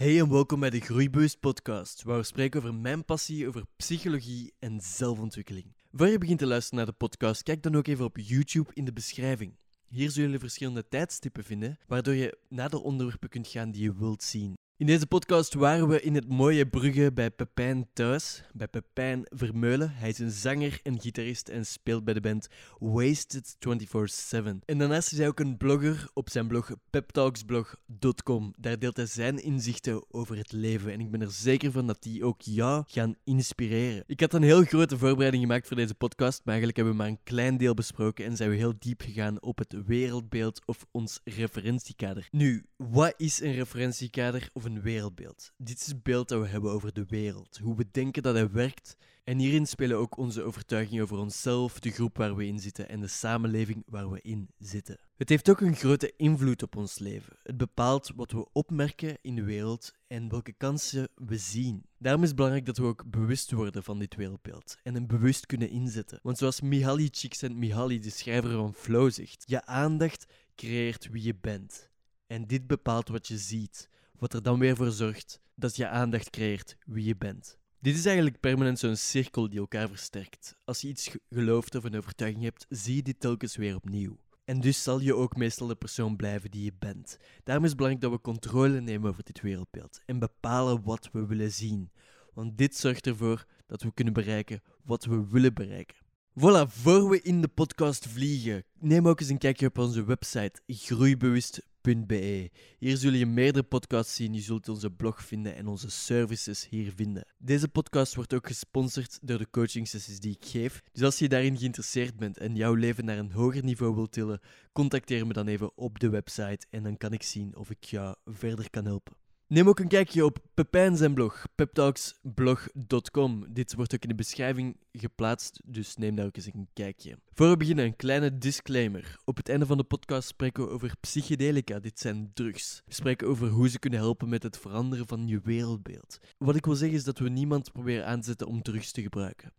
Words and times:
Hey 0.00 0.20
en 0.20 0.30
welkom 0.30 0.60
bij 0.60 0.70
de 0.70 0.80
Groeiboost 0.80 1.40
podcast, 1.40 2.02
waar 2.02 2.16
we 2.16 2.22
spreken 2.22 2.60
over 2.60 2.74
mijn 2.74 3.04
passie 3.04 3.48
over 3.48 3.62
psychologie 3.76 4.52
en 4.58 4.80
zelfontwikkeling. 4.80 5.74
Voor 5.92 6.06
je 6.06 6.18
begint 6.18 6.38
te 6.38 6.46
luisteren 6.46 6.78
naar 6.78 6.86
de 6.86 6.92
podcast, 6.92 7.42
kijk 7.42 7.62
dan 7.62 7.76
ook 7.76 7.86
even 7.86 8.04
op 8.04 8.16
YouTube 8.16 8.70
in 8.74 8.84
de 8.84 8.92
beschrijving. 8.92 9.56
Hier 9.88 10.10
zullen 10.10 10.30
je 10.30 10.38
verschillende 10.38 10.88
tijdstippen 10.88 11.44
vinden, 11.44 11.78
waardoor 11.86 12.14
je 12.14 12.38
naar 12.48 12.70
de 12.70 12.82
onderwerpen 12.82 13.28
kunt 13.28 13.48
gaan 13.48 13.70
die 13.70 13.82
je 13.82 13.94
wilt 13.94 14.22
zien. 14.22 14.54
In 14.80 14.86
deze 14.86 15.06
podcast 15.06 15.54
waren 15.54 15.88
we 15.88 16.00
in 16.00 16.14
het 16.14 16.28
mooie 16.28 16.66
Brugge 16.66 17.12
bij 17.12 17.30
Pepijn 17.30 17.88
thuis, 17.92 18.42
bij 18.52 18.68
Pepijn 18.68 19.22
Vermeulen. 19.24 19.90
Hij 19.90 20.08
is 20.08 20.18
een 20.18 20.30
zanger 20.30 20.80
en 20.82 21.00
gitarist 21.00 21.48
en 21.48 21.66
speelt 21.66 22.04
bij 22.04 22.14
de 22.14 22.20
band 22.20 22.48
Wasted 22.78 23.56
24-7. 23.58 24.64
En 24.64 24.78
daarnaast 24.78 25.12
is 25.12 25.18
hij 25.18 25.28
ook 25.28 25.40
een 25.40 25.56
blogger 25.56 26.08
op 26.12 26.30
zijn 26.30 26.46
blog 26.46 26.70
peptalksblog.com. 26.90 28.54
Daar 28.58 28.78
deelt 28.78 28.96
hij 28.96 29.06
zijn 29.06 29.42
inzichten 29.42 30.04
over 30.08 30.36
het 30.36 30.52
leven 30.52 30.92
en 30.92 31.00
ik 31.00 31.10
ben 31.10 31.20
er 31.20 31.30
zeker 31.30 31.72
van 31.72 31.86
dat 31.86 32.02
die 32.02 32.24
ook 32.24 32.42
jou 32.42 32.84
gaan 32.86 33.14
inspireren. 33.24 34.04
Ik 34.06 34.20
had 34.20 34.34
een 34.34 34.42
heel 34.42 34.64
grote 34.64 34.98
voorbereiding 34.98 35.42
gemaakt 35.42 35.66
voor 35.66 35.76
deze 35.76 35.94
podcast, 35.94 36.40
maar 36.44 36.54
eigenlijk 36.54 36.76
hebben 36.76 36.96
we 36.96 37.02
maar 37.02 37.10
een 37.10 37.22
klein 37.24 37.56
deel 37.56 37.74
besproken 37.74 38.24
en 38.24 38.36
zijn 38.36 38.50
we 38.50 38.56
heel 38.56 38.74
diep 38.78 39.00
gegaan 39.00 39.42
op 39.42 39.58
het 39.58 39.74
wereldbeeld 39.86 40.62
of 40.66 40.86
ons 40.90 41.20
referentiekader. 41.24 42.28
Nu, 42.30 42.64
wat 42.76 43.14
is 43.16 43.40
een 43.40 43.52
referentiekader 43.52 44.48
of 44.52 44.68
wereldbeeld. 44.78 45.52
Dit 45.56 45.80
is 45.80 45.86
het 45.86 46.02
beeld 46.02 46.28
dat 46.28 46.40
we 46.40 46.46
hebben 46.46 46.70
over 46.70 46.92
de 46.92 47.04
wereld, 47.08 47.58
hoe 47.62 47.76
we 47.76 47.86
denken 47.90 48.22
dat 48.22 48.34
hij 48.34 48.50
werkt. 48.50 48.96
En 49.24 49.38
hierin 49.38 49.66
spelen 49.66 49.96
ook 49.96 50.16
onze 50.16 50.42
overtuigingen 50.42 51.02
over 51.02 51.18
onszelf, 51.18 51.80
de 51.80 51.90
groep 51.90 52.16
waar 52.16 52.36
we 52.36 52.46
in 52.46 52.58
zitten 52.58 52.88
en 52.88 53.00
de 53.00 53.06
samenleving 53.06 53.82
waar 53.86 54.10
we 54.10 54.20
in 54.20 54.48
zitten. 54.58 54.98
Het 55.16 55.28
heeft 55.28 55.50
ook 55.50 55.60
een 55.60 55.76
grote 55.76 56.12
invloed 56.16 56.62
op 56.62 56.76
ons 56.76 56.98
leven. 56.98 57.36
Het 57.42 57.56
bepaalt 57.56 58.12
wat 58.16 58.32
we 58.32 58.52
opmerken 58.52 59.18
in 59.22 59.34
de 59.34 59.42
wereld 59.42 59.92
en 60.06 60.28
welke 60.28 60.52
kansen 60.52 61.08
we 61.14 61.36
zien. 61.36 61.84
Daarom 61.98 62.22
is 62.22 62.28
het 62.28 62.36
belangrijk 62.36 62.66
dat 62.66 62.76
we 62.76 62.84
ook 62.84 63.10
bewust 63.10 63.50
worden 63.50 63.84
van 63.84 63.98
dit 63.98 64.14
wereldbeeld 64.14 64.76
en 64.82 64.94
hem 64.94 65.06
bewust 65.06 65.46
kunnen 65.46 65.70
inzetten. 65.70 66.20
Want 66.22 66.38
zoals 66.38 66.60
Mihaly 66.60 67.08
Csikszentmihalyi, 67.10 67.98
de 67.98 68.10
schrijver 68.10 68.50
van 68.50 68.74
Flow, 68.74 69.10
zegt, 69.10 69.42
je 69.46 69.66
aandacht 69.66 70.26
creëert 70.54 71.08
wie 71.10 71.22
je 71.22 71.34
bent. 71.40 71.90
En 72.26 72.46
dit 72.46 72.66
bepaalt 72.66 73.08
wat 73.08 73.28
je 73.28 73.38
ziet 73.38 73.88
wat 74.20 74.34
er 74.34 74.42
dan 74.42 74.58
weer 74.58 74.76
voor 74.76 74.90
zorgt 74.90 75.40
dat 75.54 75.76
je 75.76 75.88
aandacht 75.88 76.30
creëert 76.30 76.76
wie 76.86 77.04
je 77.04 77.16
bent. 77.16 77.58
Dit 77.78 77.96
is 77.96 78.04
eigenlijk 78.04 78.40
permanent 78.40 78.78
zo'n 78.78 78.96
cirkel 78.96 79.50
die 79.50 79.58
elkaar 79.58 79.88
versterkt. 79.88 80.56
Als 80.64 80.80
je 80.80 80.88
iets 80.88 81.16
gelooft 81.30 81.74
of 81.74 81.84
een 81.84 81.96
overtuiging 81.96 82.44
hebt, 82.44 82.66
zie 82.68 82.96
je 82.96 83.02
dit 83.02 83.20
telkens 83.20 83.56
weer 83.56 83.76
opnieuw. 83.76 84.18
En 84.44 84.60
dus 84.60 84.82
zal 84.82 85.00
je 85.00 85.14
ook 85.14 85.36
meestal 85.36 85.66
de 85.66 85.74
persoon 85.74 86.16
blijven 86.16 86.50
die 86.50 86.64
je 86.64 86.72
bent. 86.78 87.18
Daarom 87.44 87.64
is 87.64 87.70
het 87.70 87.78
belangrijk 87.78 88.10
dat 88.10 88.20
we 88.20 88.30
controle 88.30 88.80
nemen 88.80 89.10
over 89.10 89.24
dit 89.24 89.40
wereldbeeld 89.40 90.00
en 90.06 90.18
bepalen 90.18 90.82
wat 90.82 91.08
we 91.12 91.26
willen 91.26 91.52
zien. 91.52 91.90
Want 92.34 92.58
dit 92.58 92.76
zorgt 92.76 93.06
ervoor 93.06 93.46
dat 93.66 93.82
we 93.82 93.94
kunnen 93.94 94.14
bereiken 94.14 94.62
wat 94.84 95.04
we 95.04 95.28
willen 95.28 95.54
bereiken. 95.54 95.96
Voilà, 96.40 96.66
voor 96.68 97.08
we 97.08 97.20
in 97.22 97.40
de 97.40 97.48
podcast 97.48 98.06
vliegen, 98.08 98.64
neem 98.78 99.08
ook 99.08 99.20
eens 99.20 99.28
een 99.28 99.38
kijkje 99.38 99.66
op 99.66 99.78
onze 99.78 100.04
website 100.04 100.60
groeibewust.be. 100.66 102.50
Hier 102.78 102.96
zul 102.96 103.12
je 103.12 103.26
meerdere 103.26 103.64
podcasts 103.64 104.14
zien, 104.14 104.34
je 104.34 104.40
zult 104.40 104.68
onze 104.68 104.90
blog 104.90 105.24
vinden 105.24 105.54
en 105.54 105.66
onze 105.66 105.90
services 105.90 106.66
hier 106.70 106.92
vinden. 106.96 107.26
Deze 107.38 107.68
podcast 107.68 108.14
wordt 108.14 108.34
ook 108.34 108.46
gesponsord 108.46 109.18
door 109.22 109.38
de 109.38 109.50
coaching 109.50 109.88
sessies 109.88 110.20
die 110.20 110.36
ik 110.40 110.48
geef. 110.48 110.82
Dus 110.92 111.02
als 111.02 111.18
je 111.18 111.28
daarin 111.28 111.58
geïnteresseerd 111.58 112.16
bent 112.16 112.38
en 112.38 112.56
jouw 112.56 112.74
leven 112.74 113.04
naar 113.04 113.18
een 113.18 113.32
hoger 113.32 113.64
niveau 113.64 113.94
wilt 113.94 114.12
tillen, 114.12 114.40
contacteer 114.72 115.26
me 115.26 115.32
dan 115.32 115.46
even 115.46 115.76
op 115.76 115.98
de 115.98 116.08
website 116.08 116.66
en 116.70 116.82
dan 116.82 116.96
kan 116.96 117.12
ik 117.12 117.22
zien 117.22 117.56
of 117.56 117.70
ik 117.70 117.84
jou 117.84 118.14
verder 118.24 118.70
kan 118.70 118.84
helpen. 118.84 119.14
Neem 119.50 119.68
ook 119.68 119.78
een 119.78 119.88
kijkje 119.88 120.24
op 120.24 120.38
Pepijn 120.54 121.14
blog, 121.14 121.44
peptalksblog.com. 121.54 123.46
Dit 123.48 123.74
wordt 123.74 123.94
ook 123.94 124.02
in 124.02 124.08
de 124.08 124.14
beschrijving 124.14 124.76
geplaatst, 124.92 125.60
dus 125.64 125.96
neem 125.96 126.14
daar 126.14 126.26
ook 126.26 126.36
eens 126.36 126.46
een 126.46 126.68
kijkje. 126.72 127.18
Voor 127.32 127.50
we 127.50 127.56
beginnen, 127.56 127.84
een 127.84 127.96
kleine 127.96 128.38
disclaimer. 128.38 129.16
Op 129.24 129.36
het 129.36 129.48
einde 129.48 129.66
van 129.66 129.76
de 129.76 129.84
podcast 129.84 130.28
spreken 130.28 130.64
we 130.64 130.70
over 130.70 130.94
psychedelica, 131.00 131.78
dit 131.78 132.00
zijn 132.00 132.30
drugs. 132.34 132.82
We 132.86 132.94
spreken 132.94 133.28
over 133.28 133.48
hoe 133.48 133.68
ze 133.68 133.78
kunnen 133.78 133.98
helpen 133.98 134.28
met 134.28 134.42
het 134.42 134.58
veranderen 134.58 135.06
van 135.06 135.28
je 135.28 135.40
wereldbeeld. 135.40 136.18
Wat 136.38 136.56
ik 136.56 136.64
wil 136.64 136.74
zeggen 136.74 136.98
is 136.98 137.04
dat 137.04 137.18
we 137.18 137.28
niemand 137.28 137.72
proberen 137.72 138.06
aan 138.06 138.20
te 138.20 138.26
zetten 138.26 138.46
om 138.46 138.62
drugs 138.62 138.92
te 138.92 139.02
gebruiken. 139.02 139.52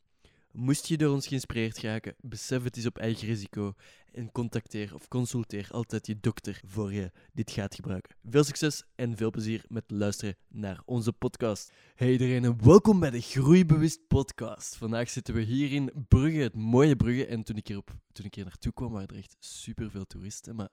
Moest 0.53 0.87
je 0.87 0.97
door 0.97 1.13
ons 1.13 1.27
geïnspireerd 1.27 1.79
raken, 1.79 2.15
besef 2.21 2.63
het 2.63 2.77
is 2.77 2.85
op 2.85 2.97
eigen 2.97 3.27
risico 3.27 3.73
en 4.11 4.31
contacteer 4.31 4.93
of 4.93 5.07
consulteer 5.07 5.67
altijd 5.71 6.07
je 6.07 6.19
dokter 6.19 6.61
voor 6.65 6.93
je 6.93 7.11
dit 7.33 7.51
gaat 7.51 7.75
gebruiken. 7.75 8.15
Veel 8.29 8.43
succes 8.43 8.83
en 8.95 9.17
veel 9.17 9.29
plezier 9.29 9.63
met 9.67 9.83
luisteren 9.87 10.35
naar 10.47 10.81
onze 10.85 11.13
podcast. 11.13 11.71
Hey 11.95 12.11
iedereen 12.11 12.43
en 12.43 12.63
welkom 12.63 12.99
bij 12.99 13.09
de 13.09 13.21
Groeibewust 13.21 14.07
podcast. 14.07 14.75
Vandaag 14.75 15.09
zitten 15.09 15.33
we 15.33 15.41
hier 15.41 15.71
in 15.71 15.91
Brugge, 16.07 16.39
het 16.39 16.55
mooie 16.55 16.95
Brugge. 16.95 17.25
En 17.25 17.43
toen 17.43 17.57
ik 17.57 17.67
hier, 17.67 17.83
toen 18.11 18.25
ik 18.25 18.35
hier 18.35 18.43
naartoe 18.43 18.73
kwam, 18.73 18.91
waren 18.91 19.07
er 19.07 19.17
echt 19.17 19.35
superveel 19.39 20.05
toeristen, 20.05 20.55
maar 20.55 20.69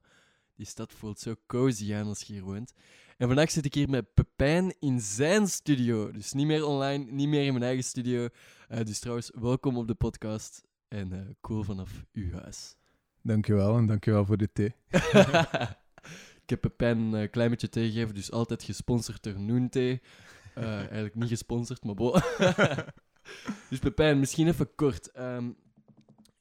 die 0.58 0.66
stad 0.66 0.92
voelt 0.92 1.18
zo 1.18 1.34
cozy 1.46 1.94
aan 1.94 2.06
als 2.06 2.22
je 2.22 2.32
hier 2.32 2.42
woont. 2.42 2.72
En 3.16 3.26
vandaag 3.26 3.50
zit 3.50 3.64
ik 3.64 3.74
hier 3.74 3.88
met 3.88 4.14
Pepijn 4.14 4.74
in 4.78 5.00
zijn 5.00 5.46
studio. 5.46 6.10
Dus 6.10 6.32
niet 6.32 6.46
meer 6.46 6.66
online, 6.66 7.04
niet 7.10 7.28
meer 7.28 7.44
in 7.44 7.52
mijn 7.52 7.64
eigen 7.64 7.84
studio. 7.84 8.28
Uh, 8.68 8.80
dus 8.84 8.98
trouwens, 8.98 9.30
welkom 9.34 9.76
op 9.76 9.86
de 9.86 9.94
podcast. 9.94 10.62
En 10.88 11.12
uh, 11.12 11.20
cool 11.40 11.62
vanaf 11.62 12.04
uw 12.12 12.32
huis. 12.32 12.76
Dankjewel 13.22 13.76
en 13.76 13.86
dankjewel 13.86 14.24
voor 14.24 14.36
de 14.36 14.52
thee. 14.52 14.74
ik 16.42 16.50
heb 16.50 16.60
Pepijn 16.60 16.98
een 16.98 17.30
klein 17.30 17.50
beetje 17.50 17.68
thee 17.68 17.90
gegeven, 17.90 18.14
dus 18.14 18.30
altijd 18.30 18.62
gesponsord 18.62 19.22
door 19.22 19.40
Noenthee. 19.40 20.00
eigenlijk 20.54 21.14
niet 21.14 21.28
gesponsord, 21.28 21.84
maar 21.84 21.94
bo. 21.94 22.12
dus 23.70 23.78
Pepijn, 23.78 24.18
misschien 24.18 24.48
even 24.48 24.74
kort. 24.74 25.18
Um, 25.18 25.56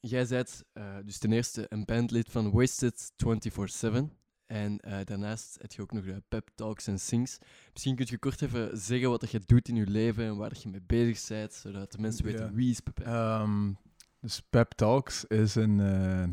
jij 0.00 0.26
bent 0.26 0.64
dus 1.04 1.18
ten 1.18 1.32
eerste 1.32 1.66
een 1.68 1.84
bandlid 1.84 2.30
van 2.30 2.50
Wasted 2.50 3.12
24-7. 3.16 4.18
En 4.48 4.80
uh, 4.86 4.98
daarnaast 5.04 5.58
heb 5.60 5.72
je 5.72 5.82
ook 5.82 5.92
nog 5.92 6.04
de 6.04 6.22
pep 6.28 6.50
talks 6.54 6.86
en 6.86 6.98
sings. 6.98 7.38
Misschien 7.72 7.96
kun 7.96 8.06
je 8.08 8.18
kort 8.18 8.42
even 8.42 8.78
zeggen 8.78 9.10
wat 9.10 9.30
je 9.30 9.40
doet 9.46 9.68
in 9.68 9.74
je 9.74 9.86
leven 9.86 10.24
en 10.24 10.36
waar 10.36 10.52
je 10.62 10.68
mee 10.68 10.82
bezig 10.86 11.28
bent, 11.28 11.52
zodat 11.52 11.92
de 11.92 11.98
mensen 11.98 12.24
weten 12.24 12.54
wie 12.54 12.70
is 12.70 12.80
Pep. 12.80 13.06
Um, 13.06 13.78
dus 14.20 14.42
Pep 14.50 14.72
Talks 14.72 15.24
is 15.24 15.54
een, 15.54 15.78
uh, 15.78 16.28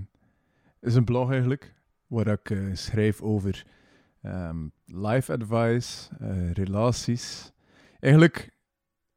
is 0.82 0.96
een 0.96 1.04
blog 1.04 1.32
eigenlijk, 1.32 1.74
waar 2.08 2.28
ik 2.28 2.50
uh, 2.50 2.76
schrijf 2.76 3.22
over 3.22 3.66
um, 4.24 4.72
life 4.86 5.34
advice, 5.34 6.10
relaties. 6.54 7.52
Eigenlijk, 8.00 8.55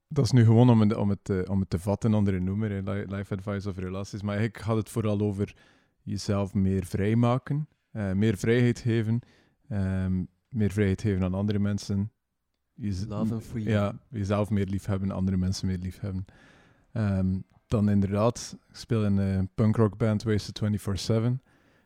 dat 0.08 0.24
is 0.24 0.30
nu 0.30 0.44
gewoon 0.44 0.70
om 0.70 0.80
het, 0.80 0.96
om 0.96 1.10
het, 1.10 1.48
om 1.48 1.60
het 1.60 1.70
te 1.70 1.78
vatten 1.78 2.14
onder 2.14 2.34
een 2.34 2.44
noemer, 2.44 2.82
life 3.08 3.34
advice 3.34 3.68
of 3.68 3.78
relaties. 3.78 4.22
Maar 4.22 4.36
eigenlijk 4.36 4.64
gaat 4.64 4.76
het 4.76 4.88
vooral 4.88 5.20
over 5.20 5.56
jezelf 6.02 6.54
meer 6.54 6.84
vrijmaken 6.84 7.68
uh, 7.92 8.12
meer 8.12 8.36
vrijheid 8.36 8.78
geven, 8.78 9.20
um, 9.70 10.28
meer 10.48 10.70
vrijheid 10.70 11.00
geven 11.00 11.22
aan 11.22 11.34
andere 11.34 11.58
mensen. 11.58 12.12
Love 13.08 13.62
Ja, 13.62 13.98
jezelf 14.08 14.50
meer 14.50 14.66
lief 14.66 14.86
hebben, 14.86 15.10
andere 15.10 15.36
mensen 15.36 15.66
meer 15.66 15.78
lief 15.78 16.00
hebben. 16.00 16.24
Um, 16.92 17.44
dan 17.66 17.88
inderdaad, 17.88 18.56
ik 18.68 18.76
speel 18.76 19.04
in 19.04 19.16
een 19.16 19.48
punkrockband 19.54 20.22
Wasted 20.22 20.60
24-7. 21.10 21.12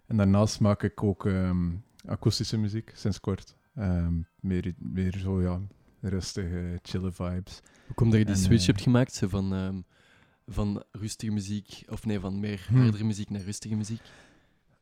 En 0.07 0.17
daarnaast 0.17 0.61
maak 0.61 0.83
ik 0.83 1.03
ook 1.03 1.25
um, 1.25 1.85
akoestische 2.05 2.59
muziek, 2.59 2.91
sinds 2.95 3.21
kort. 3.21 3.57
meer, 4.41 4.75
meer 4.79 5.19
zo, 5.19 5.43
ja, 5.43 5.61
rustige, 6.03 6.79
chille 6.83 7.13
vibes. 7.13 7.61
Hoe 7.87 7.95
komt 7.95 8.11
dat 8.11 8.21
je 8.21 8.27
die 8.27 8.35
switch 8.35 8.61
uh, 8.61 8.67
hebt 8.67 8.81
gemaakt, 8.81 9.15
zo 9.15 9.29
van, 9.29 9.85
van 10.47 10.83
rustige 10.91 11.33
muziek, 11.33 11.83
of 11.89 12.07
nee, 12.07 12.21
van 12.21 12.41
meer 12.41 12.65
hmm. 12.69 12.83
hardere 12.83 13.05
muziek 13.05 13.31
naar 13.31 13.41
rustige 13.41 13.77
muziek? 13.77 14.01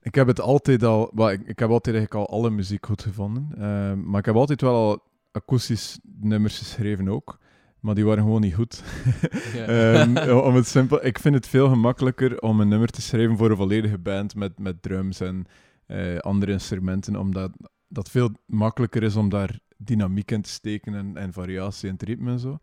Ik 0.03 0.15
heb 0.15 0.27
het 0.27 0.41
altijd 0.41 0.83
al... 0.83 1.11
Well, 1.15 1.33
ik, 1.33 1.41
ik, 1.41 1.59
heb 1.59 1.71
altijd 1.71 1.97
eigenlijk 1.97 2.15
al 2.29 2.37
alle 2.37 2.51
muziek 2.51 2.87
goed 2.87 3.03
gevonden. 3.03 3.49
Uh, 3.53 3.59
maar 3.95 4.19
ik 4.19 4.27
heb 4.27 4.35
altijd 4.35 4.61
wel 4.61 4.75
al 4.75 5.03
akoestisch 5.33 5.99
nummers 6.21 6.59
geschreven 6.59 7.09
ook. 7.09 7.39
Maar 7.81 7.95
die 7.95 8.05
waren 8.05 8.23
gewoon 8.23 8.41
niet 8.41 8.55
goed. 8.55 8.83
um, 9.69 10.19
om 10.49 10.55
het 10.55 10.67
simpel, 10.67 11.05
ik 11.05 11.19
vind 11.19 11.35
het 11.35 11.47
veel 11.47 11.69
gemakkelijker 11.69 12.41
om 12.41 12.61
een 12.61 12.69
nummer 12.69 12.89
te 12.89 13.03
schrijven 13.03 13.37
voor 13.37 13.51
een 13.51 13.57
volledige 13.57 13.99
band 13.99 14.35
met, 14.35 14.59
met 14.59 14.83
drums 14.83 15.21
en 15.21 15.47
uh, 15.87 16.19
andere 16.19 16.53
instrumenten. 16.53 17.17
Omdat 17.17 17.51
dat 17.89 18.11
veel 18.11 18.31
makkelijker 18.47 19.03
is 19.03 19.17
om 19.17 19.29
daar 19.29 19.59
dynamiek 19.85 20.31
in 20.31 20.43
te 20.43 20.51
steken 20.51 20.95
en, 20.95 21.17
en 21.17 21.33
variatie 21.33 21.89
in 21.89 21.95
het 21.95 22.03
ritme 22.03 22.31
en 22.31 22.39
zo. 22.39 22.59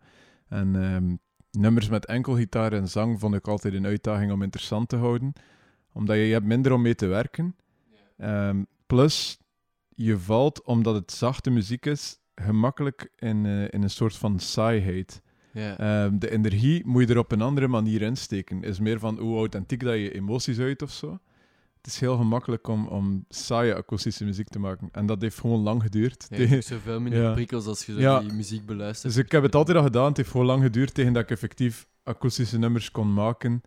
En 0.48 0.74
um, 0.74 1.18
nummers 1.50 1.88
met 1.88 2.06
enkel 2.06 2.36
gitaar 2.36 2.72
en 2.72 2.88
zang 2.88 3.20
vond 3.20 3.34
ik 3.34 3.48
altijd 3.48 3.74
een 3.74 3.86
uitdaging 3.86 4.32
om 4.32 4.42
interessant 4.42 4.88
te 4.88 4.96
houden 4.96 5.32
omdat 5.98 6.16
je, 6.16 6.22
je 6.22 6.32
hebt 6.32 6.46
minder 6.46 6.72
om 6.72 6.82
mee 6.82 6.94
te 6.94 7.06
werken. 7.06 7.56
Um, 8.18 8.66
plus, 8.86 9.38
je 9.94 10.18
valt, 10.18 10.62
omdat 10.62 10.94
het 10.94 11.12
zachte 11.12 11.50
muziek 11.50 11.86
is, 11.86 12.18
gemakkelijk 12.34 13.10
in, 13.16 13.44
uh, 13.44 13.62
in 13.62 13.82
een 13.82 13.90
soort 13.90 14.16
van 14.16 14.38
saaiheid. 14.38 15.22
Yeah. 15.52 16.04
Um, 16.04 16.18
de 16.18 16.30
energie 16.30 16.86
moet 16.86 17.08
je 17.08 17.14
er 17.14 17.18
op 17.18 17.32
een 17.32 17.42
andere 17.42 17.68
manier 17.68 18.02
insteken. 18.02 18.62
Is 18.62 18.78
meer 18.78 18.98
van 18.98 19.18
hoe 19.18 19.36
authentiek 19.36 19.80
dat 19.80 19.94
je 19.94 20.14
emoties 20.14 20.58
uit 20.58 20.82
of 20.82 20.90
zo. 20.90 21.18
Het 21.82 21.86
is 21.86 22.00
heel 22.00 22.16
gemakkelijk 22.16 22.68
om, 22.68 22.86
om 22.86 23.24
saaie 23.28 23.74
akoestische 23.74 24.24
muziek 24.24 24.48
te 24.48 24.58
maken. 24.58 24.88
En 24.92 25.06
dat 25.06 25.20
heeft 25.22 25.38
gewoon 25.40 25.60
lang 25.60 25.82
geduurd. 25.82 26.26
Ja, 26.28 26.36
tegen- 26.36 26.44
je 26.48 26.50
hebt 26.54 26.64
zoveel 26.66 27.00
minder 27.00 27.22
Ja. 27.22 27.32
prikkels 27.32 27.66
als 27.66 27.86
je 27.86 27.92
zo 27.92 27.98
Ja. 28.00 28.20
die 28.20 28.32
muziek 28.32 28.66
beluistert. 28.66 29.14
Dus 29.14 29.24
ik 29.24 29.32
heb 29.32 29.42
het 29.42 29.54
altijd 29.54 29.76
al 29.76 29.82
gedaan. 29.82 30.06
Het 30.08 30.16
heeft 30.16 30.30
gewoon 30.30 30.46
lang 30.46 30.62
geduurd 30.62 30.94
tegen 30.94 31.12
dat 31.12 31.22
ik 31.22 31.30
effectief 31.30 31.86
akoestische 32.02 32.58
nummers 32.58 32.90
kon 32.90 33.12
maken 33.12 33.62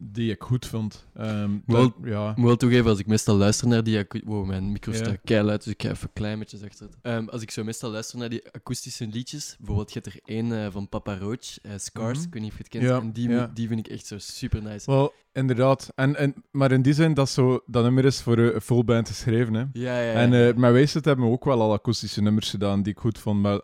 die 0.00 0.30
ik 0.30 0.42
goed 0.42 0.66
vond. 0.66 1.06
Ehm, 1.14 1.50
dat- 1.66 1.92
ja. 2.04 2.30
Ik 2.30 2.36
moet 2.36 2.46
wel 2.46 2.56
toegeven, 2.56 2.90
als 2.90 2.98
ik 2.98 3.06
meestal 3.06 3.36
luister 3.36 3.68
naar 3.68 3.84
die... 3.84 4.04
Wow, 4.24 4.46
mijn 4.46 4.72
micro 4.72 4.92
staat 4.92 5.18
keihard, 5.24 5.64
dus 5.64 5.72
ik 5.72 5.82
ga 5.82 5.90
even 5.90 6.06
een 6.06 6.12
klein 6.12 6.38
beetje. 6.38 6.58
Ehm, 7.02 7.28
als 7.28 7.42
ik 7.42 7.50
zo 7.50 7.64
meestal 7.64 7.90
luister 7.90 8.18
naar 8.18 8.28
die 8.28 8.42
akoestische 8.52 9.06
liedjes, 9.06 9.54
bijvoorbeeld 9.58 9.92
je 9.92 10.00
hebt 10.02 10.14
er 10.14 10.20
één 10.24 10.64
eh, 10.64 10.66
van 10.70 10.88
Papa 10.88 11.18
Roach, 11.18 11.60
eh, 11.62 11.72
Scars, 11.76 12.18
Mhm. 12.18 12.26
ik 12.26 12.32
weet 12.32 12.42
niet 12.42 12.50
of 12.52 12.56
je 12.56 12.62
het 12.62 12.72
kent, 12.72 12.84
Ja, 12.84 13.00
en 13.00 13.12
die, 13.12 13.28
ja. 13.28 13.50
die 13.54 13.68
vind 13.68 13.86
ik 13.86 13.92
echt 13.92 14.06
zo 14.06 14.18
super 14.18 14.62
nice. 14.62 14.90
Wel, 14.90 15.12
inderdaad. 15.32 15.92
En, 15.94 16.16
en, 16.16 16.34
maar 16.50 16.72
in 16.72 16.82
die 16.82 16.92
zin, 16.94 17.14
dat, 17.14 17.28
zo, 17.30 17.62
dat 17.66 17.82
nummer 17.84 18.04
is 18.04 18.20
voor 18.20 18.38
een 18.38 18.60
full 18.60 18.84
band 18.84 19.08
geschreven. 19.08 19.54
Hè. 19.54 19.60
Ja, 19.60 19.68
ja, 19.72 20.00
ja. 20.00 20.12
En 20.12 20.32
eh 20.48 20.54
met 20.56 20.72
Wasted 20.72 21.04
hebben 21.04 21.24
we 21.26 21.30
ook 21.32 21.44
wel 21.44 21.60
al 21.60 21.72
akoestische 21.72 22.22
nummers 22.22 22.50
gedaan 22.50 22.82
die 22.82 22.92
ik 22.92 22.98
goed 22.98 23.18
vond. 23.18 23.40
Maar 23.42 23.60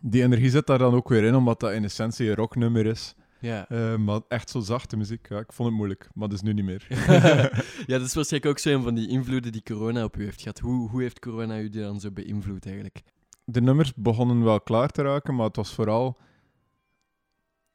die 0.00 0.22
energie 0.22 0.50
zit 0.50 0.66
daar 0.66 0.78
dan 0.78 0.94
ook 0.94 1.08
weer 1.08 1.24
in, 1.24 1.34
omdat 1.34 1.60
dat 1.60 1.72
in 1.72 1.84
essentie 1.84 2.28
een 2.28 2.34
rocknummer 2.34 2.86
is. 2.86 3.14
Ja. 3.44 3.68
Eh, 3.68 3.96
maar 3.96 4.20
echt 4.28 4.50
zo 4.50 4.60
zachte 4.60 4.96
muziek. 4.96 5.28
Ja, 5.28 5.38
ik 5.38 5.52
vond 5.52 5.68
het 5.68 5.76
moeilijk, 5.78 6.08
maar 6.14 6.28
dat 6.28 6.36
is 6.36 6.44
nu 6.44 6.52
niet 6.52 6.64
meer. 6.64 6.86
ja, 7.86 7.98
dat 7.98 8.06
is 8.06 8.14
waarschijnlijk 8.14 8.46
ook 8.46 8.58
zo 8.58 8.70
een 8.70 8.82
van 8.82 8.94
die 8.94 9.08
invloeden 9.08 9.52
die 9.52 9.62
corona 9.62 10.04
op 10.04 10.16
u 10.16 10.24
heeft 10.24 10.40
gehad. 10.42 10.58
Hoe, 10.58 10.88
hoe 10.90 11.02
heeft 11.02 11.18
corona 11.18 11.58
u 11.60 11.68
dan 11.68 12.00
zo 12.00 12.10
beïnvloed 12.10 12.66
eigenlijk? 12.66 13.02
de 13.44 13.60
nummers 13.60 13.94
begonnen 13.94 14.44
wel 14.44 14.60
klaar 14.60 14.88
te 14.88 15.02
raken, 15.02 15.34
maar 15.34 15.46
het 15.46 15.56
was 15.56 15.74
vooral 15.74 16.18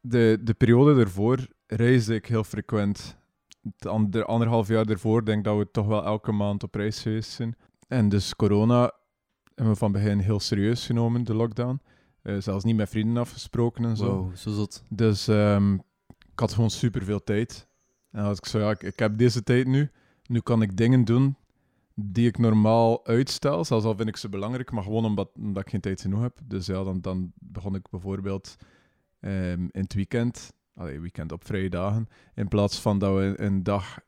de, 0.02 0.40
de 0.44 0.54
periode 0.54 1.02
ervoor 1.02 1.48
reisde 1.68 2.16
ik 2.16 2.26
heel 2.26 2.44
frequent. 2.44 3.18
De 4.10 4.26
anderhalf 4.26 4.68
jaar 4.68 4.86
ervoor 4.86 5.26
denk 5.26 5.38
ik 5.38 5.44
dat 5.44 5.58
we 5.58 5.72
toch 5.72 5.88
wel 5.88 6.06
elke 6.06 6.32
maand 6.32 6.64
op 6.64 6.76
reis 6.76 7.02
geweest 7.02 7.32
zijn. 7.32 7.56
En 7.88 8.10
dus 8.10 8.36
corona 8.36 8.92
hebben 9.56 9.74
we 9.74 9.80
van 9.80 9.92
begin 9.92 10.20
heel 10.20 10.40
serieus 10.40 10.86
genomen, 10.86 11.24
de 11.24 11.34
lockdown. 11.34 11.82
Eh, 12.30 12.42
zelfs 12.42 12.64
niet 12.64 12.76
met 12.76 12.90
vrienden 12.90 13.18
afgesproken 13.18 13.86
en 13.86 13.98
zo. 13.98 14.16
Wow, 14.16 14.36
zo 14.36 14.52
zot. 14.52 14.84
Dus 14.90 15.28
ehm, 15.28 15.74
ik 16.08 16.40
had 16.40 16.54
gewoon 16.54 16.70
super 16.70 17.04
veel 17.04 17.24
tijd. 17.24 17.68
En 18.12 18.24
als 18.24 18.38
ik 18.38 18.46
zo, 18.46 18.60
ja, 18.60 18.70
ik, 18.70 18.84
ik 18.84 19.00
heb 19.00 19.18
deze 19.18 19.44
tijd 19.44 19.68
nu. 19.68 19.92
Nu 20.26 20.40
kan 20.40 20.62
ik 20.62 20.78
dingen 20.78 21.06
doen 21.06 21.36
die 21.96 22.28
ik 22.28 22.38
normaal 22.38 23.06
uitstel, 23.06 23.66
zelfs 23.66 23.86
al 23.86 23.96
vind 23.96 24.10
ik 24.10 24.18
ze 24.18 24.30
belangrijk, 24.30 24.72
maar 24.72 24.84
gewoon 24.84 25.06
omdat, 25.06 25.30
omdat 25.36 25.64
ik 25.64 25.70
geen 25.70 25.82
tijd 25.82 26.02
genoeg 26.02 26.22
heb. 26.22 26.40
Dus 26.44 26.66
ja, 26.66 26.84
dan, 26.84 27.02
dan 27.02 27.32
begon 27.36 27.76
ik 27.76 27.90
bijvoorbeeld 27.90 28.56
ehm, 29.20 29.62
in 29.72 29.82
het 29.82 29.94
weekend, 29.94 30.54
allee, 30.76 31.00
weekend 31.00 31.32
op 31.32 31.46
vrije 31.46 31.70
dagen, 31.70 32.10
in 32.36 32.48
plaats 32.48 32.80
van 32.80 33.00
dat 33.00 33.16
we 33.16 33.34
een 33.36 33.64
dag 33.64 34.00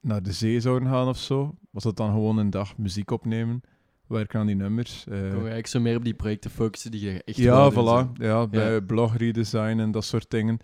naar 0.00 0.22
de 0.22 0.32
zee 0.32 0.60
zouden 0.60 0.88
gaan 0.88 1.08
of 1.08 1.18
zo, 1.18 1.54
was 1.70 1.84
het 1.84 1.96
dan 1.96 2.10
gewoon 2.10 2.38
een 2.38 2.50
dag 2.50 2.76
muziek 2.76 3.10
opnemen, 3.10 3.60
werken 4.06 4.40
aan 4.40 4.46
die 4.46 4.56
nummers. 4.56 5.04
je 5.04 5.12
eigenlijk 5.12 5.66
zo 5.66 5.80
meer 5.80 5.96
op 5.96 6.04
die 6.04 6.14
projecten 6.14 6.50
focussen 6.50 6.90
die 6.90 7.00
je 7.00 7.22
echt 7.24 7.36
ja, 7.36 7.72
voilà. 7.72 8.12
Ja, 8.14 8.46
bij 8.46 8.80
blog 8.80 9.16
redesign 9.16 9.78
en 9.78 9.90
dat 9.90 10.04
soort 10.04 10.30
dingen. 10.30 10.58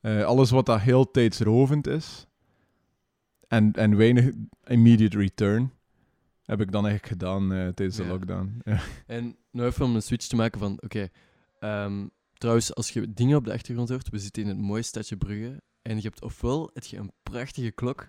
Eh, 0.00 0.24
alles 0.24 0.50
wat 0.50 0.66
dat 0.66 0.80
heel 0.80 1.10
tijdsrovend 1.10 1.86
is 1.86 2.26
en, 3.48 3.72
en 3.72 3.96
weinig 3.96 4.30
immediate 4.64 5.18
return, 5.18 5.72
heb 6.42 6.60
ik 6.60 6.72
dan 6.72 6.86
eigenlijk 6.86 7.12
gedaan 7.12 7.52
eh, 7.52 7.68
tijdens 7.68 7.96
de 7.96 8.06
lockdown. 8.06 8.60
Ja. 8.64 8.80
En 9.06 9.36
nou 9.50 9.68
even 9.68 9.84
om 9.84 9.94
een 9.94 10.02
switch 10.02 10.26
te 10.26 10.36
maken 10.36 10.58
van, 10.58 10.78
oké, 10.82 11.08
ehm, 11.58 12.06
trouwens, 12.32 12.74
als 12.74 12.90
je 12.90 13.12
dingen 13.14 13.36
op 13.36 13.44
de 13.44 13.52
achtergrond 13.52 13.88
hoort, 13.88 14.08
we 14.08 14.18
zitten 14.18 14.42
in 14.42 14.48
het 14.48 14.58
mooie 14.58 14.82
stadje 14.82 15.16
Brugge, 15.16 15.62
en 15.82 15.96
je 15.96 16.02
hebt 16.02 16.22
ofwel 16.22 16.70
heb 16.74 16.84
je 16.84 16.96
een 16.96 17.12
prachtige 17.22 17.70
klok, 17.70 18.08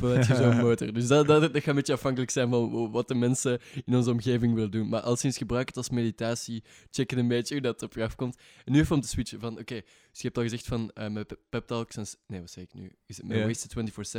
heb 0.00 0.24
je 0.24 0.34
zo'n 0.34 0.56
motor. 0.66 0.92
Dus 0.92 1.06
dat, 1.06 1.26
dat, 1.26 1.40
dat 1.40 1.52
gaat 1.54 1.66
een 1.66 1.74
beetje 1.74 1.92
afhankelijk 1.92 2.30
zijn 2.30 2.50
van 2.50 2.90
wat 2.90 3.08
de 3.08 3.14
mensen 3.14 3.60
in 3.84 3.94
onze 3.96 4.10
omgeving 4.10 4.54
willen 4.54 4.70
doen. 4.70 4.88
Maar 4.88 5.00
al 5.00 5.16
sinds 5.16 5.36
gebruik 5.38 5.68
het 5.68 5.76
als 5.76 5.90
meditatie, 5.90 6.64
checken 6.90 7.18
een 7.18 7.28
beetje 7.28 7.54
hoe 7.54 7.62
dat 7.62 7.82
op 7.82 7.94
je 7.94 8.02
afkomt. 8.02 8.36
En 8.64 8.72
nu 8.72 8.78
even 8.78 8.94
om 8.94 9.00
te 9.00 9.08
switchen 9.08 9.40
van, 9.40 9.52
oké, 9.58 9.74
dus 10.10 10.20
je 10.20 10.22
hebt 10.22 10.36
al 10.36 10.42
gezegd 10.42 10.66
van, 10.66 10.90
met 11.10 11.26
pe- 11.26 11.38
pep 11.48 11.66
talks 11.66 11.96
en... 11.96 12.06
Nee, 12.26 12.40
wat 12.40 12.50
zeg 12.50 12.64
ik 12.64 12.74
nu? 12.74 12.92
Is 13.06 13.16
het 13.16 13.26
met. 13.26 13.46
Wasted 13.46 13.74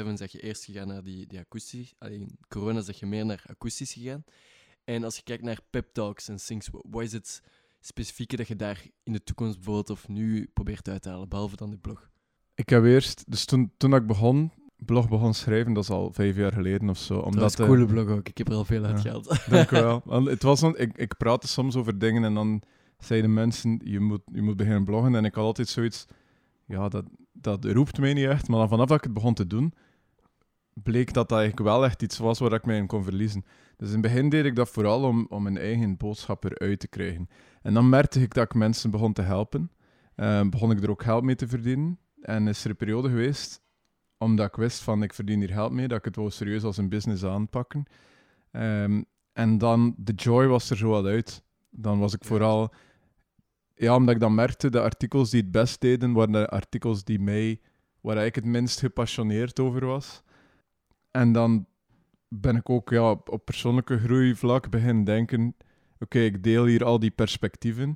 24-7 0.09 0.13
zeg 0.13 0.31
je 0.31 0.41
eerst 0.41 0.65
gegaan 0.65 0.87
naar 0.87 1.03
die, 1.03 1.27
die 1.27 1.39
akoestisch, 1.39 1.93
alleen 1.97 2.37
corona 2.47 2.81
zeg 2.81 2.99
je 2.99 3.05
meer 3.05 3.25
naar 3.25 3.43
akoestisch 3.45 3.93
gegaan. 3.93 4.23
En 4.83 5.03
als 5.03 5.15
je 5.15 5.23
kijkt 5.23 5.43
naar 5.43 5.59
pep 5.69 5.93
talks 5.93 6.27
en 6.27 6.35
things, 6.35 6.67
wa- 6.69 6.83
wat 6.89 7.03
is 7.03 7.11
het 7.11 7.41
specifieke 7.79 8.35
dat 8.35 8.47
je 8.47 8.55
daar 8.55 8.83
in 9.03 9.13
de 9.13 9.23
toekomst 9.23 9.55
bijvoorbeeld 9.55 9.89
of 9.89 10.07
nu 10.07 10.49
probeert 10.53 10.89
uit 10.89 11.01
te 11.01 11.09
halen, 11.09 11.29
behalve 11.29 11.55
dan 11.55 11.69
de 11.69 11.77
blog? 11.77 12.09
Ik 12.55 12.69
heb 12.69 12.83
eerst, 12.83 13.23
dus 13.31 13.45
toen, 13.45 13.71
toen 13.77 13.95
ik 13.95 14.07
begon, 14.07 14.51
blog 14.85 15.09
begon 15.09 15.33
schrijven, 15.33 15.73
dat 15.73 15.83
is 15.83 15.89
al 15.89 16.11
vijf 16.13 16.35
jaar 16.35 16.51
geleden 16.51 16.89
of 16.89 16.97
zo. 16.97 17.15
Dat 17.15 17.25
Omdat, 17.25 17.49
is 17.51 17.57
een 17.57 17.63
eh, 17.63 17.69
coole 17.71 17.85
blog 17.85 18.09
ook, 18.09 18.27
ik 18.27 18.37
heb 18.37 18.47
er 18.47 18.53
al 18.53 18.65
veel 18.65 18.83
uit 18.83 18.95
ja. 18.95 19.01
gehaald. 19.01 19.39
Dank 19.49 19.69
wel. 19.69 20.01
Want 20.05 20.27
het 20.27 20.43
was 20.43 20.61
een, 20.61 20.81
ik, 20.81 20.97
ik 20.97 21.17
praatte 21.17 21.47
soms 21.47 21.75
over 21.75 21.99
dingen 21.99 22.23
en 22.23 22.33
dan 22.33 22.61
zeiden 22.97 23.33
mensen, 23.33 23.81
je 23.83 23.99
moet, 23.99 24.21
je 24.25 24.41
moet 24.41 24.55
beginnen 24.55 24.83
bloggen. 24.83 25.15
En 25.15 25.25
ik 25.25 25.35
had 25.35 25.43
altijd 25.43 25.67
zoiets, 25.67 26.05
ja, 26.65 26.89
dat, 26.89 27.05
dat 27.33 27.65
roept 27.65 27.99
mij 27.99 28.13
niet 28.13 28.27
echt. 28.27 28.47
Maar 28.47 28.59
dan 28.59 28.69
vanaf 28.69 28.87
dat 28.87 28.97
ik 28.97 29.03
het 29.03 29.13
begon 29.13 29.33
te 29.33 29.47
doen, 29.47 29.73
bleek 30.73 31.13
dat 31.13 31.29
dat 31.29 31.39
eigenlijk 31.39 31.69
wel 31.69 31.85
echt 31.85 32.01
iets 32.01 32.17
was 32.17 32.39
waar 32.39 32.53
ik 32.53 32.65
mij 32.65 32.77
in 32.77 32.87
kon 32.87 33.03
verliezen. 33.03 33.45
Dus 33.77 33.87
in 33.87 33.93
het 33.93 34.01
begin 34.01 34.29
deed 34.29 34.45
ik 34.45 34.55
dat 34.55 34.69
vooral 34.69 35.03
om, 35.03 35.25
om 35.29 35.43
mijn 35.43 35.57
eigen 35.57 35.97
boodschap 35.97 36.43
eruit 36.43 36.79
te 36.79 36.87
krijgen. 36.87 37.29
En 37.61 37.73
dan 37.73 37.89
merkte 37.89 38.21
ik 38.21 38.33
dat 38.33 38.43
ik 38.43 38.53
mensen 38.53 38.91
begon 38.91 39.13
te 39.13 39.21
helpen. 39.21 39.71
Eh, 40.15 40.49
begon 40.49 40.71
ik 40.71 40.83
er 40.83 40.89
ook 40.89 41.03
geld 41.03 41.23
mee 41.23 41.35
te 41.35 41.47
verdienen. 41.47 41.99
En 42.21 42.47
is 42.47 42.63
er 42.63 42.69
een 42.69 42.75
periode 42.75 43.09
geweest, 43.09 43.60
omdat 44.21 44.47
ik 44.47 44.55
wist 44.55 44.81
van 44.81 45.03
ik 45.03 45.13
verdien 45.13 45.39
hier 45.39 45.49
geld 45.49 45.71
mee, 45.71 45.87
dat 45.87 45.97
ik 45.97 46.05
het 46.05 46.15
wel 46.15 46.29
serieus 46.29 46.63
als 46.63 46.77
een 46.77 46.89
business 46.89 47.23
aanpakken. 47.23 47.85
Ehm, 48.51 49.01
en 49.33 49.57
dan, 49.57 49.95
de 49.97 50.13
joy 50.13 50.47
was 50.47 50.69
er 50.69 50.77
zo 50.77 50.89
wat 50.89 51.05
uit. 51.05 51.43
Dan 51.69 51.99
was 51.99 52.13
ik 52.13 52.23
vooral... 52.23 52.73
Ja, 53.75 53.95
omdat 53.95 54.15
ik 54.15 54.21
dan 54.21 54.35
merkte, 54.35 54.69
de 54.69 54.81
artikels 54.81 55.29
die 55.29 55.41
het 55.41 55.51
best 55.51 55.81
deden, 55.81 56.13
waren 56.13 56.31
de 56.31 56.49
artikels 56.49 57.03
die 57.03 57.19
mij... 57.19 57.59
Waar 58.01 58.25
ik 58.25 58.35
het 58.35 58.45
minst 58.45 58.79
gepassioneerd 58.79 59.59
over 59.59 59.85
was. 59.85 60.23
En 61.11 61.31
dan 61.31 61.65
ben 62.27 62.55
ik 62.55 62.69
ook 62.69 62.89
ja, 62.89 63.11
op, 63.11 63.29
op 63.29 63.45
persoonlijke 63.45 63.99
groeivlak 63.99 64.69
beginnen 64.69 65.03
denken... 65.03 65.55
Oké, 65.99 66.19
ik 66.19 66.43
deel 66.43 66.65
hier 66.65 66.83
al 66.83 66.99
die 66.99 67.11
perspectieven. 67.11 67.95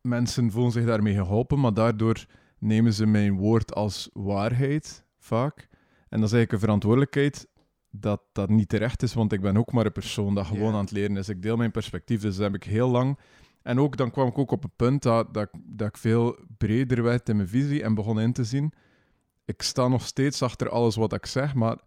Mensen 0.00 0.50
voelen 0.50 0.72
zich 0.72 0.84
daarmee 0.84 1.14
geholpen, 1.14 1.60
maar 1.60 1.74
daardoor 1.74 2.26
nemen 2.58 2.92
ze 2.92 3.06
mijn 3.06 3.36
woord 3.36 3.74
als 3.74 4.10
waarheid, 4.12 5.05
vaak. 5.26 5.68
En 6.08 6.20
dat 6.20 6.28
is 6.28 6.34
eigenlijk 6.34 6.52
een 6.52 6.58
verantwoordelijkheid 6.58 7.48
dat 7.90 8.22
dat 8.32 8.48
niet 8.48 8.68
terecht 8.68 9.02
is, 9.02 9.14
want 9.14 9.32
ik 9.32 9.40
ben 9.40 9.56
ook 9.56 9.72
maar 9.72 9.86
een 9.86 9.92
persoon 9.92 10.34
dat 10.34 10.46
gewoon 10.46 10.74
aan 10.74 10.80
het 10.80 10.90
leren 10.90 11.16
is. 11.16 11.28
Ik 11.28 11.42
deel 11.42 11.56
mijn 11.56 11.70
perspectief, 11.70 12.20
dus 12.20 12.34
dat 12.36 12.44
heb 12.44 12.54
ik 12.54 12.64
heel 12.64 12.88
lang. 12.88 13.18
En 13.62 13.80
ook 13.80 13.96
dan 13.96 14.10
kwam 14.10 14.28
ik 14.28 14.38
ook 14.38 14.50
op 14.50 14.64
een 14.64 14.72
punt 14.76 15.02
dat, 15.02 15.34
dat, 15.34 15.48
ik- 15.52 15.60
dat 15.64 15.88
ik 15.88 15.96
veel 15.96 16.38
breder 16.58 17.02
werd 17.02 17.28
in 17.28 17.36
mijn 17.36 17.48
visie 17.48 17.82
en 17.82 17.94
begon 17.94 18.20
in 18.20 18.32
te 18.32 18.44
zien. 18.44 18.72
Ik 19.44 19.62
sta 19.62 19.88
nog 19.88 20.06
steeds 20.06 20.42
achter 20.42 20.68
alles 20.68 20.96
wat 20.96 21.12
ik 21.12 21.26
zeg, 21.26 21.54
maar 21.54 21.78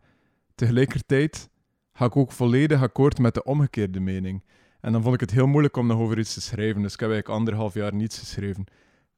tegelijkertijd 0.55 1.50
ga 1.93 2.05
ik 2.05 2.15
ook 2.15 2.31
volledig 2.31 2.81
akkoord 2.81 3.19
met 3.19 3.34
de 3.34 3.43
omgekeerde 3.43 4.00
mening. 4.00 4.43
En 4.79 4.91
dan 4.91 5.01
vond 5.01 5.13
ik 5.13 5.19
het 5.19 5.31
heel 5.31 5.48
moeilijk 5.48 5.77
om 5.77 5.88
nog 5.88 6.00
over 6.00 6.19
iets 6.19 6.34
te 6.34 6.41
schrijven. 6.41 6.81
Dus 6.81 6.93
ik 6.93 7.00
heb 7.00 7.10
eigenlijk 7.10 7.39
anderhalf 7.39 7.74
jaar 7.74 7.93
niets 7.93 8.19
geschreven. 8.19 8.63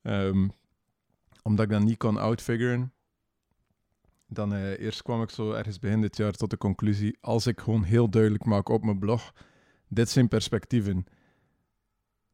Ehm, 0.02 0.48
omdat 1.44 1.66
ik 1.66 1.72
dat 1.72 1.82
niet 1.84 1.98
kon 1.98 2.18
outfiguren. 2.18 2.94
Dan 4.34 4.54
eh, 4.54 4.80
eerst 4.80 5.02
kwam 5.02 5.22
ik 5.22 5.30
zo 5.30 5.52
ergens 5.52 5.80
begin 5.80 6.02
dit 6.02 6.18
jaar 6.18 6.32
tot 6.32 6.50
de 6.50 6.58
conclusie, 6.58 7.18
als 7.22 7.48
ik 7.48 7.60
gewoon 7.60 7.84
heel 7.84 8.10
duidelijk 8.10 8.46
maak 8.46 8.70
op 8.70 8.84
mijn 8.84 9.00
blog, 9.00 9.34
dit 9.88 10.10
zijn 10.10 10.28
perspectieven. 10.28 11.06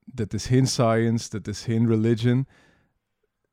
Dit 0.05 0.33
is 0.33 0.45
geen 0.47 0.67
science, 0.67 1.29
dit 1.29 1.47
is 1.47 1.63
geen 1.63 1.87
religion. 1.87 2.47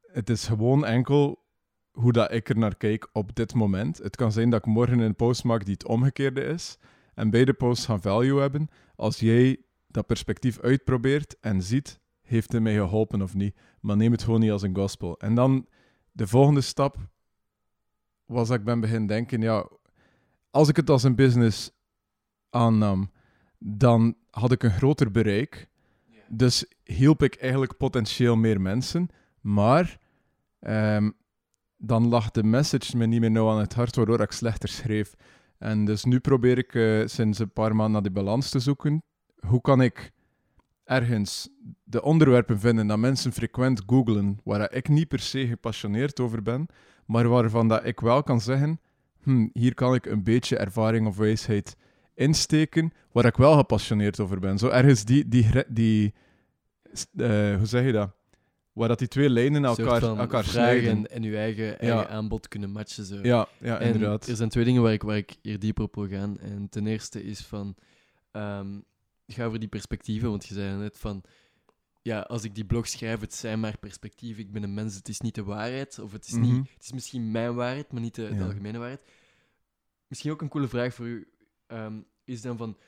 Het 0.07 0.31
is 0.31 0.47
gewoon 0.47 0.85
enkel 0.85 1.45
hoe 1.91 2.13
dat 2.13 2.33
ik 2.33 2.49
er 2.49 2.59
naar 2.59 2.77
kijk 2.77 3.09
op 3.13 3.35
dit 3.35 3.55
moment. 3.55 3.99
Het 3.99 4.17
kan 4.17 4.33
zijn 4.33 4.51
dat 4.51 4.67
ik 4.67 4.73
morgen 4.73 4.99
een 4.99 5.17
post 5.17 5.45
maak 5.45 5.65
die 5.65 5.75
het 5.75 5.87
omgekeerde 5.87 6.43
is. 6.45 6.79
En 7.15 7.31
beide 7.31 7.53
posts 7.53 7.87
gaan 7.87 8.01
value 8.01 8.41
hebben. 8.41 8.69
Als 8.97 9.21
jij 9.21 9.61
dat 9.87 10.07
perspectief 10.07 10.61
uitprobeert 10.61 11.37
en 11.41 11.63
ziet, 11.63 12.01
heeft 12.23 12.53
het 12.53 12.63
mij 12.63 12.75
geholpen 12.75 13.23
of 13.23 13.35
niet. 13.35 13.57
Maar 13.81 13.97
neem 13.97 14.13
het 14.13 14.23
gewoon 14.23 14.41
niet 14.41 14.51
als 14.51 14.63
een 14.63 14.77
gospel. 14.77 15.19
En 15.19 15.35
dan 15.35 15.67
de 16.13 16.27
volgende 16.27 16.61
stap 16.61 17.13
was 18.27 18.49
dat 18.49 18.59
ik 18.59 18.65
ben 18.65 18.81
beginnen 18.81 19.07
denken, 19.07 19.41
ja, 19.41 19.69
als 20.51 20.69
ik 20.69 20.77
het 20.77 20.91
als 20.91 21.03
een 21.03 21.15
business 21.15 21.71
aannam, 22.51 23.11
dan 23.59 24.17
had 24.31 24.53
ik 24.53 24.63
een 24.63 24.71
groter 24.71 25.11
bereik. 25.11 25.69
Dus 26.29 26.67
hielp 26.85 27.23
ik 27.23 27.35
eigenlijk 27.35 27.77
potentieel 27.77 28.37
meer 28.37 28.61
mensen. 28.61 29.09
Maar 29.41 29.99
ehm, 30.59 31.11
dan 31.77 32.09
lag 32.09 32.31
de 32.31 32.43
message 32.43 32.97
me 32.97 33.07
niet 33.07 33.21
meer 33.21 33.31
nou 33.31 33.51
aan 33.51 33.61
het 33.61 33.75
hart, 33.75 33.97
waardoor 33.97 34.21
ik 34.21 34.33
slechter 34.33 34.69
schreef. 34.69 35.15
En 35.59 35.85
dus 35.85 36.05
nu 36.05 36.19
probeer 36.19 36.59
ik 36.59 36.75
eh, 36.75 37.07
sinds 37.07 37.39
een 37.39 37.53
paar 37.53 37.77
maanden 37.77 37.93
naar 37.93 38.03
die 38.03 38.23
balans 38.23 38.51
te 38.51 38.59
zoeken. 38.59 39.03
Hoe 39.47 39.61
kan 39.61 39.81
ik 39.83 40.13
ergens 40.85 41.49
de 41.85 42.03
onderwerpen 42.03 42.61
vinden 42.61 42.87
dat 42.87 42.99
mensen 42.99 43.33
frequent 43.33 43.83
googlen, 43.87 44.39
waar 44.45 44.73
ik 44.73 44.89
niet 44.89 45.09
per 45.09 45.19
se 45.19 45.47
gepassioneerd 45.47 46.21
over 46.21 46.43
ben, 46.43 46.67
maar 47.07 47.29
waarvan 47.29 47.69
dat 47.69 47.85
ik 47.85 48.01
wel 48.01 48.23
kan 48.23 48.41
zeggen 48.41 48.81
hm, 49.25 49.49
hier 49.53 49.75
kan 49.75 49.95
ik 49.95 50.07
een 50.07 50.23
beetje 50.23 50.57
ervaring 50.57 51.07
of 51.07 51.17
wijsheid 51.17 51.77
insteken, 52.15 52.93
waar 53.13 53.25
ik 53.25 53.37
wel 53.37 53.57
gepassioneerd 53.57 54.21
over 54.21 54.41
ben. 54.41 54.59
Zo 54.59 54.69
ergens 54.69 55.05
die, 55.05 55.29
die, 55.29 55.65
die 55.69 56.15
eh, 57.17 57.57
hoe 57.57 57.67
zeg 57.67 57.85
je 57.85 57.93
dat? 57.93 58.11
Waar 58.73 58.89
dat 58.89 58.99
die 58.99 59.09
twee 59.09 59.31
lijnen 59.31 59.65
elkaar, 59.65 60.03
elkaar 60.03 60.45
snijden. 60.45 61.11
en 61.11 61.23
je 61.23 61.37
eigen, 61.37 61.79
eigen 61.79 62.09
aanbod 62.09 62.49
kunnen 62.49 62.71
matchen. 62.71 63.05
Zo. 63.05 63.19
Ja, 63.23 63.49
ja 63.59 63.79
en 63.79 63.93
inderdaad. 63.93 64.27
er 64.27 64.37
zijn 64.37 64.49
twee 64.49 64.65
dingen 64.65 64.83
waar 64.83 64.93
ik, 64.93 65.03
waar 65.03 65.17
ik 65.17 65.37
hier 65.43 65.59
dieper 65.59 65.85
op 65.85 65.95
wil 65.95 66.09
gaan. 66.09 66.39
En 66.39 66.69
ten 66.69 66.87
eerste 66.87 67.25
is 67.25 67.41
van... 67.41 67.75
ehm 68.31 68.67
ga 69.27 69.45
over 69.45 69.59
die 69.59 69.69
perspectieven, 69.69 70.31
want 70.31 70.47
je 70.47 70.55
zei 70.55 70.77
net 70.77 70.99
van... 70.99 71.23
Ja, 72.05 72.21
als 72.21 72.45
ik 72.45 72.55
die 72.55 72.65
blog 72.65 72.89
schrijf, 72.89 73.21
het 73.21 73.35
zijn 73.35 73.61
maar 73.61 73.79
perspectieven. 73.79 74.43
Ik 74.43 74.53
ben 74.53 74.63
een 74.63 74.75
mens, 74.75 74.95
het 74.95 75.09
is 75.09 75.21
niet 75.21 75.35
de 75.35 75.45
waarheid. 75.45 75.99
Of 75.99 76.13
het 76.13 76.27
is, 76.27 76.33
Mhm. 76.33 76.41
niet, 76.43 76.71
het 76.75 76.83
is 76.83 76.93
misschien 76.93 77.31
mijn 77.31 77.55
waarheid, 77.55 77.93
maar 77.93 78.01
niet 78.01 78.15
de, 78.15 78.29
de 78.29 78.35
Ja. 78.35 78.45
algemene 78.45 78.79
waarheid. 78.79 79.03
Misschien 80.07 80.31
ook 80.33 80.43
een 80.43 80.49
coole 80.49 80.69
vraag 80.69 80.95
voor 80.95 81.07
u. 81.07 81.29
ehm, 81.67 82.01
is 82.25 82.43
dan 82.43 82.57
van... 82.57 82.79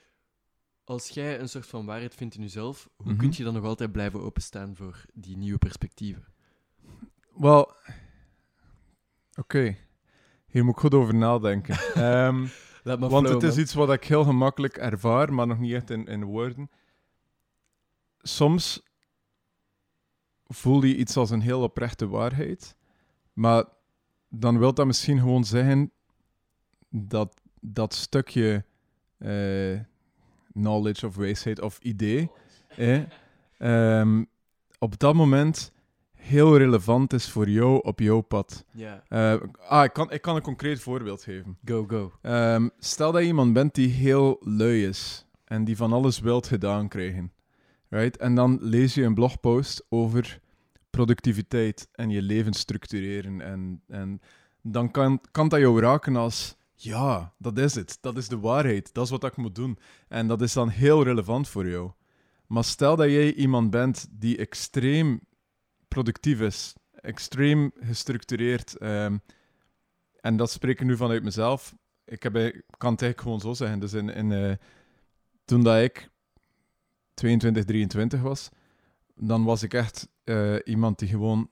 Als 0.84 1.08
jij 1.08 1.40
een 1.40 1.48
soort 1.48 1.66
van 1.66 1.86
waarheid 1.86 2.14
vindt 2.14 2.34
in 2.34 2.42
jezelf, 2.42 2.88
hoe 2.96 3.06
Mhm. 3.12 3.16
kun 3.20 3.32
je 3.36 3.44
dan 3.44 3.54
nog 3.54 3.64
altijd 3.64 3.92
blijven 3.92 4.20
openstaan 4.20 4.76
voor 4.76 5.04
die 5.14 5.36
nieuwe 5.36 5.58
perspectieven? 5.58 6.24
Wel, 7.36 7.74
oké. 9.34 9.76
Hier 10.46 10.64
moet 10.64 10.74
ik 10.74 10.80
goed 10.80 10.94
over 10.94 11.14
nadenken. 11.14 11.74
Ehm, 11.94 12.46
Laat 12.82 12.98
want 12.98 13.28
het 13.28 13.42
is 13.42 13.56
iets 13.56 13.74
wat 13.74 13.92
ik 13.92 14.04
heel 14.04 14.24
gemakkelijk 14.24 14.76
ervaar, 14.76 15.32
maar 15.34 15.46
nog 15.46 15.58
niet 15.58 15.72
echt 15.72 15.90
in, 15.90 16.06
in 16.06 16.24
woorden. 16.24 16.70
Soms 18.18 18.82
voel 20.46 20.82
je 20.84 20.96
iets 20.96 21.16
als 21.16 21.30
een 21.30 21.40
heel 21.40 21.62
oprechte 21.62 22.08
waarheid, 22.08 22.76
maar 23.32 23.64
dan 24.28 24.58
wil 24.58 24.74
dat 24.74 24.86
misschien 24.86 25.18
gewoon 25.18 25.44
zeggen 25.44 25.90
dat 26.90 27.40
dat 27.60 27.94
stukje 27.94 28.64
eh, 29.18 29.80
knowledge 30.52 31.06
of 31.06 31.16
wijsheid 31.16 31.60
of 31.60 31.78
idee 31.78 32.30
eh, 32.76 33.00
ehm, 33.58 34.24
op 34.78 34.98
dat 34.98 35.14
moment 35.14 35.72
heel 36.14 36.56
relevant 36.56 37.12
is 37.12 37.30
voor 37.30 37.48
jou 37.48 37.82
op 37.82 38.00
jouw 38.00 38.20
pad. 38.20 38.64
Ja, 38.72 39.02
Eh, 39.08 39.34
ah, 39.68 39.84
ik 39.84 39.92
kan, 39.92 40.10
ik 40.10 40.22
kan 40.22 40.36
een 40.36 40.42
concreet 40.42 40.80
voorbeeld 40.80 41.22
geven. 41.22 41.58
go, 41.64 41.84
go. 41.88 42.12
Ehm, 42.22 42.68
stel 42.78 43.12
dat 43.12 43.20
je 43.20 43.26
iemand 43.26 43.52
bent 43.52 43.74
die 43.74 43.88
heel 43.88 44.36
lui 44.40 44.86
is 44.86 45.26
en 45.44 45.64
die 45.64 45.76
van 45.76 45.92
alles 45.92 46.20
wilt 46.20 46.46
gedaan 46.46 46.88
krijgen. 46.88 47.32
Right? 47.88 48.16
En 48.16 48.34
dan 48.34 48.58
lees 48.60 48.94
je 48.94 49.02
een 49.02 49.14
blogpost 49.14 49.86
over 49.88 50.40
productiviteit 50.90 51.88
en 51.92 52.10
je 52.10 52.22
leven 52.22 52.52
structureren. 52.52 53.40
En, 53.40 53.82
en 53.88 54.20
dan 54.62 54.90
kan, 54.90 55.20
kan 55.30 55.48
dat 55.48 55.60
jou 55.60 55.80
raken 55.80 56.16
als: 56.16 56.56
ja, 56.74 57.34
dat 57.38 57.58
is 57.58 57.74
het. 57.74 57.98
Dat 58.00 58.16
is 58.16 58.28
de 58.28 58.38
waarheid. 58.38 58.94
Dat 58.94 59.04
is 59.04 59.10
wat 59.10 59.24
ik 59.24 59.36
moet 59.36 59.54
doen. 59.54 59.78
En 60.08 60.28
dat 60.28 60.42
is 60.42 60.52
dan 60.52 60.68
heel 60.68 61.02
relevant 61.02 61.48
voor 61.48 61.68
jou. 61.68 61.90
Maar 62.46 62.64
stel 62.64 62.96
dat 62.96 63.10
jij 63.10 63.34
iemand 63.34 63.70
bent 63.70 64.06
die 64.10 64.36
extreem 64.36 65.20
productief 65.88 66.40
is, 66.40 66.74
extreem 67.00 67.72
gestructureerd. 67.80 68.76
ehm, 68.76 69.16
en 70.20 70.36
dat 70.36 70.50
spreek 70.50 70.80
ik 70.80 70.86
nu 70.86 70.96
vanuit 70.96 71.22
mezelf. 71.22 71.74
Ik 72.04 72.22
heb, 72.22 72.36
ik 72.36 72.64
kan 72.76 72.92
het 72.92 73.02
eigenlijk 73.02 73.20
gewoon 73.20 73.40
zo 73.40 73.52
zeggen. 73.52 73.80
Dus 73.80 73.92
in, 73.92 74.08
in, 74.08 74.32
eh, 74.32 74.52
toen 75.44 75.62
dat 75.62 75.82
ik 75.82 76.10
22, 77.16 77.64
23 77.64 78.20
was, 78.20 78.48
dan 79.14 79.44
was 79.44 79.62
ik 79.62 79.74
echt 79.74 80.08
eh, 80.24 80.54
iemand 80.64 80.98
die 80.98 81.08
gewoon... 81.08 81.50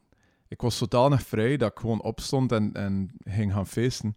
Ik 0.48 0.60
was 0.60 0.78
zodanig 0.78 1.22
vrij 1.22 1.56
dat 1.56 1.70
ik 1.70 1.78
gewoon 1.78 2.02
opstond 2.02 2.52
en, 2.52 2.72
en 2.72 3.10
ging 3.24 3.52
gaan 3.52 3.66
feesten. 3.66 4.14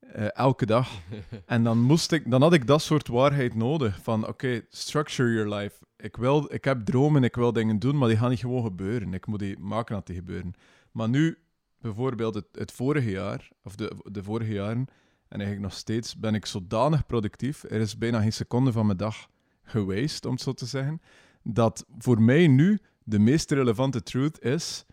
eh, 0.00 0.36
elke 0.36 0.66
dag. 0.66 0.90
En 1.46 1.64
dan, 1.64 1.78
moest 1.78 2.12
ik, 2.12 2.30
dan 2.30 2.42
had 2.42 2.52
ik 2.52 2.66
dat 2.66 2.82
soort 2.82 3.08
waarheid 3.08 3.54
nodig. 3.54 4.02
Van 4.02 4.26
oké, 4.28 4.62
structure 4.68 5.32
your 5.32 5.54
life. 5.54 5.84
Ik, 5.96 6.16
wil, 6.16 6.54
ik 6.54 6.64
heb 6.64 6.84
dromen, 6.84 7.24
ik 7.24 7.34
wil 7.34 7.52
dingen 7.52 7.78
doen, 7.78 7.98
maar 7.98 8.08
die 8.08 8.16
gaan 8.16 8.30
niet 8.30 8.38
gewoon 8.38 8.64
gebeuren. 8.64 9.14
Ik 9.14 9.26
moet 9.26 9.38
die 9.38 9.58
maken 9.58 9.94
dat 9.94 10.06
die 10.06 10.16
gebeuren. 10.16 10.54
Maar 10.92 11.08
nu, 11.08 11.38
bijvoorbeeld 11.80 12.34
het, 12.34 12.46
het 12.52 12.72
vorige 12.72 13.10
jaar, 13.10 13.50
of 13.62 13.76
de, 13.76 13.96
de 14.04 14.22
vorige 14.22 14.52
jaren, 14.52 14.86
en 15.28 15.40
eigenlijk 15.40 15.60
nog 15.60 15.72
steeds, 15.72 16.16
ben 16.16 16.34
ik 16.34 16.46
zodanig 16.46 17.06
productief. 17.06 17.62
Er 17.64 17.80
is 17.80 17.98
bijna 17.98 18.20
geen 18.20 18.32
seconde 18.32 18.72
van 18.72 18.86
mijn 18.86 18.98
dag 18.98 19.28
geweest, 19.64 20.24
om 20.24 20.32
het 20.32 20.40
zo 20.40 20.52
te 20.52 20.66
zeggen. 20.66 21.00
Dat 21.42 21.86
voor 21.98 22.22
mij 22.22 22.46
nu 22.46 22.78
de 23.04 23.18
meest 23.18 23.50
relevante 23.50 24.02
truth 24.02 24.40
is 24.40 24.84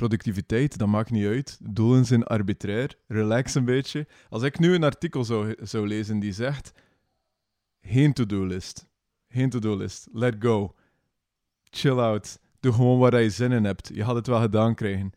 productiviteit, 0.00 0.78
dat 0.78 0.88
maakt 0.88 1.10
niet 1.10 1.26
uit. 1.26 1.58
Doelen 1.62 2.04
zijn 2.04 2.24
arbitrair. 2.24 2.94
Relax 3.06 3.54
een 3.54 3.64
beetje. 3.64 4.06
Als 4.28 4.42
ik 4.42 4.58
nu 4.58 4.74
een 4.74 4.84
artikel 4.84 5.24
zou, 5.24 5.54
zou 5.62 5.86
lezen 5.86 6.18
die 6.18 6.32
zegt: 6.32 6.72
geen 7.80 8.12
to-do-list. 8.12 8.86
Geen 9.28 9.50
to-do-list. 9.50 10.08
Let 10.12 10.34
go. 10.38 10.74
Chill 11.62 11.98
out. 11.98 12.38
Doe 12.60 12.72
gewoon 12.72 12.98
waar 12.98 13.22
je 13.22 13.30
zin 13.30 13.52
in 13.52 13.64
hebt. 13.64 13.90
Je 13.94 14.02
had 14.02 14.14
het 14.14 14.26
wel 14.26 14.40
gedaan 14.40 14.74
krijgen. 14.74 15.12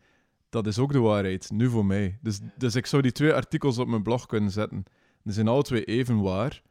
Dat 0.48 0.66
is 0.66 0.78
ook 0.78 0.92
de 0.92 0.98
waarheid, 0.98 1.50
nu 1.50 1.68
voor 1.68 1.86
mij. 1.86 2.18
Dus, 2.22 2.40
dus 2.56 2.74
ik 2.74 2.86
zou 2.86 3.02
die 3.02 3.12
twee 3.12 3.32
artikels 3.32 3.78
op 3.78 3.88
mijn 3.88 4.02
blog 4.02 4.26
kunnen 4.26 4.50
zetten. 4.50 4.84
Die 5.22 5.32
zijn 5.32 5.48
alle 5.48 5.62
twee 5.62 5.84
even 5.84 6.20
waar. 6.20 6.62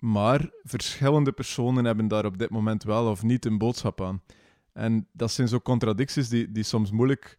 Maar 0.00 0.50
verschillende 0.62 1.32
personen 1.32 1.84
hebben 1.84 2.08
daar 2.08 2.24
op 2.24 2.38
dit 2.38 2.50
moment 2.50 2.82
wel 2.82 3.10
of 3.10 3.22
niet 3.22 3.44
een 3.44 3.58
boodschap 3.58 4.00
aan. 4.00 4.22
En 4.72 5.08
dat 5.12 5.30
zijn 5.30 5.48
zo 5.48 5.60
contradicties 5.60 6.28
die, 6.28 6.52
die 6.52 6.62
soms 6.62 6.90
moeilijk 6.90 7.38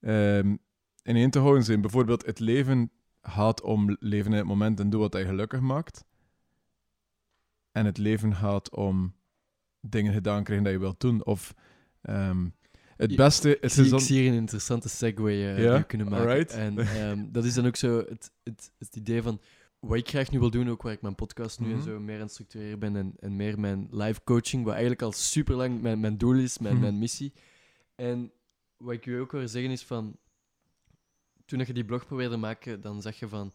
ehm 0.00 0.54
ineen 1.08 1.30
te 1.30 1.38
houden 1.38 1.64
zijn. 1.64 1.80
Bijvoorbeeld, 1.80 2.26
het 2.26 2.38
leven 2.38 2.90
gaat 3.22 3.62
om 3.62 3.96
leven 4.00 4.32
in 4.32 4.38
het 4.38 4.46
moment 4.46 4.80
en 4.80 4.90
doe 4.90 5.00
wat 5.00 5.12
je 5.12 5.24
gelukkig 5.24 5.60
maakt. 5.60 6.04
En 7.72 7.86
het 7.86 7.98
leven 7.98 8.34
gaat 8.34 8.70
om 8.70 9.14
dingen 9.80 10.12
gedaan 10.12 10.44
krijgen 10.44 10.64
dat 10.64 10.74
je 10.74 10.78
wilt 10.80 11.00
doen. 11.00 11.24
Of 11.24 11.54
ehm, 12.02 12.48
het 12.96 13.16
beste 13.16 13.56
Ik 13.56 13.62
is 13.62 13.78
ik 13.78 14.00
zie 14.00 14.20
hier 14.20 14.30
een 14.30 14.38
interessante 14.38 14.88
segue 14.88 15.30
eh, 15.30 15.58
Ja, 15.58 15.70
die 15.70 15.78
we 15.78 15.84
kunnen 15.84 16.08
maken. 16.08 16.28
alright. 16.28 16.52
En 16.52 16.78
ehm, 17.00 17.26
dat 17.30 17.44
is 17.44 17.54
dan 17.54 17.66
ook 17.66 17.76
zo 17.76 17.98
het, 17.98 18.32
het, 18.42 18.72
het 18.78 18.96
idee 18.96 19.22
van 19.22 19.40
wat 19.88 19.98
ik 19.98 20.08
graag 20.08 20.30
nu 20.30 20.38
wil 20.38 20.50
doen, 20.50 20.68
ook 20.70 20.82
waar 20.82 20.92
ik 20.92 21.02
mijn 21.02 21.14
podcast 21.14 21.60
nu 21.60 21.70
en 21.70 21.76
Mhm. 21.76 21.84
zo 21.84 22.00
meer 22.00 22.14
aan 22.14 22.20
het 22.22 22.30
structureren 22.30 22.78
ben 22.78 22.96
en, 22.96 23.12
en 23.20 23.36
meer 23.36 23.60
mijn 23.60 23.88
live 23.90 24.20
coaching, 24.24 24.62
wat 24.62 24.72
eigenlijk 24.72 25.02
al 25.02 25.12
super 25.12 25.54
lang 25.54 25.80
mijn, 25.80 26.00
mijn 26.00 26.18
doel 26.18 26.34
is, 26.34 26.58
mijn, 26.58 26.72
Mhm. 26.74 26.82
mijn 26.82 26.98
missie. 26.98 27.32
En 27.94 28.32
wat 28.76 28.92
ik 28.94 29.06
u 29.06 29.20
ook 29.20 29.32
wil 29.32 29.48
zeggen 29.48 29.70
is 29.70 29.82
van, 29.82 30.16
toen 31.44 31.58
je 31.66 31.72
die 31.72 31.84
blog 31.84 32.06
probeerde 32.06 32.34
te 32.34 32.40
maken, 32.40 32.80
dan 32.80 33.02
zag 33.02 33.18
je 33.18 33.28
van, 33.28 33.52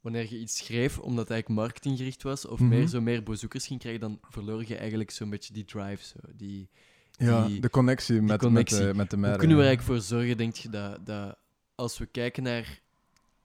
wanneer 0.00 0.26
je 0.30 0.38
iets 0.38 0.56
schreef, 0.56 0.98
omdat 0.98 1.28
het 1.28 1.30
eigenlijk 1.30 1.60
marketinggericht 1.60 2.22
was, 2.22 2.46
of 2.46 2.58
Mhm. 2.60 2.68
meer 2.68 2.86
zo 2.86 3.00
meer 3.00 3.22
bezoekers 3.22 3.66
ging 3.66 3.80
krijgen, 3.80 4.00
dan 4.00 4.18
verloor 4.30 4.64
je 4.66 4.76
eigenlijk 4.76 5.10
zo'n 5.10 5.30
beetje 5.30 5.52
die 5.52 5.64
drive, 5.64 6.04
zo, 6.04 6.18
die... 6.34 6.68
ja, 7.10 7.46
die- 7.46 7.60
de 7.60 7.70
connectie 7.70 8.22
met, 8.22 8.40
connectie. 8.40 8.76
met 8.78 8.86
de, 8.88 8.94
met 8.96 9.10
de 9.10 9.16
Hoe 9.28 9.36
kunnen 9.36 9.56
we 9.56 9.62
er 9.62 9.68
eigenlijk 9.68 9.82
voor 10.00 10.16
zorgen, 10.18 10.36
denk 10.36 10.54
je, 10.56 10.68
dat, 10.68 11.06
dat 11.06 11.36
als 11.74 11.98
we 11.98 12.06
kijken 12.06 12.42
naar 12.42 12.81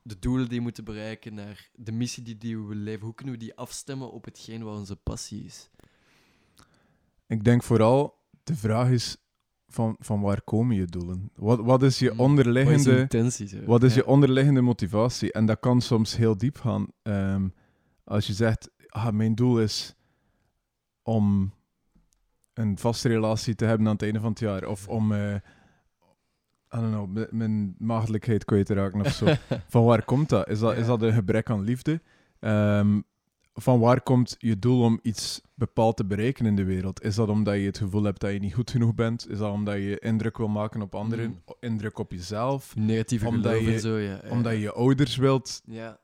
de 0.08 0.20
doelen 0.20 0.48
die 0.48 0.58
we 0.58 0.64
moeten 0.64 0.84
bereiken, 0.84 1.34
naar 1.34 1.70
de 1.76 1.92
missie 1.92 2.24
die, 2.24 2.38
die 2.38 2.58
we 2.58 2.64
willen 2.68 2.84
leven, 2.84 3.06
hoe 3.06 3.16
kunnen 3.16 3.34
we 3.34 3.40
die 3.40 3.56
afstemmen 3.56 4.12
op 4.12 4.26
hetgeen 4.26 4.64
wat 4.64 4.78
onze 4.78 4.96
passie 4.96 5.44
is? 5.46 5.70
Ik 7.28 7.44
denk 7.44 7.64
vooral, 7.64 8.18
de 8.44 8.56
vraag 8.56 8.90
is, 8.90 9.18
van, 9.68 9.96
van 10.00 10.22
waar 10.22 10.42
komen 10.42 10.76
je 10.76 10.86
doelen? 10.86 11.32
Wat, 11.36 11.60
wat 11.60 11.84
is 11.84 12.00
je 12.00 12.06
Wat 12.06 12.16
is 12.16 12.22
onderliggende... 12.22 12.94
de 12.94 13.00
intentie? 13.00 13.48
Zo? 13.48 13.58
Wat 13.66 13.84
is 13.84 13.94
Ja. 13.94 13.98
je 14.02 14.08
onderliggende 14.08 14.62
motivatie? 14.62 15.32
En 15.32 15.46
dat 15.46 15.60
kan 15.60 15.82
soms 15.82 16.16
heel 16.16 16.38
diep 16.38 16.58
gaan. 16.58 16.88
Ehm, 17.02 17.48
als 18.04 18.28
je 18.28 18.34
zegt, 18.34 18.70
ah, 18.88 19.10
mijn 19.12 19.36
doel 19.36 19.62
is 19.62 19.96
om 21.02 21.54
een 22.54 22.78
vaste 22.78 23.08
relatie 23.08 23.56
te 23.56 23.66
hebben 23.66 23.88
aan 23.88 23.94
het 23.94 24.02
einde 24.04 24.20
van 24.20 24.30
het 24.30 24.40
jaar. 24.40 24.66
Of 24.68 24.88
om, 24.88 25.12
eh 25.12 25.36
I 26.78 26.80
don't 26.82 26.92
know, 27.14 27.32
mijn 27.32 27.76
maagdelijkheid 27.80 28.46
kwijt 28.46 28.66
te 28.66 28.74
raken 28.74 29.00
of 29.02 29.08
zo. 29.14 29.26
van 29.70 29.84
waar 29.86 30.04
komt 30.06 30.30
dat? 30.30 30.48
Is 30.50 30.60
dat, 30.60 30.78
is 30.78 30.86
dat 30.86 31.02
een 31.02 31.14
gebrek 31.14 31.50
aan 31.50 31.62
liefde? 31.62 32.02
Ehm, 32.40 33.00
van 33.54 33.80
waar 33.80 34.02
komt 34.02 34.36
je 34.40 34.60
doel 34.60 34.84
om 34.84 35.00
iets 35.02 35.42
bepaald 35.54 35.98
te 35.98 36.06
bereiken 36.06 36.46
in 36.46 36.56
de 36.56 36.64
wereld? 36.64 37.04
Is 37.04 37.16
dat 37.16 37.30
omdat 37.30 37.56
je 37.56 37.62
het 37.66 37.78
gevoel 37.78 38.04
hebt 38.04 38.20
dat 38.22 38.32
je 38.32 38.40
niet 38.40 38.54
goed 38.54 38.72
genoeg 38.72 38.96
bent? 38.96 39.30
Is 39.30 39.38
dat 39.38 39.52
omdat 39.52 39.76
je 39.76 40.00
indruk 40.00 40.38
wil 40.38 40.48
maken 40.48 40.82
op 40.82 40.96
anderen? 40.96 41.26
Mm. 41.30 41.42
Indruk 41.60 41.98
op 42.00 42.12
jezelf? 42.12 42.76
Negatieve 42.76 43.28
Omdat 43.28 43.60
je- 43.60 43.80
zo, 43.80 43.98
ja. 43.98 44.20
Omdat 44.30 44.52
je 44.54 44.60
je 44.60 44.72
ouders 44.74 45.16
wilt 45.16 45.62
Ja. 45.66 46.00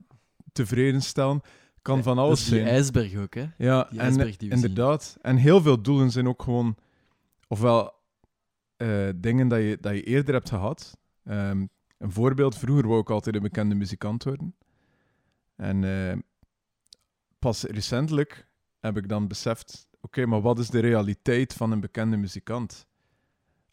tevreden 0.54 1.02
stellen? 1.02 1.42
Kan 1.82 1.98
Ja, 1.98 2.04
van 2.04 2.16
dat 2.16 2.26
alles 2.26 2.40
is 2.42 2.46
die 2.50 2.56
zijn. 2.60 2.68
ijsberg 2.70 3.16
ook, 3.16 3.34
hè? 3.34 3.46
Ja, 3.58 3.88
Die 3.90 4.00
en, 4.00 4.06
ijsberg 4.06 4.38
die 4.38 4.50
we 4.50 4.56
zien. 4.58 4.66
inderdaad. 4.66 5.18
En 5.22 5.36
heel 5.36 5.62
veel 5.62 5.82
doelen 5.82 6.12
zijn 6.12 6.28
ook 6.28 6.42
gewoon... 6.44 6.76
Ofwel 7.48 7.94
eh, 8.78 9.10
dingen 9.16 9.48
dat 9.48 9.60
je, 9.60 9.78
dat 9.82 9.94
je 9.94 10.04
eerder 10.04 10.34
hebt 10.34 10.50
gehad. 10.50 10.98
Ehm, 11.24 11.66
een 11.98 12.12
voorbeeld, 12.12 12.58
vroeger 12.58 12.88
wou 12.88 13.00
ik 13.00 13.10
altijd 13.10 13.36
een 13.36 13.42
bekende 13.42 13.76
muzikant 13.76 14.24
worden. 14.24 14.56
En 15.56 15.84
eh, 15.84 16.18
pas 17.40 17.64
recentelijk 17.64 18.48
heb 18.80 18.98
ik 18.98 19.10
dan 19.10 19.28
beseft... 19.28 19.88
Oké, 20.02 20.26
maar 20.26 20.42
wat 20.42 20.60
is 20.60 20.70
de 20.70 20.80
realiteit 20.80 21.54
van 21.54 21.72
een 21.72 21.80
bekende 21.80 22.18
muzikant? 22.18 22.88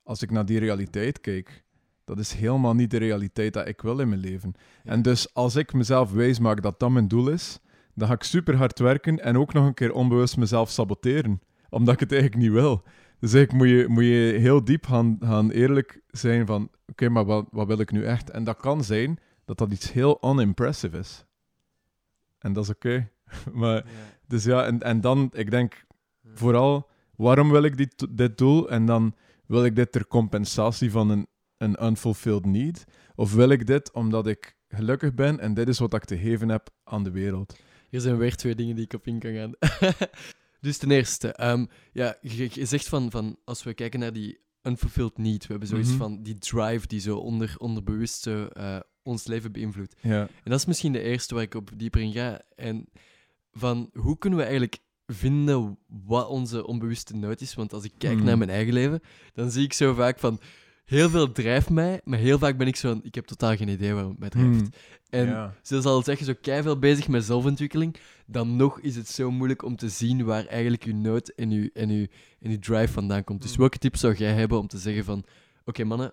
Als 0.02 0.22
ik 0.22 0.30
naar 0.30 0.44
die 0.44 0.58
realiteit 0.58 1.20
kijk, 1.20 1.64
Dat 2.04 2.18
is 2.18 2.32
helemaal 2.32 2.74
niet 2.74 2.90
de 2.90 2.96
realiteit 2.96 3.52
dat 3.52 3.66
ik 3.66 3.80
wil 3.80 4.00
in 4.00 4.08
mijn 4.08 4.20
leven. 4.20 4.54
Ja. 4.82 4.90
En 4.90 5.02
dus 5.02 5.34
als 5.34 5.56
ik 5.56 5.72
mezelf 5.72 6.12
wijs 6.12 6.38
maak 6.38 6.62
dat 6.62 6.80
dat 6.80 6.90
mijn 6.90 7.08
doel 7.08 7.28
is, 7.28 7.58
dan 7.94 8.08
ga 8.08 8.14
ik 8.14 8.22
super 8.22 8.56
hard 8.56 8.78
werken 8.78 9.18
en 9.18 9.38
ook 9.38 9.52
nog 9.52 9.66
een 9.66 9.74
keer 9.74 9.92
onbewust 9.92 10.36
mezelf 10.36 10.70
saboteren. 10.70 11.40
Omdat 11.68 11.94
ik 11.94 12.00
het 12.00 12.12
eigenlijk 12.12 12.42
niet 12.42 12.52
wil. 12.52 12.82
Dus 13.20 13.32
eigenlijk 13.32 13.52
moet 13.52 13.68
je, 13.80 13.88
moet 13.88 14.04
je 14.04 14.36
heel 14.38 14.64
diep 14.64 14.86
gaan, 14.86 15.16
gaan 15.20 15.50
eerlijk 15.50 16.00
zijn 16.10 16.46
van... 16.46 16.70
Oké, 16.86 17.08
maar 17.08 17.24
wat, 17.24 17.46
wat 17.50 17.66
wil 17.66 17.78
ik 17.78 17.90
nu 17.90 18.04
echt? 18.04 18.30
En 18.30 18.44
dat 18.44 18.56
kan 18.56 18.84
zijn 18.84 19.18
dat 19.44 19.58
dat 19.58 19.72
iets 19.72 19.92
heel 19.92 20.18
unimpressive 20.24 20.98
is. 20.98 21.24
En 22.38 22.52
dat 22.52 22.64
is 22.64 22.70
oké. 22.70 23.10
maar, 23.52 23.74
Ja. 23.74 23.82
dus 24.26 24.44
ja, 24.44 24.64
en, 24.64 24.80
en 24.82 25.00
dan, 25.00 25.30
ik 25.32 25.50
denk 25.50 25.84
vooral, 26.34 26.88
waarom 27.16 27.50
wil 27.50 27.62
ik 27.62 27.76
dit, 27.76 28.06
dit 28.10 28.38
doel? 28.38 28.70
En 28.70 28.86
dan 28.86 29.14
wil 29.46 29.64
ik 29.64 29.76
dit 29.76 29.92
ter 29.92 30.06
compensatie 30.06 30.90
van 30.90 31.10
een, 31.10 31.26
een 31.56 31.84
unfulfilled 31.84 32.46
need? 32.46 32.84
Of 33.14 33.34
wil 33.34 33.48
ik 33.48 33.66
dit 33.66 33.92
omdat 33.92 34.26
ik 34.26 34.56
gelukkig 34.68 35.14
ben 35.14 35.40
en 35.40 35.54
dit 35.54 35.68
is 35.68 35.78
wat 35.78 35.94
ik 35.94 36.04
te 36.04 36.18
geven 36.18 36.48
heb 36.48 36.70
aan 36.84 37.04
de 37.04 37.10
wereld? 37.10 37.58
Hier 37.88 38.00
zijn 38.00 38.16
weer 38.16 38.36
twee 38.36 38.54
dingen 38.54 38.74
die 38.74 38.84
ik 38.84 38.92
op 38.92 39.06
in 39.06 39.18
kan 39.18 39.34
gaan. 39.34 39.52
dus 40.60 40.76
ten 40.78 40.90
eerste, 40.90 41.32
ehm, 41.32 41.66
ja, 41.92 42.16
je, 42.20 42.48
je 42.52 42.64
zegt 42.64 42.88
van, 42.88 43.10
van 43.10 43.36
als 43.44 43.62
we 43.62 43.74
kijken 43.74 44.00
naar 44.00 44.12
die 44.12 44.38
unfulfilled 44.62 45.18
need, 45.18 45.42
we 45.42 45.50
hebben 45.50 45.68
zoiets 45.68 45.88
Mhm. 45.88 45.98
van 45.98 46.22
die 46.22 46.38
drive 46.38 46.86
die 46.86 47.00
zo 47.00 47.16
onder, 47.16 47.54
onderbewust 47.58 48.22
zo, 48.22 48.44
eh, 48.46 48.80
ons 49.02 49.26
leven 49.26 49.52
beïnvloedt. 49.52 49.94
Ja. 50.00 50.20
En 50.20 50.50
dat 50.50 50.58
is 50.58 50.66
misschien 50.66 50.92
de 50.92 51.02
eerste 51.02 51.34
waar 51.34 51.42
ik 51.42 51.54
op 51.54 51.70
dieper 51.76 52.00
in 52.00 52.12
ga. 52.12 52.40
En 52.56 52.88
van 53.52 53.90
hoe 53.92 54.18
kunnen 54.18 54.38
we 54.38 54.44
eigenlijk 54.44 54.78
vinden 55.06 55.78
wat 55.86 56.28
onze 56.28 56.66
onbewuste 56.66 57.16
nood 57.16 57.40
is? 57.40 57.54
Want 57.54 57.72
als 57.72 57.84
ik 57.84 57.92
kijk 57.98 58.16
Hmm. 58.16 58.24
naar 58.24 58.38
mijn 58.38 58.50
eigen 58.50 58.72
leven, 58.72 59.00
dan 59.32 59.50
zie 59.50 59.64
ik 59.64 59.72
zo 59.72 59.94
vaak 59.94 60.18
van 60.18 60.40
heel 60.84 61.10
veel 61.10 61.32
drijft 61.32 61.70
mij, 61.70 62.00
maar 62.04 62.18
heel 62.18 62.38
vaak 62.38 62.56
ben 62.58 62.66
ik 62.66 62.76
zo 62.76 62.88
van 62.92 63.00
ik 63.04 63.14
heb 63.14 63.26
totaal 63.26 63.56
geen 63.56 63.68
idee 63.68 63.92
waarom 63.92 64.10
het 64.10 64.20
mij 64.20 64.28
drijft. 64.28 64.48
Hmm. 64.60 64.70
En 65.10 65.26
ja. 65.26 65.54
zelfs 65.62 65.86
al 65.86 66.02
zeg 66.02 66.18
je 66.18 66.24
zo 66.24 66.34
veel 66.62 66.78
bezig 66.78 67.08
met 67.08 67.24
zelfontwikkeling, 67.24 67.96
dan 68.30 68.56
nog 68.56 68.80
is 68.80 68.96
het 68.96 69.08
zo 69.08 69.30
moeilijk 69.30 69.62
om 69.62 69.76
te 69.76 69.88
zien 69.88 70.24
waar 70.24 70.46
eigenlijk 70.46 70.84
je 70.84 70.94
nood 70.94 71.28
en 71.28 71.50
je, 71.50 71.70
en 71.74 71.88
je, 71.90 72.08
en 72.40 72.50
je 72.50 72.58
drive 72.58 72.92
vandaan 72.92 73.24
komt. 73.24 73.42
Dus 73.42 73.50
Hmm. 73.50 73.60
welke 73.60 73.78
tips 73.78 74.00
zou 74.00 74.14
jij 74.14 74.32
hebben 74.32 74.58
om 74.58 74.66
te 74.66 74.78
zeggen 74.78 75.04
van 75.04 75.24
oké 75.64 75.84
mannen, 75.84 76.12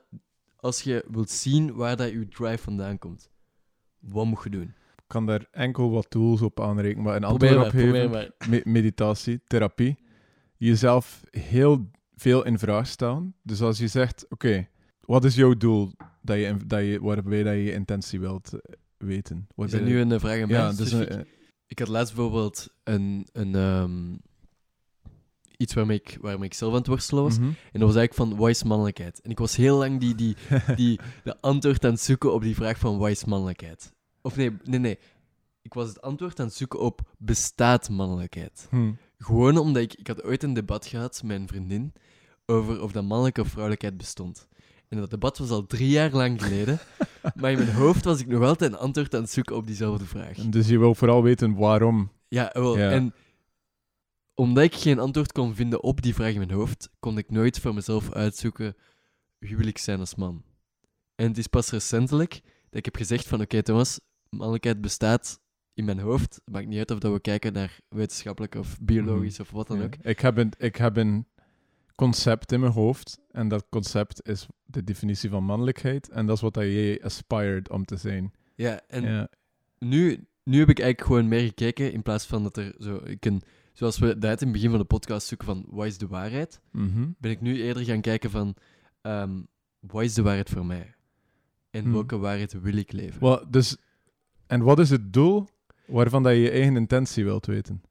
als 0.55 0.81
je 0.81 1.05
wilt 1.11 1.29
zien 1.29 1.73
waar 1.73 1.95
dat 1.95 2.11
je 2.11 2.27
drive 2.27 2.57
vandaan 2.63 2.99
komt, 2.99 3.29
wat 3.99 4.25
moet 4.25 4.43
je 4.43 4.49
doen? 4.49 4.73
Ik 4.95 5.13
kan 5.13 5.25
daar 5.25 5.45
enkel 5.51 5.91
wat 5.91 6.09
tools 6.09 6.41
op 6.41 6.61
aanrekenen, 6.61 7.03
maar 7.03 7.15
een 7.15 7.23
antwoord 7.23 7.55
maar, 7.55 7.65
op 7.65 7.71
geven. 7.71 8.33
Me- 8.49 8.61
meditatie, 8.63 9.41
therapie. 9.47 9.97
Jezelf 10.57 11.23
heel 11.31 11.89
veel 12.15 12.45
in 12.45 12.59
vraag 12.59 12.87
stellen. 12.87 13.35
Dus 13.43 13.61
als 13.61 13.77
je 13.77 13.87
zegt, 13.87 14.25
oké, 14.29 14.67
wat 15.01 15.23
is 15.25 15.35
jouw 15.35 15.53
doel 15.53 15.91
dat 16.21 16.37
je, 16.37 16.55
dat 16.65 16.79
je, 16.79 16.99
waarbij 17.01 17.43
dat 17.43 17.53
je 17.53 17.63
je 17.63 17.73
intentie 17.73 18.19
wilt 18.19 18.53
eh, 18.53 18.59
weten? 18.97 19.37
Is 19.37 19.53
Waarbij 19.55 19.79
dat 19.79 19.87
nu 19.87 19.99
een 19.99 20.11
eh, 20.11 20.19
vraag 20.19 20.41
aan 20.41 20.47
mij? 20.47 20.57
Ja, 20.57 20.71
dus 20.73 20.91
een, 20.91 21.27
Ik 21.67 21.79
had 21.79 21.87
laatst 21.87 22.15
bijvoorbeeld 22.15 22.67
een, 22.83 23.27
een, 23.31 23.55
ehm, 23.55 24.15
iets 25.57 25.73
waarmee 25.73 25.97
ik, 25.97 26.17
waarmee 26.21 26.45
ik 26.45 26.53
zelf 26.53 26.71
aan 26.71 26.77
het 26.77 26.87
worstelen 26.87 27.23
was. 27.23 27.37
mhm. 27.37 27.47
En 27.47 27.79
dat 27.79 27.81
was 27.81 27.95
eigenlijk 27.95 28.29
van, 28.29 28.39
wat 28.39 28.49
is 28.49 28.63
mannelijkheid? 28.63 29.21
En 29.21 29.31
ik 29.31 29.39
was 29.39 29.55
heel 29.55 29.77
lang 29.77 29.99
die, 29.99 30.15
die, 30.15 30.35
die, 30.75 30.99
de 31.23 31.41
antwoord 31.41 31.85
aan 31.85 31.91
het 31.91 32.01
zoeken 32.01 32.33
op 32.33 32.41
die 32.41 32.55
vraag 32.55 32.77
van, 32.77 32.97
wat 32.97 33.09
is 33.09 33.25
mannelijkheid? 33.25 33.93
Of 34.21 34.35
nee, 34.35 34.51
nee, 34.63 34.79
nee. 34.79 34.99
Ik 35.61 35.73
was 35.73 35.87
het 35.87 36.01
antwoord 36.01 36.39
aan 36.39 36.45
het 36.45 36.55
zoeken 36.55 36.79
op, 36.79 37.01
bestaat 37.17 37.89
mannelijkheid? 37.89 38.67
Hm. 38.69 38.91
Gewoon 39.17 39.57
omdat 39.57 39.81
ik, 39.81 39.93
ik 39.93 40.07
had 40.07 40.23
ooit 40.23 40.43
een 40.43 40.53
debat 40.53 40.85
gehad 40.85 41.21
met 41.23 41.39
een 41.39 41.47
vriendin 41.47 41.93
over 42.45 42.81
of 42.81 42.91
dat 42.91 43.03
mannelijke 43.03 43.41
of 43.41 43.47
vrouwelijkheid 43.47 43.97
bestond. 43.97 44.47
En 44.87 44.97
dat 44.97 45.09
debat 45.09 45.37
was 45.37 45.49
al 45.49 45.65
drie 45.65 45.89
jaar 45.89 46.11
lang 46.11 46.43
geleden. 46.43 46.79
maar 47.39 47.51
in 47.51 47.57
mijn 47.57 47.73
hoofd 47.73 48.03
was 48.05 48.19
ik 48.19 48.27
nog 48.27 48.43
altijd 48.43 48.71
een 48.71 48.77
antwoord 48.77 49.15
aan 49.15 49.21
het 49.21 49.31
zoeken 49.31 49.55
op 49.55 49.67
diezelfde 49.67 50.05
vraag. 50.05 50.37
Dus 50.37 50.67
je 50.67 50.79
wil 50.79 50.95
vooral 50.95 51.23
weten 51.23 51.55
waarom. 51.55 52.11
Ja, 52.27 52.49
wel. 52.53 52.77
Ja. 52.77 52.89
En 52.91 53.13
omdat 54.35 54.63
ik 54.63 54.75
geen 54.75 54.99
antwoord 54.99 55.31
kon 55.31 55.55
vinden 55.55 55.83
op 55.83 56.01
die 56.01 56.13
vraag 56.13 56.31
in 56.31 56.37
mijn 56.37 56.51
hoofd, 56.51 56.89
kon 56.99 57.17
ik 57.17 57.31
nooit 57.31 57.59
voor 57.59 57.73
mezelf 57.73 58.11
uitzoeken 58.13 58.75
wie 59.39 59.57
wil 59.57 59.67
ik 59.67 59.77
zijn 59.77 59.99
als 59.99 60.15
man. 60.15 60.43
En 61.15 61.27
het 61.27 61.37
is 61.37 61.47
pas 61.47 61.69
recentelijk 61.69 62.31
dat 62.69 62.79
ik 62.79 62.85
heb 62.85 62.95
gezegd 62.95 63.27
van 63.27 63.41
oké 63.41 63.61
Thomas, 63.63 63.99
mannelijkheid 64.29 64.81
bestaat 64.81 65.39
in 65.73 65.85
mijn 65.85 65.99
hoofd. 65.99 66.35
Het 66.45 66.53
maakt 66.53 66.67
niet 66.67 66.77
uit 66.77 66.91
of 66.91 66.99
dat 66.99 67.11
we 67.11 67.19
kijken 67.19 67.53
naar 67.53 67.79
wetenschappelijk 67.89 68.55
of 68.55 68.77
biologisch 68.81 69.39
of 69.39 69.51
wat 69.51 69.67
dan 69.67 69.77
Ja. 69.77 69.83
ook. 69.83 69.95
Ik, 70.01 70.19
heb 70.19 70.37
een, 70.37 70.51
ik 70.57 70.75
heb 70.75 70.97
een 70.97 71.27
concept 71.97 72.51
in 72.51 72.59
mijn 72.59 72.71
hoofd. 72.71 73.19
En 73.31 73.47
dat 73.47 73.65
concept 73.69 74.27
is 74.27 74.47
de 74.65 74.83
definitie 74.83 75.29
van 75.29 75.43
mannelijkheid. 75.43 76.09
En 76.09 76.25
dat 76.25 76.35
is 76.35 76.41
wat 76.41 76.55
jij 76.55 77.03
aspired 77.03 77.69
om 77.69 77.85
te 77.85 77.95
zijn. 77.97 78.31
Ja, 78.55 78.81
en 78.87 79.03
ja. 79.03 79.29
nu, 79.79 80.27
nu 80.43 80.59
heb 80.59 80.69
ik 80.69 80.79
eigenlijk 80.79 81.11
gewoon 81.11 81.27
meer 81.27 81.47
gekeken 81.47 81.91
in 81.93 82.01
plaats 82.01 82.25
van 82.25 82.43
dat 82.43 82.57
er 82.57 82.75
zo... 82.79 83.01
Ik 83.03 83.25
een, 83.25 83.41
zoals 83.73 83.99
we 83.99 84.17
dat 84.17 84.41
in 84.41 84.47
het 84.47 84.55
begin 84.55 84.69
van 84.69 84.79
de 84.79 84.85
podcast 84.85 85.27
zoeken 85.27 85.47
van 85.47 85.65
wat 85.69 85.85
is 85.85 85.97
de 85.97 86.07
waarheid, 86.07 86.59
Mhm. 86.71 87.07
ben 87.17 87.31
ik 87.31 87.41
nu 87.41 87.61
eerder 87.61 87.83
gaan 87.85 88.01
kijken 88.01 88.29
van 88.29 88.55
ehm, 89.01 89.41
wat 89.79 90.03
is 90.03 90.13
de 90.13 90.21
waarheid 90.21 90.49
voor 90.49 90.65
mij? 90.65 90.95
En 91.69 91.83
Hmm. 91.83 91.91
welke 91.93 92.17
waarheid 92.17 92.61
wil 92.61 92.75
ik 92.77 92.91
leven? 92.91 93.19
Wel, 93.21 93.45
dus, 93.49 93.77
en 94.47 94.61
wat 94.61 94.79
is 94.79 94.89
het 94.89 95.13
doel 95.13 95.47
waarvan 95.85 96.23
dat 96.23 96.31
je 96.33 96.39
je 96.39 96.49
eigen 96.51 96.75
intentie 96.75 97.23
wilt 97.23 97.45
weten? 97.45 97.81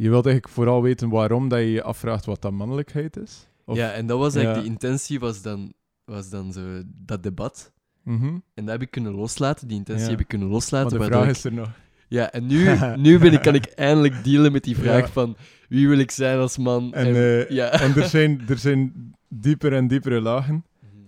Je 0.00 0.08
wilt 0.10 0.24
eigenlijk 0.26 0.54
vooral 0.54 0.82
weten 0.82 1.08
waarom 1.08 1.48
dat 1.48 1.58
je 1.58 1.70
je 1.70 1.82
afvraagt 1.82 2.24
wat 2.24 2.42
dat 2.42 2.52
mannelijkheid 2.52 3.16
is? 3.16 3.48
Of- 3.64 3.76
ja, 3.76 3.90
en 3.92 4.06
dat 4.06 4.18
was 4.18 4.34
eigenlijk 4.34 4.56
Ja. 4.56 4.62
die 4.62 4.70
intentie, 4.82 5.20
was 5.20 5.42
dan, 5.42 5.72
was 6.04 6.30
dan 6.30 6.52
zo 6.52 6.82
dat 7.04 7.22
debat. 7.22 7.72
Mhm. 8.02 8.24
En 8.26 8.64
dat 8.64 8.68
heb 8.68 8.82
ik 8.82 8.90
kunnen 8.90 9.12
loslaten, 9.14 9.68
die 9.68 9.76
intentie 9.76 10.04
Ja. 10.04 10.10
heb 10.10 10.20
ik 10.20 10.28
kunnen 10.28 10.46
Maar 10.46 10.56
loslaten. 10.56 10.90
de 10.90 10.98
waardoor 10.98 11.18
vraag 11.18 11.30
ik- 11.30 11.36
is 11.36 11.44
er 11.44 11.52
nog. 11.52 11.70
Ja, 12.08 12.32
en 12.32 12.46
nu, 12.46 12.64
nu 13.06 13.18
ben 13.18 13.32
ik, 13.32 13.42
kan 13.42 13.54
ik 13.54 13.64
eindelijk 13.66 14.24
dealen 14.24 14.52
met 14.52 14.64
die 14.64 14.76
vraag 14.76 15.00
Ja. 15.06 15.08
van 15.08 15.36
wie 15.68 15.88
wil 15.88 15.98
ik 15.98 16.10
zijn 16.10 16.38
als 16.38 16.58
man? 16.58 16.94
En, 16.94 17.06
eh, 17.14 17.48
ja. 17.50 17.68
En 17.70 17.94
er 17.96 18.04
zijn, 18.18 18.42
er 18.48 18.58
zijn 18.58 19.12
dieper 19.28 19.72
en 19.72 19.88
diepere 19.88 20.20
lagen. 20.20 20.64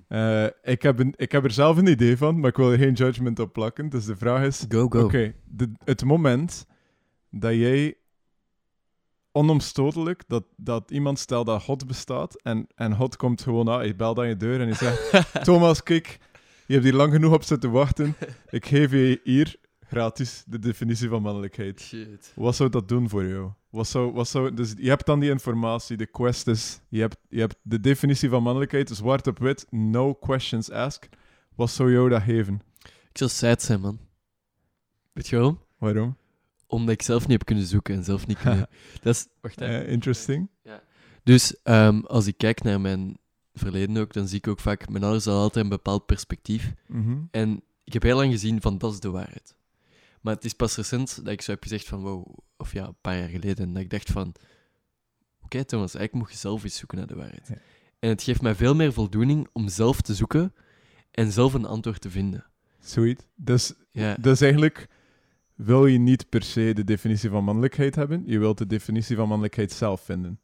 Eh, 0.08 0.44
ik, 0.62 0.82
heb 0.82 0.98
een, 0.98 1.14
ik 1.16 1.32
heb 1.32 1.44
er 1.44 1.50
zelf 1.50 1.76
een 1.76 1.86
idee 1.86 2.16
van, 2.16 2.40
maar 2.40 2.50
ik 2.50 2.56
wil 2.56 2.72
er 2.72 2.78
geen 2.78 2.92
judgment 2.92 3.38
op 3.38 3.52
plakken. 3.52 3.88
Dus 3.88 4.04
de 4.04 4.16
vraag 4.16 4.44
is: 4.46 4.64
Go, 4.68 4.88
go. 4.88 5.04
Oké, 5.04 5.32
de- 5.44 5.72
het 5.84 6.04
moment 6.04 6.66
dat 7.30 7.54
jij 7.54 7.94
onomstotelijk, 9.32 10.22
dat, 10.26 10.44
dat 10.56 10.90
iemand 10.90 11.18
stelt 11.18 11.46
dat 11.46 11.62
God 11.62 11.86
bestaat 11.86 12.42
en, 12.42 12.66
en 12.74 12.96
God 12.96 13.16
komt 13.16 13.42
gewoon 13.42 13.70
aan, 13.70 13.78
hij 13.78 13.96
belt 13.96 14.18
aan 14.18 14.28
je 14.28 14.36
deur 14.36 14.60
en 14.60 14.66
hij 14.66 14.76
zegt, 14.76 15.22
Thomas, 15.44 15.82
kijk, 15.82 16.18
je 16.66 16.72
hebt 16.72 16.84
hier 16.84 16.94
lang 16.94 17.12
genoeg 17.12 17.32
op 17.32 17.42
zitten 17.42 17.70
wachten, 17.70 18.14
ik 18.50 18.66
geef 18.66 18.90
je 18.90 19.20
hier 19.24 19.56
gratis 19.80 20.42
de 20.46 20.58
definitie 20.58 21.08
van 21.08 21.22
mannelijkheid. 21.22 21.80
Shit. 21.80 22.32
Wat 22.34 22.56
zou 22.56 22.70
dat 22.70 22.88
doen 22.88 23.08
voor 23.08 23.26
jou? 23.26 23.50
Wat 23.70 23.86
zou, 23.86 24.12
wat 24.12 24.28
zou, 24.28 24.54
dus 24.54 24.74
je 24.76 24.88
hebt 24.88 25.06
dan 25.06 25.20
die 25.20 25.30
informatie, 25.30 25.96
de 25.96 26.06
quest 26.06 26.46
is, 26.46 26.80
je 26.88 27.00
hebt, 27.00 27.16
je 27.28 27.40
hebt 27.40 27.56
de 27.62 27.80
definitie 27.80 28.28
van 28.28 28.42
mannelijkheid, 28.42 28.90
zwart 28.90 29.26
op 29.26 29.38
wit, 29.38 29.66
no 29.70 30.14
questions 30.14 30.70
asked. 30.70 31.08
Wat 31.54 31.70
zou 31.70 31.92
jou 31.92 32.08
dat 32.08 32.22
geven? 32.22 32.60
Ik 32.82 33.18
zou 33.18 33.30
sad 33.30 33.62
zijn, 33.62 33.80
man. 33.80 33.98
Weet 35.12 35.28
je 35.28 35.36
waarom? 35.36 35.60
Waarom? 35.78 36.16
Omdat 36.70 36.94
ik 36.94 37.02
zelf 37.02 37.20
niet 37.20 37.30
heb 37.30 37.44
kunnen 37.44 37.66
zoeken 37.66 37.94
en 37.94 38.04
zelf 38.04 38.26
niet 38.26 38.38
kunnen... 38.42 38.68
dat 39.02 39.14
is... 39.14 39.26
Wacht. 39.40 39.60
Eh, 39.60 39.88
interesting. 39.88 40.48
Dus 41.22 41.62
ehm, 41.62 42.00
als 42.00 42.26
ik 42.26 42.38
kijk 42.38 42.62
naar 42.62 42.80
mijn 42.80 43.18
verleden 43.54 43.96
ook, 43.96 44.12
dan 44.12 44.28
zie 44.28 44.38
ik 44.38 44.48
ook 44.48 44.60
vaak... 44.60 44.88
Mijn 44.88 45.04
ouders 45.04 45.24
hadden 45.24 45.42
altijd 45.42 45.64
een 45.64 45.70
bepaald 45.70 46.06
perspectief. 46.06 46.72
Mhm. 46.86 47.18
En 47.30 47.62
ik 47.84 47.92
heb 47.92 48.02
heel 48.02 48.16
lang 48.16 48.32
gezien 48.32 48.60
van, 48.60 48.78
dat 48.78 48.92
is 48.92 49.00
de 49.00 49.10
waarheid. 49.10 49.54
Maar 50.20 50.34
het 50.34 50.44
is 50.44 50.52
pas 50.52 50.76
recent 50.76 51.24
dat 51.24 51.32
ik 51.32 51.42
zo 51.42 51.50
heb 51.50 51.62
gezegd 51.62 51.86
van, 51.86 52.00
wow... 52.00 52.38
Of 52.56 52.72
ja, 52.72 52.86
een 52.86 52.96
paar 53.00 53.18
jaar 53.18 53.28
geleden. 53.28 53.66
En 53.66 53.72
dat 53.72 53.82
ik 53.82 53.90
dacht 53.90 54.10
van... 54.10 54.34
Oké, 55.42 55.64
Thomas, 55.64 55.94
eigenlijk 55.94 56.24
moet 56.24 56.34
je 56.34 56.40
zelf 56.40 56.64
eens 56.64 56.76
zoeken 56.76 56.98
naar 56.98 57.06
de 57.06 57.16
waarheid. 57.16 57.48
Ja. 57.48 57.58
En 57.98 58.08
het 58.08 58.22
geeft 58.22 58.42
mij 58.42 58.54
veel 58.54 58.74
meer 58.74 58.92
voldoening 58.92 59.48
om 59.52 59.68
zelf 59.68 60.00
te 60.00 60.14
zoeken 60.14 60.54
en 61.10 61.32
zelf 61.32 61.54
een 61.54 61.64
antwoord 61.64 62.00
te 62.00 62.10
vinden. 62.10 62.44
Sweet. 62.80 63.26
Dus, 63.34 63.72
Ja, 63.90 64.16
dus 64.20 64.40
eigenlijk 64.40 64.88
wil 65.64 65.86
je 65.86 65.98
niet 65.98 66.28
per 66.28 66.42
se 66.42 66.72
de 66.74 66.84
definitie 66.84 67.30
van 67.30 67.44
mannelijkheid 67.44 67.94
hebben, 67.94 68.22
je 68.26 68.38
wilt 68.38 68.58
de 68.58 68.66
definitie 68.66 69.16
van 69.16 69.28
mannelijkheid 69.28 69.72
zelf 69.72 70.00
vinden. 70.00 70.40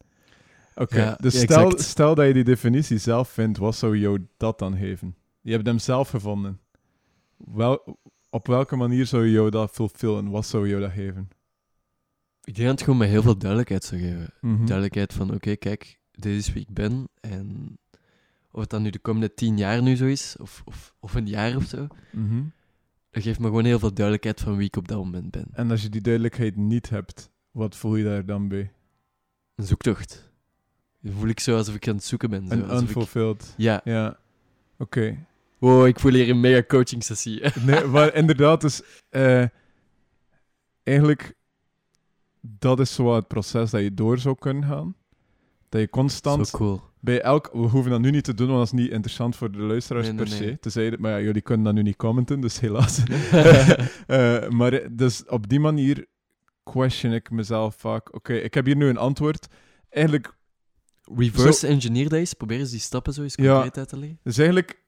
Oké, 0.75 0.97
Ja, 1.03 1.19
dus 1.21 1.41
stel, 1.41 1.65
exact. 1.65 1.83
stel 1.83 2.15
dat 2.15 2.27
je 2.27 2.33
die 2.33 2.45
definitie 2.45 2.99
zelf 2.99 3.29
vindt, 3.29 3.59
wat 3.59 3.77
zou 3.77 3.99
jou 3.99 4.27
dat 4.37 4.59
dan 4.59 4.77
geven? 4.77 5.15
Je 5.41 5.53
hebt 5.53 5.67
hem 5.67 5.79
zelf 5.79 6.09
gevonden. 6.09 6.61
Wel, 7.37 7.99
op 8.31 8.47
welke 8.47 8.77
manier 8.77 9.07
zou 9.07 9.25
je 9.25 9.31
jou 9.31 9.51
dat 9.51 9.71
fulfillen? 9.71 10.31
Wat 10.31 10.47
zou 10.47 10.69
jou 10.69 10.81
dat 10.81 10.93
geven? 10.93 11.29
ik 12.45 12.55
denk 12.55 12.69
dat 12.69 12.77
het 12.77 12.85
gewoon 12.85 12.99
met 12.99 13.09
heel 13.09 13.23
veel 13.23 13.39
duidelijkheid 13.39 13.85
zou 13.85 14.01
geven. 14.01 14.31
Mhm. 14.41 14.57
Duidelijkheid 14.65 15.13
van, 15.13 15.35
oké, 15.35 15.57
kijk, 15.57 15.99
dit 16.13 16.35
is 16.35 16.53
wie 16.53 16.63
ik 16.63 16.75
ben. 16.75 17.09
En 17.21 17.79
of 18.51 18.61
het 18.61 18.71
dan 18.71 18.83
nu 18.83 18.91
de 18.91 18.99
komende 18.99 19.35
tien 19.35 19.57
jaar 19.59 19.83
nu 19.83 19.97
zo 19.97 20.05
is, 20.07 20.37
of, 20.41 20.63
of, 20.65 20.95
of 21.01 21.15
een 21.15 21.27
jaar 21.27 21.57
of 21.57 21.65
zo, 21.65 21.87
Mhm. 22.13 22.43
Dat 23.17 23.25
geeft 23.25 23.39
me 23.39 23.47
gewoon 23.47 23.65
heel 23.65 23.79
veel 23.79 23.93
duidelijkheid 23.95 24.41
van 24.41 24.57
wie 24.57 24.67
ik 24.67 24.77
op 24.77 24.89
dat 24.89 24.99
moment 24.99 25.31
ben. 25.31 25.47
En 25.53 25.71
als 25.71 25.83
je 25.83 25.89
die 25.89 26.01
duidelijkheid 26.01 26.57
niet 26.57 26.89
hebt, 26.89 27.31
wat 27.51 27.77
voel 27.77 27.97
je 27.97 28.05
daar 28.05 28.27
dan 28.27 28.49
bij? 28.49 28.73
Een 29.55 29.65
zoektocht. 29.67 30.31
Dan 31.01 31.13
voel 31.13 31.29
ik 31.29 31.41
zo 31.41 31.57
alsof 31.57 31.75
ik 31.75 31.89
aan 31.89 31.95
het 31.95 32.05
zoeken 32.05 32.31
ben. 32.31 32.47
Zo, 32.49 32.53
Een 32.55 32.65
ik- 32.65 32.71
unfulfilled. 32.81 33.55
Ja, 33.57 33.81
Ja, 33.85 34.19
oké. 34.79 35.27
Wow, 35.59 35.87
ik 35.87 36.01
voel 36.01 36.13
hier 36.13 36.29
een 36.31 36.41
mega 36.41 36.63
coaching 36.67 37.05
sessie. 37.05 37.43
Nee, 37.67 37.85
maar 37.85 38.15
inderdaad, 38.15 38.61
dus 38.61 38.83
eh, 39.09 39.45
eigenlijk, 40.83 41.35
dat 42.41 42.81
is 42.81 42.95
zo 42.95 43.15
het 43.15 43.29
proces 43.29 43.71
dat 43.71 43.81
je 43.83 43.95
door 43.95 44.19
zou 44.19 44.37
kunnen 44.39 44.65
gaan. 44.65 44.95
Dat 45.69 45.81
je 45.81 45.89
constant 45.89 46.49
Zo 46.49 46.59
cool. 46.59 46.83
Bij 47.07 47.21
elk, 47.23 47.51
we 47.53 47.59
hoeven 47.59 47.91
dat 47.91 48.01
nu 48.01 48.11
niet 48.11 48.25
te 48.25 48.35
doen, 48.35 48.47
want 48.47 48.59
dat 48.59 48.67
is 48.79 48.85
niet 48.85 48.93
interessant 48.93 49.37
voor 49.37 49.51
de 49.53 49.59
luisteraars 49.59 50.07
Nee, 50.07 50.15
nee, 50.15 50.25
per 50.25 50.35
se. 50.35 50.45
nee. 50.45 50.59
Tenzij, 50.59 50.97
maar 50.99 51.11
ja, 51.11 51.21
jullie 51.21 51.43
kunnen 51.43 51.65
dat 51.65 51.75
nu 51.75 51.83
niet 51.83 51.97
commenten, 51.97 52.41
dus 52.41 52.61
helaas. 52.61 53.03
Eh, 54.07 54.49
maar 54.49 54.97
dus 54.97 55.25
op 55.27 55.49
die 55.49 55.61
manier 55.61 56.07
question 56.63 57.13
ik 57.13 57.31
mezelf 57.31 57.75
vaak, 57.77 58.15
oké, 58.15 58.33
ik 58.35 58.55
heb 58.55 58.65
hier 58.67 58.77
nu 58.77 58.89
een 58.89 58.97
antwoord. 58.97 59.47
Eigenlijk, 59.89 60.35
Reverse 61.17 61.67
engineer 61.67 62.09
dat 62.09 62.19
eens. 62.19 62.35
Probeer 62.35 62.59
eens 62.59 62.71
die 62.71 62.81
stappen 62.81 63.13
zo 63.13 63.23
eens 63.23 63.35
Ja. 63.35 63.63
uit 63.73 63.89
te 63.89 63.99
leggen. 63.99 64.19
dus 64.23 64.37
eigenlijk, 64.39 64.83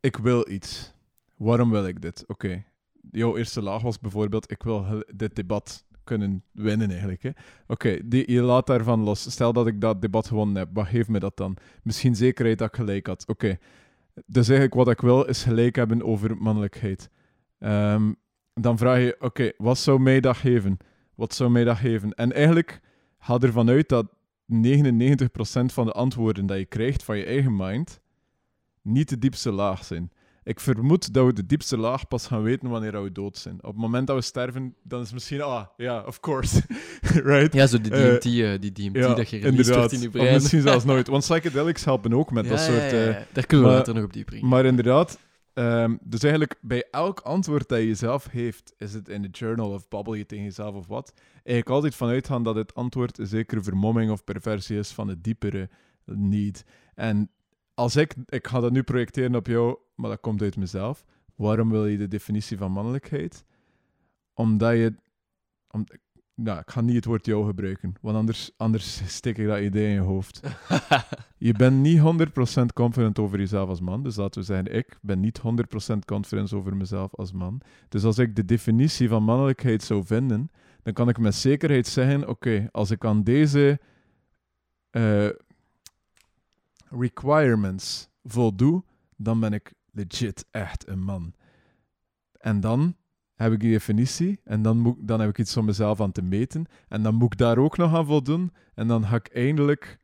ik 0.00 0.16
wil 0.16 0.50
iets. 0.50 0.94
Waarom 1.36 1.70
wil 1.70 1.86
ik 1.86 2.02
dit? 2.02 2.24
Oké, 2.26 2.64
jouw 3.10 3.36
eerste 3.36 3.62
laag 3.62 3.82
was 3.82 3.98
bijvoorbeeld, 3.98 4.50
ik 4.50 4.62
wil 4.62 5.04
dit 5.14 5.34
debat 5.36 5.84
kunnen 6.06 6.42
winnen 6.52 6.90
eigenlijk. 6.90 7.32
Oké, 7.66 7.98
je 8.08 8.40
laat 8.42 8.66
daarvan 8.66 9.00
los. 9.00 9.30
Stel 9.30 9.52
dat 9.52 9.66
ik 9.66 9.80
dat 9.80 10.00
debat 10.00 10.26
gewonnen 10.26 10.56
heb, 10.56 10.68
wat 10.72 10.86
geeft 10.86 11.08
me 11.08 11.18
dat 11.18 11.36
dan? 11.36 11.56
Misschien 11.82 12.14
zekerheid 12.14 12.58
dat 12.58 12.68
ik 12.68 12.74
gelijk 12.74 13.06
had. 13.06 13.26
Oké, 13.26 13.58
dus 14.26 14.48
eigenlijk 14.48 14.74
wat 14.74 14.88
ik 14.88 15.00
wil 15.00 15.24
is 15.24 15.42
gelijk 15.42 15.76
hebben 15.76 16.02
over 16.02 16.36
mannelijkheid. 16.36 17.10
Ehm, 17.58 18.12
dan 18.54 18.78
vraag 18.78 18.98
je, 18.98 19.16
oké, 19.18 19.52
wat 19.56 19.78
zou 19.78 20.00
mij 20.00 20.20
dat 20.20 20.36
geven? 20.36 20.76
Wat 21.14 21.34
zou 21.34 21.50
mij 21.50 21.64
dat 21.64 21.76
geven? 21.76 22.14
En 22.14 22.32
eigenlijk 22.32 22.80
ga 23.18 23.38
ervan 23.38 23.68
uit 23.68 23.88
dat 23.88 24.06
99% 24.46 25.72
van 25.72 25.86
de 25.86 25.92
antwoorden 25.92 26.46
dat 26.46 26.58
je 26.58 26.64
krijgt 26.64 27.02
van 27.02 27.18
je 27.18 27.24
eigen 27.24 27.56
mind 27.56 28.00
niet 28.82 29.08
de 29.08 29.18
diepste 29.18 29.52
laag 29.52 29.84
zijn. 29.84 30.10
Ik 30.46 30.60
vermoed 30.60 31.12
dat 31.12 31.26
we 31.26 31.32
de 31.32 31.46
diepste 31.46 31.76
laag 31.78 32.08
pas 32.08 32.26
gaan 32.26 32.42
weten 32.42 32.68
wanneer 32.68 33.02
we 33.02 33.12
dood 33.12 33.38
zijn. 33.38 33.56
Op 33.56 33.72
het 33.72 33.76
moment 33.76 34.06
dat 34.06 34.16
we 34.16 34.22
sterven, 34.22 34.74
dan 34.82 35.00
is 35.02 35.12
misschien, 35.12 35.42
ah, 35.42 35.66
ja, 35.76 36.02
of 36.06 36.20
course. 36.20 36.62
right? 37.32 37.52
Ja, 37.52 37.66
zo 37.66 37.80
die 37.80 37.92
Eh, 37.92 38.00
DMT, 38.00 38.24
eh, 38.24 38.60
die 38.60 38.72
DMT 38.72 38.96
Ja, 38.96 39.14
dat 39.14 39.30
je 39.30 39.40
wordt 39.40 39.92
in 39.92 40.00
je 40.00 40.06
Of 40.06 40.12
brein. 40.12 40.34
misschien 40.34 40.60
zelfs 40.60 40.84
nooit. 40.84 41.06
Want 41.16 41.22
psychedelics 41.22 41.84
helpen 41.84 42.12
ook 42.12 42.30
met 42.30 42.48
dat 42.48 42.60
soort... 42.60 42.90
ja, 42.90 42.96
ja, 42.96 43.06
eh. 43.06 43.22
Daar 43.32 43.46
kunnen 43.46 43.66
we 43.66 43.72
later 43.72 43.94
nog 43.94 44.04
op 44.04 44.12
diep 44.12 44.26
brengen. 44.26 44.48
maar 44.48 44.64
inderdaad, 44.64 45.18
ehm, 45.52 45.96
dus 46.02 46.22
eigenlijk 46.22 46.54
bij 46.60 46.84
elk 46.90 47.20
antwoord 47.20 47.68
dat 47.68 47.80
je 47.80 47.94
zelf 47.94 48.28
heeft, 48.30 48.74
is 48.78 48.92
het 48.94 49.08
in 49.08 49.22
de 49.22 49.28
journal 49.28 49.70
of 49.70 49.88
babbel 49.88 50.14
je 50.14 50.26
tegen 50.26 50.44
jezelf 50.44 50.74
of 50.74 50.86
wat, 50.86 51.12
eigenlijk 51.34 51.68
altijd 51.68 51.94
vanuit 51.94 52.26
gaan 52.26 52.42
dat 52.42 52.54
het 52.54 52.74
antwoord 52.74 53.18
een 53.18 53.26
zekere 53.26 53.62
vermomming 53.62 54.10
of 54.10 54.24
perversie 54.24 54.78
is 54.78 54.90
van 54.90 55.08
het 55.08 55.24
diepere 55.24 55.68
need. 56.04 56.64
En 56.94 57.30
als 57.76 57.96
ik, 57.96 58.14
ik 58.26 58.46
ga 58.46 58.60
dat 58.60 58.72
nu 58.72 58.82
projecteren 58.82 59.34
op 59.34 59.46
jou, 59.46 59.78
maar 59.94 60.10
dat 60.10 60.20
komt 60.20 60.42
uit 60.42 60.56
mezelf. 60.56 61.04
Waarom 61.34 61.70
wil 61.70 61.86
je 61.86 61.98
de 61.98 62.08
definitie 62.08 62.56
van 62.56 62.72
mannelijkheid? 62.72 63.44
Omdat 64.34 64.72
je, 64.72 64.94
om, 65.70 65.84
nou, 66.34 66.58
ik 66.58 66.70
ga 66.70 66.80
niet 66.80 66.94
het 66.94 67.04
woord 67.04 67.26
jou 67.26 67.46
gebruiken, 67.46 67.94
want 68.00 68.16
anders, 68.16 68.50
anders 68.56 69.14
steek 69.16 69.38
ik 69.38 69.46
dat 69.46 69.60
idee 69.60 69.88
in 69.88 69.92
je 69.92 70.00
hoofd. 70.00 70.40
Je 71.38 71.52
bent 71.52 71.80
niet 71.80 72.28
100% 72.60 72.64
confident 72.74 73.18
over 73.18 73.38
jezelf 73.38 73.68
als 73.68 73.80
man. 73.80 74.02
Dus 74.02 74.16
laten 74.16 74.40
we 74.40 74.46
zeggen, 74.46 74.74
ik 74.74 74.98
ben 75.00 75.20
niet 75.20 75.40
100% 75.94 75.98
confident 76.04 76.52
over 76.52 76.76
mezelf 76.76 77.14
als 77.14 77.32
man. 77.32 77.60
Dus 77.88 78.04
als 78.04 78.18
ik 78.18 78.36
de 78.36 78.44
definitie 78.44 79.08
van 79.08 79.22
mannelijkheid 79.22 79.82
zou 79.82 80.04
vinden, 80.04 80.50
dan 80.82 80.92
kan 80.92 81.08
ik 81.08 81.18
met 81.18 81.34
zekerheid 81.34 81.86
zeggen: 81.86 82.28
oké, 82.28 82.68
als 82.70 82.90
ik 82.90 83.04
aan 83.04 83.22
deze 83.22 83.80
eh, 84.90 85.28
requirements 86.88 88.08
voldoe, 88.24 88.84
dan 89.16 89.40
ben 89.40 89.52
ik 89.52 89.72
legit 89.90 90.46
echt 90.50 90.88
een 90.88 91.02
man. 91.02 91.34
En 92.32 92.60
dan 92.60 92.96
heb 93.34 93.52
ik 93.52 93.60
die 93.60 93.70
definitie 93.70 94.40
en 94.44 94.62
dan, 94.62 94.78
moet, 94.78 94.96
dan 95.00 95.20
heb 95.20 95.28
ik 95.28 95.38
iets 95.38 95.56
om 95.56 95.64
mezelf 95.64 96.00
aan 96.00 96.12
te 96.12 96.22
meten. 96.22 96.66
En 96.88 97.02
dan 97.02 97.14
moet 97.14 97.32
ik 97.32 97.38
daar 97.38 97.58
ook 97.58 97.76
nog 97.76 97.94
aan 97.94 98.06
voldoen. 98.06 98.52
En 98.74 98.88
dan 98.88 99.06
ga 99.06 99.16
ik 99.16 99.28
eindelijk 99.28 99.98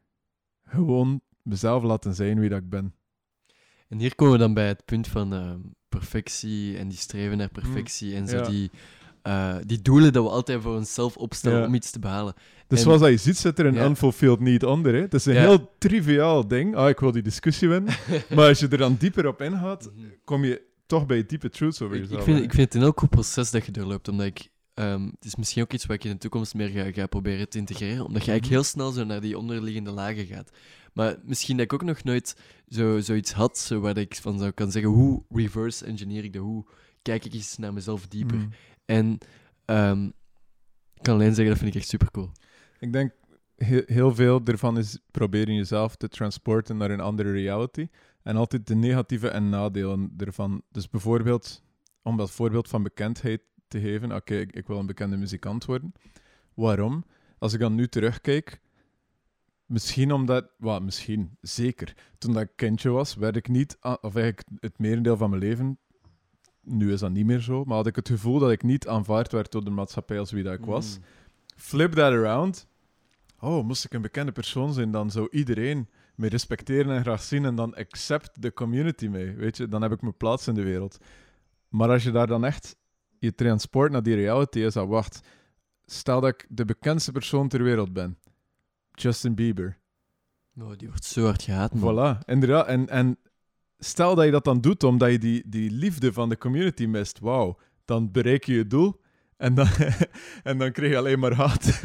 gewoon 0.64 1.20
mezelf 1.42 1.82
laten 1.82 2.14
zijn 2.14 2.40
wie 2.40 2.48
dat 2.48 2.58
ik 2.58 2.68
ben. 2.68 2.94
En 3.88 3.98
hier 3.98 4.14
komen 4.14 4.34
we 4.34 4.38
dan 4.38 4.54
bij 4.54 4.68
het 4.68 4.84
punt 4.84 5.08
van 5.08 5.32
ehm, 5.34 5.60
perfectie 5.88 6.76
en 6.76 6.88
die 6.88 6.98
streven 6.98 7.36
naar 7.36 7.50
perfectie 7.50 8.14
en 8.14 8.28
zo 8.28 8.36
ja. 8.36 8.42
die, 8.42 8.70
eh, 9.22 9.54
die 9.66 9.82
doelen 9.82 10.12
dat 10.12 10.24
we 10.24 10.30
altijd 10.30 10.62
voor 10.62 10.76
onszelf 10.76 11.16
opstellen 11.16 11.60
Ja. 11.60 11.66
om 11.66 11.74
iets 11.74 11.90
te 11.90 11.98
behalen. 11.98 12.34
Dus 12.68 12.78
En- 12.78 12.84
zoals 12.84 13.00
dat 13.00 13.10
je 13.10 13.16
ziet, 13.16 13.36
zit 13.36 13.58
er 13.58 13.66
een 13.66 13.74
Ja. 13.74 13.84
unfulfilled 13.84 14.40
need 14.40 14.62
onder. 14.62 14.94
Hè? 14.94 15.00
Het 15.00 15.14
is 15.14 15.24
een 15.26 15.34
Ja. 15.34 15.40
heel 15.40 15.72
triviaal 15.78 16.48
ding. 16.48 16.76
Ah, 16.76 16.88
ik 16.88 17.00
wil 17.00 17.12
die 17.12 17.22
discussie 17.22 17.68
winnen. 17.68 17.94
maar 18.34 18.48
als 18.48 18.58
je 18.58 18.68
er 18.68 18.78
dan 18.78 18.96
dieper 18.98 19.26
op 19.26 19.42
ingaat, 19.42 19.90
kom 20.24 20.44
je 20.44 20.62
toch 20.86 21.06
bij 21.06 21.26
diepe 21.26 21.48
truths 21.48 21.82
over 21.82 21.96
Ik, 21.96 22.02
ik, 22.02 22.08
jezelf. 22.08 22.24
vind, 22.26 22.38
ik 22.44 22.50
vind 22.52 22.62
het 22.64 22.74
een 22.74 22.80
heel 22.80 22.94
cool 22.94 23.08
proces 23.10 23.50
dat 23.50 23.66
je 23.66 23.72
doorloopt, 23.72 24.08
omdat 24.08 24.26
ik... 24.26 24.48
ehm, 24.74 25.04
het 25.04 25.24
is 25.24 25.36
misschien 25.36 25.62
ook 25.62 25.72
iets 25.72 25.86
wat 25.86 25.96
ik 25.96 26.04
in 26.04 26.10
de 26.10 26.18
toekomst 26.18 26.54
meer 26.54 26.68
ga, 26.68 26.92
ga 26.92 27.06
proberen 27.06 27.48
te 27.48 27.58
integreren, 27.58 28.04
omdat 28.06 28.24
je 28.24 28.30
eigenlijk 28.30 28.44
Mhm. 28.44 28.52
heel 28.52 28.62
snel 28.62 28.90
zo 28.90 29.04
naar 29.04 29.20
die 29.20 29.38
onderliggende 29.38 29.90
lagen 29.90 30.26
gaat. 30.26 30.50
Maar 30.92 31.16
misschien 31.24 31.56
dat 31.56 31.64
ik 31.64 31.72
ook 31.72 31.82
nog 31.82 32.04
nooit 32.04 32.36
zo, 32.68 33.00
zoiets 33.00 33.32
had, 33.32 33.58
zo 33.58 33.80
waar 33.80 33.96
ik 33.96 34.16
van 34.20 34.38
zou 34.38 34.50
kan 34.50 34.70
zeggen, 34.70 34.90
hoe 34.90 35.22
reverse 35.30 35.84
engineer 35.84 36.24
ik 36.24 36.32
dat? 36.32 36.42
Hoe 36.42 36.64
kijk 37.02 37.24
ik 37.24 37.32
eens 37.34 37.56
naar 37.56 37.72
mezelf 37.72 38.08
dieper? 38.08 38.36
Mm. 38.36 38.50
En 38.84 39.18
ehm, 39.64 40.04
ik 40.94 41.02
kan 41.02 41.14
alleen 41.14 41.34
zeggen, 41.34 41.48
dat 41.48 41.58
vind 41.58 41.74
ik 41.74 41.80
echt 41.80 41.88
super 41.88 42.10
cool. 42.10 42.30
Ik 42.78 42.92
denk 42.92 43.12
heel, 43.86 44.14
veel 44.14 44.40
ervan 44.44 44.78
is 44.78 44.98
proberen 45.10 45.54
jezelf 45.54 45.96
te 45.96 46.08
transporten 46.08 46.76
naar 46.76 46.90
een 46.90 47.00
andere 47.00 47.32
reality. 47.32 47.88
En 48.22 48.36
altijd 48.36 48.66
de 48.66 48.74
negatieve 48.74 49.28
en 49.28 49.48
nadelen 49.48 50.14
ervan. 50.16 50.62
Dus 50.70 50.88
bijvoorbeeld, 50.88 51.62
om 52.02 52.16
dat 52.16 52.30
voorbeeld 52.30 52.68
van 52.68 52.82
bekendheid 52.82 53.40
te 53.68 53.80
geven. 53.80 54.12
Oké, 54.12 54.34
ik, 54.34 54.66
wil 54.66 54.78
een 54.78 54.86
bekende 54.86 55.16
muzikant 55.16 55.64
worden. 55.64 55.92
Waarom? 56.54 57.04
Als 57.38 57.52
ik 57.52 57.60
dan 57.60 57.74
nu 57.74 57.88
terugkijk, 57.88 58.60
misschien 59.66 60.12
omdat, 60.12 60.50
well, 60.58 60.80
misschien, 60.80 61.36
zeker. 61.40 61.96
Toen 62.18 62.32
dat 62.32 62.48
kindje 62.56 62.90
was, 62.90 63.14
werd 63.14 63.36
ik 63.36 63.48
niet, 63.48 63.76
of 63.80 64.14
eigenlijk 64.14 64.48
het 64.58 64.78
merendeel 64.78 65.16
van 65.16 65.30
mijn 65.30 65.42
leven, 65.42 65.78
nu 66.62 66.92
is 66.92 67.00
dat 67.00 67.10
niet 67.10 67.26
meer 67.26 67.40
zo, 67.40 67.64
maar 67.64 67.76
had 67.76 67.86
ik 67.86 67.96
het 67.96 68.08
gevoel 68.08 68.38
dat 68.38 68.50
ik 68.50 68.62
niet 68.62 68.88
aanvaard 68.88 69.32
werd 69.32 69.52
door 69.52 69.64
de 69.64 69.70
maatschappij 69.70 70.18
als 70.18 70.30
wie 70.30 70.42
dat 70.42 70.54
ik 70.54 70.64
was. 70.64 70.98
Mm. 70.98 71.04
Flip 71.56 71.92
that 71.92 72.12
around. 72.12 72.66
Oh, 73.40 73.64
moest 73.64 73.84
ik 73.84 73.92
een 73.92 74.02
bekende 74.02 74.32
persoon 74.32 74.72
zijn, 74.72 74.90
dan 74.90 75.10
zou 75.10 75.28
iedereen 75.30 75.88
me 76.14 76.28
respecteren 76.28 76.96
en 76.96 77.02
graag 77.02 77.22
zien 77.22 77.44
en 77.44 77.54
dan 77.54 77.74
accept 77.74 78.42
de 78.42 78.52
community 78.52 79.06
mee. 79.06 79.34
Weet 79.34 79.56
je, 79.56 79.68
dan 79.68 79.82
heb 79.82 79.92
ik 79.92 80.00
mijn 80.00 80.16
plaats 80.16 80.48
in 80.48 80.54
de 80.54 80.62
wereld. 80.62 80.98
Maar 81.68 81.88
als 81.88 82.02
je 82.02 82.10
daar 82.10 82.26
dan 82.26 82.44
echt 82.44 82.76
je 83.18 83.34
transport 83.34 83.92
naar 83.92 84.02
die 84.02 84.14
reality 84.14 84.58
is, 84.58 84.72
dat 84.72 84.88
wacht, 84.88 85.20
stel 85.84 86.20
dat 86.20 86.30
ik 86.30 86.46
de 86.48 86.64
bekendste 86.64 87.12
persoon 87.12 87.48
ter 87.48 87.62
wereld 87.62 87.92
ben. 87.92 88.18
Justin 88.92 89.34
Bieber. 89.34 89.78
Oh, 90.60 90.72
die 90.76 90.88
wordt 90.88 91.04
zo 91.04 91.24
hard 91.24 91.42
gehaat, 91.42 91.74
man. 91.74 91.94
Voilà, 91.94 92.24
inderdaad. 92.24 92.66
En, 92.66 92.88
en 92.88 93.18
stel 93.84 94.14
dat 94.14 94.24
je 94.24 94.30
dat 94.30 94.44
dan 94.44 94.60
doet 94.60 94.84
omdat 94.84 95.10
je 95.10 95.18
die, 95.18 95.42
die 95.46 95.70
liefde 95.70 96.12
van 96.12 96.28
de 96.28 96.38
community 96.38 96.86
mist, 96.86 97.18
wauw, 97.18 97.58
dan 97.84 98.10
bereik 98.10 98.44
je 98.44 98.54
je 98.54 98.66
doel 98.66 99.00
en 99.36 99.54
dan, 99.54 99.66
en 100.50 100.58
dan 100.58 100.72
krijg 100.72 100.90
je 100.90 100.96
alleen 100.96 101.18
maar 101.18 101.34
haat. 101.34 101.64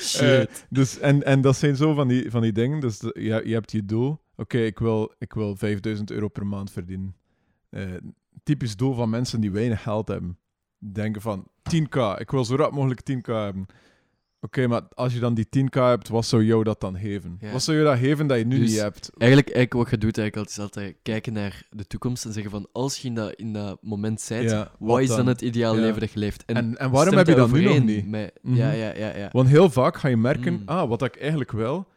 Shit. 0.00 0.20
Eh, 0.20 0.54
dus, 0.70 0.98
en, 0.98 1.24
en 1.24 1.40
dat 1.40 1.56
zijn 1.56 1.76
zo 1.76 1.94
van 1.94 2.08
die, 2.08 2.30
van 2.30 2.42
die 2.42 2.52
dingen. 2.52 2.80
Dus 2.80 2.98
de- 2.98 3.16
je, 3.20 3.42
je 3.44 3.52
hebt 3.52 3.72
je 3.72 3.84
doel. 3.84 4.20
Oké, 4.36 4.58
ik, 4.58 4.78
wil, 4.78 5.14
ik 5.18 5.32
wil 5.32 5.56
5000 5.56 6.10
euro 6.10 6.28
per 6.28 6.46
maand 6.46 6.70
verdienen. 6.70 7.16
Eh, 7.70 7.82
typisch 8.42 8.76
doel 8.76 8.94
van 8.94 9.10
mensen 9.10 9.40
die 9.40 9.50
weinig 9.50 9.82
geld 9.82 10.08
hebben. 10.08 10.38
Denken 10.78 11.22
van 11.22 11.48
10k, 11.74 12.18
ik 12.18 12.30
wil 12.30 12.44
zo 12.44 12.56
rap 12.56 12.72
mogelijk 12.72 13.00
10k 13.10 13.24
hebben. 13.24 13.66
Oké, 14.40 14.66
maar 14.66 14.82
als 14.94 15.12
je 15.14 15.20
dan 15.20 15.34
die 15.34 15.46
10k 15.46 15.68
hebt, 15.74 16.08
wat 16.08 16.26
zou 16.26 16.44
jou 16.44 16.64
dat 16.64 16.80
dan 16.80 16.98
geven? 16.98 17.36
Ja. 17.40 17.52
Wat 17.52 17.62
zou 17.62 17.76
je 17.78 17.84
dat 17.84 17.98
geven 17.98 18.26
dat 18.26 18.38
je 18.38 18.44
nu 18.44 18.58
Dus- 18.58 18.70
niet 18.70 18.80
hebt? 18.80 19.10
Eigenlijk, 19.18 19.50
eigenlijk 19.54 19.72
wat 19.72 19.90
je 20.00 20.06
doet, 20.06 20.18
eigenlijk 20.18 20.50
is 20.50 20.58
altijd 20.58 20.96
kijken 21.02 21.32
naar 21.32 21.66
de 21.70 21.86
toekomst 21.86 22.24
en 22.24 22.32
zeggen 22.32 22.50
van, 22.50 22.68
als 22.72 22.96
je 22.98 23.08
in 23.08 23.14
dat, 23.14 23.34
in 23.34 23.52
dat 23.52 23.78
moment 23.82 24.26
bent, 24.28 24.50
Ja, 24.50 24.70
wat 24.78 25.00
is 25.00 25.08
dan 25.08 25.26
het 25.26 25.40
ideale 25.42 25.76
Ja. 25.78 25.84
leven 25.84 26.00
dat 26.00 26.12
je 26.12 26.18
leeft? 26.18 26.44
En, 26.44 26.76
en 26.78 26.90
waarom 26.90 27.16
heb 27.16 27.26
je 27.26 27.34
dat 27.34 27.52
nu 27.52 27.62
nog 27.62 27.84
niet? 27.84 28.08
met- 28.08 28.38
Mhm. 28.42 28.56
Ja, 28.56 28.70
ja, 28.72 28.94
ja. 28.96 29.16
ja. 29.16 29.28
Want 29.32 29.48
heel 29.48 29.70
vaak 29.70 29.96
ga 29.96 30.08
je 30.08 30.16
merken, 30.16 30.52
Mm. 30.52 30.62
ah, 30.64 30.88
wat 30.88 31.02
ik 31.02 31.16
eigenlijk 31.16 31.52
wil, 31.52 31.88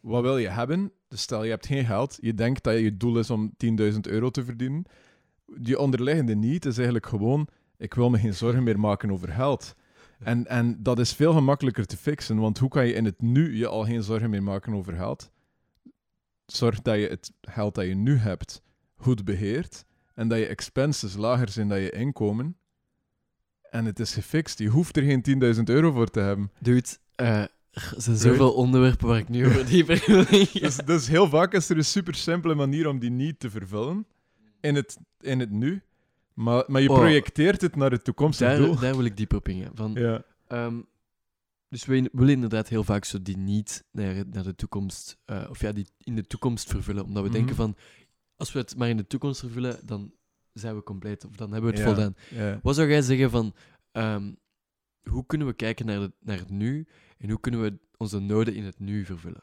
wat 0.00 0.22
wil 0.22 0.38
je 0.38 0.48
hebben? 0.48 0.92
Dus 1.08 1.20
stel, 1.20 1.44
je 1.44 1.50
hebt 1.50 1.66
geen 1.66 1.84
geld, 1.84 2.18
je 2.20 2.34
denkt 2.34 2.64
dat 2.64 2.78
je 2.78 2.96
doel 2.96 3.18
is 3.18 3.30
om 3.30 3.54
10.000 3.56 4.00
euro 4.08 4.30
te 4.30 4.44
verdienen. 4.44 4.84
Die 5.56 5.78
onderliggende 5.78 6.34
niet 6.34 6.64
is 6.64 6.76
eigenlijk 6.76 7.06
gewoon, 7.06 7.48
ik 7.78 7.94
wil 7.94 8.10
me 8.10 8.18
geen 8.18 8.34
zorgen 8.34 8.62
meer 8.62 8.80
maken 8.80 9.10
over 9.10 9.28
geld. 9.28 9.74
En, 10.18 10.46
en 10.46 10.82
dat 10.82 10.98
is 10.98 11.12
veel 11.12 11.32
gemakkelijker 11.32 11.86
te 11.86 11.96
fixen, 11.96 12.38
want 12.38 12.58
hoe 12.58 12.68
kan 12.68 12.86
je 12.86 12.92
in 12.92 13.04
het 13.04 13.20
nu 13.20 13.56
je 13.56 13.66
al 13.66 13.84
geen 13.84 14.02
zorgen 14.02 14.30
meer 14.30 14.42
maken 14.42 14.74
over 14.74 14.94
geld? 14.94 15.30
Zorg 16.46 16.82
dat 16.82 16.96
je 16.96 17.06
het 17.06 17.32
geld 17.40 17.74
dat 17.74 17.86
je 17.86 17.94
nu 17.94 18.16
hebt 18.16 18.62
goed 18.96 19.24
beheert 19.24 19.84
en 20.14 20.28
dat 20.28 20.38
je 20.38 20.46
expenses 20.46 21.14
lager 21.14 21.48
zijn 21.48 21.68
dan 21.68 21.80
je 21.80 21.90
inkomen. 21.90 22.56
En 23.70 23.84
het 23.84 24.00
is 24.00 24.14
gefixt. 24.14 24.58
Je 24.58 24.68
hoeft 24.68 24.96
er 24.96 25.02
geen 25.02 25.54
10.000 25.56 25.62
euro 25.64 25.92
voor 25.92 26.10
te 26.10 26.20
hebben. 26.20 26.50
Dude, 26.60 26.88
eh, 27.14 27.42
er 27.70 27.94
zijn 27.96 28.16
zoveel 28.16 28.52
onderwerpen 28.52 29.06
waar 29.06 29.18
ik 29.18 29.28
nu 29.28 29.46
over 29.46 29.66
dieper 29.66 30.02
wil. 30.06 30.24
Dus, 30.62 30.76
dus 30.76 31.08
heel 31.08 31.28
vaak 31.28 31.52
is 31.52 31.68
er 31.68 31.76
een 31.76 31.84
super 31.84 32.14
simpele 32.14 32.54
manier 32.54 32.88
om 32.88 32.98
die 32.98 33.10
niet 33.10 33.40
te 33.40 33.50
vervullen. 33.50 34.06
in 34.60 34.74
het, 34.74 34.98
in 35.20 35.40
het 35.40 35.50
nu, 35.50 35.82
maar, 36.38 36.64
maar 36.66 36.80
je 36.80 36.88
Oh. 36.90 36.96
projecteert 36.96 37.60
het 37.60 37.76
naar 37.76 37.90
het 37.90 38.04
toekomstige 38.04 38.56
doel. 38.56 38.72
Daar, 38.72 38.80
daar 38.80 38.96
wil 38.96 39.04
ik 39.04 39.16
dieper 39.16 39.36
op 39.38 39.48
ingaan. 39.48 39.72
Van, 39.76 39.92
Ja. 39.94 40.22
Ehm, 40.46 40.80
dus 41.68 41.84
we 41.84 42.08
willen 42.12 42.34
inderdaad 42.34 42.68
heel 42.68 42.84
vaak 42.84 43.04
zo 43.04 43.22
die 43.22 43.36
niet 43.36 43.84
naar, 43.92 44.24
naar 44.30 44.42
de 44.44 44.54
toekomst, 44.54 45.18
eh, 45.24 45.46
of 45.50 45.60
ja, 45.60 45.72
die 45.72 45.86
in 45.98 46.14
de 46.14 46.26
toekomst 46.26 46.70
vervullen. 46.70 47.04
Omdat 47.04 47.22
we 47.22 47.28
Mhm. 47.28 47.38
denken 47.38 47.56
van, 47.56 47.76
als 48.36 48.52
we 48.52 48.58
het 48.58 48.76
maar 48.76 48.88
in 48.88 48.96
de 48.96 49.06
toekomst 49.06 49.40
vervullen, 49.40 49.86
dan 49.86 50.12
zijn 50.52 50.74
we 50.74 50.82
compleet, 50.82 51.24
of 51.24 51.36
dan 51.36 51.52
hebben 51.52 51.70
we 51.70 51.76
het 51.78 51.86
Ja. 51.86 51.94
voldaan. 51.94 52.14
Ja. 52.30 52.60
Wat 52.62 52.74
zou 52.74 52.88
jij 52.88 53.02
zeggen 53.02 53.30
van, 53.30 53.54
ehm, 53.92 54.32
hoe 55.10 55.26
kunnen 55.26 55.46
we 55.46 55.52
kijken 55.52 55.86
naar, 55.86 56.00
de, 56.00 56.12
naar 56.20 56.38
het 56.38 56.50
nu, 56.50 56.86
en 57.18 57.30
hoe 57.30 57.40
kunnen 57.40 57.62
we 57.62 57.78
onze 57.96 58.18
noden 58.18 58.54
in 58.54 58.64
het 58.64 58.78
nu 58.78 59.04
vervullen? 59.04 59.42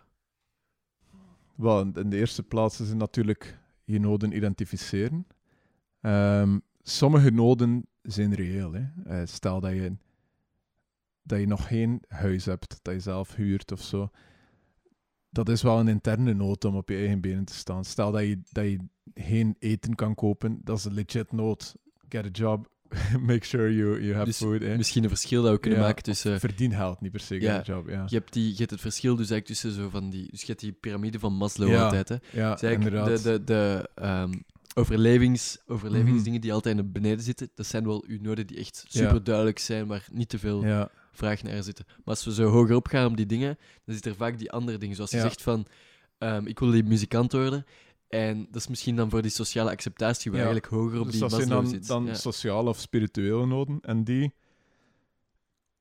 Wel, 1.56 1.82
in- 1.82 1.94
in 1.94 2.10
de 2.10 2.18
eerste 2.18 2.44
plaats 2.44 2.80
is 2.80 2.88
het 2.90 2.98
natuurlijk 2.98 3.58
je 3.84 4.00
noden 4.00 4.36
identificeren. 4.36 5.28
Ehm, 6.02 6.58
sommige 6.90 7.30
noden 7.32 7.86
zijn 8.02 8.34
reëel. 8.34 8.74
Hè. 8.74 8.84
Eh, 9.06 9.22
stel 9.28 9.60
dat 9.60 9.72
je, 9.72 9.96
dat 11.24 11.40
je 11.40 11.48
nog 11.48 11.68
geen 11.68 12.04
huis 12.08 12.46
hebt, 12.46 12.80
dat 12.82 12.94
je 12.94 13.00
zelf 13.00 13.36
huurt 13.36 13.72
of 13.72 13.82
zo. 13.82 14.10
Dat 15.30 15.50
is 15.50 15.62
wel 15.62 15.80
een 15.80 15.88
interne 15.88 16.34
nood 16.34 16.66
om 16.66 16.76
op 16.76 16.90
je 16.90 16.96
eigen 16.96 17.22
benen 17.22 17.46
te 17.46 17.54
staan. 17.54 17.86
Stel 17.86 18.12
dat 18.12 18.22
je, 18.22 18.40
dat 18.52 18.64
je 18.66 18.78
geen 19.14 19.56
eten 19.60 19.96
kan 19.96 20.16
kopen, 20.16 20.60
dat 20.64 20.78
is 20.78 20.86
een 20.86 20.94
legit 20.94 21.32
nood. 21.32 21.76
Get 22.10 22.26
a 22.26 22.30
job, 22.32 22.68
make 23.28 23.46
sure 23.46 23.76
you, 23.76 24.02
you 24.02 24.14
have 24.14 24.26
Dus 24.26 24.38
food. 24.38 24.62
Misschien 24.62 25.04
een 25.04 25.10
verschil 25.10 25.44
dat 25.44 25.52
we 25.52 25.60
kunnen 25.60 25.80
Ja, 25.80 25.86
maken 25.86 26.04
tussen... 26.04 26.40
Verdien 26.40 26.72
geld, 26.74 27.02
niet 27.02 27.12
per 27.12 27.20
se, 27.20 27.42
Ja. 27.42 27.62
job. 27.62 27.90
Ja, 27.90 28.04
Je 28.08 28.16
hebt, 28.16 28.34
die, 28.34 28.50
je 28.52 28.58
hebt 28.58 28.72
het 28.72 28.82
verschil 28.82 29.16
dus 29.16 29.30
eigenlijk 29.30 29.62
tussen 29.62 29.72
zo 29.84 29.90
van 29.90 30.10
die... 30.10 30.28
Dus 30.32 30.40
je 30.42 30.48
hebt 30.48 30.60
die 30.60 30.72
piramide 30.72 31.20
van 31.20 31.34
Maslow 31.34 31.70
Ja, 31.70 31.84
altijd, 31.84 32.10
hè. 32.10 32.16
ja 32.32 32.52
Dus 32.56 32.72
inderdaad. 32.72 33.06
de, 33.08 33.22
de, 33.22 33.44
de 33.44 33.90
ehm, 33.96 34.34
overlevings, 34.78 35.58
overlevingsdingen 35.68 36.32
Mhm. 36.32 36.42
die 36.42 36.54
altijd 36.54 36.76
naar 36.76 36.90
beneden 36.90 37.24
zitten, 37.24 37.50
dat 37.56 37.66
zijn 37.66 37.86
wel 37.86 38.04
uw 38.08 38.18
noden 38.22 38.48
die 38.48 38.58
echt 38.58 38.86
super 38.88 39.24
duidelijk 39.24 39.60
zijn, 39.60 39.88
waar 39.88 40.08
niet 40.12 40.30
te 40.30 40.40
veel 40.40 40.66
ja, 40.66 40.90
vraag 41.12 41.44
naar 41.44 41.64
zitten. 41.64 41.86
Maar 41.88 42.02
als 42.06 42.26
we 42.26 42.34
zo 42.34 42.50
hoger 42.50 42.76
op 42.76 42.88
gaan 42.88 43.06
op 43.06 43.18
die 43.18 43.26
dingen, 43.26 43.58
dan 43.86 43.94
zitten 43.94 44.12
er 44.12 44.18
vaak 44.18 44.38
die 44.38 44.52
andere 44.52 44.78
dingen. 44.78 44.96
Zoals 44.96 45.12
je 45.12 45.20
zegt 45.20 45.42
van, 45.42 45.66
ehm, 46.18 46.46
ik 46.46 46.60
wil 46.60 46.72
die 46.72 46.84
muzikant 46.84 47.32
worden. 47.32 47.66
En 48.08 48.46
dat 48.46 48.56
is 48.62 48.68
misschien 48.68 48.96
dan 48.96 49.10
voor 49.10 49.22
die 49.22 49.32
sociale 49.32 49.70
acceptatie 49.72 50.32
waar 50.32 50.40
eigenlijk 50.40 50.72
hoger 50.72 51.00
op 51.00 51.04
Dus 51.04 51.12
die 51.12 51.22
dat 51.22 51.32
zijn 51.32 51.48
Maslow 51.48 51.64
dan, 51.64 51.72
zit. 51.74 51.88
dan 51.88 52.16
sociale 52.16 52.70
of 52.70 52.80
spirituele 52.80 53.46
noden. 53.46 53.78
En 53.82 54.04
die 54.04 54.34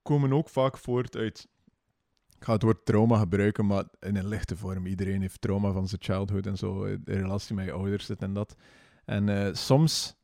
komen 0.02 0.32
ook 0.32 0.48
vaak 0.48 0.78
voort 0.78 1.16
uit... 1.16 1.46
Ik 2.38 2.44
ga 2.50 2.52
het 2.52 2.62
woord 2.62 2.84
trauma 2.86 3.18
gebruiken, 3.18 3.66
maar 3.66 3.84
in 4.00 4.16
een 4.16 4.28
lichte 4.28 4.56
vorm. 4.56 4.86
Iedereen 4.86 5.20
heeft 5.20 5.40
trauma 5.40 5.72
van 5.72 5.88
zijn 5.88 6.02
childhood 6.02 6.46
en 6.46 6.56
zo. 6.56 6.84
In 6.84 7.02
relatie 7.04 7.54
met 7.54 7.64
je 7.64 7.72
ouders, 7.72 8.06
dit 8.06 8.22
en 8.22 8.34
dat. 8.34 8.54
En 9.04 9.28
eh, 9.28 9.54
soms 9.54 10.16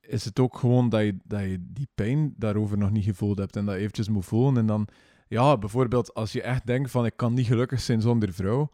is 0.00 0.24
het 0.24 0.38
ook 0.38 0.58
gewoon 0.58 0.88
dat 0.88 1.00
je, 1.00 1.16
dat 1.24 1.42
die 1.60 1.88
pijn 1.94 2.34
daarover 2.36 2.78
nog 2.78 2.90
niet 2.90 3.04
gevoeld 3.04 3.38
hebt. 3.38 3.56
En 3.56 3.64
dat 3.64 3.74
je 3.74 3.80
eventjes 3.80 4.08
moet 4.08 4.24
voelen. 4.24 4.56
En 4.56 4.66
dan, 4.66 4.88
ja, 5.28 5.58
bijvoorbeeld 5.58 6.14
als 6.14 6.32
je 6.32 6.42
echt 6.42 6.66
denkt 6.66 6.90
van 6.90 7.06
ik 7.06 7.16
kan 7.16 7.34
niet 7.34 7.46
gelukkig 7.46 7.80
zijn 7.80 8.00
zonder 8.00 8.32
vrouw. 8.32 8.70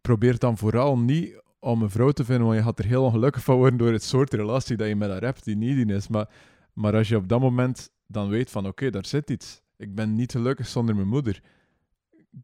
Probeer 0.00 0.38
dan 0.38 0.58
vooral 0.58 0.98
niet 0.98 1.42
om 1.60 1.82
een 1.82 1.90
vrouw 1.90 2.10
te 2.10 2.24
vinden, 2.24 2.46
want 2.46 2.58
je 2.58 2.64
gaat 2.64 2.78
er 2.78 2.84
heel 2.84 3.04
ongelukkig 3.04 3.44
van 3.44 3.56
worden 3.56 3.78
door 3.78 3.92
het 3.92 4.02
soort 4.02 4.34
relatie 4.34 4.76
dat 4.76 4.88
je 4.88 4.96
met 4.96 5.10
haar 5.10 5.22
hebt, 5.22 5.44
die 5.44 5.56
niet 5.56 5.90
is. 5.90 6.08
Maar, 6.08 6.28
maar 6.72 6.94
als 6.94 7.08
je 7.08 7.16
op 7.16 7.28
dat 7.28 7.40
moment 7.40 7.90
dan 8.06 8.28
weet 8.28 8.50
van, 8.50 8.66
oké, 8.66 8.90
daar 8.90 9.06
zit 9.06 9.30
iets. 9.30 9.62
Ik 9.76 9.94
ben 9.94 10.14
niet 10.14 10.32
gelukkig 10.32 10.66
zonder 10.66 10.94
mijn 10.94 11.08
moeder. 11.08 11.42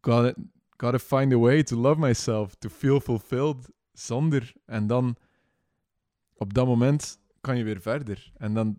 Gotta, 0.01 0.33
gotta 0.77 0.99
find 0.99 1.33
a 1.33 1.37
way 1.37 1.63
to 1.63 1.77
love 1.77 1.99
myself, 1.99 2.55
to 2.55 2.69
feel 2.69 2.99
fulfilled 2.99 3.69
zonder. 3.99 4.53
En 4.65 4.87
dan, 4.87 5.15
op 6.33 6.53
dat 6.53 6.65
moment, 6.65 7.19
kan 7.41 7.57
je 7.57 7.63
weer 7.63 7.81
verder. 7.81 8.31
En 8.37 8.53
dan, 8.53 8.77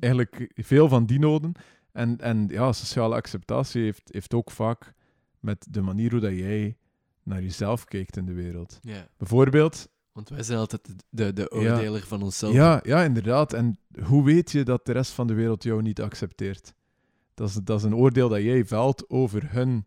eigenlijk 0.00 0.50
veel 0.54 0.88
van 0.88 1.06
die 1.06 1.18
noden. 1.18 1.52
En, 1.92 2.18
en 2.18 2.46
ja, 2.48 2.72
sociale 2.72 3.14
acceptatie 3.14 3.82
heeft, 3.82 4.08
heeft 4.12 4.34
ook 4.34 4.50
vaak 4.50 4.94
met 5.40 5.66
de 5.70 5.80
manier 5.80 6.10
hoe 6.10 6.20
dat 6.20 6.32
jij 6.32 6.76
naar 7.22 7.42
jezelf 7.42 7.84
kijkt 7.84 8.16
in 8.16 8.26
de 8.26 8.32
wereld. 8.32 8.78
Ja, 8.82 9.08
Bijvoorbeeld, 9.16 9.88
want 10.12 10.28
wij 10.28 10.42
zijn 10.42 10.58
altijd 10.58 10.94
de, 11.10 11.32
de, 11.32 11.50
Ja. 11.52 11.58
oordeler 11.58 12.06
van 12.06 12.22
onszelf. 12.22 12.52
ja, 12.52 12.80
ja, 12.82 13.02
inderdaad. 13.02 13.52
En 13.52 13.78
hoe 14.02 14.24
weet 14.24 14.50
je 14.50 14.62
dat 14.62 14.86
de 14.86 14.92
rest 14.92 15.12
van 15.12 15.26
de 15.26 15.34
wereld 15.34 15.62
jou 15.62 15.82
niet 15.82 16.00
accepteert? 16.00 16.74
Dat 17.34 17.48
is, 17.48 17.54
dat 17.54 17.78
is 17.78 17.84
een 17.84 17.94
oordeel 17.94 18.28
dat 18.28 18.42
jij 18.42 18.64
velt 18.64 19.10
over 19.10 19.52
hun 19.52 19.84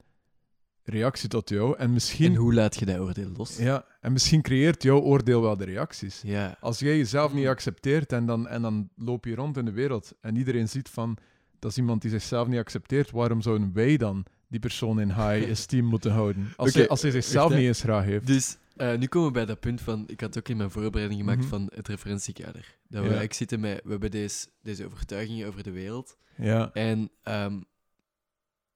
reactie 0.91 1.29
tot 1.29 1.49
jou. 1.49 1.77
En 1.77 1.93
misschien, 1.93 2.31
En 2.31 2.35
hoe 2.35 2.53
laat 2.53 2.75
je 2.75 2.85
dat 2.85 2.99
oordeel 2.99 3.29
los? 3.37 3.57
ja, 3.57 3.85
en 4.01 4.11
misschien 4.11 4.41
creëert 4.41 4.83
jouw 4.83 4.99
oordeel 4.99 5.41
wel 5.41 5.57
de 5.57 5.65
reacties. 5.65 6.21
Ja. 6.25 6.57
Als 6.59 6.79
jij 6.79 6.97
jezelf 6.97 7.33
niet 7.33 7.47
accepteert 7.47 8.11
en 8.13 8.25
dan, 8.25 8.47
en 8.47 8.61
dan 8.61 8.89
loop 8.95 9.25
je 9.25 9.35
rond 9.35 9.57
in 9.57 9.65
de 9.65 9.71
wereld 9.71 10.13
en 10.21 10.35
iedereen 10.35 10.69
ziet 10.69 10.89
van 10.89 11.17
dat 11.59 11.71
is 11.71 11.77
iemand 11.77 12.01
die 12.01 12.11
zichzelf 12.11 12.47
niet 12.47 12.59
accepteert, 12.59 13.11
waarom 13.11 13.41
zouden 13.41 13.71
wij 13.73 13.97
dan 13.97 14.25
die 14.47 14.59
persoon 14.59 14.99
in 15.01 15.07
high 15.07 15.49
esteem 15.49 15.85
moeten 15.85 16.11
houden? 16.11 16.53
Als, 16.55 16.73
hij, 16.73 16.87
als 16.87 17.01
hij 17.01 17.11
zichzelf 17.11 17.49
niet 17.51 17.59
eens 17.59 17.81
graag 17.81 18.03
heeft. 18.03 18.27
Dus 18.27 18.57
eh, 18.75 18.97
nu 18.97 19.05
komen 19.07 19.27
we 19.27 19.33
bij 19.33 19.45
dat 19.45 19.59
punt 19.59 19.81
van, 19.81 20.03
ik 20.07 20.21
had 20.21 20.37
ook 20.37 20.47
in 20.49 20.57
mijn 20.57 20.71
voorbereiding 20.71 21.19
gemaakt 21.19 21.39
Mhm. 21.39 21.47
van 21.49 21.71
het 21.75 21.87
referentiekader. 21.87 22.53
Dat 22.63 22.65
we 22.89 22.95
Ja. 22.97 23.01
eigenlijk 23.01 23.33
zitten 23.33 23.59
met, 23.59 23.81
we 23.83 23.89
hebben 23.91 24.11
deze, 24.11 24.47
deze 24.63 24.85
overtuigingen 24.85 25.47
over 25.47 25.63
de 25.63 25.71
wereld. 25.71 26.17
Ja. 26.37 26.69
En 26.73 27.09
ehm, 27.23 27.59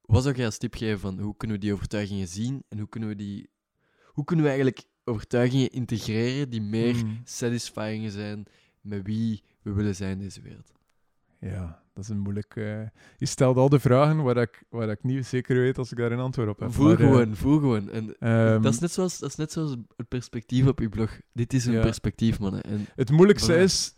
wat 0.05 0.23
zou 0.23 0.35
jij 0.35 0.45
als 0.45 0.57
tip 0.57 0.75
geven 0.75 0.99
van 0.99 1.19
hoe 1.19 1.37
kunnen 1.37 1.57
we 1.57 1.63
die 1.63 1.73
overtuigingen 1.73 2.27
zien 2.27 2.63
en 2.69 2.77
hoe 2.77 2.89
kunnen 2.89 3.09
we 3.09 3.15
die, 3.15 3.49
hoe 4.05 4.23
kunnen 4.23 4.45
we 4.45 4.51
eigenlijk 4.51 4.83
overtuigingen 5.03 5.69
integreren 5.71 6.49
die 6.49 6.61
meer 6.61 6.95
Mm. 6.95 7.21
satisfying 7.23 8.11
zijn 8.11 8.45
met 8.81 9.01
wie 9.05 9.43
we 9.61 9.71
willen 9.73 9.95
zijn 9.95 10.11
in 10.11 10.19
deze 10.19 10.41
wereld? 10.41 10.71
Ja, 11.39 11.83
dat 11.93 12.03
is 12.03 12.09
een 12.09 12.19
moeilijk... 12.19 12.55
eh, 12.55 12.81
Je 13.17 13.25
stelt 13.25 13.57
al 13.57 13.69
de 13.69 13.79
vragen 13.79 14.23
waar 14.23 14.37
ik, 14.37 14.63
waar 14.69 14.89
ik 14.89 15.03
niet 15.03 15.25
zeker 15.25 15.55
weet 15.55 15.77
als 15.77 15.91
ik 15.91 15.97
daar 15.97 16.11
een 16.11 16.19
antwoord 16.19 16.49
op 16.49 16.59
heb. 16.59 16.71
Voel 16.71 16.85
Maar, 16.87 16.99
eh, 16.99 17.05
gewoon, 17.07 17.35
voel 17.35 17.59
gewoon. 17.59 17.89
En 17.89 18.15
ehm, 18.19 18.61
dat, 18.61 18.73
is 18.73 18.79
net 18.79 18.91
zoals, 18.91 19.19
dat 19.19 19.29
is 19.29 19.35
net 19.35 19.51
zoals 19.51 19.75
het 19.95 20.07
perspectief 20.07 20.67
op 20.67 20.79
je 20.79 20.89
blog. 20.89 21.19
Dit 21.33 21.53
is 21.53 21.65
een 21.65 21.73
Ja. 21.73 21.81
perspectief, 21.81 22.39
mannen. 22.39 22.61
En 22.61 22.85
Het 22.95 23.11
moeilijkste 23.11 23.55
is... 23.57 23.93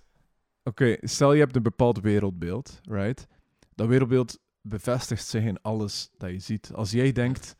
Oké, 0.64 0.98
stel 1.02 1.34
je 1.34 1.40
hebt 1.40 1.56
een 1.56 1.64
bepaald 1.64 2.00
wereldbeeld, 2.00 2.80
right? 2.84 3.28
Dat 3.76 3.88
wereldbeeld 3.88 4.40
bevestigt 4.68 5.26
zich 5.26 5.44
in 5.44 5.62
alles 5.62 6.10
dat 6.18 6.30
je 6.30 6.40
ziet. 6.40 6.72
Als 6.74 6.92
jij 6.92 7.12
denkt, 7.12 7.56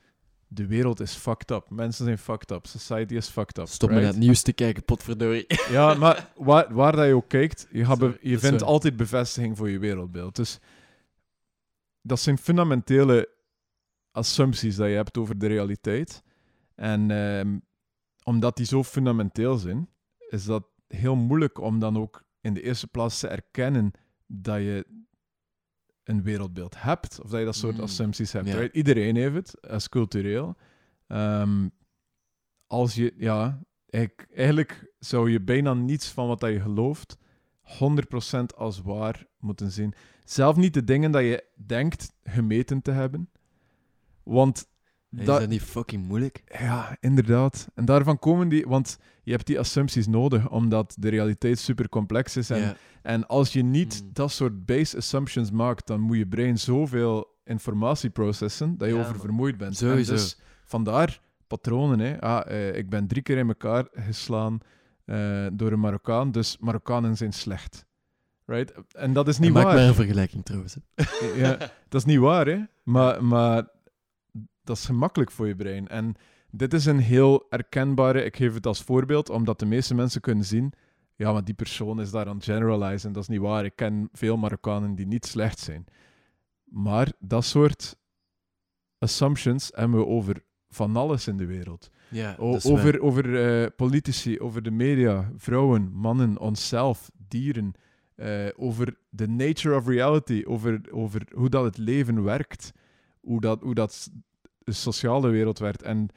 de 0.46 0.66
wereld 0.66 1.00
is 1.00 1.14
fucked 1.14 1.50
up, 1.50 1.70
mensen 1.70 2.04
zijn 2.04 2.18
fucked 2.18 2.50
up, 2.50 2.66
society 2.66 3.14
is 3.14 3.28
fucked 3.28 3.58
up, 3.58 3.66
stop 3.66 3.90
met 3.90 4.04
het 4.04 4.16
nieuws 4.16 4.42
te 4.42 4.52
kijken, 4.52 4.84
potverdorie. 4.84 5.46
Ja, 5.70 5.94
maar 5.94 6.32
waar, 6.36 6.74
waar 6.74 6.96
dat 6.96 7.06
je 7.06 7.14
ook 7.14 7.28
kijkt, 7.28 7.68
je, 7.70 7.84
gaat 7.84 7.98
Sorry, 7.98 8.18
je 8.20 8.38
vindt 8.38 8.62
altijd 8.62 8.96
bevestiging 8.96 9.56
voor 9.56 9.70
je 9.70 9.78
wereldbeeld. 9.78 10.36
Dus 10.36 10.58
dat 12.02 12.20
zijn 12.20 12.38
fundamentele 12.38 13.28
assumpties 14.10 14.76
dat 14.76 14.88
je 14.88 14.94
hebt 14.94 15.18
over 15.18 15.38
de 15.38 15.46
realiteit. 15.46 16.22
En 16.74 17.10
ehm, 17.10 17.58
omdat 18.22 18.56
die 18.56 18.66
zo 18.66 18.84
fundamenteel 18.84 19.56
zijn, 19.56 19.88
is 20.28 20.44
dat 20.44 20.64
heel 20.88 21.16
moeilijk 21.16 21.60
om 21.60 21.78
dan 21.78 21.98
ook 21.98 22.24
in 22.40 22.54
de 22.54 22.62
eerste 22.62 22.86
plaats 22.86 23.18
te 23.20 23.28
erkennen 23.28 23.90
dat 24.26 24.58
je 24.58 24.86
een 26.08 26.22
wereldbeeld 26.22 26.82
hebt, 26.82 27.20
of 27.22 27.30
dat 27.30 27.38
je 27.38 27.44
dat 27.44 27.56
soort 27.56 27.76
Mm, 27.76 27.82
assumpties 27.82 28.32
hebt. 28.32 28.48
ja. 28.48 28.54
right? 28.56 28.74
Iedereen 28.74 29.16
heeft 29.16 29.34
het, 29.34 29.68
als 29.70 29.88
cultureel. 29.88 30.56
Ehm, 31.06 31.68
als 32.66 32.94
je, 32.94 33.14
ja, 33.16 33.62
ik, 33.88 34.26
eigenlijk 34.34 34.92
zou 34.98 35.30
je 35.30 35.40
bijna 35.40 35.74
niets 35.74 36.08
van 36.10 36.26
wat 36.26 36.40
dat 36.40 36.50
je 36.50 36.60
gelooft 36.60 37.16
100% 37.60 38.54
als 38.56 38.80
waar 38.80 39.26
moeten 39.38 39.70
zien. 39.70 39.94
Zelf 40.24 40.56
niet 40.56 40.74
de 40.74 40.84
dingen 40.84 41.10
dat 41.10 41.22
je 41.22 41.44
denkt 41.54 42.12
gemeten 42.24 42.82
te 42.82 42.90
hebben. 42.90 43.30
Want 44.22 44.66
Is 45.16 45.24
dat, 45.26 45.40
dat 45.40 45.48
niet 45.48 45.62
fucking 45.62 46.06
moeilijk? 46.06 46.42
ja, 46.58 46.96
inderdaad. 47.00 47.68
En 47.74 47.84
daarvan 47.84 48.18
komen 48.18 48.48
die, 48.48 48.64
want 48.66 48.98
je 49.22 49.30
hebt 49.32 49.46
die 49.46 49.58
assumpties 49.58 50.06
nodig, 50.06 50.48
omdat 50.50 50.96
de 50.98 51.08
realiteit 51.08 51.58
super 51.58 51.88
complex 51.88 52.36
is. 52.36 52.50
En, 53.02 53.26
als 53.26 53.52
je 53.52 53.62
niet 53.62 54.00
Mm. 54.04 54.10
dat 54.12 54.30
soort 54.32 54.66
base 54.66 54.96
assumptions 54.96 55.50
maakt, 55.50 55.86
dan 55.86 56.00
moet 56.00 56.16
je 56.16 56.26
brein 56.26 56.58
zoveel 56.58 57.36
informatie 57.44 58.10
processen 58.10 58.78
dat 58.78 58.88
je 58.88 58.94
Ja, 58.94 59.00
oververmoeid 59.00 59.56
bent. 59.56 59.70
En 59.70 59.88
Sowieso. 59.88 60.12
dus 60.12 60.38
vandaar 60.64 61.20
patronen. 61.46 61.98
Hè. 61.98 62.20
Ah, 62.20 62.50
eh, 62.50 62.76
ik 62.76 62.88
ben 62.90 63.06
drie 63.06 63.22
keer 63.22 63.38
in 63.38 63.48
elkaar 63.48 63.86
geslaan 63.92 64.58
eh, 65.04 65.46
door 65.52 65.72
een 65.72 65.80
Marokkaan, 65.80 66.30
dus 66.32 66.56
Marokkanen 66.60 67.16
zijn 67.16 67.32
slecht. 67.32 67.86
Right? 68.46 68.72
En 68.92 69.12
dat 69.12 69.28
is 69.28 69.38
niet 69.38 69.52
Maak 69.52 69.64
waar. 69.64 69.74
maar 69.74 69.84
een 69.84 69.94
vergelijking 69.94 70.44
trouwens. 70.44 70.76
hè. 70.94 71.04
ja, 71.36 71.56
dat 71.88 72.00
is 72.00 72.04
niet 72.04 72.18
waar, 72.18 72.46
hè? 72.46 72.58
Maar, 72.82 73.24
maar 73.24 73.68
dat 74.68 74.76
is 74.76 74.84
gemakkelijk 74.84 75.30
voor 75.30 75.46
je 75.46 75.56
brein. 75.56 75.88
En 75.88 76.14
dit 76.50 76.72
is 76.74 76.86
een 76.86 76.98
heel 76.98 77.46
herkenbare, 77.48 78.24
ik 78.24 78.36
geef 78.36 78.54
het 78.54 78.66
als 78.66 78.82
voorbeeld, 78.82 79.30
omdat 79.30 79.58
de 79.58 79.66
meeste 79.66 79.94
mensen 79.94 80.20
kunnen 80.20 80.44
zien, 80.44 80.72
ja, 81.16 81.32
maar 81.32 81.44
die 81.44 81.54
persoon 81.54 82.00
is 82.00 82.10
daar 82.10 82.26
aan 82.26 82.34
het 82.36 82.44
generalizen. 82.44 83.12
Dat 83.12 83.22
is 83.22 83.28
niet 83.28 83.40
waar. 83.40 83.64
Ik 83.64 83.76
ken 83.76 84.08
veel 84.12 84.36
Marokkanen 84.36 84.94
die 84.94 85.06
niet 85.06 85.26
slecht 85.26 85.58
zijn. 85.58 85.84
Maar 86.64 87.12
dat 87.18 87.44
soort 87.44 87.96
assumptions 88.98 89.70
hebben 89.74 89.98
we 89.98 90.06
over 90.06 90.42
van 90.68 90.96
alles 90.96 91.26
in 91.28 91.36
de 91.36 91.46
wereld. 91.46 91.90
Ja, 92.08 92.36
O- 92.38 92.52
over 92.72 93.00
over 93.00 93.46
eh, 93.62 93.66
politici, 93.76 94.40
over 94.40 94.62
de 94.62 94.70
media, 94.70 95.32
vrouwen, 95.36 95.92
mannen, 95.92 96.38
onszelf, 96.38 97.10
dieren. 97.28 97.72
eh, 98.14 98.46
over 98.56 98.96
de 99.10 99.28
nature 99.28 99.76
of 99.76 99.86
reality, 99.86 100.42
over, 100.46 100.80
over 100.90 101.22
hoe 101.34 101.48
dat 101.48 101.64
het 101.64 101.78
leven 101.78 102.22
werkt. 102.24 102.72
Hoe 103.20 103.40
dat, 103.40 103.62
hoe 103.62 103.74
dat 103.74 104.10
de 104.68 104.74
sociale 104.74 105.28
wereld 105.28 105.58
werkt. 105.58 105.82
En 105.82 106.08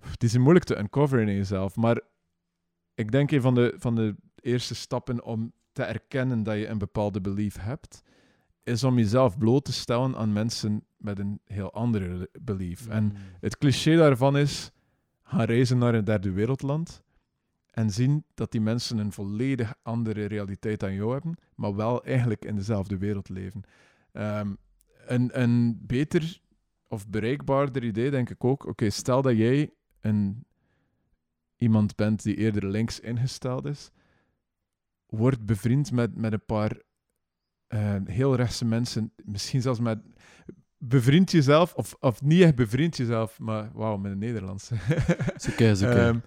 het 0.00 0.22
is 0.22 0.38
moeilijk 0.38 0.64
te 0.64 0.78
uncoveren 0.78 1.28
in 1.28 1.34
jezelf. 1.34 1.76
Maar 1.76 2.00
ik 2.94 3.10
denk 3.12 3.30
een 3.30 3.40
van 3.40 3.54
de, 3.54 3.74
van 3.78 3.94
de 3.94 4.16
eerste 4.40 4.74
stappen 4.74 5.24
om 5.24 5.52
te 5.72 5.82
erkennen 5.82 6.42
dat 6.42 6.56
je 6.56 6.66
een 6.66 6.78
bepaalde 6.78 7.20
belief 7.20 7.56
hebt, 7.60 8.02
is 8.62 8.84
om 8.84 8.96
jezelf 8.98 9.38
bloot 9.38 9.64
te 9.64 9.72
stellen 9.72 10.16
aan 10.16 10.32
mensen 10.32 10.84
met 10.96 11.18
een 11.18 11.40
heel 11.44 11.72
andere 11.72 12.30
belief. 12.40 12.88
En 12.88 13.04
Mm. 13.04 13.12
het 13.40 13.58
cliché 13.58 13.96
daarvan 13.96 14.36
is 14.36 14.70
gaan 15.22 15.44
reizen 15.44 15.78
naar 15.78 15.94
een 15.94 16.04
derde 16.04 16.30
wereldland 16.30 17.02
en 17.70 17.90
zien 17.90 18.24
dat 18.34 18.52
die 18.52 18.60
mensen 18.60 18.98
een 18.98 19.12
volledig 19.12 19.74
andere 19.82 20.24
realiteit 20.24 20.80
dan 20.80 20.94
jou 20.94 21.12
hebben, 21.12 21.36
maar 21.54 21.76
wel 21.76 22.04
eigenlijk 22.04 22.44
in 22.44 22.56
dezelfde 22.56 22.98
wereld 22.98 23.28
leven. 23.28 23.62
Ehm, 24.12 24.54
een, 25.06 25.40
een 25.40 25.78
beter 25.86 26.39
of 26.90 27.08
bereikbaarder 27.08 27.84
idee 27.84 28.10
denk 28.10 28.30
ik 28.30 28.44
ook, 28.44 28.66
oké, 28.66 28.90
stel 28.90 29.22
dat 29.22 29.36
jij 29.36 29.70
een, 30.00 30.44
iemand 31.56 31.96
bent 31.96 32.22
die 32.22 32.36
eerder 32.36 32.66
links 32.66 33.00
ingesteld 33.00 33.64
is, 33.64 33.90
word 35.06 35.46
bevriend 35.46 35.92
met, 35.92 36.16
met 36.16 36.32
een 36.32 36.44
paar 36.44 36.80
eh, 37.66 37.96
heel 38.04 38.34
rechtse 38.34 38.64
mensen, 38.64 39.12
misschien 39.24 39.62
zelfs 39.62 39.80
met 39.80 39.98
bevriend 40.78 41.30
jezelf, 41.30 41.74
of, 41.74 41.94
of 42.00 42.22
niet 42.22 42.42
echt 42.42 42.54
bevriend 42.54 42.96
jezelf, 42.96 43.38
maar 43.38 43.70
wauw, 43.72 43.96
met 43.96 44.12
een 44.12 44.18
Nederlands. 44.18 44.70
Oké, 45.50 45.72
oké. 45.72 45.86
Ehm, 45.86 46.18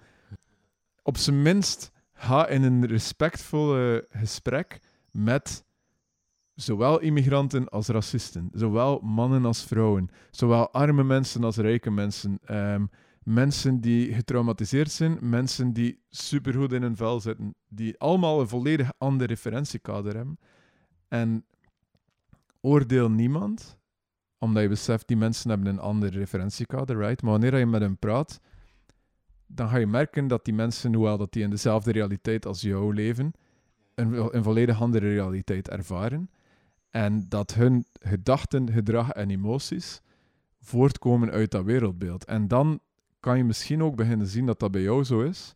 op 1.02 1.16
zijn 1.16 1.42
minst 1.42 1.92
ga 2.12 2.48
in 2.48 2.62
een 2.62 2.86
respectvol 2.86 3.76
eh, 3.76 4.02
gesprek 4.08 4.80
met 5.10 5.64
zowel 6.54 7.00
immigranten 7.00 7.68
als 7.68 7.88
racisten, 7.88 8.50
zowel 8.52 9.00
mannen 9.00 9.44
als 9.44 9.64
vrouwen, 9.64 10.08
zowel 10.30 10.72
arme 10.72 11.04
mensen 11.04 11.44
als 11.44 11.56
rijke 11.56 11.90
mensen, 11.90 12.38
ehm, 12.44 12.86
mensen 13.22 13.80
die 13.80 14.14
getraumatiseerd 14.14 14.90
zijn, 14.90 15.18
mensen 15.20 15.72
die 15.72 16.02
supergoed 16.08 16.72
in 16.72 16.82
hun 16.82 16.96
vel 16.96 17.20
zitten, 17.20 17.54
die 17.68 17.98
allemaal 17.98 18.40
een 18.40 18.48
volledig 18.48 18.92
ander 18.98 19.26
referentiekader 19.26 20.16
hebben. 20.16 20.38
En 21.08 21.44
oordeel 22.60 23.10
niemand, 23.10 23.78
omdat 24.38 24.62
je 24.62 24.68
beseft, 24.68 25.08
die 25.08 25.16
mensen 25.16 25.50
hebben 25.50 25.68
een 25.68 25.78
ander 25.78 26.10
referentiekader, 26.10 26.98
right? 26.98 27.22
Maar 27.22 27.30
wanneer 27.30 27.58
je 27.58 27.66
met 27.66 27.80
hen 27.80 27.98
praat, 27.98 28.40
dan 29.46 29.68
ga 29.68 29.76
je 29.76 29.86
merken 29.86 30.26
dat 30.26 30.44
die 30.44 30.54
mensen, 30.54 30.94
hoewel 30.94 31.18
dat 31.18 31.32
die 31.32 31.42
in 31.42 31.50
dezelfde 31.50 31.92
realiteit 31.92 32.46
als 32.46 32.60
jou 32.60 32.94
leven, 32.94 33.32
een, 33.94 34.36
een 34.36 34.42
volledig 34.42 34.80
andere 34.80 35.08
realiteit 35.08 35.68
ervaren. 35.68 36.30
En 36.94 37.28
dat 37.28 37.54
hun 37.54 37.84
gedachten, 38.00 38.72
gedrag 38.72 39.10
en 39.10 39.30
emoties 39.30 40.00
voortkomen 40.60 41.30
uit 41.30 41.50
dat 41.50 41.64
wereldbeeld. 41.64 42.24
En 42.24 42.48
dan 42.48 42.80
kan 43.20 43.36
je 43.36 43.44
misschien 43.44 43.82
ook 43.82 43.96
beginnen 43.96 44.26
zien 44.26 44.46
dat 44.46 44.60
dat 44.60 44.70
bij 44.70 44.82
jou 44.82 45.04
zo 45.04 45.20
is. 45.20 45.54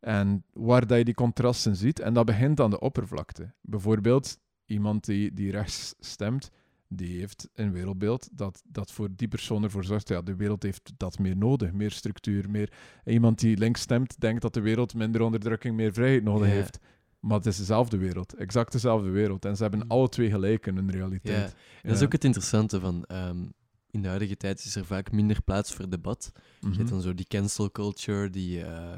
En 0.00 0.44
waar 0.52 0.86
dat 0.86 0.98
je 0.98 1.04
die 1.04 1.14
contrasten 1.14 1.76
ziet. 1.76 2.00
En 2.00 2.14
dat 2.14 2.24
begint 2.24 2.60
aan 2.60 2.70
de 2.70 2.80
oppervlakte. 2.80 3.52
Bijvoorbeeld 3.60 4.38
iemand 4.66 5.04
die, 5.04 5.32
die 5.32 5.50
rechts 5.50 5.94
stemt, 5.98 6.50
die 6.88 7.18
heeft 7.18 7.48
een 7.54 7.72
wereldbeeld 7.72 8.28
dat, 8.32 8.62
dat 8.68 8.92
voor 8.92 9.08
die 9.16 9.28
persoon 9.28 9.62
ervoor 9.62 9.84
zorgt, 9.84 10.08
ja, 10.08 10.22
de 10.22 10.36
wereld 10.36 10.62
heeft 10.62 10.92
dat 10.96 11.18
meer 11.18 11.36
nodig, 11.36 11.72
meer 11.72 11.90
structuur, 11.90 12.50
meer... 12.50 12.72
Iemand 13.04 13.38
die 13.38 13.56
links 13.56 13.80
stemt, 13.80 14.20
denkt 14.20 14.42
dat 14.42 14.54
de 14.54 14.60
wereld 14.60 14.94
minder 14.94 15.20
onderdrukking, 15.20 15.76
meer 15.76 15.92
vrijheid 15.92 16.24
nodig 16.24 16.48
heeft. 16.48 16.78
Maar 17.20 17.36
het 17.36 17.46
is 17.46 17.56
dezelfde 17.56 17.96
wereld, 17.96 18.34
exact 18.34 18.72
dezelfde 18.72 19.08
wereld. 19.10 19.44
En 19.44 19.56
ze 19.56 19.62
hebben 19.62 19.80
Mm. 19.80 19.90
alle 19.90 20.08
twee 20.08 20.30
gelijk 20.30 20.66
in 20.66 20.76
hun 20.76 20.86
Ja, 20.86 20.92
realiteit. 20.92 21.54
dat 21.82 21.92
is 21.92 21.98
Ja. 21.98 22.04
ook 22.04 22.12
het 22.12 22.24
interessante 22.24 22.80
van... 22.80 23.04
ehm, 23.04 23.38
in 23.90 24.02
de 24.02 24.08
huidige 24.08 24.36
tijd 24.36 24.64
is 24.64 24.76
er 24.76 24.84
vaak 24.84 25.12
minder 25.12 25.42
plaats 25.42 25.74
voor 25.74 25.88
debat. 25.88 26.32
Je 26.60 26.66
Mhm. 26.66 26.76
hebt 26.76 26.88
dan 26.90 27.00
zo 27.00 27.14
die 27.14 27.26
cancel 27.28 27.70
culture, 27.70 28.30
die... 28.30 28.62
eh 28.62 28.96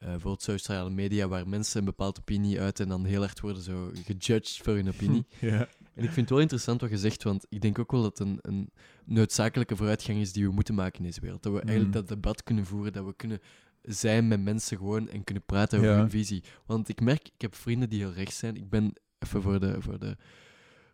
eh, 0.00 0.06
bijvoorbeeld 0.08 0.42
sociale 0.42 0.90
media, 0.90 1.28
waar 1.28 1.48
mensen 1.48 1.78
een 1.78 1.84
bepaalde 1.84 2.20
opinie 2.20 2.60
uiten 2.60 2.84
en 2.84 2.90
dan 2.90 3.04
heel 3.04 3.20
hard 3.20 3.40
worden 3.40 3.62
zo 3.62 3.90
gejudged 4.04 4.60
voor 4.62 4.74
hun 4.74 4.88
opinie. 4.88 5.26
Ja. 5.40 5.58
En 5.94 6.02
ik 6.04 6.10
vind 6.10 6.16
het 6.16 6.30
wel 6.30 6.38
interessant 6.40 6.80
wat 6.80 6.90
je 6.90 6.98
zegt, 6.98 7.22
want 7.22 7.46
ik 7.48 7.60
denk 7.60 7.78
ook 7.78 7.90
wel 7.92 8.02
dat 8.02 8.18
het 8.18 8.28
een, 8.28 8.38
een 8.42 8.70
noodzakelijke 9.04 9.76
vooruitgang 9.76 10.18
is 10.18 10.32
die 10.32 10.46
we 10.46 10.52
moeten 10.52 10.74
maken 10.74 10.98
in 10.98 11.04
deze 11.04 11.20
wereld. 11.20 11.42
Dat 11.42 11.52
we 11.52 11.58
eigenlijk 11.60 11.86
Mm. 11.94 12.00
dat 12.00 12.08
debat 12.08 12.42
kunnen 12.42 12.66
voeren, 12.66 12.92
dat 12.92 13.04
we 13.04 13.14
kunnen 13.16 13.40
zijn 13.82 14.28
met 14.28 14.40
mensen 14.42 14.76
gewoon 14.76 15.08
en 15.08 15.24
kunnen 15.24 15.44
praten 15.44 15.78
over 15.78 15.90
Ja. 15.90 15.96
hun 15.98 16.10
visie. 16.10 16.42
Want 16.66 16.88
ik 16.88 17.00
merk, 17.00 17.26
ik 17.28 17.40
heb 17.40 17.54
vrienden 17.54 17.88
die 17.88 17.98
heel 18.00 18.12
rechts 18.12 18.38
zijn. 18.38 18.56
Ik 18.56 18.68
ben, 18.70 18.92
even 19.18 19.42
voor 19.42 19.60
de, 19.60 19.76
voor 19.78 19.98
de, 19.98 20.16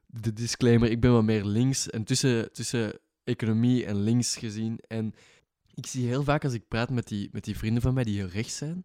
de 0.06 0.32
disclaimer, 0.32 0.90
ik 0.90 1.00
ben 1.00 1.12
wat 1.12 1.24
meer 1.24 1.44
links 1.44 1.90
en 1.90 2.04
tussen, 2.04 2.52
tussen 2.52 2.98
economie 3.24 3.84
en 3.86 3.96
links 4.02 4.36
gezien. 4.36 4.78
En 4.88 5.14
ik 5.74 5.86
zie 5.86 6.06
heel 6.06 6.22
vaak 6.22 6.44
als 6.44 6.52
ik 6.52 6.68
praat 6.68 6.90
met 6.90 7.08
die, 7.08 7.28
met 7.32 7.44
die 7.44 7.56
vrienden 7.56 7.82
van 7.82 7.94
mij 7.94 8.04
die 8.04 8.16
heel 8.18 8.28
rechts 8.28 8.56
zijn, 8.56 8.84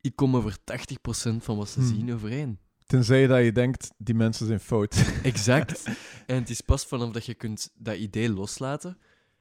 ik 0.00 0.16
kom 0.16 0.36
over 0.36 0.56
80% 0.58 1.36
van 1.36 1.56
wat 1.56 1.68
ze 1.68 1.78
Hmm. 1.80 1.88
zien 1.88 2.12
overeen. 2.12 2.58
Tenzij 2.86 3.26
dat 3.26 3.44
je 3.44 3.52
denkt, 3.52 3.90
die 3.98 4.14
mensen 4.14 4.46
zijn 4.46 4.60
fout. 4.60 5.12
Exact. 5.22 5.84
en 6.26 6.36
het 6.36 6.50
is 6.50 6.60
pas 6.60 6.86
vanaf 6.86 7.10
dat 7.12 7.26
je 7.26 7.34
kunt 7.34 7.70
dat 7.74 7.96
idee 7.96 8.30
loslaten, 8.32 8.98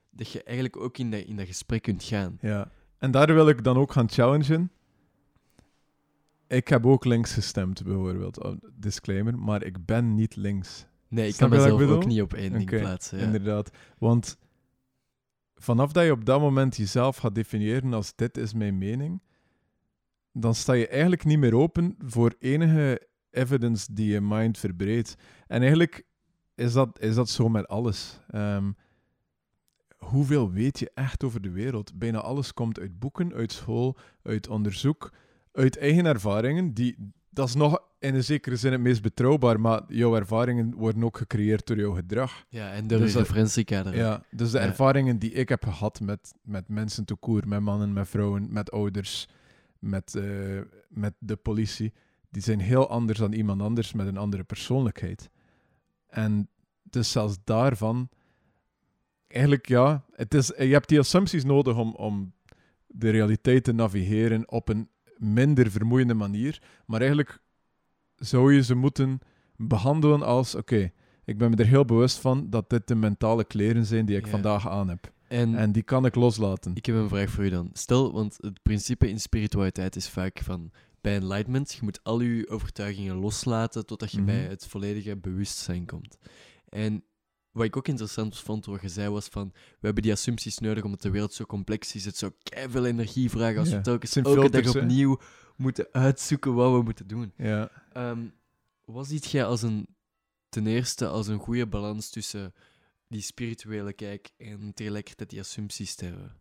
dat 0.10 0.32
je 0.32 0.44
eigenlijk 0.44 0.78
ook 0.78 0.98
in 0.98 1.12
dat, 1.12 1.20
in 1.26 1.36
dat 1.36 1.46
gesprek 1.48 1.82
kunt 1.82 2.04
gaan. 2.04 2.38
ja. 2.42 2.72
En 2.98 3.12
daar 3.12 3.34
wil 3.34 3.50
ik 3.50 3.64
dan 3.64 3.78
ook 3.78 3.92
gaan 3.92 4.10
challengen. 4.10 4.72
Ik 6.48 6.68
heb 6.68 6.86
ook 6.86 7.06
links 7.06 7.34
gestemd, 7.34 7.84
bijvoorbeeld. 7.84 8.44
Oh, 8.44 8.58
disclaimer, 8.74 9.40
maar 9.40 9.64
ik 9.64 9.86
ben 9.86 10.16
niet 10.16 10.36
links. 10.36 10.86
Nee, 11.08 11.28
ik 11.28 11.34
Snap 11.34 11.50
kan 11.50 11.60
ik 11.60 11.64
mezelf 11.64 11.92
ook 11.92 12.06
niet 12.06 12.22
op 12.22 12.34
één 12.34 12.54
ding 12.54 12.70
plaatsen. 12.70 13.18
Ja. 13.18 13.24
Inderdaad. 13.24 13.72
Want 13.98 14.38
vanaf 15.56 15.92
dat 15.92 16.06
je 16.06 16.12
op 16.12 16.26
dat 16.26 16.40
moment 16.40 16.78
jezelf 16.78 17.18
gaat 17.18 17.36
definiëren 17.36 17.94
als 17.94 18.16
dit 18.16 18.38
is 18.38 18.54
mijn 18.54 18.78
mening, 18.78 19.22
dan 20.32 20.56
sta 20.56 20.74
je 20.74 20.88
eigenlijk 20.88 21.26
niet 21.26 21.40
meer 21.40 21.56
open 21.56 21.96
voor 22.06 22.36
enige 22.40 23.08
evidence 23.30 23.94
die 23.94 24.12
je 24.12 24.22
mind 24.22 24.58
verbreedt. 24.58 25.16
En 25.48 25.60
eigenlijk 25.62 26.06
is 26.56 26.74
dat, 26.74 27.00
is 27.00 27.16
dat 27.16 27.30
zo 27.30 27.50
met 27.50 27.68
alles. 27.68 28.20
Ehm, 28.28 28.72
hoeveel 29.98 30.52
weet 30.52 30.80
je 30.80 30.92
echt 30.94 31.24
over 31.24 31.42
de 31.42 31.52
wereld? 31.52 31.98
Bijna 32.00 32.20
alles 32.20 32.54
komt 32.54 32.80
uit 32.80 33.00
boeken, 33.00 33.34
uit 33.34 33.52
school, 33.52 33.98
uit 34.24 34.48
onderzoek, 34.48 35.12
uit 35.52 35.78
eigen 35.78 36.06
ervaringen. 36.06 36.74
Die, 36.74 37.12
dat 37.30 37.48
is 37.48 37.54
nog 37.56 37.80
in 38.00 38.16
een 38.16 38.24
zekere 38.24 38.56
zin 38.56 38.72
het 38.72 38.82
meest 38.82 39.02
betrouwbaar, 39.02 39.60
maar 39.60 39.82
jouw 39.88 40.16
ervaringen 40.16 40.74
worden 40.76 41.04
ook 41.04 41.18
gecreëerd 41.18 41.68
door 41.68 41.78
jouw 41.78 41.94
gedrag. 41.94 42.46
Ja, 42.50 42.72
en 42.72 42.88
door 42.88 43.00
Dus 43.00 43.14
dat- 43.14 43.22
referentiekader. 43.22 43.96
Ja, 43.96 44.24
dus 44.32 44.52
de 44.52 44.58
Ja. 44.58 44.64
ervaringen 44.64 45.20
die 45.20 45.32
ik 45.32 45.50
heb 45.50 45.64
gehad 45.64 46.00
met, 46.00 46.34
met 46.44 46.68
mensen 46.70 47.06
te 47.06 47.16
koer, 47.16 47.48
met 47.48 47.60
mannen, 47.62 47.94
met 47.94 48.08
vrouwen, 48.10 48.48
met 48.50 48.72
ouders, 48.72 49.28
met, 49.80 50.16
eh, 50.16 50.24
met 50.90 51.14
de 51.20 51.36
politie, 51.36 51.94
die 52.30 52.42
zijn 52.42 52.60
heel 52.60 52.90
anders 52.90 53.20
dan 53.20 53.34
iemand 53.34 53.62
anders 53.62 53.94
met 53.94 54.08
een 54.08 54.18
andere 54.18 54.44
persoonlijkheid. 54.44 55.30
En 56.08 56.50
dus 56.84 57.12
zelfs 57.12 57.38
daarvan, 57.44 58.10
eigenlijk 59.28 59.68
ja, 59.68 60.06
het 60.12 60.34
is, 60.34 60.48
je 60.48 60.64
hebt 60.64 60.90
die 60.90 61.00
assumpties 61.00 61.44
nodig 61.44 61.78
om, 61.78 61.96
om 61.96 62.34
de 62.88 63.10
realiteit 63.10 63.64
te 63.64 63.72
navigeren 63.74 64.52
op 64.52 64.70
een 64.70 64.90
minder 65.18 65.72
vermoeiende 65.72 66.14
manier, 66.14 66.62
maar 66.86 67.00
eigenlijk 67.00 67.40
zou 68.16 68.54
je 68.54 68.64
ze 68.64 68.76
moeten 68.76 69.20
behandelen 69.56 70.22
als, 70.24 70.56
oké, 70.56 70.92
ik 71.26 71.38
ben 71.38 71.50
me 71.50 71.56
er 71.56 71.66
heel 71.66 71.86
bewust 71.86 72.18
van 72.18 72.50
dat 72.50 72.70
dit 72.70 72.88
de 72.88 72.96
mentale 72.96 73.44
kleren 73.46 73.86
zijn 73.86 74.06
die 74.06 74.18
ik 74.18 74.26
Ja. 74.26 74.32
vandaag 74.32 74.68
aan 74.70 74.90
heb. 74.90 75.12
En, 75.28 75.56
En 75.56 75.72
die 75.72 75.84
kan 75.84 76.06
ik 76.06 76.16
loslaten. 76.16 76.72
ik 76.76 76.86
heb 76.86 76.96
een 76.96 77.10
vraag 77.10 77.30
voor 77.30 77.44
u 77.44 77.50
dan. 77.50 77.70
Stel, 77.74 78.12
want 78.14 78.38
het 78.42 78.62
principe 78.64 79.10
in 79.10 79.20
spiritualiteit 79.20 79.96
is 79.96 80.10
vaak 80.10 80.40
van 80.44 80.72
bij 81.02 81.16
enlightenment, 81.16 81.72
je 81.74 81.80
moet 81.84 82.00
al 82.04 82.22
je 82.22 82.50
overtuigingen 82.50 83.16
loslaten 83.16 83.86
totdat 83.86 84.12
je 84.12 84.18
Mhm. 84.18 84.26
bij 84.26 84.42
het 84.44 84.68
volledige 84.68 85.18
bewustzijn 85.18 85.86
komt. 85.86 86.18
En 86.70 87.04
wat 87.58 87.66
ik 87.66 87.78
ook 87.78 87.88
interessant 87.88 88.40
vond 88.40 88.66
wat 88.66 88.82
je 88.82 88.90
zei 88.90 89.10
was 89.10 89.28
van, 89.28 89.52
we 89.54 89.86
hebben 89.86 90.04
die 90.04 90.12
assumpties 90.12 90.58
nodig 90.58 90.84
omdat 90.84 91.02
de 91.02 91.10
wereld 91.10 91.34
zo 91.34 91.46
complex 91.46 91.96
is. 91.96 92.06
Het 92.06 92.18
zou 92.18 92.32
veel 92.70 92.86
energie 92.86 93.30
vragen 93.30 93.60
als 93.60 93.70
Ja, 93.70 93.76
we 93.76 93.82
telkens 93.82 94.16
elke 94.16 94.30
filters, 94.30 94.66
dag 94.66 94.74
hè. 94.74 94.80
opnieuw 94.80 95.20
moeten 95.56 95.88
uitzoeken 95.92 96.54
wat 96.54 96.72
we 96.72 96.82
moeten 96.82 97.08
doen. 97.08 97.34
Ja. 97.38 97.72
Ehm, 97.94 98.26
wat 98.86 99.08
ziet 99.08 99.32
jij 99.32 99.46
als 99.46 99.62
een, 99.62 99.88
ten 100.50 100.68
eerste 100.68 101.08
als 101.08 101.28
een 101.28 101.40
goede 101.40 101.68
balans 101.68 102.10
tussen 102.10 102.54
die 103.08 103.22
spirituele 103.22 103.94
kijk 103.94 104.30
en 104.38 104.74
tegelijkertijd 104.74 105.30
die 105.30 105.40
assumpties 105.40 105.96
te 105.96 106.06
hebben? 106.06 106.36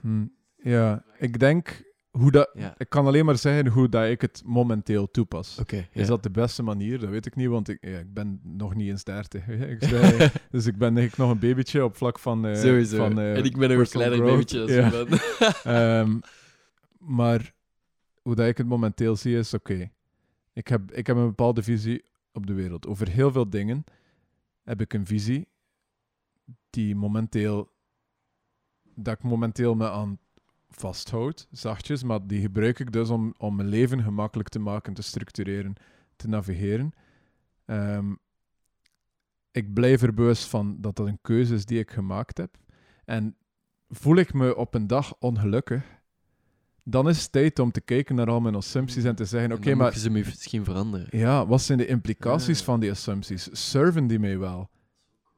Hm. 0.00 0.26
ja, 0.56 1.04
ik 1.18 1.38
denk 1.38 1.82
hoe 2.10 2.30
dat, 2.30 2.50
Ja. 2.54 2.74
ik 2.78 2.88
kan 2.88 3.06
alleen 3.06 3.24
maar 3.24 3.38
zeggen 3.38 3.66
hoe 3.66 3.88
dat 3.88 4.08
ik 4.08 4.20
het 4.20 4.42
momenteel 4.44 5.10
toepas. 5.10 5.60
Ja. 5.66 5.82
Is 5.92 6.06
dat 6.06 6.22
de 6.22 6.30
beste 6.30 6.62
manier? 6.62 6.98
Dat 6.98 7.08
weet 7.08 7.26
ik 7.26 7.36
niet, 7.36 7.48
want 7.48 7.68
ik, 7.68 7.78
ja, 7.80 7.98
ik 7.98 8.14
ben 8.14 8.40
nog 8.42 8.74
niet 8.74 8.88
eens 8.88 9.04
30. 9.04 9.44
hè. 9.44 9.66
Ik 9.74 9.82
zei, 9.84 10.30
dus 10.50 10.66
ik 10.66 10.76
ben 10.78 10.94
nog 10.94 11.30
een 11.30 11.38
babytje 11.38 11.84
op 11.84 11.96
vlak 11.96 12.18
van. 12.18 12.46
eh, 12.46 12.54
Sowieso. 12.54 12.96
Van, 12.96 13.18
eh, 13.18 13.36
en 13.36 13.44
ik 13.44 13.56
ben 13.56 13.68
nog 13.70 13.78
een 13.78 13.88
kleiner 13.88 14.22
babytje 14.22 14.60
als 14.60 14.70
Ja. 14.70 14.90
Ehm, 16.00 16.18
maar 16.98 17.54
hoe 18.22 18.34
dat 18.34 18.46
ik 18.46 18.58
het 18.58 18.66
momenteel 18.66 19.16
zie 19.16 19.36
is: 19.38 19.54
oké, 19.54 19.90
ik, 20.52 20.68
heb, 20.68 20.92
ik 20.92 21.06
heb 21.06 21.16
een 21.16 21.26
bepaalde 21.26 21.62
visie 21.62 22.04
op 22.32 22.46
de 22.46 22.52
wereld. 22.52 22.86
Over 22.86 23.08
heel 23.08 23.32
veel 23.32 23.50
dingen 23.50 23.84
heb 24.64 24.80
ik 24.80 24.92
een 24.92 25.06
visie 25.06 25.48
die 26.70 26.96
momenteel. 26.96 27.70
dat 28.94 29.14
ik 29.14 29.22
momenteel 29.22 29.74
me 29.74 29.90
aan 29.90 30.18
vasthoud, 30.70 31.46
zachtjes, 31.50 32.02
maar 32.02 32.26
die 32.26 32.40
gebruik 32.40 32.78
ik 32.78 32.92
dus 32.92 33.08
om, 33.10 33.34
om 33.38 33.56
mijn 33.56 33.68
leven 33.68 34.02
gemakkelijk 34.02 34.48
te 34.48 34.58
maken, 34.58 34.94
te 34.94 35.02
structureren, 35.02 35.74
te 36.16 36.28
navigeren. 36.28 36.92
Ehm, 37.64 38.14
ik 39.52 39.74
blijf 39.74 40.02
er 40.02 40.14
bewust 40.14 40.44
van 40.44 40.76
dat 40.80 40.96
dat 40.96 41.06
een 41.06 41.18
keuze 41.22 41.54
is 41.54 41.64
die 41.64 41.78
ik 41.78 41.90
gemaakt 41.90 42.38
heb. 42.38 42.56
En 43.04 43.36
voel 43.88 44.16
ik 44.16 44.32
me 44.34 44.56
op 44.56 44.74
een 44.74 44.86
dag 44.86 45.14
ongelukkig, 45.18 45.98
dan 46.84 47.08
is 47.08 47.22
het 47.22 47.32
tijd 47.32 47.58
om 47.58 47.70
te 47.70 47.80
kijken 47.80 48.14
naar 48.14 48.28
al 48.30 48.40
mijn 48.40 48.54
assumpties 48.54 49.04
en 49.04 49.14
te 49.14 49.24
zeggen: 49.24 49.50
En 49.50 49.56
Oké, 49.56 49.68
dan 49.68 49.78
maar 49.78 49.94
ze 49.96 50.10
misschien 50.10 50.64
veranderen. 50.64 51.18
ja, 51.18 51.46
wat 51.46 51.62
zijn 51.62 51.78
de 51.78 51.86
implicaties 51.86 52.58
Ja. 52.58 52.64
van 52.64 52.80
die 52.80 52.90
assumpties? 52.90 53.48
Serven 53.70 54.06
die 54.06 54.18
mij 54.18 54.38
wel? 54.38 54.70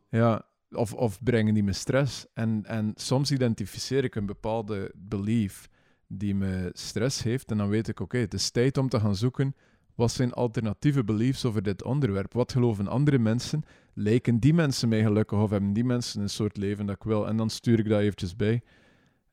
Ja, 0.09 0.45
of, 0.75 0.93
of 0.95 1.23
brengen 1.23 1.55
die 1.55 1.62
me 1.62 1.73
stress? 1.73 2.27
En, 2.35 2.64
en 2.66 2.93
soms 2.95 3.31
identificeer 3.31 4.05
ik 4.05 4.14
een 4.14 4.27
bepaalde 4.27 4.93
belief 4.97 5.68
die 6.07 6.35
me 6.35 6.70
stress 6.73 7.23
heeft. 7.23 7.51
En 7.51 7.59
dan 7.59 7.68
weet 7.68 7.89
ik, 7.89 8.01
oké, 8.01 8.18
het 8.18 8.35
is 8.35 8.51
tijd 8.51 8.79
om 8.79 8.89
te 8.89 9.01
gaan 9.01 9.16
zoeken. 9.16 9.55
Wat 9.95 10.12
zijn 10.12 10.33
alternatieve 10.33 11.05
beliefs 11.05 11.45
over 11.45 11.62
dit 11.62 11.83
onderwerp? 11.83 12.33
Wat 12.33 12.53
geloven 12.53 12.89
andere 12.89 13.18
mensen? 13.18 13.62
Lijken 13.95 14.39
die 14.39 14.55
mensen 14.55 14.89
mij 14.89 15.03
gelukkig 15.03 15.39
of 15.39 15.51
hebben 15.51 15.73
die 15.73 15.85
mensen 15.85 16.20
een 16.20 16.31
soort 16.31 16.57
leven 16.57 16.87
dat 16.87 16.97
ik 16.97 17.03
wil? 17.03 17.29
En 17.29 17.37
dan 17.37 17.51
stuur 17.51 17.79
ik 17.79 17.89
dat 17.89 18.01
eventjes 18.01 18.37
bij. 18.37 18.62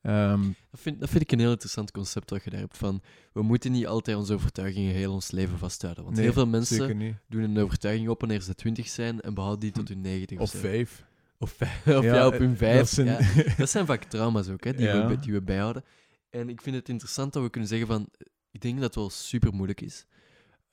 Ehm, 0.02 0.42
Dat 0.70 0.80
vind, 0.80 1.00
dat 1.00 1.08
vind 1.08 1.22
ik 1.22 1.32
een 1.32 1.38
heel 1.38 1.50
interessant 1.50 1.90
concept 1.90 2.28
dat 2.28 2.44
je 2.44 2.50
daar 2.50 2.60
hebt 2.60 2.76
van... 2.76 3.02
We 3.32 3.42
moeten 3.42 3.72
niet 3.72 3.86
altijd 3.86 4.16
onze 4.16 4.34
overtuigingen 4.34 4.94
heel 4.94 5.12
ons 5.12 5.30
leven 5.30 5.58
vasthouden. 5.58 6.04
Want 6.04 6.16
nee, 6.16 6.24
heel 6.24 6.34
veel 6.34 6.46
mensen 6.46 7.16
doen 7.28 7.42
een 7.42 7.58
overtuiging 7.58 8.08
op 8.08 8.20
wanneer 8.20 8.40
ze 8.40 8.54
twintig 8.54 8.88
zijn 8.88 9.20
en 9.20 9.34
behouden 9.34 9.60
die 9.60 9.70
tot 9.70 9.88
hun 9.88 10.00
negentig 10.00 10.38
Of 10.38 10.50
vijf. 10.50 11.04
Of, 11.42 11.60
of 11.98 12.02
ja, 12.04 12.26
op 12.26 12.38
hun 12.38 12.56
vijf. 12.56 12.76
dat 12.78 12.88
zijn- 12.88 13.06
ja. 13.06 13.42
Dat 13.56 13.70
zijn 13.70 13.86
vaak 13.86 14.04
trauma's 14.04 14.48
ook, 14.48 14.64
hè, 14.64 14.72
die, 14.72 14.86
Ja. 14.86 15.06
we, 15.06 15.18
die 15.18 15.32
we 15.32 15.42
bijhouden. 15.42 15.84
En 16.30 16.48
ik 16.48 16.60
vind 16.62 16.76
het 16.76 16.88
interessant 16.88 17.32
dat 17.32 17.42
we 17.42 17.50
kunnen 17.50 17.68
zeggen 17.68 17.86
van... 17.88 18.08
Ik 18.50 18.60
denk 18.60 18.74
dat 18.74 18.84
het 18.84 18.94
wel 18.94 19.10
super 19.10 19.52
moeilijk 19.54 19.80
is 19.80 20.06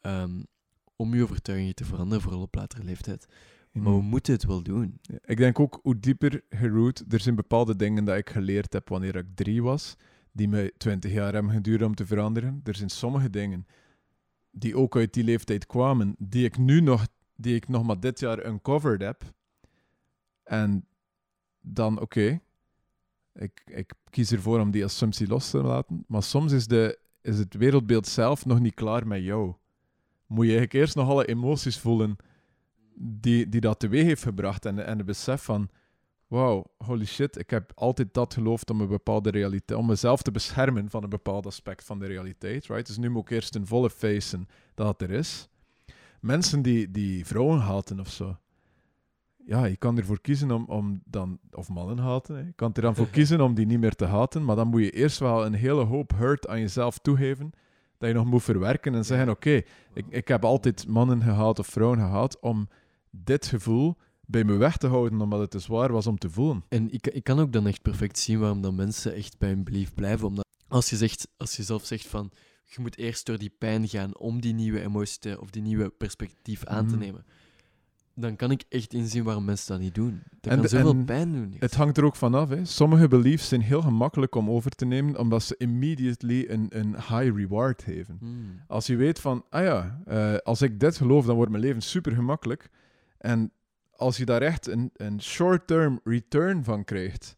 ehm, 0.01 0.43
om 0.95 1.15
je 1.15 1.23
overtuigingen 1.23 1.75
te 1.75 1.85
veranderen, 1.85 2.21
vooral 2.23 2.41
op 2.41 2.55
latere 2.55 2.83
leeftijd. 2.83 3.27
Maar 3.71 3.93
we 3.95 4.01
moeten 4.01 4.33
het 4.33 4.45
wel 4.45 4.61
doen. 4.63 4.99
Ik 5.25 5.37
denk 5.37 5.59
ook 5.59 5.79
hoe 5.83 5.99
dieper 5.99 6.41
geroot, 6.49 7.03
er 7.09 7.19
zijn 7.19 7.35
bepaalde 7.35 7.75
dingen 7.75 8.05
dat 8.05 8.17
ik 8.17 8.29
geleerd 8.29 8.73
heb 8.73 8.89
wanneer 8.89 9.15
ik 9.15 9.25
drie 9.35 9.63
was, 9.63 9.95
die 10.31 10.47
me 10.47 10.73
twintig 10.77 11.11
jaar 11.11 11.33
hebben 11.33 11.51
geduurd 11.51 11.81
om 11.81 11.95
te 11.95 12.05
veranderen. 12.05 12.61
Er 12.63 12.75
zijn 12.75 12.89
sommige 12.89 13.29
dingen 13.29 13.67
die 14.51 14.75
ook 14.77 14.95
uit 14.95 15.13
die 15.13 15.23
leeftijd 15.23 15.65
kwamen, 15.65 16.15
die 16.19 16.45
ik 16.45 16.57
nu 16.57 16.81
nog, 16.81 17.07
die 17.35 17.55
ik 17.55 17.67
nog 17.67 17.83
maar 17.83 17.99
dit 17.99 18.19
jaar 18.19 18.45
uncovered 18.45 19.01
heb. 19.01 19.23
En 20.47 20.85
dan, 21.61 21.99
oké, 21.99 22.39
ik, 23.33 23.61
ik 23.65 23.93
kies 24.09 24.31
ervoor 24.31 24.59
om 24.59 24.71
die 24.71 24.83
assumptie 24.83 25.27
los 25.27 25.49
te 25.49 25.57
laten, 25.61 26.03
maar 26.07 26.23
soms 26.23 26.51
is, 26.51 26.67
de, 26.67 26.99
is 27.21 27.37
het 27.37 27.53
wereldbeeld 27.53 28.07
zelf 28.07 28.45
nog 28.45 28.59
niet 28.59 28.73
klaar 28.73 29.07
met 29.07 29.23
jou. 29.23 29.53
Moet 30.25 30.45
je 30.45 30.51
eigenlijk 30.51 30.73
eerst 30.73 30.95
nog 30.95 31.09
alle 31.09 31.25
emoties 31.25 31.79
voelen 31.79 32.15
die, 32.95 33.49
die 33.49 33.61
dat 33.61 33.79
teweeg 33.79 34.03
heeft 34.03 34.23
gebracht. 34.23 34.65
En, 34.65 34.85
en 34.85 34.97
het 34.97 35.05
besef 35.05 35.43
van, 35.43 35.69
wauw, 36.27 36.65
holy 36.77 37.05
shit, 37.05 37.37
ik 37.37 37.49
heb 37.49 37.71
altijd 37.75 38.13
dat 38.13 38.33
geloofd 38.33 38.69
om 38.69 38.81
een 38.81 38.87
bepaalde 38.87 39.29
realiteit, 39.29 39.79
om 39.79 39.85
mezelf 39.85 40.21
te 40.21 40.31
beschermen 40.31 40.89
van 40.89 41.03
een 41.03 41.09
bepaald 41.09 41.45
aspect 41.45 41.83
van 41.83 41.99
de 41.99 42.05
realiteit, 42.05 42.65
right? 42.65 42.87
Dus 42.87 42.97
nu 42.97 43.09
moet 43.09 43.21
ik 43.21 43.29
eerst 43.29 43.55
een 43.55 43.67
volle 43.67 43.89
facen 43.89 44.47
dat 44.75 44.87
het 44.87 45.09
er 45.09 45.15
is. 45.15 45.49
Mensen 46.21 46.61
die, 46.61 46.91
die 46.91 47.25
vrouwen 47.25 47.59
haten 47.59 47.99
of 47.99 48.11
zo. 48.11 48.37
Ja, 49.47 49.65
je 49.65 49.75
kan 49.77 49.97
ervoor 49.97 50.21
kiezen 50.21 50.51
om, 50.51 50.65
om 50.65 51.01
dan, 51.05 51.39
of 51.51 51.69
mannen 51.69 51.97
haten, 51.97 52.35
hè. 52.35 52.41
je 52.41 52.53
kan 52.55 52.73
er 52.73 52.81
dan 52.81 52.95
voor 52.95 53.09
kiezen 53.09 53.41
om 53.41 53.53
die 53.53 53.65
niet 53.65 53.79
meer 53.79 53.95
te 53.95 54.05
haten, 54.05 54.45
maar 54.45 54.55
dan 54.55 54.67
moet 54.67 54.81
je 54.81 54.91
eerst 54.91 55.19
wel 55.19 55.45
een 55.45 55.53
hele 55.53 55.83
hoop 55.83 56.11
hurt 56.15 56.47
aan 56.47 56.59
jezelf 56.59 56.97
toegeven, 56.97 57.51
dat 57.97 58.09
je 58.09 58.15
nog 58.15 58.25
moet 58.25 58.43
verwerken 58.43 58.95
en 58.95 59.05
zeggen, 59.05 59.29
oké, 59.29 59.61
ik, 59.93 60.05
ik 60.09 60.27
heb 60.27 60.45
altijd 60.45 60.87
mannen 60.87 61.21
gehaat 61.21 61.59
of 61.59 61.67
vrouwen 61.67 61.99
gehaat 61.99 62.39
om 62.39 62.67
dit 63.11 63.45
gevoel 63.45 63.95
bij 64.25 64.43
me 64.43 64.55
weg 64.57 64.77
te 64.77 64.87
houden, 64.87 65.21
omdat 65.21 65.39
het 65.39 65.51
te 65.51 65.59
zwaar 65.59 65.91
was 65.91 66.07
om 66.07 66.17
te 66.17 66.29
voelen. 66.29 66.63
En 66.69 66.91
ik, 66.93 67.07
ik 67.07 67.23
kan 67.23 67.39
ook 67.39 67.51
dan 67.53 67.67
echt 67.67 67.81
perfect 67.81 68.19
zien 68.19 68.39
waarom 68.39 68.61
dan 68.61 68.75
mensen 68.75 69.13
echt 69.13 69.37
bij 69.37 69.49
hun 69.49 69.63
belief 69.63 69.93
blijven. 69.93 70.27
Omdat 70.27 70.45
als 70.67 70.89
je, 70.89 70.95
zegt, 70.95 71.27
als 71.37 71.55
je 71.55 71.63
zelf 71.63 71.85
zegt 71.85 72.07
van 72.07 72.31
je 72.63 72.81
moet 72.81 72.97
eerst 72.97 73.25
door 73.25 73.37
die 73.37 73.53
pijn 73.57 73.87
gaan 73.87 74.17
om 74.17 74.41
die 74.41 74.53
nieuwe 74.53 74.81
emotie 74.81 75.19
te, 75.19 75.41
of 75.41 75.49
die 75.49 75.61
nieuwe 75.61 75.89
perspectief 75.89 76.65
aan 76.65 76.87
te 76.87 76.95
Mhm. 76.95 77.03
nemen, 77.03 77.25
dan 78.19 78.35
kan 78.35 78.51
ik 78.51 78.63
echt 78.69 78.93
inzien 78.93 79.23
waarom 79.23 79.45
mensen 79.45 79.71
dat 79.73 79.79
niet 79.81 79.95
doen. 79.95 80.21
Dat 80.41 80.51
En 80.53 80.59
kan 80.59 80.69
zoveel 80.69 81.03
pijn 81.03 81.31
doen. 81.33 81.55
Het 81.59 81.75
hangt 81.75 81.97
er 81.97 82.03
ook 82.03 82.15
vanaf. 82.15 82.49
Hè. 82.49 82.65
Sommige 82.65 83.07
beliefs 83.07 83.47
zijn 83.47 83.61
heel 83.61 83.81
gemakkelijk 83.81 84.35
om 84.35 84.49
over 84.49 84.71
te 84.71 84.85
nemen, 84.85 85.19
omdat 85.19 85.43
ze 85.43 85.55
immediately 85.57 86.45
een, 86.49 86.65
een 86.69 86.93
high 86.95 87.35
reward 87.35 87.83
geven. 87.83 88.17
Hmm. 88.19 88.61
Als 88.67 88.87
je 88.87 88.95
weet 88.95 89.19
van, 89.19 89.43
ah 89.49 89.63
ja, 89.63 90.01
eh, 90.05 90.35
als 90.43 90.61
ik 90.61 90.79
dit 90.79 90.97
geloof, 90.97 91.25
dan 91.25 91.35
wordt 91.35 91.51
mijn 91.51 91.63
leven 91.63 91.81
super 91.81 92.11
gemakkelijk. 92.11 92.69
En 93.17 93.51
als 93.91 94.17
je 94.17 94.25
daar 94.25 94.41
echt 94.41 94.67
een, 94.67 94.89
een 94.95 95.21
short-term 95.21 95.99
return 96.03 96.63
van 96.63 96.83
krijgt, 96.83 97.37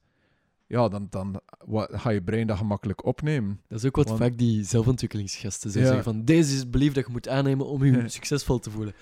ja, 0.68 0.88
dan, 0.88 1.08
dan 1.10 1.42
wa- 1.66 1.88
ga 1.92 2.10
je 2.10 2.22
brein 2.24 2.48
dat 2.48 2.58
gemakkelijk 2.58 3.06
opnemen. 3.06 3.62
Dat 3.68 3.80
is 3.80 3.86
ook 3.86 3.96
wat 3.96 4.08
Want- 4.08 4.20
vaak 4.20 4.38
die 4.38 4.64
zelfontwikkelingsgasten 4.64 5.72
zo 5.72 5.80
Ja. 5.80 5.86
zeggen 5.86 6.04
van 6.04 6.26
deze 6.26 6.54
is 6.54 6.60
het 6.60 6.72
belief 6.72 6.94
dat 6.94 7.06
je 7.06 7.12
moet 7.12 7.28
aannemen 7.28 7.66
om 7.66 7.86
je 7.86 8.08
succesvol 8.10 8.60
te 8.60 8.72
voelen. 8.72 8.94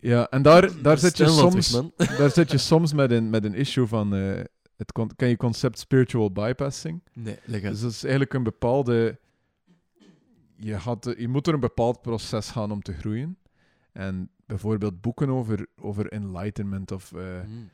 Ja, 0.00 0.28
en 0.30 0.42
daar, 0.42 0.82
daar, 0.82 0.98
zit, 0.98 1.16
je 1.16 1.28
soms, 1.28 1.80
daar 2.18 2.30
zit 2.30 2.50
je 2.50 2.58
soms 2.58 2.92
met 2.92 3.10
een, 3.10 3.30
met 3.30 3.44
een 3.44 3.54
issue 3.54 3.86
van, 3.86 4.14
eh, 4.14 4.40
het 4.76 4.92
con- 4.92 5.10
ken 5.16 5.28
je 5.28 5.36
concept 5.36 5.78
spiritual 5.78 6.32
bypassing? 6.32 7.02
Nee, 7.12 7.38
uit. 7.50 7.62
Dus 7.62 7.80
dat 7.80 7.90
is 7.90 8.02
eigenlijk 8.02 8.34
een 8.34 8.42
bepaalde. 8.42 9.18
Je, 10.56 10.74
had, 10.74 11.14
je 11.18 11.28
moet 11.28 11.44
door 11.44 11.54
een 11.54 11.60
bepaald 11.60 12.02
proces 12.02 12.50
gaan 12.50 12.70
om 12.72 12.82
te 12.82 12.92
groeien. 12.92 13.38
En 13.92 14.30
bijvoorbeeld 14.46 15.00
boeken 15.00 15.28
over, 15.28 15.66
over 15.80 16.08
enlightenment 16.12 16.90
of. 16.92 17.12
eh, 17.12 17.40
Hmm. 17.40 17.68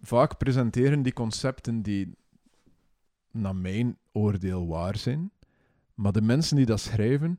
vaak 0.00 0.36
presenteren 0.38 1.02
die 1.02 1.12
concepten 1.12 1.82
die, 1.82 2.16
naar 3.30 3.56
mijn 3.56 3.98
oordeel, 4.12 4.66
waar 4.66 4.96
zijn. 4.96 5.30
Maar 5.94 6.12
de 6.12 6.22
mensen 6.22 6.56
die 6.56 6.66
dat 6.66 6.80
schrijven, 6.80 7.38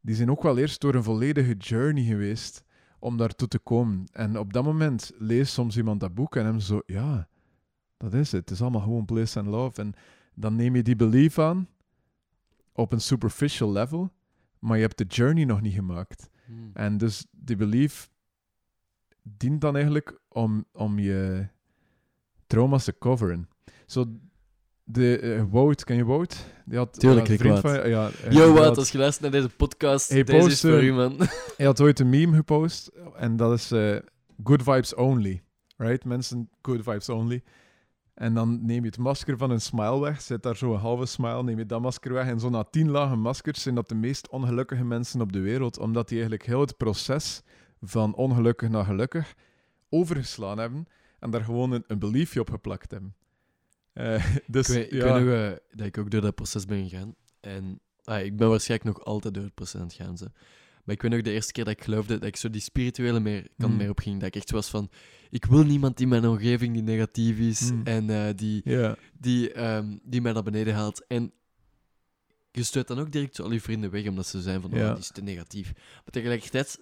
die 0.00 0.14
zijn 0.14 0.30
ook 0.30 0.42
wel 0.42 0.58
eerst 0.58 0.80
door 0.80 0.94
een 0.94 1.02
volledige 1.02 1.54
journey 1.54 2.04
geweest 2.04 2.62
om 3.02 3.16
daartoe 3.16 3.48
te 3.48 3.58
komen. 3.58 4.04
En 4.12 4.38
op 4.38 4.52
dat 4.52 4.64
moment 4.64 5.12
leest 5.18 5.52
soms 5.52 5.76
iemand 5.76 6.00
dat 6.00 6.14
boek 6.14 6.36
en 6.36 6.44
hem 6.44 6.60
zo, 6.60 6.82
ja, 6.86 7.28
dat 7.96 8.14
is 8.14 8.32
het. 8.32 8.40
Het 8.40 8.50
is 8.50 8.62
allemaal 8.62 8.80
gewoon 8.80 9.04
bliss 9.04 9.36
and 9.36 9.46
love. 9.46 9.80
En 9.80 9.94
dan 10.34 10.56
neem 10.56 10.76
je 10.76 10.82
die 10.82 10.96
belief 10.96 11.38
aan 11.38 11.68
op 12.72 12.92
een 12.92 13.00
superficial 13.00 13.72
level, 13.72 14.12
maar 14.58 14.76
je 14.76 14.82
hebt 14.82 14.98
de 14.98 15.04
journey 15.04 15.44
nog 15.44 15.60
niet 15.60 15.74
gemaakt. 15.74 16.30
Hmm. 16.46 16.70
En 16.74 16.98
dus 16.98 17.26
die 17.30 17.56
belief 17.56 18.10
dient 19.22 19.60
dan 19.60 19.74
eigenlijk 19.74 20.20
om, 20.28 20.64
om 20.72 20.98
je 20.98 21.48
trauma's 22.46 22.84
te 22.84 22.98
coveren. 22.98 23.48
Zo, 23.86 24.06
de 24.84 25.18
eh, 25.18 25.44
Wout, 25.50 25.84
ken 25.84 25.96
je 25.96 26.04
Wout? 26.04 26.44
Die 26.64 26.78
had, 26.78 27.00
Tuurlijk, 27.00 27.28
ik 27.28 27.38
vriend 27.38 27.60
Wout. 27.60 27.76
van 27.80 27.90
ja, 27.90 28.10
eh, 28.24 28.32
Yo, 28.32 28.56
had- 28.56 28.78
als 28.78 28.90
je 28.90 28.98
luistert 28.98 29.32
naar 29.32 29.40
deze 29.40 29.56
podcast, 29.56 30.08
deze 30.08 30.24
is 30.36 30.44
post, 30.44 30.60
voor 30.60 30.70
eh, 30.70 30.86
u, 30.86 30.92
man. 30.92 31.16
Hij 31.56 31.66
had 31.66 31.80
ooit 31.80 31.98
een 32.00 32.10
meme 32.10 32.36
gepost 32.36 32.90
en 33.16 33.36
dat 33.36 33.52
is 33.52 33.68
good 34.44 34.62
vibes 34.62 34.94
only. 34.94 35.42
Right? 35.76 36.04
Mensen, 36.04 36.50
good 36.62 36.82
vibes 36.82 37.08
only. 37.08 37.42
En 38.14 38.34
dan 38.34 38.66
neem 38.66 38.80
je 38.80 38.86
het 38.86 38.98
masker 38.98 39.36
van 39.36 39.50
een 39.50 39.60
smile 39.60 40.00
weg, 40.00 40.20
zet 40.20 40.42
daar 40.42 40.56
zo 40.56 40.72
een 40.72 40.78
halve 40.80 41.06
smile, 41.06 41.42
neem 41.42 41.58
je 41.58 41.66
dat 41.66 41.80
masker 41.80 42.12
weg. 42.12 42.26
En 42.26 42.40
zo 42.40 42.48
na 42.50 42.62
tien 42.64 42.90
lage 42.90 43.16
maskers 43.16 43.62
zijn 43.62 43.74
dat 43.74 43.88
de 43.88 43.94
meest 43.94 44.28
ongelukkige 44.28 44.84
mensen 44.84 45.20
op 45.20 45.32
de 45.32 45.40
wereld, 45.40 45.78
omdat 45.78 46.08
die 46.08 46.18
eigenlijk 46.18 46.48
heel 46.48 46.60
het 46.60 46.76
proces 46.76 47.42
van 47.80 48.14
ongelukkig 48.14 48.68
naar 48.68 48.84
gelukkig 48.84 49.34
overgeslaan 49.88 50.58
hebben 50.58 50.86
en 51.18 51.30
daar 51.30 51.44
gewoon 51.44 51.72
een, 51.72 51.84
een 51.86 51.98
beliefje 51.98 52.40
op 52.40 52.50
geplakt 52.50 52.90
hebben. 52.90 53.14
Eh, 53.92 54.26
dus 54.46 54.68
ik 54.68 54.74
weet, 54.74 54.92
ik 54.92 54.92
ja, 54.92 55.12
weet 55.14 55.24
nog 55.24 55.34
eh, 55.34 55.50
dat 55.70 55.86
ik 55.86 55.98
ook 55.98 56.10
door 56.10 56.20
dat 56.20 56.34
proces 56.34 56.64
ben 56.64 56.88
gegaan. 56.88 57.14
En 57.40 57.80
ah, 58.04 58.24
ik 58.24 58.36
ben 58.36 58.48
waarschijnlijk 58.48 58.96
nog 58.96 59.06
altijd 59.06 59.34
door 59.34 59.42
het 59.42 59.54
proces 59.54 59.80
aan 59.80 59.86
het 59.86 59.94
gaan. 59.94 60.16
Zo. 60.18 60.26
Maar 60.84 60.94
ik 60.94 61.02
weet 61.02 61.10
nog 61.10 61.20
de 61.22 61.30
eerste 61.30 61.52
keer 61.52 61.64
dat 61.64 61.72
ik 61.72 61.84
geloofde 61.84 62.18
dat 62.18 62.28
ik 62.28 62.36
zo 62.36 62.50
die 62.50 62.60
spirituele 62.60 63.20
meer, 63.20 63.48
kant 63.58 63.72
Mm. 63.72 63.78
meer 63.78 63.90
opging. 63.90 64.18
Dat 64.18 64.28
ik 64.28 64.36
echt 64.36 64.50
was 64.50 64.68
van, 64.68 64.90
ik 65.30 65.44
wil 65.44 65.64
niemand 65.64 66.00
in 66.00 66.08
mijn 66.08 66.26
omgeving 66.26 66.72
die 66.72 66.82
negatief 66.82 67.38
is 67.38 67.70
Mm. 67.70 67.80
en 67.84 68.10
eh, 68.10 68.34
die, 68.36 68.62
die, 69.18 69.52
ehm, 69.52 69.96
die 70.02 70.20
mij 70.20 70.32
naar 70.32 70.42
beneden 70.42 70.74
haalt. 70.74 71.06
En 71.06 71.32
je 72.50 72.62
stuit 72.62 72.86
dan 72.88 72.98
ook 72.98 73.12
direct 73.12 73.40
al 73.40 73.52
je 73.52 73.60
vrienden 73.60 73.90
weg 73.90 74.06
omdat 74.06 74.26
ze 74.26 74.42
zijn 74.42 74.60
van, 74.60 74.72
oh, 74.74 74.88
die 74.88 74.98
is 74.98 75.10
te 75.10 75.22
negatief. 75.22 75.72
Maar 75.74 76.10
tegelijkertijd 76.10 76.80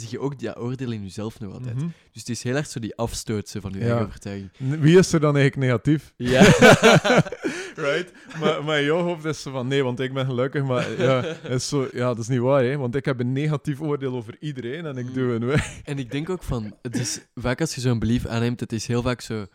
zie 0.00 0.08
je 0.10 0.18
ook 0.20 0.38
die 0.38 0.56
oordeel 0.56 0.90
in 0.90 1.02
jezelf 1.02 1.40
nog 1.40 1.52
altijd. 1.52 1.74
Mhm. 1.76 1.86
Dus 2.12 2.20
het 2.20 2.28
is 2.28 2.42
heel 2.42 2.54
erg 2.54 2.66
zo 2.66 2.80
die 2.80 2.96
afstootsen 2.96 3.60
van 3.60 3.72
je 3.72 3.78
Ja. 3.78 3.84
eigen 3.84 4.06
overtuiging. 4.06 4.50
Wie 4.58 4.98
is 4.98 5.12
er 5.12 5.20
dan 5.20 5.36
eigenlijk 5.36 5.66
negatief? 5.66 6.12
Ja. 6.16 6.42
right? 7.86 8.12
Maar, 8.40 8.64
maar 8.64 8.78
in 8.78 8.84
jouw 8.84 9.02
hoofd 9.02 9.24
is 9.24 9.42
zo 9.42 9.50
van, 9.50 9.66
nee, 9.66 9.82
want 9.82 10.00
ik 10.00 10.12
ben 10.12 10.26
gelukkig, 10.26 10.64
maar 10.64 11.00
ja, 11.02 11.22
is 11.24 11.68
zo, 11.68 11.88
ja, 11.92 12.06
dat 12.06 12.18
is 12.18 12.28
niet 12.28 12.38
waar, 12.40 12.64
hè? 12.64 12.76
Want 12.76 12.94
ik 12.94 13.04
heb 13.04 13.20
een 13.20 13.32
negatief 13.32 13.80
oordeel 13.80 14.14
over 14.14 14.36
iedereen 14.40 14.86
en 14.86 14.96
ik 14.96 15.06
Mm. 15.06 15.12
doe 15.14 15.32
een 15.32 15.44
weg. 15.44 15.80
En 15.84 15.98
ik 15.98 16.10
denk 16.10 16.30
ook 16.30 16.42
van, 16.42 16.74
het 16.82 16.96
is 16.96 17.20
vaak 17.34 17.60
als 17.60 17.74
je 17.74 17.80
zo'n 17.80 17.98
belief 17.98 18.26
aanneemt, 18.26 18.60
het 18.60 18.72
is 18.72 18.86
heel 18.86 19.02
vaak 19.02 19.20
zo. 19.20 19.46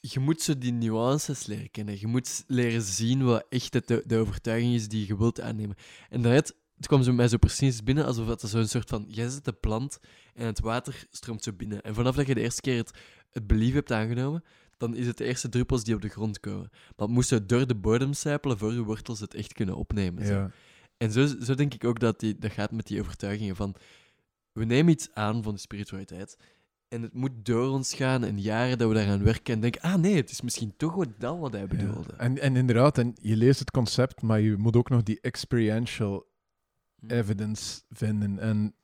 Je 0.00 0.20
moet 0.20 0.42
zo 0.42 0.58
die 0.58 0.72
nuances 0.72 1.46
leren 1.46 1.70
kennen. 1.70 1.96
Je 2.00 2.06
moet 2.06 2.44
leren 2.46 2.82
zien 2.82 3.24
wat 3.24 3.44
echt 3.48 3.72
de, 3.88 4.02
de 4.06 4.16
overtuiging 4.16 4.74
is 4.74 4.88
die 4.88 5.06
je 5.06 5.16
wilt 5.18 5.40
aannemen. 5.40 5.76
En 6.10 6.22
daarnet, 6.22 6.54
het 6.82 6.90
kwam 6.90 7.02
zo 7.02 7.12
mij 7.12 7.28
zo 7.28 7.36
precies 7.36 7.82
binnen 7.82 8.04
alsof 8.04 8.26
het 8.26 8.40
zo'n 8.40 8.66
soort 8.66 8.88
van: 8.88 9.04
jij 9.08 9.28
zet 9.28 9.44
de 9.44 9.52
plant 9.52 9.98
en 10.34 10.46
het 10.46 10.60
water 10.60 11.06
stroomt 11.10 11.42
zo 11.42 11.52
binnen. 11.52 11.82
En 11.82 11.94
vanaf 11.94 12.14
dat 12.14 12.26
je 12.26 12.34
de 12.34 12.40
eerste 12.40 12.60
keer 12.60 12.76
het, 12.76 12.90
het 13.30 13.46
belief 13.46 13.74
hebt 13.74 13.92
aangenomen, 13.92 14.44
dan 14.76 14.94
is 14.94 15.06
het 15.06 15.16
de 15.16 15.24
eerste 15.24 15.48
druppels 15.48 15.84
die 15.84 15.94
op 15.94 16.02
de 16.02 16.08
grond 16.08 16.40
komen. 16.40 16.68
Maar 16.70 17.06
het 17.06 17.08
moest 17.08 17.28
zo 17.28 17.46
door 17.46 17.66
de 17.66 17.74
bodem 17.74 18.12
sijpelen 18.12 18.58
voor 18.58 18.72
je 18.72 18.82
wortels 18.82 19.20
het 19.20 19.34
echt 19.34 19.52
kunnen 19.52 19.76
opnemen. 19.76 20.26
zo. 20.26 20.32
Ja. 20.32 20.50
En 20.96 21.12
zo, 21.12 21.26
zo 21.26 21.54
denk 21.54 21.74
ik 21.74 21.84
ook 21.84 22.00
dat 22.00 22.20
die, 22.20 22.38
dat 22.38 22.52
gaat 22.52 22.70
met 22.70 22.86
die 22.86 23.00
overtuigingen 23.00 23.56
van... 23.56 23.74
We 24.52 24.64
nemen 24.64 24.92
iets 24.92 25.08
aan 25.14 25.42
van 25.42 25.54
de 25.54 25.60
spiritualiteit 25.60 26.36
en 26.92 27.02
het 27.02 27.14
moet 27.14 27.30
door 27.42 27.70
ons 27.70 27.94
gaan 27.94 28.24
en 28.24 28.40
jaren 28.40 28.78
dat 28.78 28.88
we 28.88 28.94
daaraan 28.94 29.24
werken 29.24 29.54
en 29.54 29.60
denken... 29.60 29.80
Ah 29.80 29.94
nee, 29.94 30.16
het 30.16 30.30
is 30.30 30.40
misschien 30.40 30.74
toch 30.76 30.94
wat 30.94 31.08
dat 31.18 31.38
wat 31.38 31.52
hij 31.52 31.66
bedoelde. 31.66 32.10
Ja. 32.10 32.18
En, 32.18 32.38
en 32.38 32.56
inderdaad, 32.56 32.98
en 32.98 33.14
je 33.20 33.36
leest 33.36 33.58
het 33.58 33.70
concept, 33.70 34.22
maar 34.22 34.40
je 34.40 34.56
moet 34.56 34.76
ook 34.76 34.88
nog 34.88 35.02
die 35.02 35.20
experiential. 35.20 36.30
Evidence 37.06 37.82
vinden. 37.90 38.38
En 38.38 38.74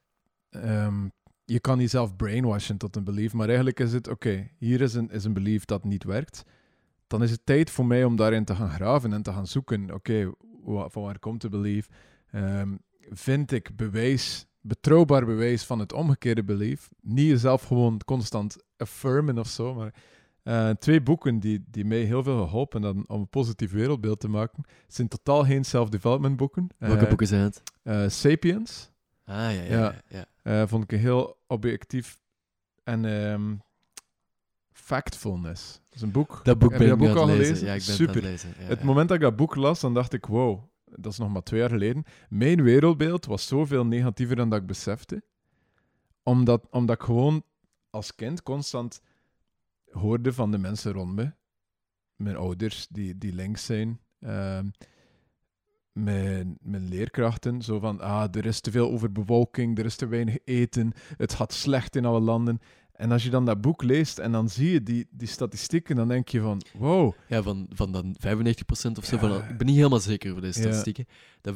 ehm, 0.51 1.09
je 1.45 1.61
kan 1.61 1.79
jezelf 1.79 2.17
brainwashen 2.17 2.77
tot 2.77 2.97
een 2.97 3.05
belief, 3.05 3.33
maar 3.33 3.47
eigenlijk 3.47 3.81
is 3.81 3.93
het, 3.93 4.09
oké, 4.09 4.51
hier 4.59 4.81
is 4.81 4.95
een, 4.95 5.11
is 5.11 5.25
een 5.25 5.33
belief 5.33 5.65
dat 5.65 5.85
niet 5.85 6.05
werkt. 6.05 6.45
Dan 7.07 7.23
is 7.23 7.31
het 7.31 7.41
tijd 7.45 7.71
voor 7.71 7.87
mij 7.87 8.05
om 8.05 8.17
daarin 8.17 8.45
te 8.45 8.55
gaan 8.55 8.71
graven 8.71 9.13
en 9.13 9.23
te 9.23 9.33
gaan 9.33 9.47
zoeken. 9.47 9.95
Oké, 9.95 10.33
van 10.65 11.03
waar 11.03 11.19
komt 11.19 11.41
de 11.41 11.49
belief? 11.49 11.89
Ehm, 12.31 12.77
vind 13.11 13.53
ik 13.53 13.77
bewijs, 13.77 14.47
betrouwbaar 14.61 15.27
bewijs 15.27 15.65
van 15.65 15.79
het 15.79 15.93
omgekeerde 15.93 16.45
belief? 16.45 16.89
Niet 17.01 17.29
jezelf 17.29 17.63
gewoon 17.63 18.01
constant 18.05 18.57
affirmen 18.77 19.39
of 19.39 19.49
zo, 19.49 19.75
maar 19.75 19.95
eh, 20.49 20.71
twee 20.71 21.03
boeken 21.03 21.39
die, 21.41 21.65
die 21.71 21.85
mij 21.85 21.99
heel 22.01 22.23
veel 22.23 22.43
geholpen 22.47 22.81
dan 22.81 23.05
om 23.09 23.21
een 23.21 23.29
positief 23.29 23.71
wereldbeeld 23.73 24.21
te 24.21 24.29
maken. 24.29 24.65
Zijn 24.87 25.09
totaal 25.09 25.45
geen 25.45 25.65
self-development 25.65 26.37
boeken. 26.37 26.69
Welke 26.79 27.03
Eh, 27.03 27.09
boeken 27.09 27.27
zijn 27.27 27.43
het? 27.43 27.63
eh, 27.83 28.09
Sapiens 28.09 28.91
Ah, 29.25 29.35
ja, 29.37 29.51
ja. 29.51 29.63
ja. 29.63 29.95
ja, 30.09 30.27
ja. 30.43 30.67
vond 30.67 30.85
ik 30.85 30.93
een 30.93 30.99
heel 30.99 31.37
objectief 31.47 32.19
en 32.85 33.05
ehm, 33.05 33.55
factfulness. 34.73 35.81
Dat 35.85 35.95
is 35.95 36.03
een 36.03 36.11
boek. 36.13 36.41
Dat 36.45 36.59
boek 36.59 36.71
Heb 36.71 36.79
ben 36.79 36.89
je 36.89 36.97
dat 36.97 37.07
boek 37.07 37.17
al 37.17 37.27
lezen. 37.27 37.45
gelezen? 37.45 37.67
Ja, 37.67 37.73
ik 37.75 37.85
ben 37.87 37.95
Super. 37.95 38.15
het 38.15 38.25
aan 38.25 38.31
het 38.31 38.43
lezen. 38.45 38.63
Ja, 38.63 38.69
Het 38.69 38.79
ja. 38.79 38.85
moment 38.85 39.09
dat 39.09 39.17
ik 39.17 39.23
dat 39.23 39.37
boek 39.37 39.55
las, 39.55 39.81
dan 39.81 39.95
dacht 39.95 40.13
ik, 40.13 40.27
wow, 40.27 40.63
dat 40.85 41.13
is 41.13 41.19
nog 41.19 41.33
maar 41.33 41.43
twee 41.43 41.61
jaar 41.61 41.69
geleden. 41.69 42.05
Mijn 42.29 42.63
wereldbeeld 42.63 43.27
was 43.27 43.47
zoveel 43.47 43.87
negatiever 43.87 44.37
dan 44.37 44.49
dat 44.51 44.61
ik 44.61 44.67
besefte. 44.67 45.23
Omdat, 46.23 46.67
omdat 46.71 46.97
ik 46.97 47.03
gewoon 47.03 47.43
als 47.91 48.15
kind 48.15 48.43
constant 48.43 49.01
hoorde 49.91 50.33
van 50.33 50.51
de 50.51 50.59
mensen 50.59 50.93
rond 50.93 51.15
me. 51.15 51.33
Mijn 52.17 52.37
ouders 52.37 52.87
die, 52.91 53.19
die 53.19 53.33
links 53.35 53.65
zijn. 53.65 54.01
ehm, 54.21 54.67
mijn, 55.93 56.59
mijn 56.61 56.89
leerkrachten. 56.89 57.63
Zo 57.63 57.79
van, 57.79 58.01
ah, 58.01 58.35
er 58.37 58.47
is 58.47 58.61
te 58.61 58.71
veel 58.71 58.91
overbevolking, 58.91 59.79
er 59.79 59.85
is 59.85 59.97
te 59.97 60.07
weinig 60.07 60.37
eten, 60.45 60.93
het 61.17 61.35
gaat 61.35 61.53
slecht 61.53 61.97
in 61.97 62.05
alle 62.05 62.21
landen. 62.21 62.59
En 62.93 63.13
als 63.13 63.25
je 63.25 63.31
dan 63.31 63.45
dat 63.45 63.61
boek 63.61 63.83
leest 63.83 64.19
en 64.19 64.33
dan 64.33 64.49
zie 64.49 64.71
je 64.71 64.83
die, 64.83 65.07
die 65.11 65.29
statistieken, 65.29 65.97
dan 65.97 66.09
denk 66.09 66.29
je 66.29 66.41
van, 66.41 66.63
wow, 66.79 67.13
Ja, 67.29 67.43
van, 67.43 67.67
van 67.71 67.93
dan 67.93 68.17
95% 68.27 68.99
of 68.99 69.05
zo. 69.05 69.15
Ja. 69.15 69.19
Van, 69.21 69.33
ik 69.51 69.57
ben 69.59 69.67
niet 69.67 69.77
helemaal 69.77 70.01
zeker 70.01 70.31
over 70.31 70.43
deze 70.43 70.61
Ja. 70.63 70.67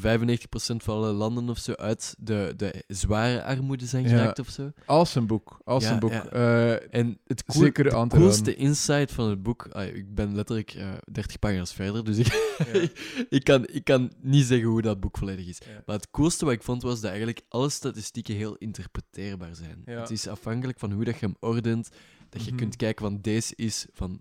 Dat 0.01 0.19
95% 0.21 0.77
van 0.77 0.95
alle 0.97 1.13
landen 1.13 1.49
of 1.49 1.59
zo 1.59 1.73
uit 1.73 2.15
de, 2.19 2.55
de 2.57 2.85
zware 2.89 3.43
armoede 3.45 3.87
zijn 3.87 4.03
Ja. 4.03 4.09
geraakt 4.09 4.39
of 4.39 4.49
zo. 4.49 4.73
Als 4.87 5.15
een 5.15 5.27
boek, 5.27 5.61
als 5.65 5.85
Ja, 5.85 5.93
een 5.93 5.99
boek. 5.99 6.11
ja. 6.11 6.27
Eh, 6.29 6.95
En 7.01 7.19
het 7.27 7.45
cool, 7.45 7.73
de 7.73 8.07
coolste 8.09 8.55
insight 8.55 9.13
van 9.13 9.29
het 9.31 9.43
boek... 9.43 9.67
ah, 9.73 9.87
ik 9.97 10.15
ben 10.15 10.35
letterlijk 10.35 10.71
eh 10.75 10.89
30 11.13 11.39
pagina's 11.39 11.73
verder, 11.73 12.05
dus 12.05 12.19
ik, 12.19 12.55
Ja. 12.73 12.89
ik, 13.39 13.45
kan, 13.45 13.67
ik 13.71 13.85
kan 13.85 14.13
niet 14.21 14.45
zeggen 14.45 14.69
hoe 14.69 14.83
dat 14.83 15.01
boek 15.01 15.19
volledig 15.19 15.47
is. 15.47 15.59
Ja. 15.67 15.83
Maar 15.87 15.97
het 15.97 16.11
coolste 16.11 16.45
wat 16.45 16.55
ik 16.55 16.63
vond, 16.63 16.83
was 16.83 17.01
dat 17.01 17.11
eigenlijk 17.11 17.41
alle 17.49 17.71
statistieken 17.71 18.35
heel 18.35 18.57
interpreteerbaar 18.57 19.55
zijn. 19.55 19.83
Ja. 19.85 20.01
Het 20.01 20.11
is 20.11 20.29
afhankelijk 20.29 20.79
van 20.79 20.93
hoe 20.93 21.05
dat 21.05 21.19
je 21.19 21.27
hem 21.27 21.37
ordent, 21.41 21.89
dat 22.29 22.43
je 22.45 22.49
Mhm. 22.51 22.59
kunt 22.59 22.77
kijken 22.77 23.05
van 23.05 23.19
deze 23.21 23.53
is, 23.57 23.87
van 23.93 24.21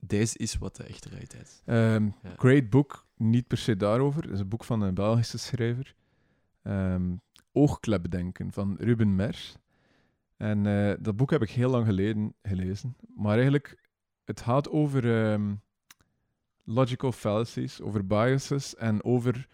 deze 0.00 0.38
is 0.38 0.58
wat 0.58 0.76
de 0.76 0.84
echte 0.84 1.08
realiteit 1.08 1.42
is. 1.46 1.62
Ehm, 1.64 2.04
Ja. 2.22 2.34
Great 2.36 2.70
book, 2.70 3.06
niet 3.16 3.46
per 3.46 3.58
se 3.58 3.76
daarover. 3.76 4.22
Het 4.22 4.30
is 4.32 4.40
een 4.40 4.48
boek 4.48 4.64
van 4.64 4.80
een 4.80 4.94
Belgische 4.94 5.38
schrijver. 5.38 5.94
Ehm 6.62 7.12
Oogklepdenken 7.52 8.52
van 8.52 8.76
Ruben 8.78 9.14
Mers. 9.16 9.56
En 10.36 10.66
eh, 10.66 10.94
dat 11.00 11.16
boek 11.16 11.30
heb 11.30 11.42
ik 11.42 11.50
heel 11.50 11.70
lang 11.70 11.86
geleden 11.86 12.34
gelezen. 12.42 12.96
Maar 13.14 13.34
eigenlijk, 13.34 13.78
het 14.24 14.40
gaat 14.40 14.68
over 14.70 15.24
ehm, 15.24 15.54
logical 16.64 17.12
fallacies, 17.12 17.80
over 17.80 18.06
biases 18.06 18.74
en 18.74 19.04
over 19.04 19.48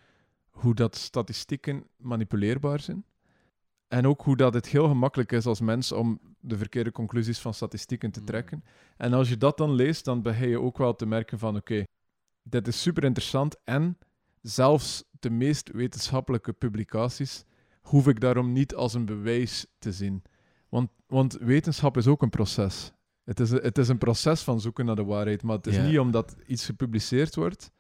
hoe 0.51 0.75
dat 0.75 0.97
statistieken 0.97 1.87
manipuleerbaar 1.97 2.81
zijn. 2.81 3.05
En 3.89 4.07
ook 4.07 4.23
hoe 4.23 4.37
dat 4.37 4.55
het 4.55 4.67
heel 4.67 4.89
gemakkelijk 4.89 5.33
is 5.33 5.47
als 5.47 5.61
mens 5.61 5.93
om 5.93 6.21
de 6.45 6.57
verkeerde 6.57 6.93
conclusies 6.93 7.39
van 7.39 7.55
statistieken 7.55 8.11
te 8.11 8.21
Mm. 8.21 8.27
trekken. 8.27 8.65
En 8.97 9.13
als 9.13 9.29
je 9.29 9.37
dat 9.37 9.57
dan 9.57 9.73
leest, 9.73 10.05
dan 10.05 10.23
begin 10.23 10.49
je 10.49 10.61
ook 10.61 10.79
wel 10.79 10.95
te 10.97 11.07
merken 11.07 11.39
van 11.39 11.57
oké, 11.57 11.85
dit 12.43 12.69
is 12.69 12.83
super 12.83 13.05
interessant 13.05 13.57
en 13.65 13.99
zelfs 14.41 15.05
de 15.11 15.31
meest 15.31 15.71
wetenschappelijke 15.73 16.53
publicaties 16.53 17.45
hoef 17.83 18.09
ik 18.09 18.21
daarom 18.21 18.53
niet 18.53 18.75
als 18.75 18.95
een 18.95 19.05
bewijs 19.05 19.67
te 19.79 19.93
zien. 19.93 20.23
Want, 20.69 20.91
want 21.07 21.33
wetenschap 21.41 21.97
is 21.97 22.07
ook 22.07 22.23
een 22.23 22.31
proces. 22.31 22.93
Het 23.25 23.41
is, 23.41 23.51
het 23.51 23.79
is 23.79 23.89
een 23.89 23.99
proces 23.99 24.43
van 24.43 24.61
zoeken 24.61 24.85
naar 24.85 24.97
de 24.97 25.05
waarheid, 25.05 25.43
maar 25.43 25.57
het 25.57 25.67
is 25.67 25.79
niet 25.79 25.99
omdat 25.99 26.37
iets 26.47 26.65
gepubliceerd 26.65 27.35
wordt 27.35 27.71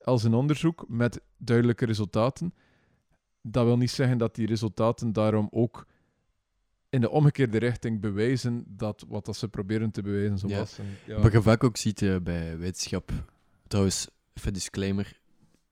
als 0.00 0.22
een 0.22 0.34
onderzoek 0.34 0.84
met 0.88 1.20
duidelijke 1.36 1.84
resultaten. 1.84 2.54
Dat 3.42 3.64
wil 3.64 3.76
niet 3.76 3.90
zeggen 3.90 4.18
dat 4.18 4.34
die 4.34 4.46
resultaten 4.46 5.12
daarom 5.12 5.48
ook 5.50 5.86
in 6.92 7.00
de 7.00 7.10
omgekeerde 7.10 7.58
richting 7.58 8.00
bewijzen 8.00 8.64
dat 8.68 9.04
wat 9.08 9.24
dat 9.24 9.36
ze 9.36 9.48
proberen 9.48 9.90
te 9.90 10.02
bewijzen 10.02 10.38
zo 10.38 10.48
Ja. 10.48 10.58
was. 10.58 10.78
En, 10.78 10.84
ja. 11.06 11.20
Wat 11.20 11.32
je 11.32 11.42
vaak 11.42 11.64
ook 11.64 11.76
ziet 11.76 12.02
eh, 12.02 12.16
bij 12.22 12.58
wetenschap... 12.58 13.10
Trouwens, 13.66 14.08
even 14.34 14.52
disclaimer. 14.52 15.20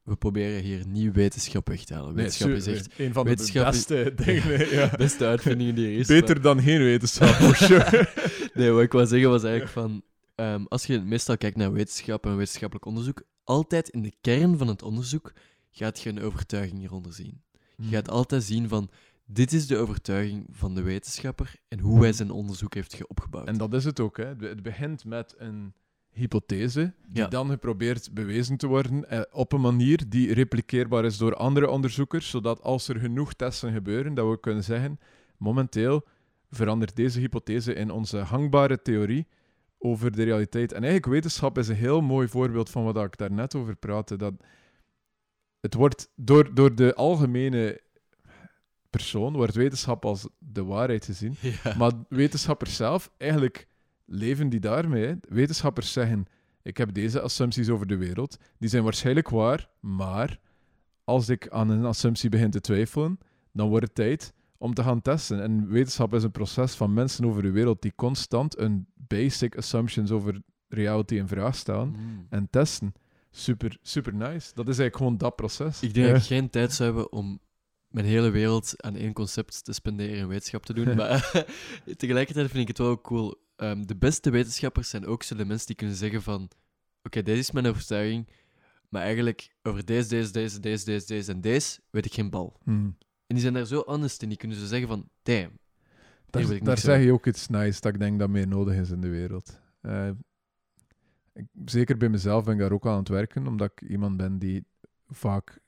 We 0.03 0.17
proberen 0.17 0.63
hier 0.63 0.87
niet 0.87 1.15
wetenschap 1.15 1.69
weg 1.69 1.85
te 1.85 1.95
halen. 1.95 2.15
Nee, 2.15 2.25
Wetenschap 2.25 2.51
is 2.51 2.67
echt 2.67 2.99
een 2.99 3.13
van 3.13 3.27
de 3.27 3.35
beste 3.53 4.13
dingen. 4.25 4.69
Ja. 4.71 4.87
de 4.87 4.97
beste 5.05 5.27
uitvindingen 5.27 5.75
die 5.75 5.87
er 5.87 5.99
is. 5.99 6.07
Beter 6.07 6.41
dan 6.43 6.63
geen 6.63 6.79
wetenschap, 6.83 7.29
for 7.29 7.57
sure. 7.67 8.09
Nee, 8.55 8.71
wat 8.71 8.83
ik 8.83 8.93
wou 8.93 9.07
zeggen 9.07 9.31
was 9.31 9.43
eigenlijk 9.43 9.73
van... 9.73 10.03
ehm, 10.35 10.65
als 10.69 10.87
je 10.87 11.01
meestal 11.01 11.37
kijkt 11.37 11.57
naar 11.57 11.73
wetenschap 11.73 12.27
en 12.27 12.37
wetenschappelijk 12.37 12.87
onderzoek, 12.87 13.23
altijd 13.45 13.89
in 13.89 14.03
de 14.03 14.13
kern 14.21 14.59
van 14.59 14.69
het 14.69 14.83
onderzoek 14.83 15.33
gaat 15.71 16.01
je 16.01 16.09
een 16.09 16.21
overtuiging 16.23 16.79
hieronder 16.79 17.13
zien. 17.13 17.43
Je 17.77 17.89
gaat 17.97 18.11
altijd 18.11 18.43
zien 18.43 18.69
van... 18.69 18.91
Dit 19.33 19.53
is 19.53 19.67
de 19.67 19.77
overtuiging 19.77 20.47
van 20.51 20.75
de 20.75 20.83
wetenschapper 20.83 21.55
en 21.69 21.79
hoe 21.79 22.01
hij 22.01 22.13
zijn 22.13 22.31
onderzoek 22.31 22.75
heeft 22.75 22.95
ge- 22.95 23.07
opgebouwd. 23.07 23.49
En 23.49 23.57
dat 23.59 23.75
is 23.75 23.85
het 23.85 24.01
ook. 24.01 24.17
Hè. 24.17 24.25
Het 24.25 24.39
be- 24.39 24.47
Het 24.47 24.63
begint 24.63 25.05
met 25.05 25.35
een 25.39 25.75
hypothese, 26.11 26.95
die 27.09 27.23
Ja. 27.23 27.29
dan 27.29 27.51
geprobeerd 27.51 28.11
bewezen 28.15 28.57
te 28.57 28.67
worden 28.67 29.09
eh, 29.11 29.21
op 29.33 29.53
een 29.53 29.61
manier 29.61 30.09
die 30.09 30.35
repliceerbaar 30.35 31.05
is 31.05 31.19
door 31.19 31.35
andere 31.35 31.69
onderzoekers, 31.71 32.31
zodat 32.31 32.63
als 32.63 32.89
er 32.89 32.99
genoeg 32.99 33.33
testen 33.35 33.73
gebeuren, 33.73 34.15
dat 34.15 34.29
we 34.31 34.41
kunnen 34.41 34.65
zeggen, 34.65 34.99
momenteel 35.37 36.05
verandert 36.51 36.97
deze 36.97 37.21
hypothese 37.21 37.75
in 37.75 37.91
onze 37.91 38.19
hangbare 38.19 38.83
theorie 38.83 39.27
over 39.79 40.11
de 40.13 40.23
realiteit. 40.23 40.73
En 40.73 40.83
eigenlijk 40.83 41.13
wetenschap 41.13 41.59
is 41.59 41.69
een 41.69 41.75
heel 41.75 42.01
mooi 42.01 42.29
voorbeeld 42.29 42.71
van 42.71 42.85
wat 42.85 43.05
ik 43.05 43.17
daar 43.17 43.33
net 43.33 43.55
over 43.55 43.77
praatte, 43.77 44.17
dat 44.17 44.35
het 45.61 45.75
wordt 45.75 46.11
door, 46.17 46.55
door 46.55 46.75
de 46.75 46.95
algemene 46.95 47.81
persoon, 48.91 49.33
wordt 49.33 49.55
wetenschap 49.55 50.05
als 50.05 50.29
de 50.39 50.65
waarheid 50.65 51.05
gezien. 51.05 51.35
ja. 51.65 51.75
Maar 51.77 51.93
wetenschappers 52.09 52.77
zelf, 52.77 53.11
eigenlijk 53.17 53.67
leven 54.05 54.49
die 54.49 54.61
daarmee. 54.61 55.07
hè. 55.07 55.15
Wetenschappers 55.29 55.93
zeggen, 55.93 56.27
ik 56.63 56.77
heb 56.77 56.95
deze 56.95 57.21
assumpties 57.21 57.69
over 57.69 57.87
de 57.87 57.97
wereld, 57.97 58.37
die 58.59 58.69
zijn 58.69 58.83
waarschijnlijk 58.83 59.29
waar, 59.29 59.69
maar 59.81 60.39
als 61.05 61.29
ik 61.29 61.49
aan 61.49 61.71
een 61.71 61.85
assumptie 61.85 62.29
begin 62.31 62.51
te 62.51 62.61
twijfelen, 62.61 63.19
dan 63.53 63.69
wordt 63.69 63.85
het 63.87 63.95
tijd 63.95 64.33
om 64.59 64.75
te 64.75 64.83
gaan 64.83 65.03
testen. 65.03 65.43
En 65.43 65.69
wetenschap 65.69 66.15
is 66.15 66.23
een 66.23 66.31
proces 66.31 66.75
van 66.75 66.93
mensen 66.95 67.25
over 67.25 67.43
de 67.43 67.51
wereld 67.51 67.83
die 67.83 67.93
constant 67.97 68.59
een 68.59 68.87
basic 68.95 69.57
assumptions 69.57 70.11
over 70.11 70.43
reality 70.69 71.15
in 71.15 71.29
vraag 71.29 71.55
stellen 71.57 71.89
Mm. 71.89 72.27
en 72.31 72.49
testen. 72.51 72.93
super, 73.31 73.79
super 73.83 74.15
nice. 74.15 74.51
Dat 74.55 74.69
is 74.69 74.79
eigenlijk 74.79 74.97
gewoon 74.97 75.19
dat 75.19 75.37
proces. 75.37 75.83
Ik 75.83 75.95
denk 75.95 76.07
Ja. 76.07 76.13
dat 76.13 76.21
ik 76.23 76.27
geen 76.29 76.51
tijd 76.51 76.73
zou 76.73 76.89
hebben 76.95 77.13
om 77.13 77.41
mijn 77.91 78.07
hele 78.07 78.31
wereld 78.31 78.83
aan 78.83 78.97
één 78.97 79.13
concept 79.13 79.65
te 79.65 79.73
spenderen 79.73 80.19
en 80.19 80.29
wetenschap 80.29 80.67
te 80.67 80.73
doen. 80.75 80.97
maar 80.97 81.45
tegelijkertijd 81.97 82.47
vind 82.51 82.63
ik 82.63 82.69
het 82.69 82.79
wel 82.79 83.01
cool. 83.01 83.35
Ehm, 83.57 83.83
de 83.83 83.97
beste 83.97 84.31
wetenschappers 84.31 84.89
zijn 84.91 85.07
ook 85.07 85.23
zo 85.23 85.37
de 85.37 85.45
mensen 85.45 85.67
die 85.67 85.77
kunnen 85.77 85.97
zeggen 85.97 86.23
van... 86.23 86.49
Oké, 87.03 87.23
deze 87.23 87.39
is 87.39 87.51
mijn 87.51 87.67
overtuiging, 87.67 88.29
maar 88.89 89.03
eigenlijk 89.03 89.55
over 89.63 89.85
deze, 89.85 90.09
deze, 90.09 90.33
deze, 90.33 90.61
deze, 90.61 90.85
deze, 90.85 91.07
deze 91.07 91.33
en 91.33 91.41
deze 91.41 91.81
weet 91.91 92.05
ik 92.07 92.13
geen 92.15 92.31
bal. 92.31 92.57
Hmm. 92.63 92.97
En 93.27 93.37
die 93.37 93.41
zijn 93.41 93.55
daar 93.55 93.67
zo 93.67 93.83
honest 93.87 94.23
in, 94.23 94.29
die 94.29 94.39
kunnen 94.39 94.57
zo 94.57 94.67
zeggen 94.67 94.89
van... 94.89 95.09
Damn, 95.23 95.59
Daar, 96.27 96.43
daar 96.65 96.79
zeg 96.79 97.03
je 97.05 97.13
ook 97.13 97.27
iets 97.27 97.49
nice 97.49 97.81
dat 97.81 97.93
ik 97.95 98.01
denk 98.01 98.19
dat 98.19 98.29
meer 98.29 98.49
nodig 98.49 98.75
is 98.75 98.91
in 98.91 99.01
de 99.01 99.09
wereld. 99.09 99.61
Eh, 99.81 100.09
ik- 101.33 101.47
zeker 101.65 101.97
bij 101.97 102.09
mezelf 102.09 102.45
ben 102.45 102.55
ik 102.55 102.61
daar 102.61 102.73
ook 102.73 102.87
aan 102.87 102.99
het 102.99 103.09
werken, 103.09 103.47
omdat 103.47 103.71
ik 103.75 103.89
iemand 103.89 104.17
ben 104.17 104.39
die 104.39 104.65
vaak. 105.09 105.59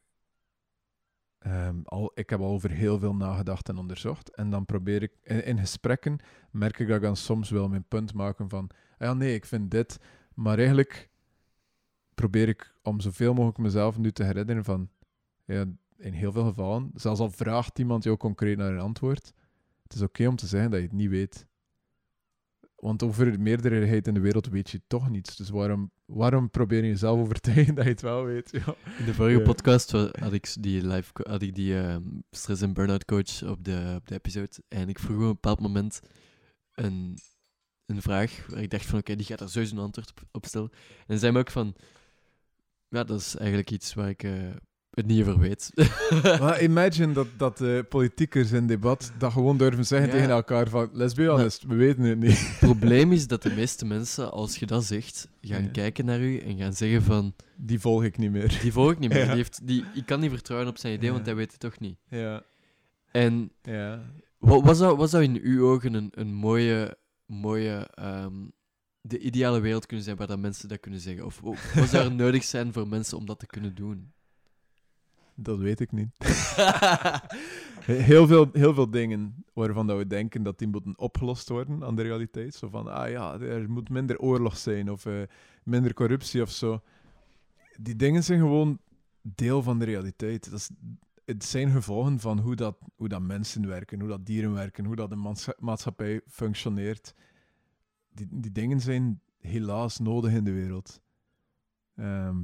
Ehm, 1.42 1.76
al, 1.84 2.10
ik 2.14 2.30
heb 2.30 2.40
al 2.40 2.46
over 2.46 2.70
heel 2.70 2.98
veel 2.98 3.14
nagedacht 3.14 3.68
en 3.68 3.76
onderzocht. 3.76 4.34
En 4.34 4.50
dan 4.50 4.66
probeer 4.66 5.02
ik 5.02 5.12
in, 5.22 5.58
gesprekken 5.58 6.18
merk 6.50 6.78
ik 6.78 6.86
dat 6.86 6.96
ik 6.96 7.02
dan 7.02 7.16
soms 7.16 7.50
wel 7.50 7.68
mijn 7.68 7.84
punt 7.88 8.14
maken 8.14 8.48
van. 8.48 8.70
"Ah 8.98 9.08
Ja, 9.08 9.14
nee, 9.14 9.34
ik 9.34 9.46
vind 9.46 9.70
dit. 9.70 9.98
Maar 10.34 10.58
eigenlijk 10.58 11.10
probeer 12.14 12.48
ik 12.48 12.74
om 12.82 13.00
zoveel 13.00 13.34
mogelijk 13.34 13.58
mezelf 13.58 13.98
nu 13.98 14.12
te 14.12 14.24
herinneren 14.24 14.64
van. 14.64 14.88
Ja, 15.44 15.64
in 15.96 16.12
heel 16.12 16.32
veel 16.32 16.44
gevallen, 16.44 16.90
zelfs 16.94 17.20
al 17.20 17.30
vraagt 17.30 17.78
iemand 17.78 18.04
jou 18.04 18.16
concreet 18.16 18.56
naar 18.56 18.72
een 18.72 18.80
antwoord, 18.80 19.32
het 19.82 19.94
is 19.94 20.02
oké 20.02 20.26
om 20.26 20.36
te 20.36 20.46
zeggen 20.46 20.70
dat 20.70 20.80
je 20.80 20.86
het 20.86 20.94
niet 20.94 21.10
weet. 21.10 21.46
Want 22.84 23.02
over 23.02 23.32
de 23.32 23.38
meerderheid 23.38 24.06
in 24.06 24.14
de 24.14 24.20
wereld 24.20 24.48
weet 24.48 24.70
je 24.70 24.80
toch 24.86 25.10
niets. 25.10 25.36
Dus 25.36 25.48
waarom, 25.48 25.90
waarom 26.04 26.50
probeer 26.50 26.82
je 26.82 26.88
jezelf 26.88 27.20
overtuigen 27.20 27.74
dat 27.74 27.84
je 27.84 27.90
het 27.90 28.00
wel 28.00 28.24
weet? 28.24 28.50
Ja. 28.52 28.74
In 28.98 29.04
de 29.04 29.14
vorige 29.14 29.38
Ja. 29.38 29.44
podcast 29.44 29.90
had 29.90 30.32
ik 30.32 30.54
die, 30.60 30.86
live 30.86 31.10
had 31.22 31.42
ik 31.42 31.54
die 31.54 31.78
ehm, 31.78 32.02
stress- 32.30 32.62
en 32.62 32.72
burn-out 32.72 33.04
coach 33.04 33.42
op 33.42 33.64
de, 33.64 33.92
op 33.96 34.06
de 34.08 34.14
episode. 34.14 34.48
En 34.68 34.88
ik 34.88 34.98
vroeg 34.98 35.16
op 35.16 35.22
een 35.22 35.28
bepaald 35.28 35.60
moment 35.60 36.00
een, 36.74 37.18
een 37.86 38.02
vraag 38.02 38.46
waar 38.48 38.62
ik 38.62 38.70
dacht 38.70 38.86
van 38.86 38.98
oké, 38.98 39.16
die 39.16 39.26
gaat 39.26 39.40
er 39.40 39.50
sowieso 39.50 39.74
een 39.76 39.82
antwoord 39.82 40.10
op, 40.10 40.22
op 40.32 40.46
stellen. 40.46 40.70
En 41.06 41.18
zei 41.18 41.32
me 41.32 41.38
ook 41.38 41.50
van, 41.50 41.74
ja, 42.88 43.04
dat 43.04 43.20
is 43.20 43.36
eigenlijk 43.36 43.70
iets 43.70 43.94
waar 43.94 44.08
ik 44.08 44.22
eh, 44.22 44.32
het 44.94 45.06
niet 45.06 45.20
over 45.20 45.38
weet. 45.38 45.70
Maar 46.40 46.62
imagine 46.62 47.12
dat, 47.12 47.26
dat 47.36 47.58
de 47.58 47.86
politiekers 47.88 48.52
in 48.52 48.66
debat 48.66 49.12
dat 49.18 49.32
gewoon 49.32 49.56
durven 49.58 49.86
zeggen 49.86 50.08
Ja. 50.08 50.14
tegen 50.14 50.30
elkaar 50.30 50.68
van 50.68 50.88
let's 50.92 51.14
be 51.14 51.26
honest, 51.26 51.62
we 51.62 51.74
weten 51.74 52.02
het 52.02 52.18
niet. 52.18 52.38
Het 52.48 52.58
probleem 52.58 53.12
is 53.12 53.26
dat 53.26 53.42
de 53.42 53.50
meeste 53.60 53.84
mensen, 53.84 54.32
als 54.32 54.56
je 54.56 54.66
dat 54.66 54.84
zegt, 54.84 55.28
gaan 55.40 55.62
Ja. 55.64 55.68
kijken 55.70 56.04
naar 56.04 56.20
u 56.20 56.38
en 56.38 56.56
gaan 56.58 56.72
zeggen 56.72 57.02
van, 57.02 57.34
Die 57.56 57.80
volg 57.80 58.04
ik 58.04 58.18
niet 58.18 58.30
meer. 58.30 58.58
die 58.62 58.72
volg 58.72 58.90
ik 58.90 58.98
niet 58.98 59.10
meer. 59.10 59.18
Ja. 59.18 59.26
Die 59.26 59.34
heeft, 59.36 59.66
die, 59.66 59.84
ik 59.94 60.06
kan 60.06 60.20
niet 60.20 60.30
vertrouwen 60.30 60.68
op 60.70 60.78
zijn 60.78 60.94
idee, 60.94 61.12
want 61.12 61.26
hij 61.26 61.34
weet 61.34 61.50
het 61.50 61.60
toch 61.60 61.78
niet. 61.78 61.96
Ja, 62.08 62.42
En 63.10 63.50
ja. 63.62 64.02
Wat, 64.38 64.62
wat, 64.62 64.76
zou, 64.76 64.96
wat 64.96 65.10
zou 65.10 65.22
in 65.22 65.38
uw 65.42 65.66
ogen 65.68 65.94
een, 65.94 66.08
een 66.10 66.34
mooie, 66.34 66.96
mooie 67.26 67.88
ehm, 67.94 68.34
de 69.00 69.18
ideale 69.18 69.60
wereld 69.60 69.86
kunnen 69.86 70.04
zijn 70.04 70.16
waar 70.16 70.26
dat 70.26 70.38
mensen 70.38 70.68
dat 70.68 70.80
kunnen 70.80 71.00
zeggen? 71.00 71.24
Of, 71.24 71.42
of 71.42 71.72
wat 71.74 71.88
zou 71.88 72.04
er 72.04 72.12
nodig 72.14 72.44
zijn 72.44 72.72
voor 72.72 72.88
mensen 72.88 73.18
om 73.18 73.26
dat 73.26 73.38
te 73.38 73.46
kunnen 73.46 73.74
doen? 73.74 74.12
Dat 75.34 75.58
weet 75.58 75.80
ik 75.80 75.92
niet. 75.92 76.10
Heel 77.84 78.26
veel, 78.26 78.48
heel 78.52 78.74
veel 78.74 78.90
dingen 78.90 79.44
waarvan 79.52 79.86
dat 79.86 79.98
we 79.98 80.06
denken 80.06 80.42
dat 80.42 80.58
die 80.58 80.68
moeten 80.68 80.98
opgelost 80.98 81.48
worden 81.48 81.84
aan 81.84 81.96
de 81.96 82.02
realiteit. 82.02 82.54
Zo 82.54 82.68
van, 82.68 82.92
ah 82.92 83.10
ja, 83.10 83.40
er 83.40 83.70
moet 83.70 83.88
minder 83.88 84.18
oorlog 84.18 84.56
zijn 84.56 84.90
of 84.90 85.06
eh, 85.06 85.22
minder 85.64 85.94
corruptie 85.94 86.42
of 86.42 86.50
zo. 86.50 86.80
Die 87.76 87.96
dingen 87.96 88.24
zijn 88.24 88.38
gewoon 88.38 88.78
deel 89.22 89.62
van 89.62 89.78
de 89.78 89.84
realiteit. 89.84 90.50
Dat 90.50 90.58
is, 90.58 90.70
het 91.24 91.44
zijn 91.44 91.70
gevolgen 91.70 92.20
van 92.20 92.38
hoe 92.38 92.56
dat, 92.56 92.78
hoe 92.96 93.08
dat 93.08 93.22
mensen 93.22 93.66
werken, 93.66 94.00
hoe 94.00 94.08
dat 94.08 94.26
dieren 94.26 94.52
werken, 94.52 94.84
hoe 94.84 94.96
dat 94.96 95.10
de 95.10 95.32
maatschappij 95.58 96.20
functioneert. 96.28 97.14
Die, 98.14 98.26
die 98.30 98.52
dingen 98.52 98.80
zijn 98.80 99.20
helaas 99.38 99.98
nodig 99.98 100.32
in 100.32 100.44
de 100.44 100.52
wereld. 100.52 101.00
Ehm, 101.94 102.42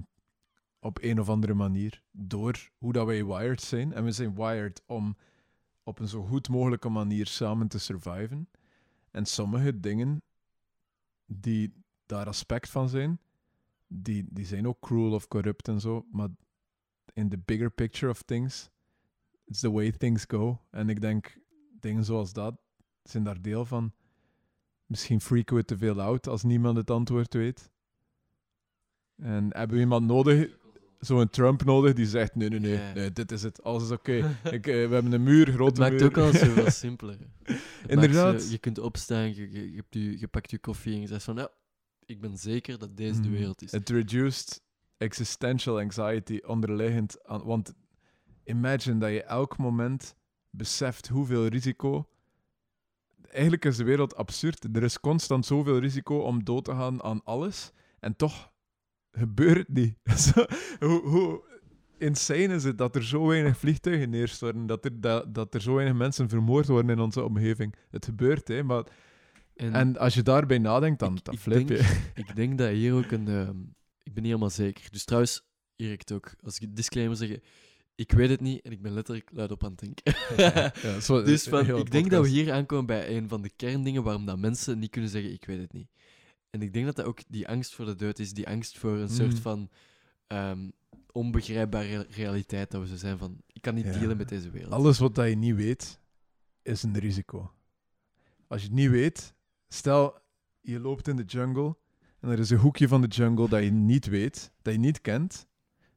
op 0.81 0.99
een 1.03 1.21
of 1.21 1.29
andere 1.29 1.55
manier. 1.55 2.03
Door 2.11 2.71
hoe 2.79 2.93
dat 2.93 3.07
wij 3.07 3.25
wired 3.25 3.61
zijn. 3.61 3.93
En 3.93 4.05
we 4.05 4.13
zijn 4.13 4.35
wired 4.35 4.83
om 4.87 5.17
op 5.83 5.99
een 5.99 6.09
zo 6.09 6.23
goed 6.23 6.49
mogelijke 6.49 6.89
manier 6.89 7.27
samen 7.27 7.69
te 7.69 7.79
surviven. 7.79 8.49
En 9.11 9.27
sommige 9.27 9.81
dingen 9.81 10.23
die 11.27 11.73
daar 12.07 12.27
aspect 12.27 12.71
van 12.71 12.89
zijn, 12.89 13.21
die, 13.87 14.27
die 14.31 14.47
zijn 14.47 14.69
ook 14.69 14.81
cruel 14.81 15.13
of 15.13 15.29
corrupt 15.29 15.69
en 15.69 15.81
zo. 15.81 16.07
Maar 16.13 16.29
in 17.13 17.29
the 17.29 17.39
bigger 17.39 17.71
picture 17.71 18.11
of 18.11 18.23
things, 18.23 18.71
it's 19.45 19.61
the 19.61 19.71
way 19.71 19.93
things 19.93 20.25
go. 20.29 20.61
En 20.71 20.89
ik 20.89 21.01
denk, 21.01 21.39
dingen 21.81 22.05
zoals 22.05 22.33
dat 22.33 22.57
zijn 23.03 23.25
daar 23.25 23.43
deel 23.43 23.65
van. 23.65 23.93
Misschien 24.87 25.21
freaken 25.21 25.57
we 25.57 25.65
te 25.65 25.79
veel 25.79 26.01
out 26.01 26.27
als 26.27 26.43
niemand 26.43 26.77
het 26.77 26.91
antwoord 26.91 27.35
weet. 27.35 27.71
En 29.17 29.57
hebben 29.57 29.77
we 29.77 29.83
iemand 29.83 30.07
nodig, 30.07 30.59
zo'n 30.99 31.29
Trump 31.31 31.65
nodig, 31.65 31.93
die 31.95 32.07
zegt: 32.07 32.35
nee, 32.35 32.49
nee, 32.49 32.59
nee, 32.61 32.73
Ja. 32.73 32.93
nee 32.93 33.13
dit 33.13 33.33
is 33.33 33.43
het, 33.43 33.63
alles 33.63 33.83
is 33.83 33.91
oké. 33.91 34.13
Ik, 34.51 34.67
eh, 34.67 34.75
We 34.89 34.95
hebben 34.95 35.13
een 35.13 35.23
muur, 35.23 35.47
Het 35.47 35.55
grote 35.55 35.81
maakt 35.81 35.93
muur. 35.93 36.05
ook 36.05 36.17
alles 36.17 36.39
zoveel 36.39 36.71
simpeler. 36.85 37.19
Het 37.43 37.49
maakt 37.49 37.91
Inderdaad. 37.91 38.43
zo- 38.43 38.51
je 38.51 38.59
kunt 38.59 38.79
opstaan, 38.79 39.35
je, 39.35 39.73
hebt 39.77 39.95
je, 39.95 40.19
je 40.21 40.29
pakt 40.29 40.51
je 40.51 40.59
koffie 40.59 40.95
en 40.95 41.01
je 41.01 41.07
zegt 41.07 41.25
van 41.25 41.37
ja, 41.37 41.51
ik 42.07 42.21
ben 42.21 42.37
zeker 42.39 42.79
dat 42.79 42.97
deze 42.97 43.21
de 43.21 43.29
Mm. 43.29 43.35
wereld 43.35 43.63
is. 43.63 43.73
Het 43.73 43.89
reduced 43.89 44.63
existential 44.97 45.79
anxiety 45.81 46.41
onderliggend 46.47 47.25
aan. 47.27 47.45
Want 47.45 47.75
imagine 48.45 48.99
dat 48.99 49.11
je 49.11 49.23
elk 49.23 49.57
moment 49.59 50.15
beseft 50.51 51.09
hoeveel 51.09 51.47
risico. 51.47 52.09
Eigenlijk 53.29 53.65
is 53.65 53.77
de 53.77 53.85
wereld 53.85 54.17
absurd. 54.17 54.77
Er 54.77 54.83
is 54.83 55.01
constant 55.01 55.47
zoveel 55.47 55.79
risico 55.79 56.19
om 56.19 56.45
dood 56.45 56.65
te 56.65 56.71
gaan 56.71 57.03
aan 57.03 57.25
alles. 57.25 57.73
En 58.01 58.17
toch 58.17 58.53
gebeurt 59.13 59.57
het 59.59 59.69
niet. 59.69 59.95
Hoe, 60.81 61.01
hoe 61.09 61.43
insane 61.99 62.55
is 62.55 62.65
het 62.65 62.79
dat 62.79 62.97
er 62.97 63.05
zo 63.05 63.27
weinig 63.27 63.59
vliegtuigen 63.59 64.11
neerstorten? 64.11 64.67
Dat 64.67 64.85
er, 64.85 65.01
dat, 65.01 65.35
dat 65.35 65.55
er 65.55 65.61
zo 65.63 65.75
weinig 65.75 65.97
mensen 65.97 66.29
vermoord 66.29 66.67
worden 66.67 66.91
in 66.91 66.99
onze 67.01 67.23
omgeving? 67.25 67.75
Het 67.91 68.05
gebeurt, 68.05 68.49
hè. 68.49 68.63
Maar, 68.63 68.85
En, 69.55 69.73
en 69.73 69.97
als 69.97 70.15
je 70.15 70.23
daarbij 70.23 70.59
nadenkt, 70.59 70.99
dan, 70.99 71.17
ik- 71.17 71.25
dan 71.25 71.35
ik 71.35 71.41
flip 71.41 71.67
denk- 71.67 71.81
je. 71.81 72.01
ik 72.23 72.37
denk 72.37 72.59
dat 72.59 72.71
hier 72.71 72.95
ook 72.95 73.11
een... 73.11 73.29
ehm, 73.29 73.57
ik 74.03 74.13
ben 74.15 74.23
niet 74.23 74.33
helemaal 74.33 74.51
zeker. 74.51 74.91
Dus 74.91 75.05
trouwens, 75.05 75.47
hier 75.77 75.93
ik 75.93 76.01
het 76.01 76.13
ook, 76.13 76.35
als 76.43 76.59
ik 76.59 76.77
disclaimer 76.77 77.17
zeg, 77.17 77.37
ik 77.95 78.13
weet 78.13 78.29
het 78.31 78.41
niet 78.41 78.63
en 78.65 78.73
ik 78.73 78.83
ben 78.83 78.93
letterlijk 78.93 79.31
luid 79.33 79.51
op 79.51 79.65
aan 79.65 79.75
het 79.77 79.81
denken. 79.81 80.15
Ja, 80.83 81.01
zo- 81.01 81.23
Dus 81.23 81.49
van, 81.49 81.77
ik 81.77 81.91
denk 81.91 82.11
dat 82.11 82.23
we 82.25 82.31
hier 82.31 82.53
aankomen 82.53 82.87
bij 82.87 83.17
een 83.17 83.29
van 83.29 83.43
de 83.43 83.51
kerndingen 83.57 84.03
waarom 84.03 84.27
dat 84.27 84.39
mensen 84.39 84.79
niet 84.79 84.91
kunnen 84.91 85.11
zeggen, 85.11 85.33
ik 85.33 85.45
weet 85.45 85.61
het 85.61 85.73
niet. 85.73 85.89
En 86.51 86.63
ik 86.63 86.73
denk 86.73 86.87
dat 86.87 86.97
dat 86.97 87.05
ook 87.05 87.21
die 87.29 87.49
angst 87.49 87.75
voor 87.75 87.85
de 87.85 87.95
dood 87.95 88.19
is, 88.19 88.33
die 88.33 88.49
angst 88.49 88.79
voor 88.79 88.97
een 88.97 89.09
soort 89.09 89.33
Mm. 89.35 89.37
van 89.41 89.71
ehm, 90.27 90.71
onbegrijpbare 91.13 92.07
realiteit, 92.11 92.71
dat 92.71 92.81
we 92.81 92.87
zo 92.89 92.97
zijn 92.97 93.19
van, 93.19 93.41
ik 93.53 93.63
kan 93.63 93.75
niet 93.75 93.85
Ja. 93.85 93.93
dealen 93.93 94.17
met 94.17 94.29
deze 94.29 94.51
wereld. 94.51 94.73
Alles 94.73 94.99
wat 94.99 95.15
dat 95.15 95.29
je 95.29 95.35
niet 95.37 95.55
weet, 95.55 96.01
is 96.63 96.83
een 96.83 96.99
risico. 96.99 97.53
Als 98.47 98.61
je 98.61 98.67
het 98.67 98.77
niet 98.77 98.91
weet, 98.91 99.35
stel 99.69 100.19
je 100.61 100.81
loopt 100.81 101.09
in 101.09 101.17
de 101.17 101.23
jungle 101.25 101.77
en 102.21 102.29
er 102.31 102.39
is 102.39 102.51
een 102.51 102.59
hoekje 102.59 102.89
van 102.89 103.01
de 103.01 103.07
jungle 103.07 103.49
dat 103.49 103.63
je 103.65 103.71
niet 103.71 104.07
weet, 104.07 104.53
dat 104.63 104.73
je 104.73 104.79
niet 104.79 105.01
kent, 105.01 105.47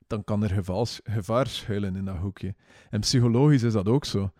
dan 0.07 0.23
kan 0.23 0.43
er 0.43 0.49
gevaar, 0.49 0.99
gevaar 1.03 1.47
schuilen 1.47 1.95
in 1.95 2.05
dat 2.05 2.17
hoekje. 2.17 2.55
En 2.89 2.99
psychologisch 2.99 3.63
is 3.63 3.73
dat 3.73 3.87
ook 3.87 4.05
zo. 4.05 4.31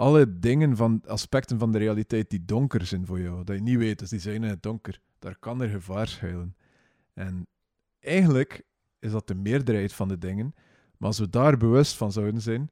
Alle 0.00 0.38
dingen 0.38 0.76
van 0.76 1.02
aspecten 1.06 1.58
van 1.58 1.72
de 1.72 1.78
realiteit 1.78 2.30
die 2.30 2.44
donker 2.44 2.86
zijn 2.86 3.06
voor 3.06 3.20
jou, 3.20 3.44
dat 3.44 3.56
je 3.56 3.62
niet 3.62 3.78
weet, 3.78 3.98
dus 3.98 4.08
die 4.08 4.18
zijn 4.18 4.42
in 4.42 4.48
het 4.50 4.62
donker, 4.62 5.00
daar 5.18 5.36
kan 5.38 5.60
er 5.60 5.68
gevaar 5.68 6.08
schuilen. 6.08 6.56
En 7.14 7.46
eigenlijk 7.98 8.62
is 8.98 9.10
dat 9.10 9.26
de 9.26 9.34
meerderheid 9.34 9.92
van 9.92 10.08
de 10.08 10.18
dingen, 10.18 10.54
maar 10.96 11.08
als 11.08 11.18
we 11.18 11.28
daar 11.28 11.56
bewust 11.56 11.96
van 11.96 12.12
zouden 12.12 12.40
zijn, 12.40 12.70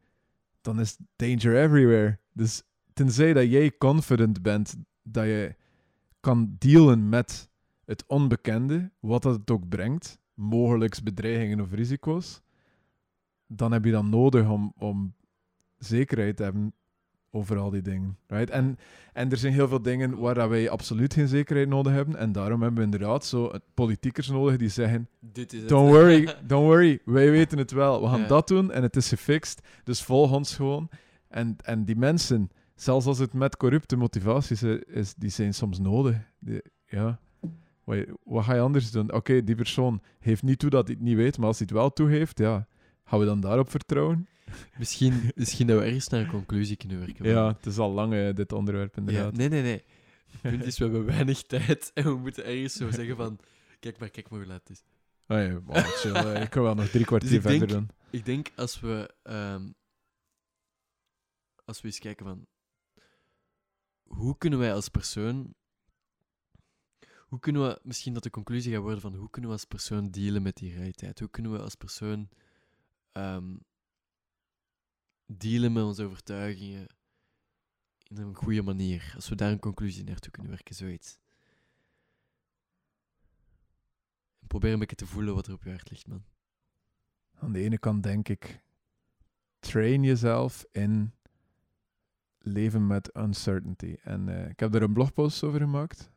dan 0.60 0.80
is 0.80 0.98
danger 1.16 1.62
everywhere. 1.62 2.18
Dus 2.32 2.62
tenzij 2.92 3.32
dat 3.32 3.50
jij 3.50 3.76
confident 3.78 4.42
bent 4.42 4.76
dat 5.02 5.24
je 5.24 5.54
kan 6.20 6.56
dealen 6.58 7.08
met 7.08 7.50
het 7.84 8.04
onbekende, 8.06 8.90
wat 9.00 9.22
dat 9.22 9.36
het 9.36 9.50
ook 9.50 9.68
brengt, 9.68 10.18
mogelijks 10.34 11.02
bedreigingen 11.02 11.60
of 11.60 11.72
risico's, 11.72 12.40
dan 13.46 13.72
heb 13.72 13.84
je 13.84 13.90
dan 13.90 14.08
nodig 14.08 14.48
om, 14.48 14.72
om 14.76 15.14
zekerheid 15.78 16.36
te 16.36 16.42
hebben 16.42 16.72
over 17.30 17.58
al 17.58 17.70
die 17.70 17.82
dingen. 17.82 18.18
Right? 18.26 18.50
En, 18.50 18.78
en 19.12 19.30
er 19.30 19.36
zijn 19.36 19.52
heel 19.52 19.68
veel 19.68 19.82
dingen 19.82 20.18
waar 20.18 20.34
dat 20.34 20.48
wij 20.48 20.70
absoluut 20.70 21.14
geen 21.14 21.28
zekerheid 21.28 21.68
nodig 21.68 21.92
hebben. 21.92 22.16
En 22.16 22.32
daarom 22.32 22.60
hebben 22.62 22.78
we 22.78 22.84
inderdaad 22.84 23.24
zo 23.24 23.50
politiekers 23.74 24.28
nodig 24.28 24.56
die 24.56 24.68
zeggen: 24.68 25.08
Dit 25.20 25.52
is 25.52 25.60
het. 25.60 25.68
Don't 25.68 25.90
worry, 25.90 26.24
don't 26.46 26.66
worry, 26.66 27.00
wij 27.04 27.30
weten 27.30 27.58
het 27.58 27.70
wel. 27.70 28.00
We 28.02 28.08
gaan 28.08 28.20
Ja. 28.20 28.26
dat 28.26 28.48
doen 28.48 28.72
en 28.72 28.82
het 28.82 28.96
is 28.96 29.08
gefixt. 29.08 29.60
Dus 29.84 30.02
volg 30.02 30.32
ons 30.32 30.54
gewoon. 30.56 30.88
En, 31.28 31.56
en 31.64 31.84
die 31.84 31.96
mensen, 31.96 32.50
zelfs 32.74 33.06
als 33.06 33.18
het 33.18 33.32
met 33.32 33.56
corrupte 33.56 33.96
motivaties 33.96 34.62
is, 34.86 35.14
die 35.14 35.30
zijn 35.30 35.54
soms 35.54 35.78
nodig. 35.78 36.16
Die, 36.38 36.62
ja, 36.86 37.18
Wat, 37.84 37.98
wat 38.24 38.44
ga 38.44 38.54
je 38.54 38.60
anders 38.60 38.90
doen? 38.90 39.12
Oké, 39.12 39.44
die 39.44 39.54
persoon 39.54 40.00
heeft 40.18 40.42
niet 40.42 40.58
toe 40.58 40.70
dat 40.70 40.86
hij 40.86 40.96
het 40.98 41.04
niet 41.04 41.16
weet, 41.16 41.38
maar 41.38 41.46
als 41.46 41.58
hij 41.58 41.66
het 41.70 41.78
wel 41.78 41.92
toegeeft, 41.92 42.38
ja, 42.38 42.66
gaan 43.04 43.18
we 43.18 43.24
dan 43.24 43.40
daarop 43.40 43.70
vertrouwen? 43.70 44.28
Misschien, 44.78 45.32
misschien 45.34 45.66
dat 45.66 45.78
we 45.78 45.84
ergens 45.84 46.08
naar 46.08 46.20
een 46.20 46.30
conclusie 46.30 46.76
kunnen 46.76 46.98
werken. 46.98 47.24
Ja, 47.28 47.46
het 47.56 47.66
is 47.66 47.78
al 47.78 47.90
lang 47.92 48.14
eh, 48.14 48.34
dit 48.34 48.52
onderwerp 48.52 48.94
Ja, 48.94 49.00
inderdaad. 49.00 49.36
nee, 49.36 49.48
nee, 49.48 49.62
nee. 49.62 49.84
Het 50.30 50.40
punt 50.50 50.64
is, 50.64 50.78
we 50.78 50.84
hebben 50.84 51.04
weinig 51.04 51.42
tijd 51.42 51.90
en 51.94 52.04
we 52.04 52.14
moeten 52.16 52.44
ergens 52.44 52.72
zo 52.74 52.90
zeggen 52.90 53.16
van... 53.16 53.38
Kijk 53.80 53.98
maar, 53.98 54.10
kijk 54.10 54.30
maar 54.30 54.38
hoe 54.38 54.48
laat 54.48 54.60
het 54.68 54.70
is. 54.70 54.82
Oh 55.28 55.36
ja, 55.42 55.60
wow, 55.60 55.76
chill, 55.76 56.14
eh, 56.14 56.42
ik 56.42 56.50
kan 56.50 56.62
wel 56.62 56.74
nog 56.74 56.88
drie 56.88 57.04
kwartier 57.10 57.30
Dus 57.30 57.40
verder 57.40 57.58
denk- 57.58 57.70
doen. 57.70 57.90
Ik 58.10 58.24
denk 58.24 58.50
als 58.56 58.80
we... 58.80 59.14
ehm, 59.22 59.68
als 61.64 61.80
we 61.80 61.86
eens 61.88 61.98
kijken 61.98 62.26
van... 62.26 62.46
Hoe 64.02 64.38
kunnen 64.38 64.58
wij 64.58 64.74
als 64.74 64.88
persoon... 64.88 65.54
Hoe 67.18 67.38
kunnen 67.40 67.62
we... 67.68 67.80
Misschien 67.82 68.12
dat 68.14 68.22
de 68.22 68.30
conclusie 68.30 68.72
gaat 68.72 68.82
worden 68.82 69.00
van... 69.00 69.14
Hoe 69.14 69.30
kunnen 69.30 69.50
we 69.50 69.56
als 69.56 69.64
persoon 69.64 70.10
dealen 70.10 70.42
met 70.42 70.56
die 70.56 70.74
realiteit? 70.74 71.18
Hoe 71.18 71.30
kunnen 71.30 71.52
we 71.52 71.58
als 71.58 71.74
persoon... 71.74 72.28
ehm, 73.12 73.56
dealen 75.28 75.72
met 75.72 75.84
onze 75.84 76.04
overtuigingen 76.04 76.86
in 78.08 78.16
een 78.16 78.34
goede 78.34 78.62
manier. 78.62 79.12
Als 79.14 79.28
we 79.28 79.34
daar 79.34 79.50
een 79.50 79.58
conclusie 79.58 80.04
naartoe 80.04 80.30
kunnen 80.32 80.50
werken, 80.50 80.74
zoiets. 80.74 81.18
En 84.40 84.46
probeer 84.46 84.72
een 84.72 84.78
beetje 84.78 84.96
te 84.96 85.06
voelen 85.06 85.34
wat 85.34 85.46
er 85.46 85.52
op 85.52 85.64
je 85.64 85.70
hart 85.70 85.90
ligt, 85.90 86.06
man. 86.06 86.24
Aan 87.34 87.52
de 87.52 87.60
ene 87.60 87.78
kant 87.78 88.02
denk 88.02 88.28
ik, 88.28 88.62
train 89.58 90.02
jezelf 90.02 90.64
in 90.72 91.12
leven 92.38 92.86
met 92.86 93.16
uncertainty. 93.16 93.96
En 94.02 94.28
eh, 94.28 94.48
ik 94.48 94.60
heb 94.60 94.74
er 94.74 94.82
een 94.82 94.92
blogpost 94.92 95.42
over 95.42 95.60
gemaakt, 95.60 96.10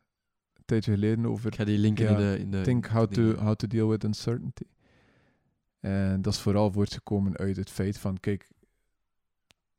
een 0.53 0.65
tijdje 0.65 0.93
geleden, 0.93 1.25
over 1.25 1.47
Ik 1.47 1.55
ga 1.55 1.63
die 1.63 1.77
linken 1.77 2.05
Ja, 2.05 2.11
in 2.11 2.17
de... 2.17 2.39
In 2.39 2.51
de 2.51 2.61
think 2.61 2.85
how 2.87 3.11
to, 3.11 3.35
how 3.35 3.55
to 3.55 3.67
deal 3.67 3.89
with 3.89 4.03
uncertainty. 4.03 4.65
En 5.79 6.21
dat 6.21 6.33
is 6.33 6.39
vooral 6.39 6.71
voortgekomen 6.71 7.37
uit 7.37 7.55
het 7.55 7.69
feit 7.69 7.97
van, 7.97 8.19
kijk, 8.19 8.51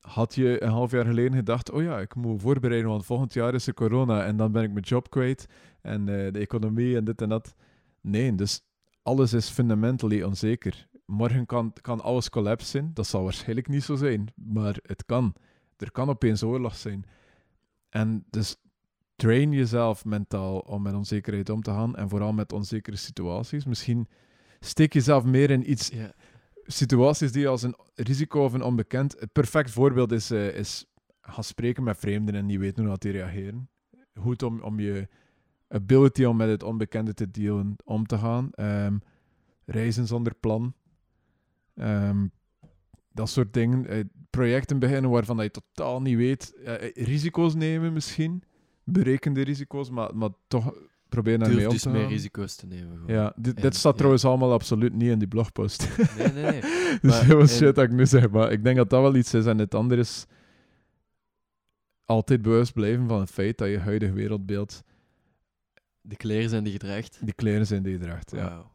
had 0.02 0.34
je 0.34 0.62
een 0.62 0.70
half 0.70 0.90
jaar 0.90 1.04
geleden 1.04 1.34
gedacht, 1.34 1.70
oh 1.70 1.82
ja, 1.82 2.00
ik 2.00 2.14
moet 2.14 2.40
voorbereiden, 2.40 2.90
want 2.90 3.04
volgend 3.04 3.32
jaar 3.32 3.54
is 3.54 3.66
er 3.66 3.74
corona 3.74 4.24
en 4.24 4.36
dan 4.36 4.52
ben 4.52 4.62
ik 4.62 4.72
mijn 4.72 4.84
job 4.84 5.10
kwijt 5.10 5.46
en 5.80 6.00
eh, 6.08 6.32
de 6.32 6.38
economie 6.38 6.96
en 6.96 7.04
dit 7.04 7.22
en 7.22 7.28
dat. 7.28 7.54
Nee, 8.00 8.34
dus 8.34 8.62
alles 9.02 9.32
is 9.32 9.48
fundamentally 9.48 10.22
onzeker. 10.22 10.88
Morgen 11.06 11.46
kan, 11.46 11.72
kan 11.80 12.00
alles 12.00 12.30
collapsen. 12.30 12.90
Dat 12.94 13.06
zal 13.06 13.22
waarschijnlijk 13.22 13.68
niet 13.68 13.82
zo 13.82 13.94
zijn, 13.96 14.32
maar 14.34 14.78
het 14.82 15.04
kan. 15.04 15.34
Er 15.76 15.90
kan 15.90 16.08
opeens 16.08 16.42
oorlog 16.42 16.76
zijn. 16.76 17.04
En 17.88 18.24
dus 18.30 18.56
train 19.16 19.52
jezelf 19.52 20.04
mentaal 20.04 20.58
om 20.58 20.82
met 20.82 20.94
onzekerheid 20.94 21.50
om 21.50 21.62
te 21.62 21.70
gaan 21.70 21.96
en 21.96 22.08
vooral 22.08 22.32
met 22.32 22.52
onzekere 22.52 22.96
situaties. 22.96 23.64
Misschien 23.64 24.08
steek 24.60 24.92
jezelf 24.92 25.24
meer 25.24 25.50
in 25.50 25.70
iets, 25.70 25.90
situaties 26.66 27.32
die 27.32 27.48
als 27.48 27.62
een 27.62 27.76
risico 27.94 28.44
of 28.44 28.52
een 28.52 28.62
onbekend. 28.62 29.20
Het 29.20 29.32
perfect 29.32 29.70
voorbeeld 29.70 30.12
is, 30.12 30.30
eh, 30.30 30.56
is 30.56 30.86
gaan 31.20 31.44
spreken 31.44 31.82
met 31.82 31.98
vreemden 31.98 32.34
en 32.34 32.46
niet 32.46 32.58
weten 32.58 32.82
hoe 32.82 32.90
dat 32.90 33.02
die 33.02 33.12
reageren. 33.12 33.68
Goed 34.14 34.42
om, 34.42 34.60
om 34.60 34.80
je 34.80 35.08
ability 35.68 36.24
om 36.24 36.36
met 36.36 36.48
het 36.48 36.62
onbekende 36.62 37.14
te 37.14 37.30
dealen 37.30 37.76
om 37.84 38.06
te 38.06 38.18
gaan. 38.18 38.50
Ehm, 38.52 38.98
reizen 39.64 40.06
zonder 40.06 40.34
plan. 40.34 40.74
Ehm, 41.74 42.26
dat 43.08 43.28
soort 43.28 43.52
dingen. 43.52 43.86
Eh, 43.86 44.04
projecten 44.30 44.78
beginnen 44.78 45.10
waarvan 45.10 45.42
je 45.42 45.50
totaal 45.50 46.02
niet 46.02 46.16
weet. 46.16 46.54
Eh, 46.64 47.04
risico's 47.04 47.54
nemen 47.54 47.92
misschien. 47.92 48.42
Berekende 48.84 49.42
risico's, 49.42 49.90
maar, 49.90 50.16
maar 50.16 50.30
toch 50.46 50.74
proberen 51.14 51.38
daarmee 51.38 51.56
durf 51.58 51.68
om 51.68 51.74
dus 51.74 51.82
te 51.82 51.88
meer 51.90 52.06
risico's 52.06 52.54
te 52.56 52.66
nemen. 52.66 52.98
gewoon. 52.98 53.14
Ja, 53.14 53.32
dit, 53.36 53.56
En- 53.56 53.62
dit 53.62 53.74
staat 53.74 53.90
ja. 53.92 53.96
trouwens 53.96 54.24
allemaal 54.24 54.52
absoluut 54.52 54.92
niet 54.92 55.10
in 55.10 55.18
die 55.18 55.28
blogpost. 55.28 55.88
Nee, 56.18 56.32
nee, 56.32 56.42
nee. 56.44 56.60
dus 57.00 57.00
Maar- 57.02 57.18
heel 57.20 57.26
veel 57.26 57.40
en- 57.40 57.48
shit 57.48 57.74
dat 57.74 57.84
ik 57.84 57.90
nu 57.90 58.06
zeg, 58.06 58.30
maar 58.30 58.52
ik 58.52 58.64
denk 58.64 58.76
dat 58.76 58.90
dat 58.90 59.00
wel 59.00 59.14
iets 59.14 59.34
is. 59.34 59.46
En 59.46 59.58
het 59.58 59.74
andere 59.74 60.00
is 60.00 60.24
altijd 62.04 62.42
bewust 62.42 62.72
blijven 62.72 63.08
van 63.08 63.20
het 63.20 63.30
feit 63.30 63.58
dat 63.58 63.68
je 63.68 63.78
huidige 63.78 64.12
wereldbeeld 64.12 64.82
De 66.00 66.16
kleren 66.16 66.48
zijn 66.50 66.64
die 66.64 66.72
gedraagt. 66.72 67.18
die 67.24 67.34
kleren 67.34 67.66
zijn 67.66 67.82
die 67.82 67.92
je 67.92 67.98
draagt. 67.98 68.30
Ja. 68.30 68.36
Wauw. 68.48 68.72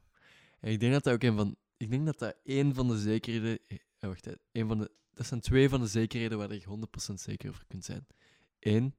En 0.60 0.72
ik 0.72 0.80
denk 0.80 0.94
dat 0.94 1.04
dat 1.04 1.14
ook 1.14 1.24
een 1.24 1.36
van... 1.36 1.56
Ik 1.78 1.90
denk 1.90 2.06
dat 2.06 2.20
dat 2.20 2.36
één 2.44 2.74
van 2.76 2.88
de 2.88 2.98
zekerheden... 2.98 3.60
eh, 3.68 3.78
wacht. 4.00 4.28
Een 4.52 4.68
van 4.68 4.78
de, 4.78 4.92
dat 5.14 5.26
zijn 5.26 5.40
twee 5.42 5.70
van 5.70 5.80
de 5.82 5.88
zekerheden 5.88 6.38
waar 6.38 6.54
je 6.54 6.64
100% 7.10 7.14
zeker 7.14 7.50
over 7.50 7.64
kunt 7.68 7.86
zijn. 7.86 8.08
Eén, 8.60 8.96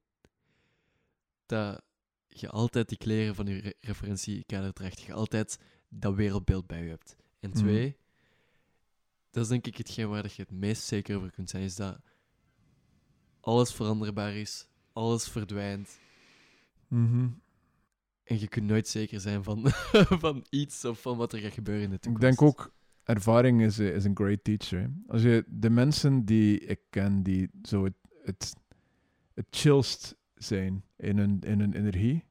dat 1.47 1.83
je 2.29 2.49
altijd 2.51 2.89
die 2.89 2.99
kleren 2.99 3.35
van 3.35 3.47
je 3.47 3.61
re- 3.61 3.73
referentiekader 3.81 4.73
draagt. 4.73 5.01
Je 5.01 5.13
altijd 5.13 5.59
dat 5.89 6.15
wereldbeeld 6.15 6.67
bij 6.67 6.83
je 6.83 6.89
hebt. 6.89 7.17
En 7.41 7.51
Mhm. 7.51 7.59
twee, 7.59 7.97
dat 9.31 9.43
is 9.43 9.49
denk 9.49 9.67
ik 9.67 9.77
hetgeen 9.77 10.09
waar 10.09 10.23
dat 10.23 10.35
je 10.35 10.43
het 10.43 10.51
meest 10.51 10.83
zeker 10.83 11.17
over 11.17 11.31
kunt 11.31 11.51
zijn, 11.51 11.63
is 11.63 11.77
dat 11.77 11.99
alles 13.41 13.73
veranderbaar 13.75 14.35
is, 14.35 14.69
alles 14.93 15.29
verdwijnt. 15.29 15.99
Mhm. 16.89 17.29
En 18.25 18.41
je 18.41 18.49
kunt 18.49 18.67
nooit 18.67 18.89
zeker 18.89 19.21
zijn 19.21 19.45
van, 19.45 19.63
van 20.25 20.47
iets 20.51 20.85
of 20.85 21.01
van 21.01 21.17
wat 21.17 21.33
er 21.33 21.39
gaat 21.39 21.53
gebeuren 21.53 21.83
in 21.85 21.89
de 21.91 21.95
Ik 21.97 22.01
toekomst. 22.03 22.27
denk 22.27 22.43
ook, 22.43 22.73
ervaring 23.03 23.63
is, 23.63 23.79
eh, 23.79 23.95
is 23.95 24.05
een 24.05 24.17
great 24.17 24.45
teacher. 24.45 24.81
hè. 24.81 24.87
Als 25.07 25.23
je 25.23 25.45
de 25.49 25.71
mensen 25.71 26.25
die 26.25 26.59
ik 26.61 26.81
ken, 26.91 27.23
die 27.23 27.51
zo 27.63 27.85
het, 27.85 27.95
het, 28.23 28.55
het 29.35 29.47
chillst 29.51 30.17
zijn 30.39 30.85
in 30.97 31.19
hun, 31.19 31.41
in 31.41 31.61
hun 31.61 31.73
energie, 31.73 32.25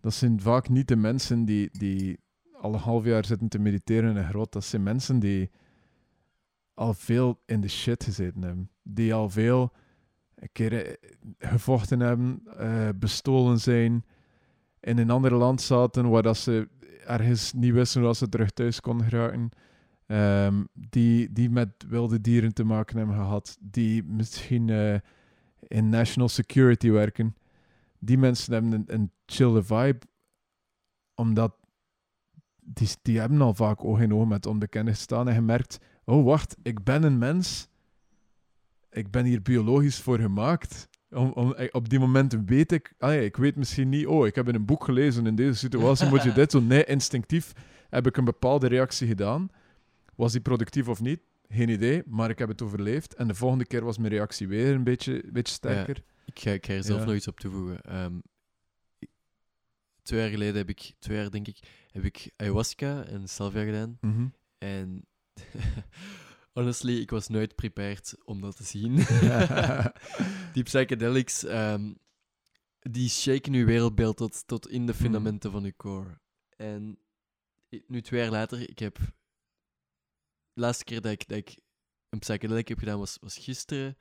dat 0.00 0.14
zijn 0.14 0.40
vaak 0.40 0.68
niet 0.68 0.88
de 0.88 0.96
mensen 0.96 1.44
die, 1.44 1.68
die 1.72 2.18
al 2.52 2.74
een 2.74 2.80
half 2.80 3.04
jaar 3.04 3.24
zitten 3.24 3.48
te 3.48 3.58
mediteren 3.58 4.10
in 4.10 4.16
een 4.16 4.28
grot. 4.28 4.52
Dat 4.52 4.64
zijn 4.64 4.82
mensen 4.82 5.18
die 5.18 5.50
al 6.74 6.94
veel 6.94 7.42
in 7.46 7.60
de 7.60 7.68
shit 7.68 8.04
gezeten 8.04 8.42
hebben. 8.42 8.70
Die 8.82 9.14
al 9.14 9.30
veel 9.30 9.72
keer 10.52 10.86
eh, 10.86 10.92
gevochten 11.38 12.00
hebben, 12.00 12.42
eh, 12.56 12.88
bestolen 12.96 13.60
zijn, 13.60 14.04
in 14.80 14.98
een 14.98 15.10
ander 15.10 15.34
land 15.34 15.60
zaten 15.60 16.08
waar 16.08 16.22
dat 16.22 16.36
ze 16.36 16.68
ergens 17.06 17.52
niet 17.52 17.72
wisten 17.72 18.02
hoe 18.02 18.14
ze 18.14 18.28
terug 18.28 18.50
thuis 18.50 18.80
konden 18.80 19.06
geraken. 19.06 19.50
Ehm, 20.06 20.64
die, 20.72 21.32
die 21.32 21.50
met 21.50 21.68
wilde 21.88 22.20
dieren 22.20 22.54
te 22.54 22.64
maken 22.64 22.96
hebben 22.96 23.16
gehad. 23.16 23.58
Die 23.60 24.04
misschien 24.04 24.68
eh, 24.68 24.94
in 25.70 25.88
national 25.88 26.28
security 26.28 26.90
werken. 26.90 27.36
Die 27.98 28.18
mensen 28.18 28.52
hebben 28.52 28.72
een, 28.72 28.84
een 28.86 29.10
chille 29.26 29.62
vibe. 29.62 29.98
Omdat 31.14 31.54
die, 32.60 32.88
die 33.02 33.18
hebben 33.18 33.40
al 33.40 33.54
vaak 33.54 33.84
oog 33.84 34.00
in 34.00 34.14
oog 34.14 34.28
met 34.28 34.46
onbekenden 34.46 34.94
gestaan. 34.94 35.28
En 35.28 35.34
je 35.34 35.40
merkt, 35.40 35.78
oh 36.04 36.24
wacht, 36.24 36.56
ik 36.62 36.84
ben 36.84 37.02
een 37.02 37.18
mens. 37.18 37.68
Ik 38.90 39.10
ben 39.10 39.24
hier 39.24 39.42
biologisch 39.42 40.00
voor 40.00 40.18
gemaakt. 40.18 40.88
Om, 41.10 41.30
om, 41.32 41.54
eh, 41.54 41.68
op 41.70 41.88
die 41.88 41.98
momenten 41.98 42.46
weet 42.46 42.72
ik, 42.72 42.94
ah 42.98 43.14
ja, 43.14 43.20
ik 43.20 43.36
weet 43.36 43.56
misschien 43.56 43.88
niet, 43.88 44.06
oh, 44.06 44.26
ik 44.26 44.34
heb 44.34 44.48
in 44.48 44.54
een 44.54 44.64
boek 44.64 44.84
gelezen, 44.84 45.26
in 45.26 45.34
deze 45.34 45.58
situatie 45.58 46.08
moet 46.08 46.22
je 46.22 46.32
dit 46.40 46.50
doen. 46.50 46.66
Nee, 46.66 46.84
instinctief 46.84 47.52
heb 47.88 48.06
ik 48.06 48.16
een 48.16 48.24
bepaalde 48.24 48.66
reactie 48.66 49.06
gedaan. 49.06 49.50
Was 50.14 50.32
die 50.32 50.40
productief 50.40 50.88
of 50.88 51.00
niet? 51.00 51.20
Geen 51.52 51.68
idee, 51.68 52.02
maar 52.06 52.30
ik 52.30 52.38
heb 52.38 52.48
het 52.48 52.62
overleefd. 52.62 53.14
En 53.14 53.28
de 53.28 53.34
volgende 53.34 53.66
keer 53.66 53.84
was 53.84 53.98
mijn 53.98 54.12
reactie 54.12 54.48
weer 54.48 54.74
een 54.74 54.84
beetje, 54.84 55.24
een 55.24 55.32
beetje 55.32 55.54
sterker. 55.54 56.02
Ik 56.24 56.38
ga, 56.38 56.50
ik 56.50 56.66
ga 56.66 56.72
er 56.72 56.84
zelf 56.84 57.00
Ja. 57.00 57.06
nog 57.06 57.14
iets 57.14 57.28
op 57.28 57.40
toevoegen. 57.40 57.80
Ehm, 57.82 58.18
twee 60.02 60.20
jaar 60.20 60.30
geleden 60.30 60.56
heb 60.56 60.68
ik, 60.68 60.92
twee 60.98 61.16
jaar 61.16 61.30
denk 61.30 61.46
ik, 61.48 61.58
heb 61.90 62.04
ik 62.04 62.30
ayahuasca 62.36 63.04
en 63.04 63.28
salvia 63.28 63.64
gedaan. 63.64 63.98
Mhm. 64.00 64.26
En 64.58 65.04
honestly, 66.52 67.00
ik 67.00 67.10
was 67.10 67.28
nooit 67.28 67.54
prepared 67.54 68.14
om 68.24 68.40
dat 68.40 68.56
te 68.56 68.64
zien. 68.64 68.94
die 70.54 70.62
psychedelics, 70.62 71.44
ehm, 71.44 71.92
die 72.80 73.08
shaken 73.08 73.52
je 73.52 73.64
wereldbeeld 73.64 74.16
tot, 74.16 74.46
tot 74.46 74.68
in 74.68 74.86
de 74.86 74.94
fundamenten 74.94 75.50
van 75.50 75.62
je 75.64 75.76
core. 75.76 76.18
En 76.56 76.98
nu 77.86 78.00
twee 78.02 78.20
jaar 78.20 78.30
later, 78.30 78.68
ik 78.70 78.78
heb... 78.78 78.98
De 80.60 80.66
laatste 80.66 80.84
keer 80.84 81.00
dat 81.00 81.12
ik, 81.12 81.28
dat 81.28 81.38
ik 81.38 81.56
een 82.08 82.18
psychedelic 82.18 82.68
heb 82.68 82.78
gedaan 82.78 82.98
was, 82.98 83.18
was 83.20 83.38
gisteren. 83.38 83.96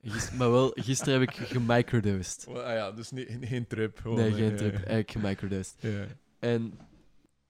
En 0.00 0.10
gis- 0.10 0.30
maar 0.30 0.50
wel, 0.50 0.70
gisteren 0.74 1.20
heb 1.20 1.28
ik 1.28 1.34
gemicrodosed. 1.56 2.46
ah 2.46 2.54
ja, 2.54 2.92
dus 2.92 3.10
niet, 3.10 3.36
geen 3.40 3.66
trip. 3.66 4.04
Nee, 4.04 4.32
geen 4.32 4.56
trip. 4.56 4.74
Eigenlijk 4.74 5.10
gemicrodosed. 5.10 5.74
Ja. 5.82 6.06
En 6.38 6.78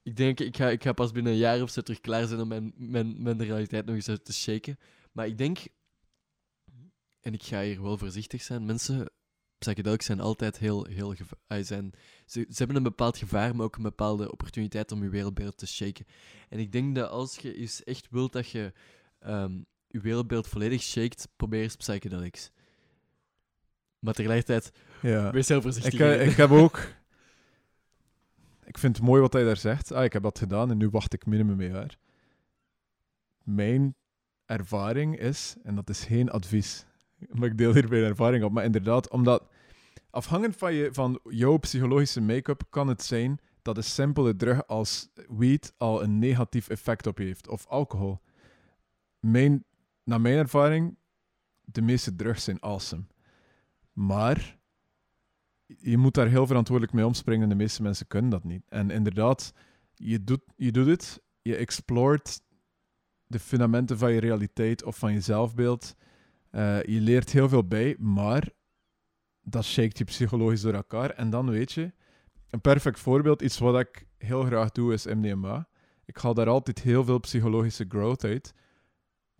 ik 0.03 0.17
denk, 0.17 0.41
ik 0.41 0.57
ga, 0.57 0.69
ik 0.69 0.83
ga 0.83 0.93
pas 0.93 1.13
binnen 1.13 1.33
een 1.33 1.39
jaar 1.39 1.63
of 1.63 1.71
zo 1.71 1.81
terug 1.81 2.01
klaar 2.01 2.27
zijn 2.27 2.41
om 2.41 2.49
mijn, 2.49 2.73
mijn, 2.77 3.23
mijn 3.23 3.45
realiteit 3.45 3.87
nog 3.87 3.95
eens 3.95 4.09
uit 4.09 4.25
te 4.25 4.33
shaken. 4.33 4.79
Maar 5.13 5.27
ik 5.27 5.39
denk, 5.39 5.59
en 7.21 7.33
ik 7.35 7.43
ga 7.43 7.63
hier 7.63 7.83
wel 7.83 7.99
voorzichtig 7.99 8.43
zijn, 8.43 8.65
mensen, 8.67 9.11
psychedelics 9.59 10.07
zijn 10.07 10.21
altijd 10.21 10.59
heel, 10.59 10.85
heel 10.85 11.15
ah, 11.47 11.65
zijn, 11.65 11.93
ze, 12.29 12.47
ze 12.49 12.57
hebben 12.57 12.77
een 12.77 12.83
bepaald 12.83 13.19
gevaar, 13.19 13.57
maar 13.57 13.65
ook 13.65 13.77
een 13.77 13.83
bepaalde 13.83 14.33
opportuniteit 14.33 14.93
om 14.93 15.03
je 15.03 15.09
wereldbeeld 15.09 15.59
te 15.59 15.67
shaken. 15.67 16.07
En 16.49 16.59
ik 16.59 16.73
denk 16.73 16.95
dat 16.95 17.11
als 17.11 17.37
je 17.37 17.55
eens 17.55 17.85
echt 17.85 18.07
wilt 18.11 18.33
dat 18.33 18.49
je 18.51 18.73
ehm, 19.19 19.61
je 19.87 20.01
wereldbeeld 20.01 20.49
volledig 20.49 20.83
shakt, 20.83 21.29
probeer 21.37 21.63
eens 21.63 21.77
psychedelics. 21.77 22.51
Maar 23.99 24.15
tegelijkertijd, 24.15 24.73
ja. 25.03 25.31
wees 25.31 25.49
heel 25.49 25.63
voorzichtig. 25.63 25.93
Ik, 25.93 26.01
eh, 26.01 26.27
ik 26.27 26.37
heb 26.37 26.51
ook... 26.51 26.79
ik 28.65 28.79
vind 28.79 28.97
het 28.97 29.07
mooi 29.07 29.21
wat 29.21 29.33
hij 29.33 29.45
daar 29.45 29.57
zegt. 29.57 29.93
Ah, 29.93 30.05
ik 30.05 30.13
heb 30.13 30.23
dat 30.23 30.39
gedaan 30.39 30.71
en 30.71 30.77
nu 30.77 30.89
wacht 30.89 31.13
ik 31.13 31.27
minimum 31.27 31.61
een 31.61 31.73
jaar. 31.73 31.99
Mijn 33.43 33.97
ervaring 34.47 35.19
is, 35.19 35.57
en 35.63 35.75
dat 35.75 35.89
is 35.91 36.05
geen 36.05 36.31
advies, 36.31 36.87
maar 37.39 37.49
ik 37.49 37.59
deel 37.59 37.73
hier 37.73 37.89
mijn 37.89 38.05
ervaring 38.05 38.45
op, 38.45 38.53
maar 38.53 38.65
inderdaad, 38.65 39.11
omdat 39.11 39.49
afhankelijk 40.11 40.59
van, 40.59 40.75
je, 40.75 40.89
van 40.93 41.21
jouw 41.23 41.57
psychologische 41.57 42.21
make-up 42.21 42.63
kan 42.71 42.89
het 42.89 43.03
zijn 43.03 43.39
dat 43.63 43.77
een 43.77 43.85
simpele 43.85 44.37
drug 44.37 44.67
als 44.67 45.09
weed 45.29 45.75
al 45.77 46.03
een 46.03 46.19
negatief 46.19 46.69
effect 46.69 47.07
op 47.07 47.19
je 47.19 47.25
heeft, 47.25 47.49
of 47.49 47.67
alcohol. 47.67 48.21
Mijn, 49.21 49.65
naar 50.05 50.21
mijn 50.21 50.37
ervaring, 50.37 50.97
de 51.65 51.83
meeste 51.83 52.17
drugs 52.17 52.45
zijn 52.45 52.61
awesome. 52.61 53.05
Maar 53.93 54.59
je 55.67 55.97
moet 55.97 56.15
daar 56.15 56.29
heel 56.29 56.47
verantwoordelijk 56.47 56.95
mee 56.95 57.07
omspringen. 57.07 57.49
De 57.49 57.55
meeste 57.55 57.83
mensen 57.83 58.07
kunnen 58.07 58.31
dat 58.31 58.45
niet. 58.45 58.63
En 58.69 58.91
inderdaad, 58.91 59.53
je 59.95 60.25
doet, 60.25 60.43
je 60.57 60.73
doet 60.73 60.87
het, 60.87 61.23
je 61.43 61.57
exploort 61.57 62.41
de 63.27 63.39
fundamenten 63.39 63.99
van 63.99 64.13
je 64.13 64.21
realiteit 64.21 64.85
of 64.85 64.97
van 64.97 65.13
je 65.13 65.21
zelfbeeld. 65.21 65.95
Eh, 66.51 66.83
je 66.83 67.01
leert 67.01 67.33
heel 67.33 67.49
veel 67.49 67.67
bij, 67.67 67.97
maar 67.99 68.49
dat 69.51 69.65
shakt 69.65 69.99
je 69.99 70.05
psychologisch 70.05 70.61
door 70.61 70.75
elkaar. 70.75 71.11
En 71.11 71.31
dan 71.31 71.51
weet 71.51 71.73
je, 71.73 71.93
een 72.51 72.61
perfect 72.61 72.99
voorbeeld, 72.99 73.43
iets 73.43 73.59
wat 73.59 73.81
ik 73.81 74.07
heel 74.19 74.43
graag 74.43 74.71
doe, 74.71 74.93
is 74.93 75.07
MDMA. 75.07 75.69
Ik 76.05 76.17
haal 76.17 76.35
daar 76.35 76.49
altijd 76.49 76.81
heel 76.81 77.05
veel 77.05 77.19
psychologische 77.19 77.85
growth 77.89 78.25
uit. 78.25 78.55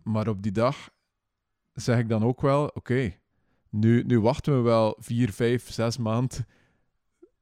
Maar 0.03 0.27
op 0.27 0.41
die 0.41 0.51
dag 0.51 0.89
zeg 1.73 1.99
ik 1.99 2.09
dan 2.09 2.23
ook 2.23 2.41
wel, 2.41 2.67
oké, 2.67 3.13
nu, 3.69 4.03
nu 4.03 4.19
wachten 4.19 4.55
we 4.55 4.61
wel 4.61 4.95
vier, 4.99 5.31
vijf, 5.31 5.71
zes 5.71 5.97
maanden 5.97 6.45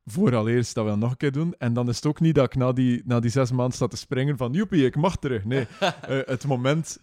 vooraleerst 0.05 0.75
dat 0.75 0.83
we 0.83 0.89
dat 0.89 0.99
nog 0.99 1.11
een 1.11 1.17
keer 1.17 1.31
doen. 1.31 1.55
En 1.57 1.73
dan 1.73 1.89
is 1.89 1.95
het 1.95 2.05
ook 2.05 2.19
niet 2.19 2.35
dat 2.35 2.45
ik 2.45 2.55
na 2.55 2.71
die, 2.71 3.01
na 3.05 3.19
die 3.19 3.31
zes 3.31 3.51
maanden 3.51 3.75
sta 3.75 3.87
te 3.87 3.97
springen 3.97 4.37
van 4.37 4.51
joepie, 4.51 4.85
ik 4.85 4.95
mag 4.95 5.17
terug. 5.17 5.45
Nee, 5.45 5.67
uh, 5.81 5.89
het, 6.25 6.45
moment, 6.45 6.99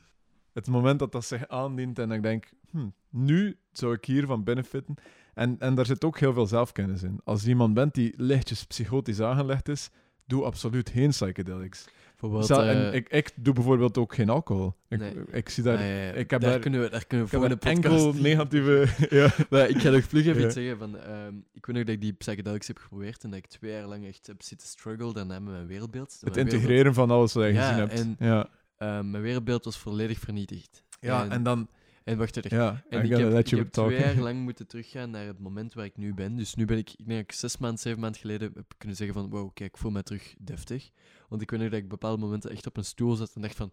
het 0.52 0.66
moment 0.66 0.98
dat 0.98 1.12
dat 1.12 1.24
zich 1.24 1.48
aandient 1.48 1.98
en 1.98 2.10
ik 2.10 2.22
denk, 2.22 2.50
hm, 2.70 2.88
nu 3.10 3.56
zou 3.72 3.94
ik 3.94 4.04
hiervan 4.04 4.44
benefitten. 4.44 4.94
En, 5.34 5.56
en 5.58 5.74
daar 5.74 5.86
zit 5.86 6.04
ook 6.04 6.18
heel 6.18 6.32
veel 6.32 6.46
zelfkennis 6.46 7.02
in. 7.02 7.20
Als 7.24 7.46
iemand 7.46 7.74
bent 7.74 7.94
die 7.94 8.14
lichtjes 8.16 8.64
psychotisch 8.64 9.20
aangelegd 9.20 9.68
is, 9.68 9.90
doe 10.26 10.44
absoluut 10.44 10.90
geen 10.90 11.10
psychedelics. 11.10 11.86
En 12.22 12.90
eh, 12.90 12.94
ik, 12.94 13.08
ik 13.08 13.30
doe 13.34 13.54
bijvoorbeeld 13.54 13.98
ook 13.98 14.14
geen 14.14 14.28
alcohol. 14.28 14.74
Ik, 14.88 15.00
ik 15.32 15.48
zie 15.48 15.62
daar... 15.62 15.80
ik 16.16 16.30
heb 16.30 16.40
daar, 16.40 16.58
kunnen 16.58 16.80
we, 16.80 16.90
daar 16.90 17.06
kunnen 17.06 17.26
we 17.26 17.36
voor 17.36 17.50
een 17.50 17.58
podcast... 17.58 17.76
enkel 17.76 18.12
negatieve... 18.12 18.86
ja. 19.18 19.34
maar 19.50 19.68
ik 19.68 19.78
ga 19.78 19.90
nog 19.90 20.02
vlug 20.02 20.26
even 20.26 20.44
iets 20.44 20.54
zeggen. 20.54 20.78
Van, 20.78 20.96
um, 21.10 21.44
ik 21.52 21.66
weet 21.66 21.76
nog 21.76 21.84
dat 21.84 21.94
ik 21.94 22.00
die 22.00 22.12
psychedelics 22.12 22.66
heb 22.66 22.78
geprobeerd 22.78 23.24
en 23.24 23.30
dat 23.30 23.38
ik 23.38 23.46
twee 23.46 23.72
jaar 23.72 23.86
lang 23.86 24.06
echt 24.06 24.26
heb 24.26 24.42
zitten 24.42 24.68
struggle 24.68 25.12
daarna 25.12 25.40
met 25.40 25.52
mijn 25.52 25.66
wereldbeeld. 25.66 26.18
Het 26.20 26.36
integreren 26.36 26.94
van 26.94 27.10
alles 27.10 27.32
wat 27.32 27.44
je 27.44 27.54
gezien 27.54 27.74
hebt. 27.74 27.92
En, 27.92 28.16
ja, 28.18 28.48
uh, 28.78 29.00
mijn 29.00 29.22
wereldbeeld 29.22 29.64
was 29.64 29.78
volledig 29.78 30.18
vernietigd. 30.18 30.82
Ja, 31.00 31.28
en 31.28 31.42
dan 31.42 31.68
en 32.04 32.18
wacht 32.18 32.36
even. 32.36 32.56
Ja, 32.56 32.84
en 32.88 33.04
ik 33.04 33.10
heb, 33.10 33.46
ik 33.46 33.48
heb 33.48 33.68
twee 33.68 33.98
jaar 33.98 34.16
lang 34.28 34.42
moeten 34.42 34.66
teruggaan 34.66 35.10
naar 35.10 35.26
het 35.26 35.38
moment 35.38 35.74
waar 35.74 35.84
ik 35.84 35.96
nu 35.96 36.14
ben. 36.14 36.36
Dus 36.36 36.54
nu 36.54 36.64
ben 36.64 36.78
ik, 36.78 36.90
ik 36.96 37.06
denk 37.06 37.20
ik 37.20 37.32
zes 37.32 37.56
maanden, 37.58 37.78
zeven 37.78 38.00
maanden 38.00 38.20
geleden 38.20 38.52
heb 38.54 38.74
kunnen 38.78 38.96
zeggen 38.96 39.16
van, 39.16 39.30
wow, 39.30 39.50
kijk, 39.54 39.70
ik 39.70 39.80
voel 39.80 39.90
me 39.90 40.02
terug 40.02 40.34
deftig. 40.38 40.90
Want 41.28 41.42
ik 41.42 41.50
weet 41.50 41.60
nog 41.60 41.70
dat 41.70 41.78
ik 41.78 41.88
bepaalde 41.88 42.22
momenten 42.22 42.50
echt 42.50 42.66
op 42.66 42.76
een 42.76 42.84
stoel 42.84 43.14
zat 43.14 43.34
en 43.34 43.42
dacht 43.42 43.56
van, 43.56 43.72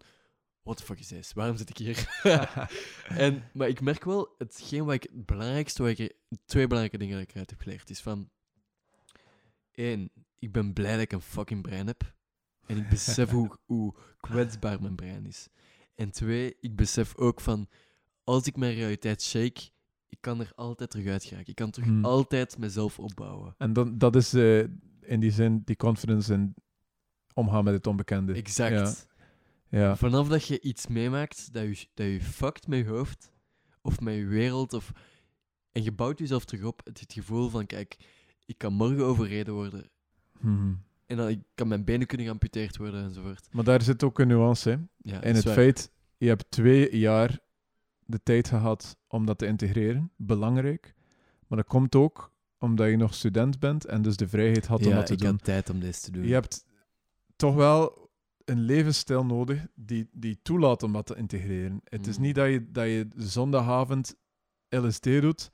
what 0.62 0.76
the 0.76 0.82
fuck 0.82 0.98
is 0.98 1.08
this? 1.08 1.32
Waarom 1.32 1.56
zit 1.56 1.70
ik 1.70 1.76
hier? 1.76 2.20
en, 3.24 3.50
maar 3.52 3.68
ik 3.68 3.80
merk 3.80 4.04
wel, 4.04 4.34
hetgeen 4.38 4.84
wat 4.84 4.94
ik, 4.94 5.02
het 5.02 5.26
belangrijkste, 5.26 5.82
wat 5.82 5.98
ik, 5.98 6.16
twee 6.44 6.66
belangrijke 6.66 6.98
dingen 6.98 7.18
dat 7.18 7.28
ik 7.28 7.32
eruit 7.32 7.50
heb 7.50 7.60
geleerd, 7.60 7.90
is 7.90 8.00
van, 8.00 8.30
één, 9.72 10.10
ik 10.38 10.52
ben 10.52 10.72
blij 10.72 10.92
dat 10.92 11.00
ik 11.00 11.12
een 11.12 11.20
fucking 11.20 11.62
brein 11.62 11.86
heb. 11.86 12.14
En 12.66 12.76
ik 12.76 12.88
besef 12.88 13.30
hoe, 13.38 13.58
hoe 13.64 13.94
kwetsbaar 14.20 14.82
mijn 14.82 14.94
brein 14.96 15.26
is. 15.26 15.48
En 15.94 16.10
twee, 16.10 16.56
ik 16.60 16.76
besef 16.76 17.16
ook 17.16 17.40
van 17.40 17.68
als 18.24 18.46
ik 18.46 18.56
mijn 18.56 18.74
realiteit 18.74 19.22
shake, 19.22 19.60
ik 20.08 20.18
kan 20.20 20.40
er 20.40 20.52
altijd 20.54 20.90
terug 20.90 21.06
uit 21.06 21.24
geraken. 21.24 21.48
Ik 21.48 21.54
kan 21.54 21.70
terug 21.70 21.88
hmm. 21.88 22.04
altijd 22.04 22.58
mezelf 22.58 22.98
opbouwen. 22.98 23.54
En 23.58 23.72
dan, 23.72 23.98
dat 23.98 24.16
is 24.16 24.34
uh, 24.34 24.58
in 25.00 25.20
die 25.20 25.30
zin 25.30 25.62
die 25.64 25.76
confidence 25.76 26.32
en 26.32 26.54
omgaan 27.34 27.64
met 27.64 27.74
het 27.74 27.86
onbekende. 27.86 28.32
Exact. 28.32 29.08
Ja. 29.68 29.78
ja. 29.78 29.96
Vanaf 29.96 30.28
dat 30.28 30.46
je 30.46 30.60
iets 30.60 30.86
meemaakt 30.86 31.52
dat 31.52 31.78
je, 31.78 31.86
dat 31.94 32.06
je 32.06 32.20
fuckt 32.20 32.66
met 32.66 32.78
je 32.78 32.86
hoofd, 32.86 33.32
of 33.80 34.00
met 34.00 34.14
je 34.14 34.26
wereld, 34.26 34.72
of... 34.72 34.92
en 35.72 35.82
je 35.82 35.92
bouwt 35.92 36.18
jezelf 36.18 36.44
terug 36.44 36.64
op, 36.64 36.80
het, 36.84 37.00
het 37.00 37.12
gevoel 37.12 37.48
van, 37.48 37.66
kijk, 37.66 37.96
ik 38.46 38.58
kan 38.58 38.72
morgen 38.72 39.04
overreden 39.04 39.54
worden. 39.54 39.90
Hmm. 40.40 40.82
En 41.06 41.16
dan 41.16 41.28
ik 41.28 41.40
kan 41.54 41.68
mijn 41.68 41.84
benen 41.84 42.06
kunnen 42.06 42.26
geamputeerd 42.26 42.76
worden 42.76 43.04
enzovoort. 43.04 43.48
Maar 43.50 43.64
daar 43.64 43.82
zit 43.82 44.02
ook 44.02 44.18
een 44.18 44.28
nuance 44.28 44.70
in. 44.70 44.88
Ja, 44.96 45.22
in 45.22 45.34
het 45.34 45.48
feit, 45.48 45.90
je 46.16 46.28
hebt 46.28 46.50
twee 46.50 46.98
jaar 46.98 47.38
de 48.06 48.20
tijd 48.22 48.48
gehad 48.48 48.96
om 49.06 49.26
dat 49.26 49.38
te 49.38 49.46
integreren. 49.46 50.10
Belangrijk. 50.16 50.94
Maar 51.46 51.58
dat 51.58 51.66
komt 51.66 51.94
ook 51.94 52.32
omdat 52.58 52.88
je 52.88 52.96
nog 52.96 53.14
student 53.14 53.58
bent 53.58 53.84
en 53.84 54.02
dus 54.02 54.16
de 54.16 54.28
vrijheid 54.28 54.66
had 54.66 54.86
om 54.86 54.92
dat 54.92 55.06
te 55.06 55.16
doen. 55.16 55.26
Ja, 55.26 55.32
ik 55.32 55.38
had 55.38 55.44
tijd 55.44 55.70
om 55.70 55.80
dit 55.80 56.02
te 56.04 56.10
doen. 56.10 56.26
Je 56.26 56.32
hebt 56.32 56.64
toch 57.36 57.54
wel 57.54 58.10
een 58.44 58.60
levensstijl 58.60 59.24
nodig 59.24 59.66
die, 59.74 60.08
die 60.12 60.38
toelaat 60.42 60.82
om 60.82 60.92
dat 60.92 61.06
te 61.06 61.16
integreren. 61.16 61.80
Het 61.84 62.06
is 62.06 62.16
mm. 62.16 62.22
niet 62.22 62.34
dat 62.34 62.48
je, 62.48 62.70
dat 62.70 62.84
je 62.84 63.08
zondagavond 63.16 64.16
LSD 64.68 65.04
doet, 65.04 65.50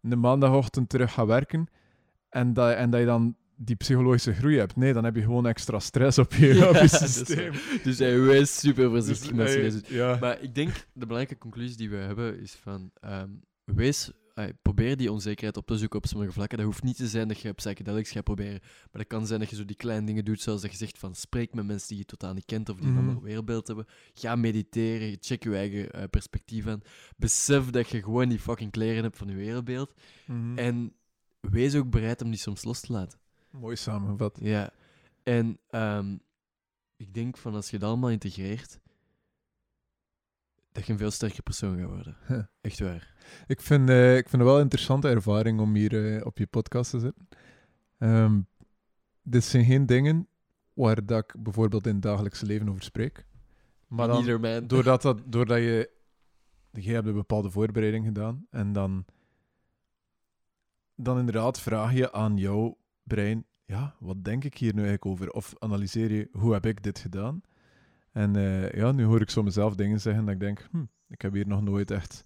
de 0.00 0.16
maandagochtend 0.16 0.88
terug 0.88 1.12
gaat 1.12 1.26
werken 1.26 1.66
en 2.28 2.52
dat, 2.52 2.74
en 2.74 2.90
dat 2.90 3.00
je 3.00 3.06
dan 3.06 3.36
die 3.64 3.76
psychologische 3.76 4.34
groei 4.34 4.58
hebt. 4.58 4.76
Nee, 4.76 4.92
dan 4.92 5.04
heb 5.04 5.14
je 5.14 5.22
gewoon 5.22 5.46
extra 5.46 5.78
stress 5.78 6.18
op 6.18 6.32
je, 6.32 6.68
op 6.68 6.74
je 6.74 6.88
systeem. 6.88 7.52
dus 7.82 7.98
hij 7.98 8.20
wees 8.20 8.58
super 8.58 8.90
voorzichtig 8.90 9.30
dus, 9.30 9.74
met 9.74 9.88
ja. 9.88 10.16
Maar 10.20 10.40
ik 10.40 10.54
denk, 10.54 10.70
de 10.92 11.06
belangrijke 11.06 11.38
conclusie 11.38 11.76
die 11.76 11.90
we 11.90 11.96
hebben 11.96 12.40
is 12.40 12.52
van... 12.52 12.90
Um, 13.04 13.40
wees, 13.64 14.10
probeer 14.62 14.96
die 14.96 15.12
onzekerheid 15.12 15.56
op 15.56 15.66
te 15.66 15.76
zoeken 15.76 15.98
op 15.98 16.06
sommige 16.06 16.32
vlakken. 16.32 16.58
Dat 16.58 16.66
hoeft 16.66 16.82
niet 16.82 16.96
te 16.96 17.08
zijn 17.08 17.28
dat 17.28 17.40
je 17.40 17.52
psychedelics 17.52 18.10
gaat 18.10 18.24
proberen. 18.24 18.60
Maar 18.62 19.02
dat 19.02 19.06
kan 19.06 19.26
zijn 19.26 19.40
dat 19.40 19.50
je 19.50 19.56
zo 19.56 19.64
die 19.64 19.76
kleine 19.76 20.06
dingen 20.06 20.24
doet, 20.24 20.40
zoals 20.40 20.62
dat 20.62 20.70
je 20.70 20.76
zegt 20.76 20.98
van... 20.98 21.14
Spreek 21.14 21.54
met 21.54 21.66
mensen 21.66 21.88
die 21.88 21.98
je 21.98 22.04
totaal 22.04 22.34
niet 22.34 22.44
kent 22.44 22.68
of 22.68 22.76
die 22.76 22.86
een 22.86 22.92
mhm. 22.92 23.08
ander 23.08 23.22
wereldbeeld 23.22 23.66
hebben. 23.66 23.86
Ga 24.14 24.36
mediteren, 24.36 25.16
check 25.20 25.42
je 25.42 25.56
eigen 25.56 25.96
uh, 25.96 26.02
perspectief 26.10 26.66
aan. 26.66 26.80
Besef 27.16 27.70
dat 27.70 27.88
je 27.88 28.02
gewoon 28.02 28.28
die 28.28 28.38
fucking 28.38 28.70
kleren 28.70 29.02
hebt 29.02 29.16
van 29.16 29.28
je 29.28 29.34
wereldbeeld. 29.34 29.92
Mhm. 30.26 30.58
En 30.58 30.92
wees 31.40 31.74
ook 31.74 31.90
bereid 31.90 32.22
om 32.22 32.30
die 32.30 32.38
soms 32.38 32.64
los 32.64 32.80
te 32.80 32.92
laten. 32.92 33.20
Mooi 33.52 33.76
samengevat. 33.76 34.38
Ja. 34.40 34.70
En 35.22 35.58
um, 35.70 36.20
ik 36.96 37.14
denk 37.14 37.36
van 37.36 37.54
als 37.54 37.70
je 37.70 37.76
het 37.76 37.84
allemaal 37.84 38.10
integreert, 38.10 38.80
dat 40.72 40.86
je 40.86 40.92
een 40.92 40.98
veel 40.98 41.10
sterker 41.10 41.42
persoon 41.42 41.78
gaat 41.78 41.88
worden. 41.88 42.16
Echt 42.60 42.80
waar. 42.80 43.14
Ik 43.46 43.60
vind, 43.60 43.90
uh, 43.90 44.16
ik 44.16 44.28
vind 44.28 44.42
het 44.42 44.50
wel 44.50 44.56
een 44.56 44.62
interessante 44.62 45.08
ervaring 45.08 45.60
om 45.60 45.74
hier 45.74 45.92
uh, 45.92 46.26
op 46.26 46.38
je 46.38 46.46
podcast 46.46 46.90
te 46.90 47.00
zitten. 47.00 47.28
Um, 47.98 48.46
dit 49.22 49.44
zijn 49.44 49.64
geen 49.64 49.86
dingen 49.86 50.28
waar 50.72 51.06
dat 51.06 51.18
ik 51.24 51.42
bijvoorbeeld 51.42 51.86
in 51.86 51.92
het 51.92 52.02
dagelijkse 52.02 52.46
leven 52.46 52.68
over 52.68 52.82
spreek. 52.82 53.26
Maar 53.86 54.08
dan. 54.08 54.66
Doordat, 54.66 55.02
dat, 55.02 55.20
doordat 55.32 55.58
je... 55.58 55.90
Je 56.70 56.92
hebt 56.92 57.06
een 57.06 57.14
bepaalde 57.14 57.50
voorbereiding 57.50 58.04
gedaan 58.04 58.46
en 58.50 58.72
dan... 58.72 59.04
Dan 60.94 61.18
inderdaad 61.18 61.60
vraag 61.60 61.92
je 61.92 62.12
aan 62.12 62.36
jou 62.36 62.74
brein, 63.02 63.46
ja, 63.64 63.96
wat 63.98 64.24
denk 64.24 64.44
ik 64.44 64.56
hier 64.56 64.74
nu 64.74 64.80
eigenlijk 64.80 65.06
over? 65.06 65.30
Of 65.30 65.54
analyseer 65.58 66.12
je, 66.12 66.28
hoe 66.32 66.52
heb 66.52 66.66
ik 66.66 66.82
dit 66.82 66.98
gedaan? 66.98 67.42
En 68.12 68.36
uh, 68.36 68.72
ja, 68.72 68.92
nu 68.92 69.04
hoor 69.04 69.20
ik 69.20 69.30
zo 69.30 69.42
mezelf 69.42 69.74
dingen 69.74 70.00
zeggen 70.00 70.24
dat 70.24 70.34
ik 70.34 70.40
denk, 70.40 70.68
hm, 70.70 70.84
ik 71.08 71.22
heb 71.22 71.32
hier 71.32 71.46
nog 71.46 71.62
nooit 71.62 71.90
echt 71.90 72.24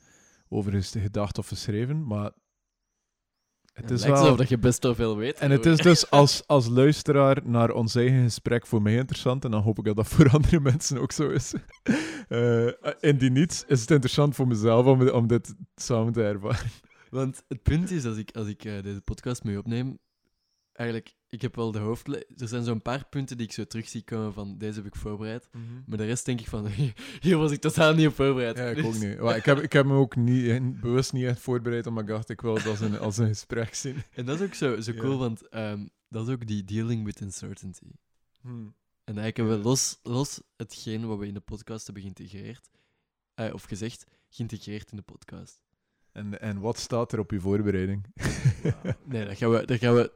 over 0.49 0.83
gedacht 0.83 1.39
of 1.39 1.49
geschreven, 1.49 2.07
maar 2.07 2.33
het 3.72 3.91
is 3.91 4.05
wel... 4.05 4.37
dat 4.37 4.49
je 4.49 4.59
best 4.59 4.83
wel 4.83 4.95
veel 4.95 5.16
weet. 5.16 5.39
En 5.39 5.51
het 5.51 5.66
is 5.66 5.79
dus 5.79 6.11
als, 6.11 6.47
als 6.47 6.68
luisteraar 6.68 7.41
naar 7.45 7.70
ons 7.70 7.95
eigen 7.95 8.22
gesprek 8.22 8.66
voor 8.66 8.83
mij 8.83 8.95
interessant, 8.95 9.45
en 9.45 9.51
dan 9.51 9.62
hoop 9.62 9.79
ik 9.79 9.85
dat 9.85 9.97
dat 9.97 10.09
voor 10.09 10.31
andere 10.37 10.61
mensen 10.61 10.99
ook 10.99 11.12
zo 11.12 11.29
is. 11.29 11.55
uh, 12.29 12.70
indien 13.01 13.33
niet, 13.33 13.64
is 13.68 13.81
het 13.81 13.91
interessant 13.91 14.35
voor 14.35 14.47
mezelf 14.47 14.87
om, 14.87 15.09
om 15.09 15.27
dit 15.27 15.55
samen 15.74 16.12
te 16.12 16.22
ervaren. 16.22 16.70
Want 17.11 17.43
het 17.49 17.62
punt 17.62 17.91
is, 17.91 18.05
als 18.05 18.16
ik, 18.16 18.37
als 18.37 18.49
ik 18.49 18.64
uh, 18.64 18.83
deze 18.83 19.01
podcast 19.01 19.45
mee 19.45 19.59
opneem, 19.59 19.99
eigenlijk, 20.77 21.14
ik 21.29 21.43
heb 21.43 21.57
wel 21.57 21.72
de 21.72 21.79
hoofd... 21.79 22.09
Er 22.41 22.49
zijn 22.49 22.64
zo'n 22.64 22.83
paar 22.83 23.07
punten 23.09 23.37
die 23.37 23.47
ik 23.47 23.53
zo 23.53 23.64
terug 23.64 23.89
zie 23.89 24.03
komen 24.03 24.33
van 24.33 24.59
deze 24.59 24.77
heb 24.79 24.87
ik 24.87 24.97
voorbereid. 24.97 25.49
Mhm. 25.53 25.62
Maar 25.87 25.99
de 25.99 26.05
rest 26.05 26.24
denk 26.24 26.41
ik 26.41 26.49
van, 26.49 26.66
hier 27.20 27.37
was 27.37 27.51
ik 27.51 27.61
totaal 27.61 27.95
niet 27.95 28.07
op 28.07 28.14
voorbereid. 28.14 28.57
Ja, 28.57 28.64
ik 28.64 28.85
ook 28.85 28.99
niet. 28.99 29.18
Maar 29.18 29.37
ik, 29.37 29.45
heb, 29.45 29.59
ik 29.59 29.72
heb 29.72 29.87
me 29.87 29.95
ook 29.95 30.16
niet, 30.16 30.81
bewust 30.81 31.12
niet 31.12 31.24
echt 31.24 31.41
voorbereid, 31.41 31.87
omdat 31.87 32.03
ik 32.03 32.09
dacht, 32.09 32.31
ik 32.31 32.41
wil 32.41 32.55
het 32.55 32.66
als 32.66 32.81
een, 32.81 32.99
als 33.09 33.18
een 33.18 33.27
gesprek 33.27 33.74
zien. 33.74 34.03
En 34.11 34.27
dat 34.27 34.41
is 34.41 34.47
ook 34.47 34.55
zo, 34.55 34.81
zo 34.81 34.93
cool, 34.93 35.18
want 35.18 35.55
um, 35.55 35.91
dat 36.09 36.29
is 36.29 36.35
ook 36.35 36.47
die 36.47 36.64
dealing 36.64 37.05
with 37.05 37.20
uncertainty. 37.20 37.91
Hmm. 38.41 38.74
En 39.05 39.18
eigenlijk 39.18 39.37
hebben 39.37 39.57
we 39.57 39.62
los, 39.62 39.99
los 40.03 40.41
hetgeen 40.57 41.07
wat 41.07 41.18
we 41.18 41.27
in 41.27 41.35
de 41.35 41.41
podcast 41.41 41.85
hebben 41.85 42.03
geïntegreerd, 42.03 42.68
uh, 43.41 43.55
of 43.55 43.62
gezegd, 43.62 44.07
geïntegreerd 44.29 44.91
in 44.91 44.97
de 44.97 45.03
podcast. 45.03 45.64
En, 46.12 46.41
en 46.41 46.61
wat 46.61 46.79
staat 46.79 47.12
er 47.12 47.18
op 47.18 47.31
je 47.31 47.41
voorbereiding? 47.41 48.07
nee, 49.05 49.24
daar 49.24 49.37
gaan 49.37 49.51
we, 49.51 49.64
daar 49.64 49.79
gaan 49.79 49.95
we 49.95 50.12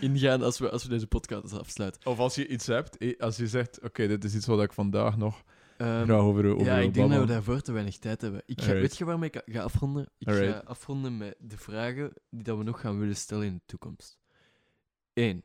ingaan 0.00 0.42
als 0.42 0.58
we, 0.58 0.70
als 0.70 0.82
we 0.82 0.88
deze 0.88 1.06
podcast 1.06 1.52
afsluiten. 1.52 2.06
Of 2.06 2.18
als 2.18 2.34
je 2.34 2.48
iets 2.48 2.66
hebt, 2.66 2.96
eh, 2.96 3.20
als 3.20 3.36
je 3.36 3.46
zegt, 3.46 3.80
oké, 3.80 4.06
dit 4.06 4.24
is 4.24 4.34
iets 4.34 4.46
wat 4.46 4.62
ik 4.62 4.72
vandaag 4.72 5.16
nog 5.16 5.42
Ehm, 5.78 6.04
graag 6.04 6.20
over, 6.20 6.44
over 6.44 6.66
ja, 6.66 6.78
ik 6.78 6.94
denk 6.94 7.10
dat 7.10 7.20
we 7.20 7.26
daarvoor 7.26 7.60
te 7.60 7.72
weinig 7.72 7.98
tijd 7.98 8.20
hebben. 8.20 8.42
Ik 8.46 8.60
ga, 8.60 8.66
Alright. 8.66 8.88
weet 8.88 8.98
je 8.98 9.04
waarmee 9.04 9.30
ik 9.30 9.42
ga 9.46 9.62
afronden? 9.62 10.08
Ik 10.18 10.28
ga 10.28 10.62
afronden 10.64 11.16
met 11.16 11.36
de 11.40 11.56
vragen 11.56 12.12
die 12.30 12.42
dat 12.42 12.58
we 12.58 12.64
nog 12.64 12.80
gaan 12.80 12.98
willen 12.98 13.16
stellen 13.16 13.46
in 13.46 13.54
de 13.54 13.62
toekomst. 13.66 14.18
1. 15.12 15.44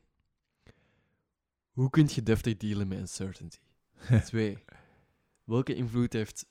Hoe 1.71 1.89
kun 1.89 2.09
je 2.13 2.23
deftig 2.23 2.57
dealen 2.57 2.87
met 2.87 2.97
uncertainty? 2.99 3.57
2. 4.25 4.57
Welke 5.43 5.75
invloed 5.75 6.13
heeft 6.13 6.45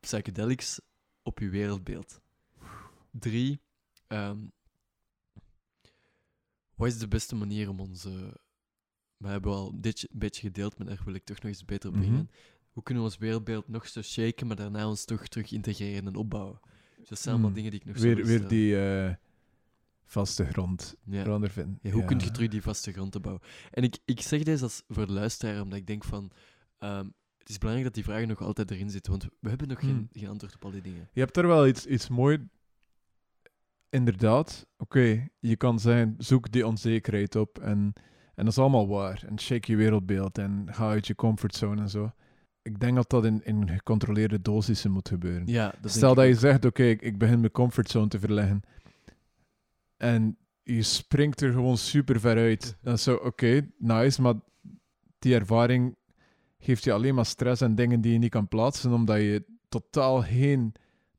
psychedelics 0.00 0.80
op 1.22 1.38
je 1.38 1.48
wereldbeeld? 1.48 2.20
3. 3.10 3.60
Wat 6.76 6.88
is 6.88 6.98
de 6.98 7.08
beste 7.08 7.34
manier 7.34 7.68
om 7.68 7.80
onze... 7.80 8.40
We 9.16 9.28
hebben 9.28 9.52
al 9.52 9.72
dit 9.80 10.02
een 10.12 10.18
beetje 10.18 10.40
gedeeld, 10.40 10.78
maar 10.78 10.86
daar 10.86 11.00
wil 11.04 11.14
ik 11.14 11.24
toch 11.24 11.36
nog 11.36 11.46
eens 11.46 11.64
beter 11.64 11.90
op 11.90 11.96
Mhm. 11.96 12.24
Hoe 12.72 12.82
kunnen 12.82 13.02
we 13.02 13.08
ons 13.08 13.18
wereldbeeld 13.18 13.68
nog 13.68 13.88
zo 13.88 14.02
shaken, 14.02 14.46
maar 14.46 14.56
daarna 14.56 14.88
ons 14.88 15.04
toch 15.04 15.28
terug 15.28 15.52
integreren 15.52 16.06
en 16.06 16.14
opbouwen? 16.16 16.60
Dus 16.98 17.08
dat 17.08 17.18
zijn 17.18 17.34
allemaal 17.34 17.50
Hmm. 17.52 17.56
dingen 17.62 17.70
die 17.70 17.80
ik 17.80 17.86
nog 17.86 17.96
Weer, 17.96 18.24
weer 18.26 18.48
die 18.48 18.80
eh, 18.80 19.14
vaste 20.04 20.44
grond 20.44 20.94
Ja. 21.04 21.24
eronder 21.24 21.50
vinden. 21.50 21.78
Ja, 21.82 21.90
hoe 21.90 22.04
kun 22.04 22.18
je 22.18 22.30
terug 22.30 22.48
die 22.48 22.62
vaste 22.62 22.92
grond 22.92 23.12
te 23.12 23.20
bouwen? 23.20 23.42
En 23.70 23.82
ik, 23.82 23.98
ik 24.04 24.20
zeg 24.20 24.42
deze 24.42 24.62
als 24.62 24.82
voor 24.88 25.06
de 25.06 25.12
luisteraar, 25.12 25.62
omdat 25.62 25.78
ik 25.78 25.86
denk 25.86 26.04
van... 26.04 26.30
ehm, 26.78 27.08
het 27.38 27.48
is 27.48 27.58
belangrijk 27.58 27.94
dat 27.94 28.04
die 28.04 28.12
vragen 28.12 28.28
nog 28.28 28.40
altijd 28.42 28.70
erin 28.70 28.90
zitten, 28.90 29.10
want 29.12 29.28
we 29.40 29.48
hebben 29.48 29.68
nog 29.68 29.80
geen, 29.80 30.08
geen 30.12 30.28
antwoord 30.28 30.54
op 30.54 30.64
al 30.64 30.70
die 30.70 30.80
dingen. 30.82 31.08
Je 31.12 31.20
hebt 31.20 31.36
er 31.36 31.46
wel 31.46 31.66
iets, 31.66 31.86
iets 31.86 32.08
mooi. 32.08 32.48
Inderdaad, 33.94 34.66
oké, 34.76 35.28
je 35.40 35.56
kan 35.56 35.78
zeggen, 35.78 36.14
zoek 36.18 36.52
die 36.52 36.66
onzekerheid 36.66 37.36
op 37.36 37.58
en, 37.58 37.92
en 38.34 38.44
dat 38.44 38.46
is 38.46 38.58
allemaal 38.58 38.88
waar. 38.88 39.24
En 39.26 39.40
shake 39.40 39.70
je 39.70 39.76
wereldbeeld 39.76 40.38
en 40.38 40.66
ga 40.70 40.88
uit 40.88 41.06
je 41.06 41.14
comfortzone 41.14 41.80
en 41.80 41.88
zo. 41.88 42.12
Ik 42.62 42.80
denk 42.80 42.94
dat 42.94 43.10
dat 43.10 43.24
in, 43.24 43.44
in 43.44 43.68
gecontroleerde 43.68 44.42
dosissen 44.42 44.90
moet 44.90 45.08
gebeuren. 45.08 45.46
Ja, 45.46 45.74
dat 45.80 45.90
Stel 45.90 46.14
dat 46.14 46.26
je 46.26 46.34
zegt, 46.34 46.64
oké, 46.64 46.82
ik, 46.82 47.02
ik 47.02 47.18
begin 47.18 47.40
mijn 47.40 47.52
comfortzone 47.52 48.08
te 48.08 48.18
verleggen. 48.18 48.62
En 49.96 50.36
je 50.62 50.82
springt 50.82 51.40
er 51.40 51.52
gewoon 51.52 51.76
super 51.76 52.20
ver 52.20 52.36
uit. 52.36 52.76
Dan 52.82 52.98
zo, 52.98 53.14
oké, 53.14 53.70
nice, 53.78 54.22
maar 54.22 54.34
die 55.18 55.34
ervaring 55.34 55.96
geeft 56.58 56.84
je 56.84 56.92
alleen 56.92 57.14
maar 57.14 57.26
stress 57.26 57.60
en 57.60 57.74
dingen 57.74 58.00
die 58.00 58.12
je 58.12 58.18
niet 58.18 58.30
kan 58.30 58.48
plaatsen, 58.48 58.92
omdat 58.92 59.18
je 59.18 59.44
totaal 59.68 60.22
geen 60.22 60.74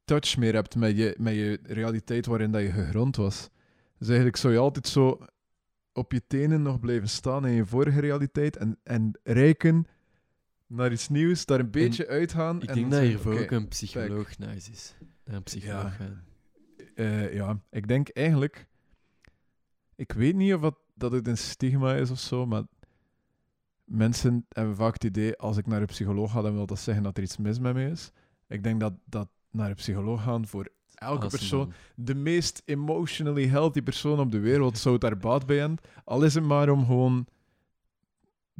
touch 0.05 0.37
meer 0.37 0.53
hebt 0.53 0.75
met 0.75 0.97
je, 0.97 1.15
met 1.19 1.33
je 1.33 1.59
realiteit 1.63 2.25
waarin 2.25 2.51
dat 2.51 2.61
je 2.61 2.71
gegrond 2.71 3.15
was. 3.15 3.49
Dus 3.97 4.07
eigenlijk 4.07 4.37
zou 4.37 4.53
je 4.53 4.59
altijd 4.59 4.87
zo 4.87 5.19
op 5.93 6.11
je 6.11 6.21
tenen 6.27 6.61
nog 6.61 6.79
blijven 6.79 7.09
staan 7.09 7.45
in 7.45 7.53
je 7.53 7.65
vorige 7.65 7.99
realiteit 7.99 8.57
en, 8.57 8.79
en 8.83 9.19
reiken 9.23 9.85
naar 10.67 10.91
iets 10.91 11.09
nieuws, 11.09 11.45
daar 11.45 11.59
een 11.59 11.71
beetje 11.71 12.07
uitgaan. 12.07 12.61
Ik 12.61 12.69
en 12.69 12.75
denk 12.75 12.91
dat 12.91 13.01
hiervoor 13.01 13.39
ook 13.39 13.51
een 13.51 13.67
psycholoog 13.67 14.37
nice 14.37 14.71
is. 14.71 14.95
Naar 15.23 15.35
een 15.35 15.43
psycholoog 15.43 15.83
Ja. 15.83 15.89
gaan. 15.89 16.23
Eh, 16.95 17.33
ja, 17.33 17.59
ik 17.69 17.87
denk 17.87 18.09
eigenlijk. 18.09 18.67
Ik 19.95 20.11
weet 20.11 20.35
niet 20.35 20.53
of 20.53 20.61
dat, 20.61 20.75
dat 20.93 21.11
het 21.11 21.27
een 21.27 21.37
stigma 21.37 21.95
is 21.95 22.11
of 22.11 22.19
zo, 22.19 22.45
maar 22.45 22.63
mensen 23.83 24.45
hebben 24.49 24.75
vaak 24.75 24.93
het 24.93 25.03
idee: 25.03 25.35
als 25.37 25.57
ik 25.57 25.65
naar 25.67 25.81
een 25.81 25.87
psycholoog 25.87 26.31
ga, 26.31 26.41
dan 26.41 26.53
wil 26.53 26.65
dat 26.65 26.79
zeggen 26.79 27.03
dat 27.03 27.17
er 27.17 27.23
iets 27.23 27.37
mis 27.37 27.59
met 27.59 27.73
mij 27.73 27.89
is. 27.89 28.11
Ik 28.47 28.63
denk 28.63 28.79
dat, 28.79 28.93
dat 29.05 29.27
naar 29.55 29.69
een 29.69 29.75
psycholoog 29.75 30.23
gaan 30.23 30.47
voor 30.47 30.69
elke 30.95 31.27
persoon, 31.27 31.73
de 31.95 32.15
meest 32.15 32.61
emotionally 32.65 33.47
healthy 33.47 33.81
persoon 33.81 34.19
op 34.19 34.31
de 34.31 34.39
wereld, 34.39 34.77
zou 34.77 34.97
daar 34.97 35.17
baat 35.17 35.45
bij 35.45 35.57
hebben. 35.57 35.77
Al 36.03 36.23
is 36.23 36.33
het 36.33 36.43
maar 36.43 36.69
om 36.69 36.85
gewoon 36.85 37.27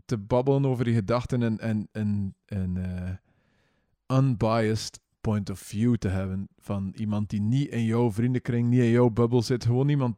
te 0.06 0.18
babbelen 0.18 0.66
over 0.66 0.88
je 0.89 0.93
gedachten 0.96 1.43
en, 1.43 1.60
en, 1.60 1.88
en, 1.91 2.36
en 2.46 2.78
eh, 4.08 4.18
unbiased 4.18 5.00
point 5.22 5.50
of 5.50 5.60
view 5.60 5.96
te 5.96 6.08
hebben 6.08 6.48
van 6.60 6.93
iemand 6.96 7.30
die 7.30 7.41
niet 7.41 7.70
in 7.70 7.84
jouw 7.84 8.12
vriendenkring, 8.12 8.70
niet 8.70 8.80
in 8.82 8.89
jouw 8.89 9.10
bubbel 9.10 9.41
zit. 9.41 9.66
Gewoon 9.66 9.89
iemand 9.89 10.16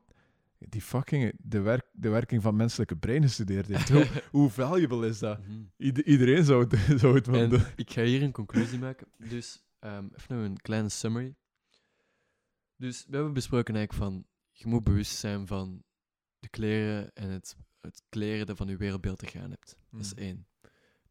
die 0.59 0.81
fucking 0.81 1.31
de, 1.43 1.59
werk, 1.59 1.85
de 1.91 2.09
werking 2.09 2.41
van 2.41 2.55
menselijke 2.55 2.95
brein 2.95 3.21
gestudeerd 3.21 3.67
heeft. 3.67 3.89
hoe, 3.89 4.07
hoe 4.31 4.49
valuable 4.49 5.07
is 5.07 5.19
dat? 5.19 5.39
Mhm. 5.39 5.51
Ieder- 5.77 6.05
iedereen 6.05 6.43
zou 6.43 6.67
het, 6.67 6.79
zou 7.01 7.15
het 7.15 7.25
doen. 7.25 7.61
ik 7.75 7.91
ga 7.91 8.01
hier 8.03 8.23
een 8.23 8.31
conclusie 8.31 8.79
maken. 8.79 9.07
Dus 9.29 9.63
ehm, 9.87 10.07
even 10.15 10.35
nog 10.35 10.45
een 10.45 10.61
kleine 10.61 10.89
summary. 10.89 11.35
Dus 12.75 13.05
we 13.07 13.15
hebben 13.15 13.33
besproken 13.33 13.75
eigenlijk 13.75 14.05
van, 14.11 14.25
je 14.51 14.67
moet 14.67 14.83
bewust 14.83 15.15
zijn 15.15 15.47
van 15.47 15.83
de 16.39 16.47
kleren 16.49 17.13
en 17.13 17.29
het, 17.29 17.55
het 17.79 18.03
kleren 18.09 18.45
dat 18.45 18.57
van 18.57 18.67
je 18.67 18.77
wereldbeeld 18.77 19.19
te 19.19 19.27
gaan 19.27 19.49
hebt. 19.51 19.77
Dat 19.91 20.01
is 20.01 20.13
Mm. 20.13 20.17
één. 20.19 20.47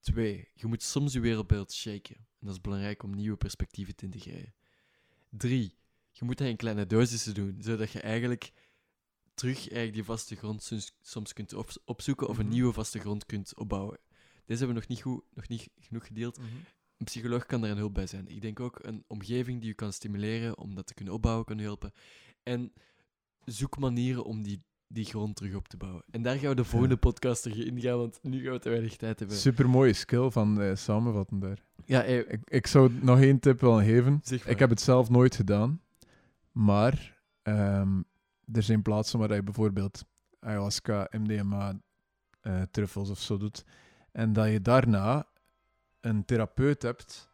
Twee, 0.00 0.48
je 0.54 0.66
moet 0.66 0.82
soms 0.82 1.12
je 1.12 1.20
wereldbeeld 1.20 1.72
shaken. 1.72 2.16
En 2.16 2.46
dat 2.46 2.54
is 2.54 2.60
belangrijk 2.60 3.02
om 3.02 3.14
nieuwe 3.14 3.36
perspectieven 3.36 3.96
te 3.96 4.04
integreren. 4.04 4.54
Drie, 5.30 5.76
je 6.10 6.24
moet 6.24 6.38
dat 6.38 6.46
in 6.48 6.56
kleine 6.56 6.86
dosissen 6.86 7.34
doen, 7.34 7.56
zodat 7.60 7.90
je 7.90 8.00
eigenlijk 8.00 8.52
terug 9.34 9.56
eigenlijk 9.58 9.92
die 9.92 10.04
vaste 10.04 10.36
grond 10.36 10.72
soms, 11.00 11.32
kunt 11.32 11.52
op- 11.52 11.82
opzoeken 11.84 12.28
of 12.28 12.38
een 12.38 12.44
Mhm. 12.44 12.54
nieuwe 12.54 12.72
vaste 12.72 12.98
grond 12.98 13.26
kunt 13.26 13.56
opbouwen. 13.56 13.98
Deze 14.44 14.64
hebben 14.64 14.68
we 14.68 14.74
nog 14.74 14.88
niet, 14.88 15.02
goed, 15.02 15.24
nog 15.34 15.48
niet 15.48 15.68
genoeg 15.80 16.06
gedeeld. 16.06 16.38
Een 16.96 17.04
psycholoog 17.04 17.46
kan 17.46 17.60
daar 17.60 17.70
een 17.70 17.76
hulp 17.76 17.94
bij 17.94 18.06
zijn. 18.06 18.28
Ik 18.28 18.40
denk 18.40 18.60
ook 18.60 18.78
een 18.82 19.04
omgeving 19.06 19.60
die 19.60 19.68
je 19.68 19.74
kan 19.74 19.92
stimuleren 19.92 20.58
om 20.58 20.74
dat 20.74 20.86
te 20.86 20.94
kunnen 20.94 21.14
opbouwen, 21.14 21.44
kan 21.44 21.58
helpen. 21.58 21.92
En 22.42 22.72
zoek 23.44 23.78
manieren 23.78 24.24
om 24.24 24.42
die, 24.42 24.62
die 24.86 25.04
grond 25.04 25.36
terug 25.36 25.54
op 25.54 25.68
te 25.68 25.76
bouwen. 25.76 26.04
En 26.10 26.22
daar 26.22 26.36
gaan 26.36 26.48
we 26.48 26.54
de 26.54 26.64
volgende 26.64 26.96
podcast 26.96 27.42
terug 27.42 27.58
in 27.58 27.80
gaan, 27.80 27.98
want 27.98 28.18
nu 28.22 28.42
gaan 28.42 28.52
we 28.52 28.58
te 28.58 28.68
weinig 28.68 28.96
tijd 28.96 29.18
hebben. 29.18 29.36
Super 29.36 29.68
mooie 29.68 29.92
skill 29.92 30.30
van 30.30 30.60
eh, 30.60 30.74
samenvatten 30.74 31.38
daar. 31.38 31.62
Ja, 31.84 32.00
hey, 32.00 32.18
Ik, 32.18 32.40
ik 32.44 32.66
zou 32.66 32.92
nog 33.00 33.20
één 33.20 33.38
tip 33.38 33.60
willen 33.60 33.84
geven. 33.84 34.20
Ik 34.44 34.58
heb 34.58 34.70
het 34.70 34.80
zelf 34.80 35.10
nooit 35.10 35.34
gedaan, 35.36 35.80
maar 36.52 37.22
ehm, 37.42 38.02
er 38.52 38.62
zijn 38.62 38.82
plaatsen 38.82 39.18
waar 39.18 39.34
je 39.34 39.42
bijvoorbeeld 39.42 40.04
ayahuasca, 40.38 41.08
MDMA, 41.10 41.80
eh, 42.40 42.62
truffels 42.70 43.10
of 43.10 43.20
zo 43.20 43.36
doet. 43.36 43.64
En 44.12 44.32
dat 44.32 44.50
je 44.50 44.60
daarna 44.60 45.26
een 46.06 46.24
therapeut 46.24 46.82
hebt 46.82 47.28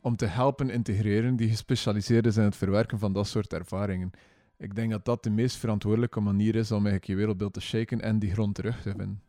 om 0.00 0.16
te 0.16 0.26
helpen 0.26 0.70
integreren 0.70 1.36
die 1.36 1.48
gespecialiseerd 1.48 2.26
is 2.26 2.36
in 2.36 2.42
het 2.42 2.56
verwerken 2.56 2.98
van 2.98 3.12
dat 3.12 3.26
soort 3.26 3.52
ervaringen. 3.52 4.10
Ik 4.56 4.74
denk 4.74 4.90
dat 4.90 5.04
dat 5.04 5.22
de 5.22 5.30
meest 5.30 5.56
verantwoordelijke 5.56 6.20
manier 6.20 6.54
is 6.54 6.70
om 6.70 6.76
eigenlijk 6.76 7.06
je 7.06 7.14
wereldbeeld 7.14 7.52
te 7.52 7.60
shaken 7.60 8.00
en 8.00 8.18
die 8.18 8.32
grond 8.32 8.54
terug 8.54 8.82
te 8.82 8.90
vinden. 8.96 9.22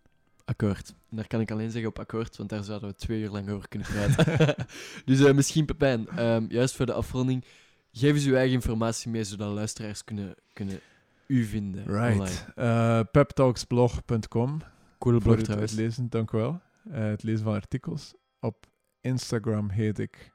Akkoord. 0.45 0.93
En 1.09 1.15
daar 1.15 1.27
kan 1.27 1.39
ik 1.39 1.51
alleen 1.51 1.71
zeggen 1.71 1.89
op 1.89 1.99
akkoord, 1.99 2.37
want 2.37 2.49
daar 2.49 2.63
zouden 2.63 2.89
we 2.89 2.95
twee 2.95 3.21
uur 3.21 3.29
lang 3.29 3.49
over 3.49 3.67
kunnen 3.67 3.87
praten. 3.87 4.55
dus 5.05 5.19
eh, 5.19 5.33
misschien 5.33 5.65
Pepijn, 5.65 6.07
ehm, 6.07 6.45
juist 6.49 6.75
voor 6.75 6.85
de 6.85 6.93
afronding, 6.93 7.45
geef 7.91 8.13
eens 8.13 8.25
uw 8.25 8.35
eigen 8.35 8.53
informatie 8.53 9.11
mee, 9.11 9.23
zodat 9.23 9.53
luisteraars 9.53 10.03
kunnen, 10.03 10.35
kunnen 10.53 10.79
u 11.27 11.43
vinden. 11.43 11.87
online. 11.87 12.13
Right. 12.13 12.45
Eh 12.55 12.99
peptalksblog.com 13.11 14.61
Coole 14.97 15.15
voor 15.15 15.23
blog 15.23 15.35
het, 15.35 15.45
trouwens. 15.45 15.71
het 15.71 15.79
lezen, 15.79 16.09
dank 16.09 16.31
u 16.31 16.37
wel. 16.37 16.59
Eh, 16.91 17.03
het 17.03 17.23
lezen 17.23 17.43
van 17.43 17.53
artikels. 17.53 18.13
Op 18.39 18.70
Instagram 19.01 19.69
heet 19.69 19.99
ik 19.99 20.31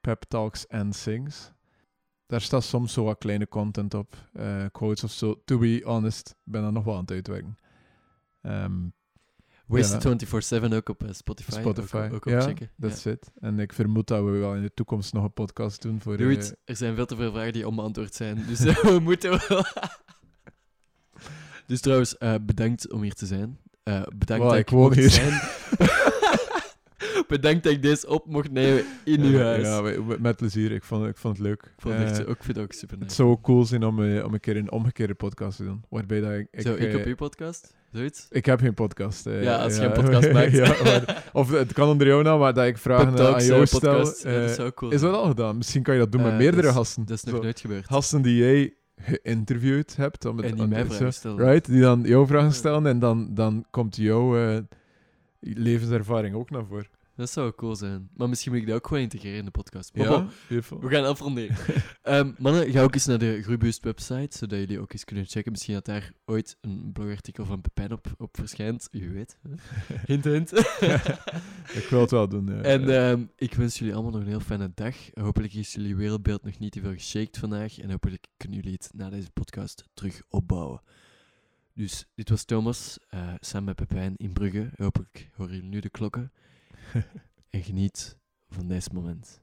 Pep 0.00 0.22
Talks 0.28 0.68
and 0.68 0.96
Sings. 0.96 1.52
Daar 2.26 2.40
staat 2.40 2.64
soms 2.64 2.92
zo 2.92 3.04
wat 3.04 3.18
kleine 3.18 3.48
content 3.48 3.94
op, 3.94 4.16
eh, 4.32 4.64
quotes 4.72 5.04
of 5.04 5.10
zo. 5.10 5.42
To 5.44 5.58
be 5.58 5.80
honest, 5.84 6.28
ik 6.28 6.52
ben 6.52 6.62
daar 6.62 6.72
nog 6.72 6.84
wel 6.84 6.94
aan 6.94 7.00
het 7.00 7.10
uitwerken. 7.10 7.58
Ehm, 8.42 8.74
Wasted 9.66 10.02
Ja. 10.02 10.08
24-7 10.08 10.72
ook 10.72 10.88
op 10.88 11.04
eh, 11.04 11.12
Spotify. 11.12 11.50
Spotify, 11.60 11.96
Ook, 11.96 12.14
ook 12.14 12.24
ja, 12.24 12.36
opchecken. 12.38 12.70
that's 12.80 13.04
it. 13.04 13.30
En 13.40 13.58
ik 13.58 13.72
vermoed 13.72 14.06
dat 14.06 14.24
we 14.24 14.30
wel 14.30 14.54
in 14.54 14.62
de 14.62 14.74
toekomst 14.74 15.12
nog 15.12 15.24
een 15.24 15.32
podcast 15.32 15.82
doen 15.82 16.00
voor... 16.00 16.16
Doe 16.16 16.36
eh. 16.36 16.50
Er 16.64 16.76
zijn 16.76 16.94
veel 16.94 17.06
te 17.06 17.16
veel 17.16 17.32
vragen 17.32 17.52
die 17.52 17.66
onbeantwoord 17.68 18.14
zijn. 18.14 18.44
Dus 18.46 18.60
we 18.82 18.98
moeten 19.02 19.30
wel. 19.48 19.64
dus 21.66 21.80
trouwens, 21.80 22.16
bedankt 22.40 22.92
om 22.92 23.02
hier 23.02 23.14
te 23.14 23.26
zijn. 23.26 23.58
Eh, 23.82 24.02
bedankt 24.16 24.42
Wow, 24.44 24.50
dat 24.52 24.58
ik 24.60 24.66
ik 24.66 24.68
woon 24.70 24.92
hier. 24.92 25.10
zijn. 25.10 25.32
bedankt 27.28 27.62
dat 27.62 27.72
ik 27.72 27.82
deze 27.82 28.08
op 28.08 28.26
mocht 28.26 28.50
nemen 28.50 28.84
in 29.04 29.20
uw 29.20 29.38
huis. 29.38 29.66
Ja, 29.66 29.82
met 30.18 30.36
plezier. 30.36 30.72
Ik 30.72 30.84
vond, 30.84 31.06
ik 31.06 31.16
vond 31.16 31.36
het 31.36 31.46
leuk. 31.46 31.62
ik 31.62 31.72
vond 31.82 31.94
het 31.94 32.02
echt, 32.08 32.18
Eh, 32.18 32.28
ook, 32.28 32.36
ik 32.36 32.42
vind 32.42 32.56
het 32.56 32.64
ook 32.66 32.72
super 32.72 32.94
het 32.96 33.04
nice. 33.04 33.14
zou 33.14 33.28
ook 33.28 33.42
cool 33.42 33.64
zijn 33.64 33.84
om, 33.84 34.02
eh, 34.04 34.24
om 34.24 34.34
een 34.34 34.40
keer 34.40 34.56
een 34.56 34.70
omgekeerde 34.72 35.14
podcast 35.14 35.56
te 35.56 35.64
doen. 35.64 35.84
Waarbij 35.88 36.20
dat 36.20 36.32
ik... 36.32 36.48
Zo, 36.60 36.74
ik 36.74 36.92
eh, 36.92 36.96
op 36.98 37.04
uw 37.04 37.14
podcast? 37.14 37.76
Zoiets? 37.92 38.26
Ik 38.30 38.46
heb 38.46 38.60
geen 38.60 38.74
podcast. 38.74 39.26
eh, 39.26 39.42
Ja, 39.42 39.56
als 39.56 39.76
je 39.76 39.82
een 39.82 39.92
podcast 39.92 40.32
maakt. 40.38 40.50
ja, 40.52 40.74
maar- 40.84 41.24
of 41.32 41.50
het 41.50 41.72
kan 41.72 41.88
onder 41.88 42.06
jou 42.06 42.22
nou, 42.22 42.38
maar 42.40 42.54
dat 42.54 42.66
ik 42.66 42.78
vragen 42.78 43.18
eh, 43.18 43.34
aan 43.34 43.44
jou 43.44 43.60
eh, 43.60 43.66
stel. 43.66 43.80
podcast. 43.80 44.22
Dat 44.22 44.32
eh, 44.32 44.46
zou 44.54 44.70
cool 44.74 44.92
is 44.92 45.00
dat 45.00 45.14
al 45.14 45.26
gedaan? 45.28 45.56
Misschien 45.56 45.82
kan 45.82 45.94
je 45.94 46.00
dat 46.00 46.12
doen 46.12 46.22
met 46.22 46.30
Eh, 46.32 46.38
meerdere 46.38 46.68
is- 46.68 46.74
gasten. 46.74 47.04
Dat 47.06 47.16
is 47.16 47.22
nog 47.24 47.36
Zo, 47.36 47.42
nooit 47.42 47.60
gebeurd. 47.60 47.86
Gasten 47.86 48.22
die 48.22 48.36
jij 48.36 48.72
geïnterviewd 48.96 49.96
hebt. 49.96 50.24
Om 50.24 50.36
het, 50.36 50.46
en 50.46 50.54
die 50.56 50.66
mij 50.66 50.78
het 50.78 50.94
vragen 50.94 51.12
stellen. 51.12 51.38
Right, 51.50 51.66
die 51.66 51.80
dan 51.80 52.02
jouw 52.04 52.26
vragen 52.26 52.52
stellen 52.52 52.86
en 52.86 52.98
dan, 52.98 53.34
dan 53.34 53.64
komt 53.70 53.96
jouw 53.96 54.38
eh, 54.38 54.58
levenservaring 55.40 56.34
ook 56.34 56.50
naar 56.50 56.66
voren. 56.66 56.88
Dat 57.16 57.30
zou 57.30 57.52
cool 57.54 57.76
zijn. 57.76 58.08
Maar 58.14 58.28
misschien 58.28 58.52
moet 58.52 58.60
ik 58.60 58.66
dat 58.66 58.76
ook 58.76 58.86
gewoon 58.86 59.02
integreren 59.02 59.38
in 59.38 59.44
de 59.44 59.50
podcast. 59.50 59.94
Maar 59.94 60.10
Ja, 60.10 60.28
bon, 60.68 60.80
we 60.80 60.88
gaan 60.88 61.04
afronden. 61.04 61.48
Ehm 62.02 62.32
mannen, 62.38 62.70
ga 62.70 62.82
ook 62.82 62.94
eens 62.94 63.06
naar 63.06 63.18
de 63.18 63.42
Groeiboost 63.42 63.84
website, 63.84 64.38
zodat 64.38 64.58
jullie 64.58 64.80
ook 64.80 64.92
eens 64.92 65.04
kunnen 65.04 65.26
checken. 65.26 65.52
Misschien 65.52 65.74
dat 65.74 65.84
daar 65.84 66.12
ooit 66.24 66.56
een 66.60 66.90
blogartikel 66.92 67.44
van 67.44 67.60
Pepijn 67.60 67.92
op, 67.92 68.06
op 68.18 68.36
verschijnt. 68.36 68.88
Wie 68.90 69.08
weet. 69.10 69.38
Hint, 70.06 70.24
hint. 70.24 70.52
Ik 71.80 71.86
wil 71.90 72.00
het 72.00 72.10
wel 72.10 72.28
doen. 72.28 72.46
ja. 72.46 72.60
En 72.60 72.88
ehm, 72.88 73.24
ik 73.36 73.54
wens 73.54 73.78
jullie 73.78 73.94
allemaal 73.94 74.12
nog 74.12 74.20
een 74.20 74.28
heel 74.28 74.40
fijne 74.40 74.70
dag. 74.74 74.94
Hopelijk 75.14 75.54
is 75.54 75.72
jullie 75.72 75.96
wereldbeeld 75.96 76.44
nog 76.44 76.58
niet 76.58 76.72
te 76.72 76.80
veel 76.80 76.92
geshaked 76.92 77.38
vandaag. 77.38 77.78
En 77.78 77.90
hopelijk 77.90 78.26
kunnen 78.36 78.58
jullie 78.58 78.72
het 78.80 78.90
na 78.94 79.10
deze 79.10 79.30
podcast 79.30 79.84
terug 79.94 80.22
opbouwen. 80.28 80.80
Dus 81.78 82.06
dit 82.14 82.28
was 82.28 82.44
Thomas, 82.44 82.98
eh, 83.08 83.34
samen 83.40 83.64
met 83.64 83.76
Pepijn 83.76 84.16
in 84.16 84.32
Brugge. 84.32 84.70
Hopelijk 84.76 85.30
horen 85.34 85.54
jullie 85.54 85.68
nu 85.68 85.80
de 85.80 85.90
klokken. 85.90 86.32
en 87.50 87.62
geniet 87.62 88.18
van 88.48 88.68
deze 88.68 88.88
moment. 88.92 89.40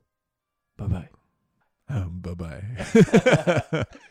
Bye 0.73 0.87
bye. 0.87 1.09
Bye 2.11 2.35
bye. 2.35 4.05